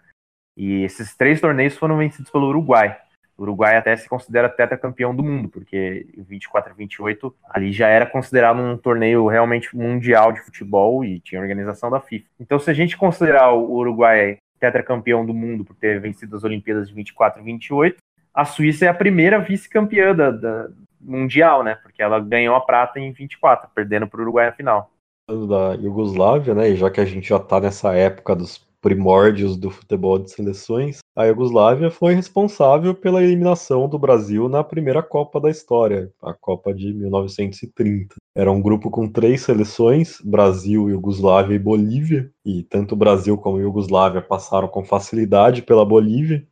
E 0.55 0.83
esses 0.83 1.15
três 1.15 1.41
torneios 1.41 1.77
foram 1.77 1.97
vencidos 1.97 2.31
pelo 2.31 2.47
Uruguai. 2.47 2.97
O 3.37 3.43
Uruguai 3.43 3.75
até 3.75 3.95
se 3.97 4.07
considera 4.07 4.47
tetracampeão 4.47 5.13
do 5.13 5.21
mundo, 5.21 5.49
porque 5.49 6.07
24 6.17 6.71
e 6.71 6.75
28 6.77 7.35
ali 7.49 7.73
já 7.73 7.89
era 7.89 8.05
considerado 8.05 8.59
um 8.59 8.77
torneio 8.77 9.27
realmente 9.27 9.75
mundial 9.75 10.31
de 10.31 10.39
futebol 10.39 11.03
e 11.03 11.19
tinha 11.19 11.41
organização 11.41 11.89
da 11.89 11.99
FIFA. 11.99 12.25
Então, 12.39 12.57
se 12.57 12.71
a 12.71 12.73
gente 12.73 12.95
considerar 12.95 13.51
o 13.51 13.73
Uruguai 13.73 14.37
tetracampeão 14.57 15.25
do 15.25 15.33
mundo 15.33 15.65
por 15.65 15.75
ter 15.75 15.99
vencido 15.99 16.35
as 16.37 16.45
Olimpíadas 16.45 16.87
de 16.87 16.95
24 16.95 17.41
e 17.41 17.43
28, 17.43 17.97
a 18.33 18.45
Suíça 18.45 18.85
é 18.85 18.87
a 18.87 18.93
primeira 18.93 19.39
vice-campeã 19.39 20.15
da, 20.15 20.31
da, 20.31 20.69
mundial, 20.99 21.61
né? 21.61 21.75
Porque 21.75 22.01
ela 22.01 22.19
ganhou 22.19 22.55
a 22.55 22.61
prata 22.61 22.99
em 22.99 23.11
24, 23.11 23.69
perdendo 23.75 24.07
para 24.07 24.19
o 24.19 24.23
Uruguai 24.23 24.47
na 24.47 24.51
final. 24.53 24.91
Da 25.27 25.73
Iugoslávia, 25.73 26.53
né? 26.53 26.69
E 26.69 26.75
já 26.75 26.91
que 26.91 27.01
a 27.01 27.05
gente 27.05 27.29
já 27.29 27.37
está 27.37 27.59
nessa 27.59 27.91
época 27.95 28.35
dos 28.35 28.63
primórdios 28.79 29.57
do 29.57 29.71
futebol 29.71 30.19
de 30.19 30.29
seleções, 30.29 30.99
a 31.15 31.23
Iugoslávia 31.23 31.89
foi 31.89 32.13
responsável 32.13 32.93
pela 32.93 33.23
eliminação 33.23 33.89
do 33.89 33.97
Brasil 33.97 34.47
na 34.47 34.63
primeira 34.63 35.01
Copa 35.01 35.41
da 35.41 35.49
história, 35.49 36.11
a 36.21 36.31
Copa 36.31 36.71
de 36.71 36.93
1930. 36.93 38.13
Era 38.35 38.51
um 38.51 38.61
grupo 38.61 38.91
com 38.91 39.09
três 39.09 39.41
seleções, 39.41 40.19
Brasil, 40.23 40.87
Iugoslávia 40.91 41.55
e 41.55 41.59
Bolívia, 41.59 42.31
e 42.45 42.61
tanto 42.61 42.93
o 42.93 42.97
Brasil 42.97 43.35
como 43.35 43.57
a 43.57 43.61
Iugoslávia 43.61 44.21
passaram 44.21 44.67
com 44.67 44.85
facilidade 44.85 45.63
pela 45.63 45.83
Bolívia, 45.83 46.45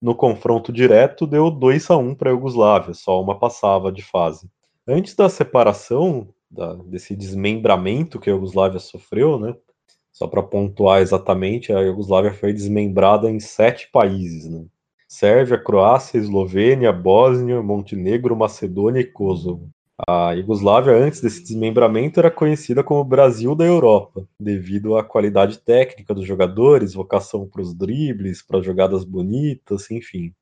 no 0.00 0.14
confronto 0.14 0.72
direto 0.72 1.26
deu 1.26 1.50
2 1.50 1.90
a 1.90 1.96
1 1.96 2.14
para 2.14 2.30
a 2.30 2.32
Iugoslávia, 2.32 2.94
só 2.94 3.20
uma 3.20 3.36
passava 3.36 3.90
de 3.90 4.02
fase. 4.04 4.48
Antes 4.86 5.16
da 5.16 5.28
separação, 5.28 6.28
da, 6.56 6.74
desse 6.74 7.14
desmembramento 7.14 8.18
que 8.18 8.30
a 8.30 8.32
Iugoslávia 8.32 8.80
sofreu, 8.80 9.38
né? 9.38 9.54
Só 10.12 10.26
para 10.26 10.42
pontuar 10.42 11.02
exatamente, 11.02 11.72
a 11.72 11.80
Iugoslávia 11.80 12.32
foi 12.32 12.52
desmembrada 12.52 13.30
em 13.30 13.38
sete 13.38 13.90
países, 13.92 14.48
né? 14.48 14.64
Sérvia, 15.08 15.58
Croácia, 15.58 16.18
Eslovênia, 16.18 16.92
Bósnia, 16.92 17.62
Montenegro, 17.62 18.34
Macedônia 18.34 19.00
e 19.00 19.04
Kosovo. 19.04 19.70
A 20.08 20.32
Iugoslávia, 20.32 20.94
antes 20.94 21.20
desse 21.20 21.42
desmembramento, 21.42 22.18
era 22.18 22.30
conhecida 22.30 22.82
como 22.82 23.04
Brasil 23.04 23.54
da 23.54 23.64
Europa, 23.64 24.26
devido 24.38 24.96
à 24.96 25.04
qualidade 25.04 25.58
técnica 25.58 26.12
dos 26.12 26.26
jogadores, 26.26 26.92
vocação 26.92 27.48
para 27.48 27.62
os 27.62 27.72
dribles, 27.72 28.42
para 28.42 28.60
jogadas 28.60 29.04
bonitas, 29.04 29.90
enfim. 29.90 30.34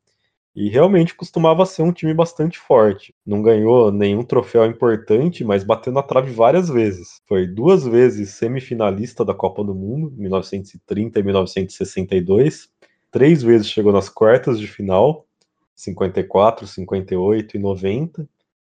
E 0.55 0.69
realmente 0.69 1.17
costumava 1.17 1.67
ser 1.67 1.83
um 1.83 1.93
time 1.93 2.15
bastante 2.15 2.59
forte. 2.59 3.13
Não 3.27 3.43
ganhou 3.43 3.91
nenhum 3.91 4.23
troféu 4.23 4.65
importante, 4.67 5.43
mas 5.43 5.65
bateu 5.65 5.93
na 5.93 6.03
trave 6.03 6.31
várias 6.31 6.69
vezes. 6.69 7.21
Foi 7.27 7.45
duas 7.45 7.85
vezes 7.85 8.31
semifinalista 8.31 9.25
da 9.25 9.35
Copa 9.35 9.65
do 9.65 9.75
Mundo, 9.75 10.13
1930 10.17 11.19
e 11.19 11.23
1962. 11.25 12.69
Três 13.11 13.43
vezes 13.43 13.69
chegou 13.69 13.93
nas 13.93 14.09
quartas 14.09 14.61
de 14.61 14.69
final, 14.69 15.27
54, 15.75 16.69
58 16.69 17.57
e 17.57 17.61
90. 17.61 18.29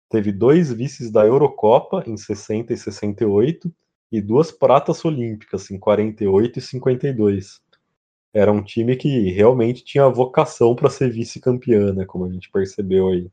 Teve 0.08 0.32
dois 0.32 0.72
vices 0.72 1.12
da 1.12 1.24
Eurocopa, 1.24 2.02
em 2.06 2.16
60 2.16 2.72
e 2.72 2.76
68, 2.76 3.72
e 4.10 4.20
duas 4.20 4.50
pratas 4.50 5.04
olímpicas, 5.04 5.70
em 5.70 5.78
48 5.78 6.58
e 6.58 6.62
52 6.62 7.60
era 8.34 8.52
um 8.52 8.62
time 8.62 8.96
que 8.96 9.30
realmente 9.30 9.84
tinha 9.84 10.08
vocação 10.08 10.74
para 10.74 10.90
ser 10.90 11.10
vice-campeã, 11.10 11.92
né, 11.92 12.04
como 12.04 12.24
a 12.24 12.30
gente 12.30 12.50
percebeu 12.50 13.08
aí. 13.08 13.30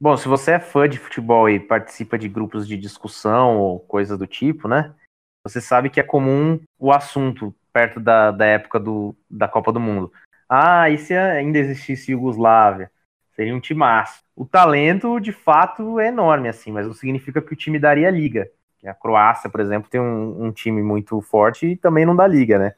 Bom, 0.00 0.16
se 0.16 0.28
você 0.28 0.52
é 0.52 0.60
fã 0.60 0.88
de 0.88 0.98
futebol 0.98 1.48
e 1.48 1.58
participa 1.58 2.16
de 2.16 2.28
grupos 2.28 2.68
de 2.68 2.76
discussão 2.76 3.58
ou 3.58 3.80
coisa 3.80 4.16
do 4.16 4.28
tipo, 4.28 4.68
né? 4.68 4.94
Você 5.42 5.60
sabe 5.60 5.90
que 5.90 5.98
é 5.98 6.04
comum 6.04 6.60
o 6.78 6.92
assunto 6.92 7.52
perto 7.72 7.98
da, 7.98 8.30
da 8.30 8.44
época 8.44 8.78
do, 8.78 9.16
da 9.28 9.48
Copa 9.48 9.72
do 9.72 9.80
Mundo. 9.80 10.12
Ah, 10.48 10.88
e 10.88 10.98
se 10.98 11.14
ainda 11.14 11.58
existisse 11.58 12.12
Yugoslávia? 12.12 12.90
Seria 13.34 13.54
um 13.54 13.60
timaço. 13.60 14.22
O 14.36 14.44
talento, 14.44 15.18
de 15.18 15.32
fato, 15.32 15.98
é 15.98 16.08
enorme, 16.08 16.48
assim, 16.48 16.70
mas 16.70 16.86
não 16.86 16.94
significa 16.94 17.42
que 17.42 17.52
o 17.52 17.56
time 17.56 17.78
daria 17.78 18.10
liga. 18.10 18.48
A 18.84 18.94
Croácia, 18.94 19.50
por 19.50 19.60
exemplo, 19.60 19.90
tem 19.90 20.00
um, 20.00 20.44
um 20.44 20.52
time 20.52 20.80
muito 20.80 21.20
forte 21.20 21.66
e 21.66 21.76
também 21.76 22.06
não 22.06 22.14
dá 22.14 22.26
liga, 22.26 22.58
né? 22.58 22.74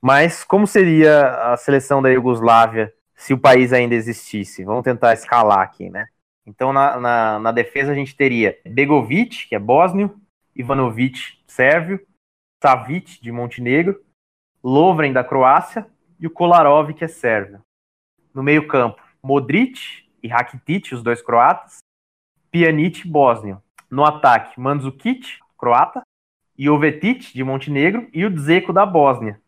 Mas 0.00 0.44
como 0.44 0.66
seria 0.66 1.52
a 1.52 1.56
seleção 1.56 2.00
da 2.00 2.08
Iugoslávia 2.08 2.94
se 3.16 3.34
o 3.34 3.38
país 3.38 3.72
ainda 3.72 3.94
existisse? 3.94 4.64
Vamos 4.64 4.84
tentar 4.84 5.12
escalar 5.12 5.60
aqui, 5.60 5.90
né? 5.90 6.06
Então, 6.46 6.72
na, 6.72 6.98
na, 6.98 7.38
na 7.40 7.52
defesa, 7.52 7.92
a 7.92 7.94
gente 7.94 8.16
teria 8.16 8.58
Begovic, 8.64 9.48
que 9.48 9.54
é 9.54 9.58
bósnio, 9.58 10.18
Ivanovic, 10.54 11.38
sérvio, 11.46 12.00
Savic, 12.62 13.20
de 13.20 13.30
Montenegro, 13.30 14.00
Lovren, 14.62 15.12
da 15.12 15.22
Croácia, 15.22 15.86
e 16.18 16.26
o 16.26 16.30
Kolarov, 16.30 16.92
que 16.94 17.04
é 17.04 17.08
sérvio. 17.08 17.60
No 18.32 18.42
meio-campo, 18.42 19.02
Modric 19.22 20.08
e 20.22 20.28
Rakitic, 20.28 20.92
os 20.92 21.02
dois 21.02 21.20
croatas, 21.20 21.78
Pjanic, 22.50 23.06
bósnio. 23.06 23.62
No 23.90 24.04
ataque, 24.04 24.58
Mandzukic, 24.58 25.38
croata, 25.58 26.02
Jovetic, 26.58 27.32
de 27.34 27.44
Montenegro, 27.44 28.08
e 28.12 28.24
o 28.24 28.30
Dzeko, 28.30 28.72
da 28.72 28.86
Bósnia 28.86 29.40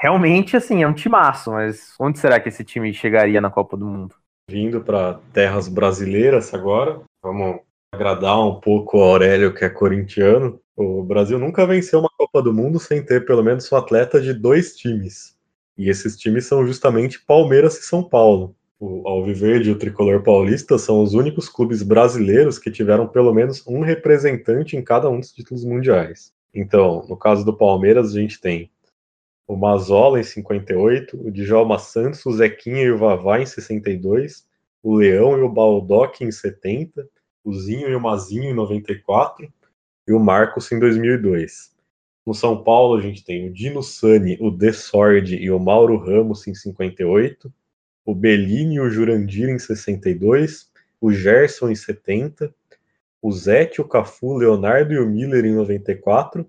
realmente, 0.00 0.56
assim, 0.56 0.82
é 0.82 0.88
um 0.88 0.94
timaço, 0.94 1.52
mas 1.52 1.94
onde 2.00 2.18
será 2.18 2.40
que 2.40 2.48
esse 2.48 2.64
time 2.64 2.92
chegaria 2.92 3.40
na 3.40 3.50
Copa 3.50 3.76
do 3.76 3.84
Mundo? 3.84 4.14
Vindo 4.50 4.80
para 4.80 5.20
terras 5.32 5.68
brasileiras 5.68 6.52
agora, 6.54 7.02
vamos 7.22 7.60
agradar 7.92 8.40
um 8.40 8.58
pouco 8.58 8.98
o 8.98 9.02
Aurélio, 9.02 9.54
que 9.54 9.64
é 9.64 9.68
corintiano. 9.68 10.58
O 10.74 11.02
Brasil 11.02 11.38
nunca 11.38 11.66
venceu 11.66 12.00
uma 12.00 12.10
Copa 12.16 12.42
do 12.42 12.52
Mundo 12.52 12.80
sem 12.80 13.04
ter 13.04 13.26
pelo 13.26 13.42
menos 13.42 13.70
um 13.70 13.76
atleta 13.76 14.20
de 14.20 14.32
dois 14.32 14.74
times. 14.74 15.36
E 15.76 15.90
esses 15.90 16.16
times 16.16 16.46
são 16.46 16.66
justamente 16.66 17.20
Palmeiras 17.20 17.78
e 17.78 17.82
São 17.82 18.02
Paulo. 18.02 18.56
O 18.78 19.06
Alviverde 19.06 19.68
e 19.68 19.72
o 19.72 19.78
Tricolor 19.78 20.22
Paulista 20.22 20.78
são 20.78 21.02
os 21.02 21.12
únicos 21.12 21.48
clubes 21.50 21.82
brasileiros 21.82 22.58
que 22.58 22.70
tiveram 22.70 23.06
pelo 23.06 23.34
menos 23.34 23.62
um 23.66 23.80
representante 23.80 24.74
em 24.76 24.82
cada 24.82 25.10
um 25.10 25.20
dos 25.20 25.32
títulos 25.32 25.64
mundiais. 25.64 26.32
Então, 26.54 27.04
no 27.06 27.16
caso 27.16 27.44
do 27.44 27.54
Palmeiras, 27.54 28.16
a 28.16 28.20
gente 28.20 28.40
tem 28.40 28.70
o 29.50 29.56
Mazola 29.56 30.20
em 30.20 30.22
58, 30.22 31.26
o 31.26 31.28
Djalma 31.28 31.76
Santos, 31.76 32.24
o 32.24 32.30
Zequinha 32.30 32.82
e 32.82 32.90
o 32.92 32.96
Vavá 32.96 33.40
em 33.40 33.46
62, 33.46 34.46
o 34.80 34.94
Leão 34.94 35.36
e 35.36 35.40
o 35.40 35.48
Baldock 35.48 36.22
em 36.22 36.30
70, 36.30 37.04
o 37.42 37.52
Zinho 37.52 37.88
e 37.88 37.94
o 37.96 38.00
Mazinho 38.00 38.44
em 38.44 38.54
94 38.54 39.52
e 40.06 40.12
o 40.12 40.20
Marcos 40.20 40.70
em 40.70 40.78
2002. 40.78 41.74
No 42.24 42.32
São 42.32 42.62
Paulo 42.62 42.96
a 42.96 43.00
gente 43.00 43.24
tem 43.24 43.48
o 43.48 43.52
Dino 43.52 43.82
Sani, 43.82 44.38
o 44.40 44.52
De 44.52 44.72
Sordi 44.72 45.34
e 45.34 45.50
o 45.50 45.58
Mauro 45.58 45.96
Ramos 45.96 46.46
em 46.46 46.54
58, 46.54 47.52
o 48.06 48.14
Bellini 48.14 48.76
e 48.76 48.80
o 48.80 48.88
Jurandir 48.88 49.48
em 49.48 49.58
62, 49.58 50.70
o 51.00 51.10
Gerson 51.10 51.70
em 51.70 51.74
70, 51.74 52.54
o 53.20 53.32
Zete, 53.32 53.80
o 53.80 53.84
Cafu, 53.84 54.28
o 54.28 54.38
Leonardo 54.38 54.92
e 54.92 54.98
o 55.00 55.08
Miller 55.08 55.44
em 55.44 55.54
94 55.54 56.48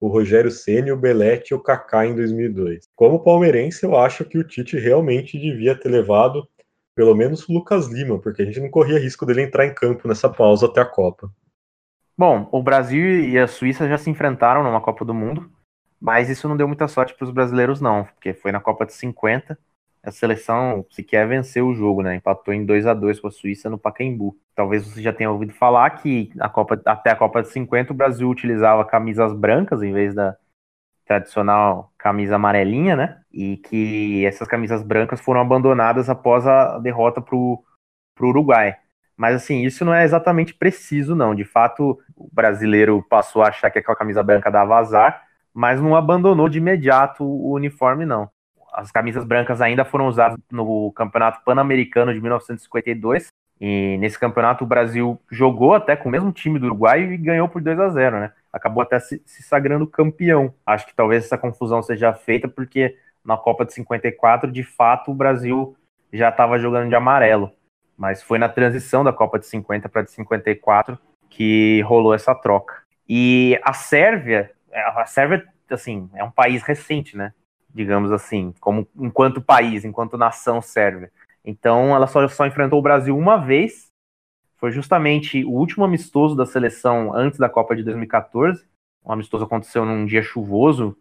o 0.00 0.08
Rogério 0.08 0.50
Ceni, 0.50 0.92
o 0.92 0.96
Belete 0.96 1.52
e 1.52 1.54
o 1.54 1.62
Kaká 1.62 2.06
em 2.06 2.14
2002. 2.14 2.88
Como 2.94 3.22
palmeirense, 3.22 3.84
eu 3.84 3.96
acho 3.96 4.24
que 4.24 4.38
o 4.38 4.44
Tite 4.44 4.78
realmente 4.78 5.38
devia 5.38 5.78
ter 5.78 5.88
levado 5.88 6.46
pelo 6.94 7.14
menos 7.14 7.46
o 7.46 7.52
Lucas 7.52 7.88
Lima, 7.88 8.18
porque 8.18 8.42
a 8.42 8.44
gente 8.44 8.60
não 8.60 8.70
corria 8.70 8.98
risco 8.98 9.26
dele 9.26 9.42
entrar 9.42 9.66
em 9.66 9.74
campo 9.74 10.08
nessa 10.08 10.30
pausa 10.30 10.66
até 10.66 10.80
a 10.80 10.86
Copa. 10.86 11.30
Bom, 12.16 12.48
o 12.50 12.62
Brasil 12.62 13.20
e 13.20 13.38
a 13.38 13.46
Suíça 13.46 13.86
já 13.86 13.98
se 13.98 14.08
enfrentaram 14.08 14.62
numa 14.62 14.80
Copa 14.80 15.04
do 15.04 15.12
Mundo, 15.12 15.50
mas 16.00 16.30
isso 16.30 16.48
não 16.48 16.56
deu 16.56 16.66
muita 16.66 16.88
sorte 16.88 17.14
para 17.14 17.24
os 17.24 17.30
brasileiros 17.30 17.80
não, 17.80 18.04
porque 18.04 18.32
foi 18.32 18.50
na 18.50 18.60
Copa 18.60 18.86
de 18.86 18.94
50 18.94 19.58
a 20.06 20.12
seleção 20.12 20.86
sequer 20.90 21.26
venceu 21.26 21.66
o 21.66 21.74
jogo, 21.74 22.00
né? 22.00 22.14
Empatou 22.14 22.54
em 22.54 22.64
2 22.64 22.86
a 22.86 22.94
2 22.94 23.18
com 23.18 23.26
a 23.26 23.30
Suíça 23.30 23.68
no 23.68 23.76
Pacaembu. 23.76 24.38
Talvez 24.54 24.86
você 24.86 25.02
já 25.02 25.12
tenha 25.12 25.30
ouvido 25.30 25.52
falar 25.52 25.90
que 25.90 26.30
a 26.38 26.48
Copa, 26.48 26.80
até 26.84 27.10
a 27.10 27.16
Copa 27.16 27.42
de 27.42 27.48
50 27.48 27.92
o 27.92 27.96
Brasil 27.96 28.28
utilizava 28.28 28.84
camisas 28.84 29.32
brancas 29.32 29.82
em 29.82 29.92
vez 29.92 30.14
da 30.14 30.36
tradicional 31.04 31.92
camisa 31.98 32.36
amarelinha, 32.36 32.94
né? 32.94 33.20
E 33.32 33.56
que 33.58 34.24
essas 34.24 34.46
camisas 34.46 34.82
brancas 34.82 35.20
foram 35.20 35.40
abandonadas 35.40 36.08
após 36.08 36.46
a 36.46 36.78
derrota 36.78 37.20
para 37.20 37.34
o 37.36 37.64
Uruguai. 38.20 38.76
Mas 39.16 39.34
assim, 39.34 39.62
isso 39.64 39.84
não 39.84 39.94
é 39.94 40.04
exatamente 40.04 40.54
preciso, 40.54 41.16
não. 41.16 41.34
De 41.34 41.44
fato, 41.44 41.98
o 42.14 42.28
brasileiro 42.32 43.04
passou 43.08 43.42
a 43.42 43.48
achar 43.48 43.70
que 43.70 43.78
aquela 43.80 43.96
camisa 43.96 44.22
branca 44.22 44.50
dava 44.50 44.76
azar, 44.76 45.24
mas 45.52 45.80
não 45.80 45.96
abandonou 45.96 46.48
de 46.48 46.58
imediato 46.58 47.24
o 47.24 47.54
uniforme, 47.54 48.04
não. 48.04 48.30
As 48.76 48.92
camisas 48.92 49.24
brancas 49.24 49.62
ainda 49.62 49.86
foram 49.86 50.06
usadas 50.06 50.38
no 50.52 50.92
Campeonato 50.92 51.42
Pan-Americano 51.42 52.12
de 52.12 52.20
1952. 52.20 53.28
E 53.58 53.96
nesse 53.96 54.18
campeonato 54.18 54.64
o 54.64 54.66
Brasil 54.66 55.18
jogou 55.30 55.74
até 55.74 55.96
com 55.96 56.10
o 56.10 56.12
mesmo 56.12 56.30
time 56.30 56.58
do 56.58 56.66
Uruguai 56.66 57.00
e 57.02 57.16
ganhou 57.16 57.48
por 57.48 57.62
2 57.62 57.80
a 57.80 57.88
0 57.88 58.20
né? 58.20 58.32
Acabou 58.52 58.82
até 58.82 59.00
se, 59.00 59.22
se 59.24 59.42
sagrando 59.42 59.86
campeão. 59.86 60.52
Acho 60.66 60.86
que 60.86 60.94
talvez 60.94 61.24
essa 61.24 61.38
confusão 61.38 61.82
seja 61.82 62.12
feita 62.12 62.46
porque 62.46 62.98
na 63.24 63.36
Copa 63.38 63.64
de 63.64 63.72
54, 63.72 64.52
de 64.52 64.62
fato, 64.62 65.10
o 65.10 65.14
Brasil 65.14 65.74
já 66.12 66.28
estava 66.28 66.58
jogando 66.58 66.90
de 66.90 66.94
amarelo. 66.94 67.50
Mas 67.96 68.22
foi 68.22 68.38
na 68.38 68.48
transição 68.48 69.02
da 69.02 69.12
Copa 69.12 69.38
de 69.38 69.46
50 69.46 69.88
para 69.88 70.02
de 70.02 70.10
54 70.10 70.98
que 71.30 71.80
rolou 71.80 72.12
essa 72.12 72.34
troca. 72.34 72.82
E 73.08 73.58
a 73.64 73.72
Sérvia, 73.72 74.50
a 74.72 75.06
Sérvia, 75.06 75.46
assim, 75.70 76.10
é 76.14 76.22
um 76.22 76.30
país 76.30 76.62
recente, 76.62 77.16
né? 77.16 77.32
Digamos 77.76 78.10
assim, 78.10 78.54
como 78.58 78.88
enquanto 78.96 79.42
país, 79.42 79.84
enquanto 79.84 80.16
nação 80.16 80.62
sérvia. 80.62 81.12
Então 81.44 81.94
ela 81.94 82.06
só, 82.06 82.26
só 82.26 82.46
enfrentou 82.46 82.78
o 82.78 82.82
Brasil 82.82 83.16
uma 83.16 83.36
vez, 83.36 83.88
foi 84.56 84.72
justamente 84.72 85.44
o 85.44 85.50
último 85.50 85.84
amistoso 85.84 86.34
da 86.34 86.46
seleção 86.46 87.14
antes 87.14 87.38
da 87.38 87.50
Copa 87.50 87.76
de 87.76 87.82
2014. 87.82 88.64
O 89.04 89.12
amistoso 89.12 89.44
aconteceu 89.44 89.84
num 89.84 90.06
dia 90.06 90.22
chuvoso, 90.22 90.96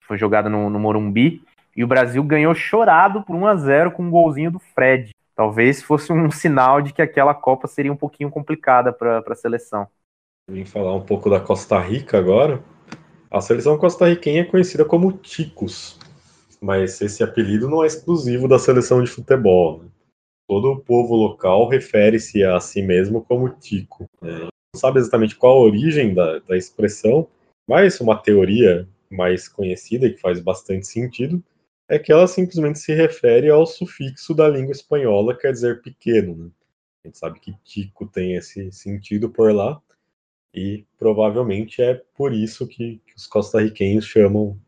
foi 0.00 0.16
jogado 0.16 0.48
no, 0.48 0.70
no 0.70 0.80
Morumbi, 0.80 1.42
e 1.76 1.84
o 1.84 1.86
Brasil 1.86 2.24
ganhou 2.24 2.54
chorado 2.54 3.22
por 3.22 3.36
1 3.36 3.46
a 3.46 3.56
0 3.56 3.90
com 3.92 4.04
um 4.04 4.10
golzinho 4.10 4.50
do 4.50 4.58
Fred. 4.58 5.10
Talvez 5.36 5.82
fosse 5.82 6.10
um 6.10 6.30
sinal 6.30 6.80
de 6.80 6.94
que 6.94 7.02
aquela 7.02 7.34
Copa 7.34 7.68
seria 7.68 7.92
um 7.92 7.96
pouquinho 7.96 8.30
complicada 8.30 8.94
para 8.94 9.22
a 9.28 9.34
seleção. 9.34 9.86
Vim 10.50 10.64
falar 10.64 10.94
um 10.94 11.02
pouco 11.02 11.28
da 11.28 11.38
Costa 11.40 11.78
Rica 11.78 12.16
agora. 12.16 12.62
A 13.30 13.42
seleção 13.42 13.76
costarriquenha 13.76 14.42
é 14.42 14.44
conhecida 14.44 14.84
como 14.84 15.12
Ticos 15.12 15.98
mas 16.64 16.98
esse 17.02 17.22
apelido 17.22 17.68
não 17.68 17.84
é 17.84 17.86
exclusivo 17.86 18.48
da 18.48 18.58
seleção 18.58 19.04
de 19.04 19.10
futebol. 19.10 19.82
Né? 19.82 19.90
Todo 20.48 20.72
o 20.72 20.80
povo 20.80 21.14
local 21.14 21.68
refere-se 21.68 22.42
a 22.42 22.58
si 22.58 22.80
mesmo 22.80 23.22
como 23.22 23.50
Tico. 23.50 24.08
Né? 24.22 24.48
Não 24.74 24.80
sabe 24.80 24.98
exatamente 24.98 25.36
qual 25.36 25.58
a 25.58 25.60
origem 25.60 26.14
da, 26.14 26.38
da 26.38 26.56
expressão, 26.56 27.28
mas 27.68 28.00
uma 28.00 28.16
teoria 28.16 28.88
mais 29.10 29.46
conhecida 29.46 30.06
e 30.06 30.14
que 30.14 30.20
faz 30.20 30.40
bastante 30.40 30.86
sentido 30.86 31.44
é 31.86 31.98
que 31.98 32.10
ela 32.10 32.26
simplesmente 32.26 32.78
se 32.78 32.94
refere 32.94 33.50
ao 33.50 33.66
sufixo 33.66 34.32
da 34.32 34.48
língua 34.48 34.72
espanhola, 34.72 35.36
quer 35.36 35.52
dizer 35.52 35.82
pequeno. 35.82 36.34
Né? 36.34 36.50
A 37.04 37.08
gente 37.08 37.18
sabe 37.18 37.40
que 37.40 37.54
Tico 37.62 38.06
tem 38.06 38.36
esse 38.36 38.72
sentido 38.72 39.28
por 39.28 39.52
lá, 39.54 39.78
e 40.54 40.86
provavelmente 40.96 41.82
é 41.82 42.00
por 42.16 42.32
isso 42.32 42.66
que, 42.66 43.02
que 43.06 43.14
os 43.16 43.26
costarriquenhos 43.26 44.06
chamam 44.06 44.58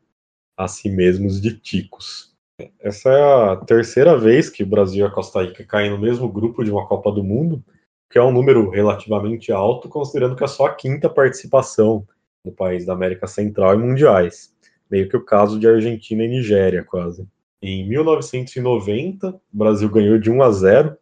a 0.57 0.67
si 0.67 0.89
mesmos 0.89 1.41
de 1.41 1.53
ticos. 1.59 2.35
Essa 2.81 3.11
é 3.11 3.53
a 3.53 3.57
terceira 3.57 4.17
vez 4.17 4.49
que 4.49 4.63
o 4.63 4.67
Brasil 4.67 5.05
e 5.05 5.09
a 5.09 5.13
Costa 5.13 5.43
Rica 5.43 5.63
caem 5.65 5.91
no 5.91 5.99
mesmo 5.99 6.27
grupo 6.29 6.65
de 6.65 6.71
uma 6.71 6.87
Copa 6.87 7.13
do 7.13 7.23
Mundo, 7.23 7.63
que 8.11 8.19
é 8.19 8.23
um 8.23 8.33
número 8.33 8.71
relativamente 8.71 9.53
alto, 9.53 9.89
considerando 9.89 10.35
que 10.35 10.45
é 10.45 10.47
só 10.47 10.67
a 10.67 10.75
quinta 10.75 11.11
participação 11.11 12.07
no 12.43 12.53
país 12.53 12.87
da 12.87 12.95
América 12.95 13.27
Central 13.27 13.75
em 13.75 13.83
mundiais. 13.83 14.55
Meio 14.91 15.09
que 15.09 15.17
o 15.17 15.25
caso 15.25 15.61
de 15.61 15.69
Argentina 15.69 16.25
e 16.25 16.29
Nigéria, 16.29 16.83
quase. 16.83 17.29
Em 17.61 17.87
1990, 17.89 19.29
o 19.29 19.41
Brasil 19.53 19.91
ganhou 19.91 20.19
de 20.19 20.31
1 20.31 20.43
a 20.43 20.51
0, 20.53 20.97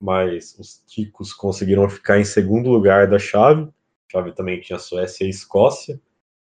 mas 0.00 0.56
os 0.58 0.82
ticos 0.86 1.32
conseguiram 1.34 1.88
ficar 1.90 2.18
em 2.18 2.24
segundo 2.24 2.70
lugar 2.70 3.06
da 3.08 3.18
chave. 3.18 3.62
A 3.64 4.12
chave 4.12 4.32
também 4.32 4.60
tinha 4.60 4.78
Suécia 4.78 5.26
e 5.26 5.30
Escócia 5.30 6.00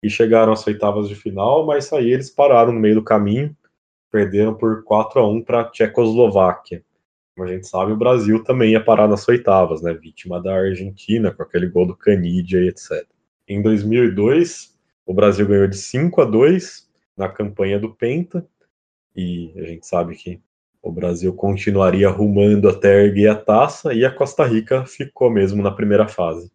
e 0.02 0.10
chegaram 0.10 0.52
às 0.52 0.66
oitavas 0.66 1.08
de 1.08 1.14
final, 1.14 1.66
mas 1.66 1.92
aí 1.92 2.10
eles 2.10 2.30
pararam 2.30 2.72
no 2.72 2.80
meio 2.80 2.96
do 2.96 3.04
caminho, 3.04 3.56
perderam 4.10 4.54
por 4.54 4.84
4 4.84 5.20
a 5.20 5.28
1 5.28 5.42
para 5.42 5.60
a 5.60 5.64
Tchecoslováquia. 5.70 6.84
Como 7.34 7.48
a 7.48 7.52
gente 7.52 7.66
sabe, 7.66 7.92
o 7.92 7.96
Brasil 7.96 8.42
também 8.42 8.72
ia 8.72 8.82
parar 8.82 9.06
nas 9.06 9.28
oitavas, 9.28 9.82
né? 9.82 9.92
Vítima 9.92 10.40
da 10.40 10.54
Argentina, 10.54 11.30
com 11.30 11.42
aquele 11.42 11.66
gol 11.66 11.86
do 11.86 11.94
Canidia 11.94 12.60
e 12.60 12.68
etc. 12.68 13.06
Em 13.46 13.60
2002, 13.60 14.74
o 15.04 15.12
Brasil 15.12 15.46
ganhou 15.46 15.66
de 15.66 15.76
5 15.76 16.22
a 16.22 16.24
2 16.24 16.88
na 17.16 17.28
campanha 17.28 17.78
do 17.78 17.94
Penta, 17.94 18.46
e 19.14 19.52
a 19.56 19.64
gente 19.64 19.86
sabe 19.86 20.14
que 20.14 20.40
o 20.82 20.90
Brasil 20.90 21.32
continuaria 21.34 22.08
rumando 22.08 22.68
até 22.68 23.04
erguer 23.04 23.28
a 23.28 23.34
taça, 23.34 23.92
e 23.92 24.04
a 24.04 24.10
Costa 24.10 24.44
Rica 24.44 24.86
ficou 24.86 25.30
mesmo 25.30 25.62
na 25.62 25.70
primeira 25.70 26.08
fase. 26.08 26.50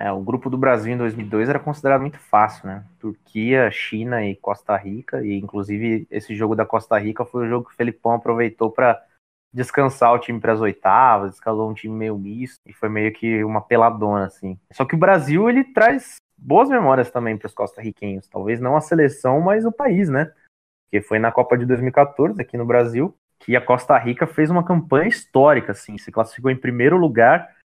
É, 0.00 0.12
o 0.12 0.20
grupo 0.20 0.48
do 0.48 0.56
Brasil 0.56 0.94
em 0.94 0.96
2002 0.96 1.48
era 1.48 1.58
considerado 1.58 2.02
muito 2.02 2.20
fácil, 2.20 2.68
né? 2.68 2.84
Turquia, 3.00 3.68
China 3.68 4.24
e 4.24 4.36
Costa 4.36 4.76
Rica, 4.76 5.26
e 5.26 5.36
inclusive 5.36 6.06
esse 6.08 6.36
jogo 6.36 6.54
da 6.54 6.64
Costa 6.64 6.96
Rica 6.96 7.24
foi 7.24 7.44
o 7.44 7.48
jogo 7.48 7.66
que 7.66 7.74
o 7.74 7.76
Felipão 7.76 8.12
aproveitou 8.12 8.70
para 8.70 9.02
descansar 9.52 10.14
o 10.14 10.18
time 10.20 10.38
para 10.38 10.52
as 10.52 10.60
oitavas, 10.60 11.34
escalou 11.34 11.68
um 11.68 11.74
time 11.74 11.92
meio 11.92 12.16
misto 12.16 12.60
e 12.64 12.72
foi 12.72 12.88
meio 12.88 13.12
que 13.12 13.42
uma 13.42 13.60
peladona 13.60 14.26
assim. 14.26 14.56
Só 14.72 14.84
que 14.84 14.94
o 14.94 14.98
Brasil 14.98 15.50
ele 15.50 15.64
traz 15.64 16.18
boas 16.36 16.68
memórias 16.68 17.10
também 17.10 17.36
para 17.36 17.46
os 17.46 17.54
costarriquenhos, 17.54 18.28
talvez 18.28 18.60
não 18.60 18.76
a 18.76 18.80
seleção, 18.80 19.40
mas 19.40 19.64
o 19.64 19.72
país, 19.72 20.08
né? 20.08 20.30
Que 20.92 21.00
foi 21.00 21.18
na 21.18 21.32
Copa 21.32 21.58
de 21.58 21.66
2014 21.66 22.40
aqui 22.40 22.56
no 22.56 22.64
Brasil, 22.64 23.12
que 23.40 23.56
a 23.56 23.60
Costa 23.60 23.98
Rica 23.98 24.28
fez 24.28 24.48
uma 24.48 24.64
campanha 24.64 25.08
histórica 25.08 25.72
assim, 25.72 25.98
se 25.98 26.12
classificou 26.12 26.52
em 26.52 26.56
primeiro 26.56 26.96
lugar 26.96 27.57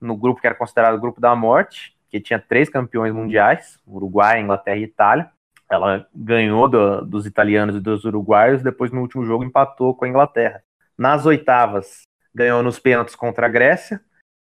no 0.00 0.16
grupo 0.16 0.40
que 0.40 0.46
era 0.46 0.56
considerado 0.56 0.94
o 0.94 1.00
grupo 1.00 1.20
da 1.20 1.34
morte, 1.34 1.96
que 2.10 2.20
tinha 2.20 2.38
três 2.38 2.68
campeões 2.68 3.12
mundiais, 3.12 3.78
Uruguai, 3.86 4.40
Inglaterra 4.40 4.76
e 4.76 4.84
Itália. 4.84 5.30
Ela 5.70 6.06
ganhou 6.14 6.68
do, 6.68 7.02
dos 7.02 7.26
italianos 7.26 7.76
e 7.76 7.80
dos 7.80 8.04
uruguaios, 8.04 8.62
depois 8.62 8.92
no 8.92 9.00
último 9.00 9.24
jogo 9.24 9.44
empatou 9.44 9.94
com 9.94 10.04
a 10.04 10.08
Inglaterra. 10.08 10.62
Nas 10.96 11.26
oitavas, 11.26 12.02
ganhou 12.34 12.62
nos 12.62 12.78
pênaltis 12.78 13.16
contra 13.16 13.46
a 13.46 13.48
Grécia. 13.48 14.00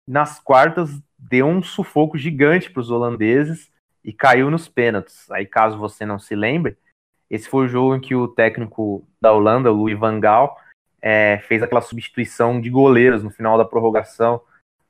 Nas 0.09 0.40
quartas, 0.40 0.90
deu 1.19 1.47
um 1.47 1.62
sufoco 1.62 2.16
gigante 2.16 2.70
para 2.70 2.81
os 2.81 2.90
holandeses 2.90 3.70
e 4.05 4.12
caiu 4.12 4.51
nos 4.51 4.69
pênaltis. 4.69 5.31
Aí, 5.31 5.47
caso 5.47 5.78
você 5.78 6.06
não 6.06 6.19
se 6.19 6.35
lembre, 6.35 6.77
esse 7.31 7.48
foi 7.48 7.66
o 7.66 7.69
jogo 7.69 7.94
em 7.94 8.01
que 8.01 8.14
o 8.14 8.28
técnico 8.28 9.06
da 9.20 9.32
Holanda, 9.32 9.73
o 9.73 9.74
Louis 9.74 9.98
van 9.98 10.20
Gaal, 10.20 10.56
é, 11.01 11.39
fez 11.48 11.62
aquela 11.62 11.81
substituição 11.81 12.60
de 12.60 12.70
goleiros 12.70 13.23
no 13.23 13.31
final 13.31 13.56
da 13.56 13.64
prorrogação 13.64 14.40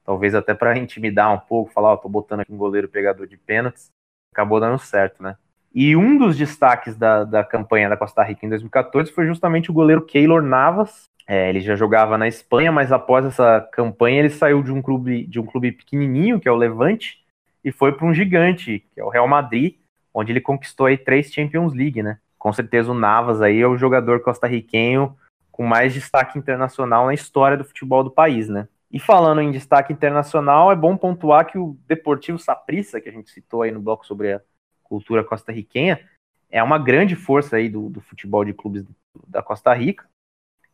talvez 0.05 0.35
até 0.35 0.55
para 0.55 0.77
intimidar 0.79 1.33
um 1.33 1.39
pouco, 1.39 1.73
falar, 1.73 1.91
ó, 1.91 1.95
oh, 1.95 1.99
tô 1.99 2.09
botando 2.09 2.41
aqui 2.41 2.53
um 2.53 2.57
goleiro 2.57 2.89
pegador 2.89 3.27
de 3.27 3.37
pênaltis, 3.37 3.91
acabou 4.33 4.61
dando 4.61 4.79
certo, 4.79 5.23
né? 5.23 5.37
E 5.75 5.97
um 5.97 6.19
dos 6.19 6.37
destaques 6.37 6.97
da, 6.97 7.25
da 7.25 7.43
campanha 7.43 7.89
da 7.89 7.97
Costa 7.97 8.23
Rica 8.23 8.45
em 8.45 8.49
2014 8.49 9.11
foi 9.11 9.27
justamente 9.27 9.71
o 9.71 9.75
goleiro 9.75 10.05
Keylor 10.05 10.43
Navas. 10.43 11.05
É, 11.27 11.49
ele 11.49 11.61
já 11.61 11.75
jogava 11.75 12.19
na 12.19 12.29
Espanha, 12.29 12.71
mas 12.71 12.93
após 12.93 13.25
essa 13.25 13.61
campanha 13.73 14.19
ele 14.19 14.29
saiu 14.29 14.63
de 14.63 14.73
um 14.73 14.83
clube 14.83 15.25
de 15.27 15.41
um 15.41 15.47
clube 15.47 15.73
pequenininho, 15.73 16.39
que 16.39 16.49
é 16.49 16.53
o 16.53 16.57
Levante, 16.57 17.23
e 17.65 17.73
foi 17.73 17.93
para 17.93 18.07
um 18.07 18.13
gigante, 18.13 18.85
que 18.93 19.01
é 19.01 19.05
o 19.05 19.09
Real 19.09 19.27
Madrid, 19.27 19.77
onde 20.13 20.33
ele 20.33 20.41
conquistou 20.41 20.87
aí 20.87 20.99
três 20.99 21.33
Champions 21.33 21.73
League, 21.73 22.03
né? 22.03 22.19
Com 22.39 22.53
certeza 22.53 22.91
o 22.91 22.95
Navas 22.95 23.41
aí 23.41 23.61
é 23.61 23.67
o 23.67 23.79
jogador 23.79 24.21
costarriquenho 24.21 25.17
com 25.51 25.65
mais 25.65 25.95
destaque 25.95 26.39
internacional 26.39 27.07
na 27.07 27.15
história 27.15 27.57
do 27.57 27.65
futebol 27.65 28.03
do 28.03 28.11
país, 28.11 28.49
né? 28.49 28.67
E 28.93 29.01
falando 29.01 29.41
em 29.41 29.51
destaque 29.51 29.91
internacional, 29.91 30.71
é 30.71 30.77
bom 30.77 30.95
pontuar 30.99 31.47
que 31.47 31.57
o 31.57 31.79
Deportivo 31.89 32.39
Saprissa, 32.39 33.01
que 33.01 33.09
a 33.09 33.13
gente 33.13 33.31
citou 33.31 33.63
aí 33.63 33.71
no 33.71 33.81
bloco 33.81 34.07
sobre 34.07 34.35
a 34.35 34.41
cultura 34.83 35.25
costarriquenha, 35.25 36.07
é 36.51 36.63
uma 36.63 36.79
grande 36.79 37.17
força 37.17 37.57
aí 37.57 37.71
do, 37.71 37.89
do 37.89 38.03
futebol 38.03 38.45
de 38.45 38.53
clubes 38.53 38.85
da 39.27 39.43
Costa 39.43 39.73
Rica 39.73 40.07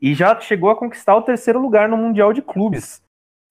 e 0.03 0.15
já 0.15 0.39
chegou 0.41 0.69
a 0.69 0.77
conquistar 0.77 1.15
o 1.15 1.23
terceiro 1.23 1.61
lugar 1.61 1.89
no 1.89 1.97
Mundial 1.97 2.33
de 2.33 2.43
Clubes, 2.43 3.01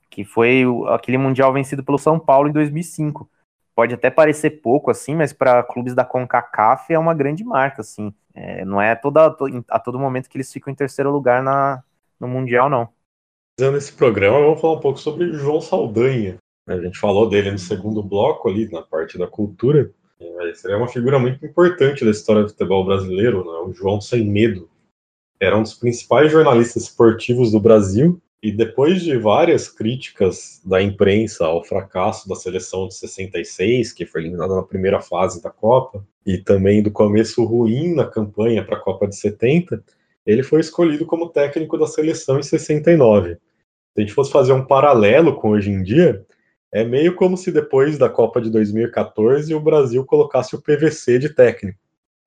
que 0.10 0.26
foi 0.26 0.64
aquele 0.90 1.18
Mundial 1.18 1.54
vencido 1.54 1.82
pelo 1.82 1.98
São 1.98 2.20
Paulo 2.20 2.50
em 2.50 2.52
2005. 2.52 3.30
Pode 3.74 3.94
até 3.94 4.10
parecer 4.10 4.62
pouco 4.62 4.92
assim, 4.92 5.16
mas 5.16 5.32
para 5.32 5.64
clubes 5.64 5.96
da 5.96 6.04
CONCACAF 6.04 6.92
é 6.94 7.00
uma 7.00 7.14
grande 7.14 7.44
marca, 7.46 7.82
assim. 7.82 8.14
É, 8.34 8.66
não 8.66 8.82
é 8.82 8.96
toda, 8.96 9.34
a 9.70 9.80
todo 9.80 10.00
momento 10.00 10.30
que 10.30 10.36
eles 10.36 10.52
ficam 10.52 10.74
em 10.74 10.76
terceiro 10.76 11.10
lugar 11.10 11.42
na, 11.42 11.82
no 12.20 12.28
Mundial, 12.28 12.70
não 12.70 12.97
esse 13.60 13.92
programa, 13.92 14.40
vamos 14.40 14.62
falar 14.62 14.76
um 14.76 14.80
pouco 14.80 15.00
sobre 15.00 15.34
João 15.34 15.60
Saldanha. 15.60 16.38
A 16.68 16.80
gente 16.80 17.00
falou 17.00 17.28
dele 17.28 17.50
no 17.50 17.58
segundo 17.58 18.04
bloco 18.04 18.48
ali, 18.48 18.70
na 18.72 18.84
parte 18.84 19.18
da 19.18 19.26
cultura. 19.26 19.92
Ele 20.20 20.54
é 20.68 20.76
uma 20.76 20.88
figura 20.88 21.18
muito 21.18 21.44
importante 21.44 22.06
da 22.06 22.12
história 22.12 22.44
do 22.44 22.50
futebol 22.50 22.86
brasileiro, 22.86 23.44
né? 23.44 23.60
o 23.68 23.74
João 23.74 24.00
Sem 24.00 24.26
Medo. 24.26 24.70
Era 25.40 25.58
um 25.58 25.64
dos 25.64 25.74
principais 25.74 26.32
jornalistas 26.32 26.84
esportivos 26.84 27.52
do 27.52 27.60
Brasil 27.60 28.22
e 28.44 28.52
depois 28.52 29.02
de 29.02 29.18
várias 29.18 29.68
críticas 29.68 30.62
da 30.64 30.80
imprensa 30.80 31.46
ao 31.46 31.64
fracasso 31.64 32.30
da 32.30 32.36
seleção 32.36 32.88
de 32.88 32.94
66, 32.94 33.92
que 33.92 34.06
foi 34.06 34.22
eliminada 34.22 34.56
na 34.56 34.62
primeira 34.62 35.02
fase 35.02 35.42
da 35.42 35.50
Copa, 35.50 36.06
e 36.24 36.38
também 36.38 36.84
do 36.84 36.92
começo 36.92 37.44
ruim 37.44 37.96
na 37.96 38.06
campanha 38.06 38.64
para 38.64 38.78
a 38.78 38.82
Copa 38.82 39.08
de 39.08 39.16
70, 39.16 39.84
ele 40.28 40.44
foi 40.44 40.60
escolhido 40.60 41.06
como 41.06 41.30
técnico 41.30 41.78
da 41.78 41.88
seleção 41.88 42.38
em 42.38 42.44
69. 42.44 43.38
Se 43.98 44.02
a 44.02 44.06
gente 44.06 44.14
fosse 44.14 44.32
fazer 44.32 44.54
um 44.54 44.64
paralelo 44.64 45.36
com 45.38 45.50
hoje 45.50 45.72
em 45.72 45.82
dia, 45.82 46.24
é 46.72 46.84
meio 46.84 47.16
como 47.16 47.36
se 47.36 47.52
depois 47.52 47.98
da 47.98 48.08
Copa 48.08 48.40
de 48.40 48.52
2014 48.52 49.52
o 49.56 49.60
Brasil 49.60 50.06
colocasse 50.06 50.56
o 50.56 50.62
PVC 50.62 51.18
de 51.18 51.30
técnico. 51.30 51.80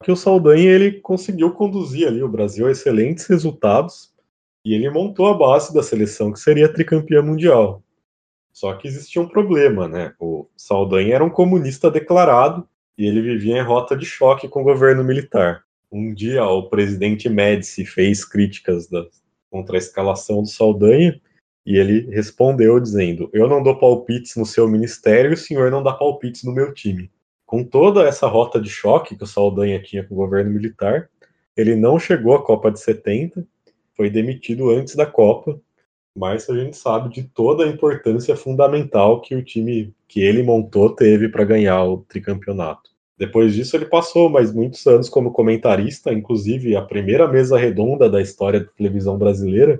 Que 0.03 0.11
o 0.11 0.17
Saldanha 0.17 0.69
ele 0.69 1.01
conseguiu 1.01 1.53
conduzir 1.53 2.09
ali 2.09 2.25
o 2.25 2.29
Brasil 2.29 2.67
a 2.67 2.73
excelentes 2.73 3.27
resultados 3.27 4.13
e 4.65 4.75
ele 4.75 4.91
montou 4.91 5.29
a 5.29 5.39
base 5.39 5.73
da 5.73 5.81
seleção 5.81 6.33
que 6.33 6.41
seria 6.41 6.73
tricampeã 6.73 7.23
mundial. 7.23 7.85
Só 8.53 8.75
que 8.75 8.89
existia 8.89 9.23
um 9.23 9.29
problema, 9.29 9.87
né? 9.87 10.13
O 10.19 10.49
Saldanha 10.57 11.15
era 11.15 11.25
um 11.25 11.31
comunista 11.31 11.89
declarado 11.89 12.67
e 12.99 13.07
ele 13.07 13.23
vivia 13.23 13.59
em 13.59 13.65
rota 13.65 13.97
de 13.97 14.05
choque 14.05 14.49
com 14.49 14.63
o 14.63 14.65
governo 14.65 15.05
militar 15.05 15.65
um 15.93 16.15
dia 16.15 16.45
o 16.45 16.69
presidente 16.69 17.29
Médici 17.29 17.85
fez 17.85 18.25
críticas 18.25 18.89
da, 18.89 19.05
contra 19.51 19.77
a 19.77 19.79
escalação 19.79 20.43
do 20.43 20.49
Saldanha 20.49 21.21
e 21.65 21.77
ele 21.77 22.11
respondeu 22.11 22.81
dizendo: 22.81 23.29
Eu 23.33 23.49
não 23.49 23.63
dou 23.63 23.79
palpites 23.79 24.37
no 24.37 24.47
seu 24.47 24.69
ministério 24.69 25.31
e 25.31 25.35
o 25.35 25.37
senhor 25.37 25.71
não 25.71 25.83
dá 25.83 25.93
palpites 25.93 26.45
no 26.45 26.53
meu 26.53 26.73
time. 26.73 27.11
Com 27.45 27.65
toda 27.65 28.05
essa 28.05 28.27
rota 28.27 28.61
de 28.61 28.71
choque 28.71 29.17
que 29.17 29.25
o 29.25 29.27
Saldanha 29.27 29.83
tinha 29.83 30.05
com 30.05 30.15
o 30.15 30.19
governo 30.19 30.51
militar, 30.51 31.11
ele 31.57 31.75
não 31.75 31.99
chegou 31.99 32.35
à 32.35 32.43
Copa 32.43 32.71
de 32.71 32.81
70, 32.81 33.47
foi 33.97 34.09
demitido 34.09 34.71
antes 34.71 34.95
da 34.95 35.05
Copa, 35.05 35.61
mas 36.17 36.49
a 36.49 36.55
gente 36.57 36.77
sabe 36.77 37.13
de 37.13 37.25
toda 37.25 37.65
a 37.65 37.69
importância 37.69 38.37
fundamental 38.37 39.21
que 39.21 39.35
o 39.35 39.45
time 39.45 39.93
que 40.09 40.21
ele 40.21 40.43
montou 40.43 40.95
teve 40.95 41.29
para 41.29 41.45
ganhar 41.45 41.85
o 41.85 41.99
tricampeonato. 41.99 42.91
Depois 43.19 43.55
disso, 43.55 43.77
ele 43.77 43.85
passou 43.85 44.31
mais 44.31 44.53
muitos 44.53 44.87
anos 44.87 45.09
como 45.09 45.31
comentarista, 45.31 46.13
inclusive 46.13 46.75
a 46.75 46.83
primeira 46.83 47.29
mesa 47.29 47.59
redonda 47.59 48.09
da 48.09 48.23
história 48.23 48.61
da 48.61 48.67
televisão 48.67 49.19
brasileira, 49.19 49.79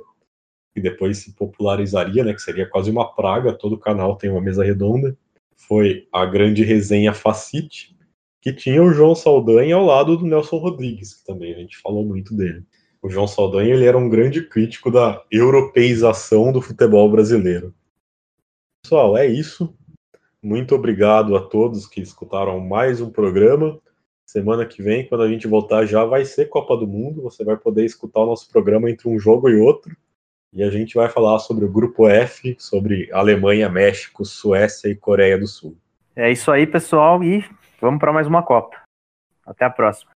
que 0.75 0.81
depois 0.81 1.19
se 1.19 1.33
popularizaria, 1.33 2.25
né, 2.25 2.33
que 2.33 2.43
seria 2.43 2.69
quase 2.69 2.91
uma 2.91 3.13
praga, 3.13 3.53
todo 3.53 3.79
canal 3.79 4.17
tem 4.17 4.31
uma 4.31 4.41
mesa 4.41 4.65
redonda. 4.65 5.17
Foi 5.57 6.07
a 6.13 6.25
grande 6.25 6.63
resenha 6.63 7.13
Facite, 7.13 7.97
que 8.41 8.53
tinha 8.53 8.83
o 8.83 8.93
João 8.93 9.15
Saldanha 9.15 9.77
ao 9.77 9.85
lado 9.85 10.17
do 10.17 10.27
Nelson 10.27 10.57
Rodrigues, 10.57 11.15
que 11.15 11.25
também 11.25 11.55
a 11.55 11.59
gente 11.59 11.77
falou 11.79 12.05
muito 12.05 12.35
dele. 12.35 12.65
O 13.03 13.09
João 13.09 13.27
Saldanha 13.27 13.75
ele 13.75 13.87
era 13.87 13.97
um 13.97 14.09
grande 14.09 14.43
crítico 14.43 14.91
da 14.91 15.23
europeização 15.31 16.53
do 16.53 16.61
futebol 16.61 17.11
brasileiro. 17.11 17.75
Pessoal, 18.83 19.17
é 19.17 19.27
isso. 19.27 19.75
Muito 20.43 20.75
obrigado 20.75 21.37
a 21.37 21.41
todos 21.41 21.87
que 21.87 22.01
escutaram 22.01 22.59
mais 22.61 23.01
um 23.01 23.11
programa. 23.11 23.79
Semana 24.27 24.65
que 24.65 24.83
vem, 24.83 25.07
quando 25.07 25.23
a 25.23 25.29
gente 25.29 25.47
voltar, 25.47 25.85
já 25.85 26.05
vai 26.05 26.25
ser 26.25 26.49
Copa 26.49 26.77
do 26.77 26.87
Mundo. 26.87 27.23
Você 27.23 27.45
vai 27.45 27.57
poder 27.57 27.85
escutar 27.85 28.21
o 28.21 28.27
nosso 28.27 28.49
programa 28.49 28.91
entre 28.91 29.09
um 29.09 29.19
jogo 29.19 29.49
e 29.49 29.57
outro. 29.57 29.95
E 30.53 30.63
a 30.63 30.71
gente 30.71 30.95
vai 30.95 31.09
falar 31.09 31.39
sobre 31.39 31.65
o 31.65 31.71
grupo 31.71 32.09
F, 32.09 32.57
sobre 32.59 33.09
Alemanha, 33.13 33.69
México, 33.69 34.25
Suécia 34.25 34.89
e 34.89 34.97
Coreia 34.97 35.39
do 35.39 35.47
Sul. 35.47 35.77
É 36.17 36.31
isso 36.31 36.51
aí, 36.51 36.67
pessoal, 36.67 37.23
e 37.23 37.45
vamos 37.81 38.01
para 38.01 38.13
mais 38.13 38.27
uma 38.27 38.43
Copa. 38.43 38.77
Até 39.47 39.65
a 39.65 39.71
próxima. 39.71 40.09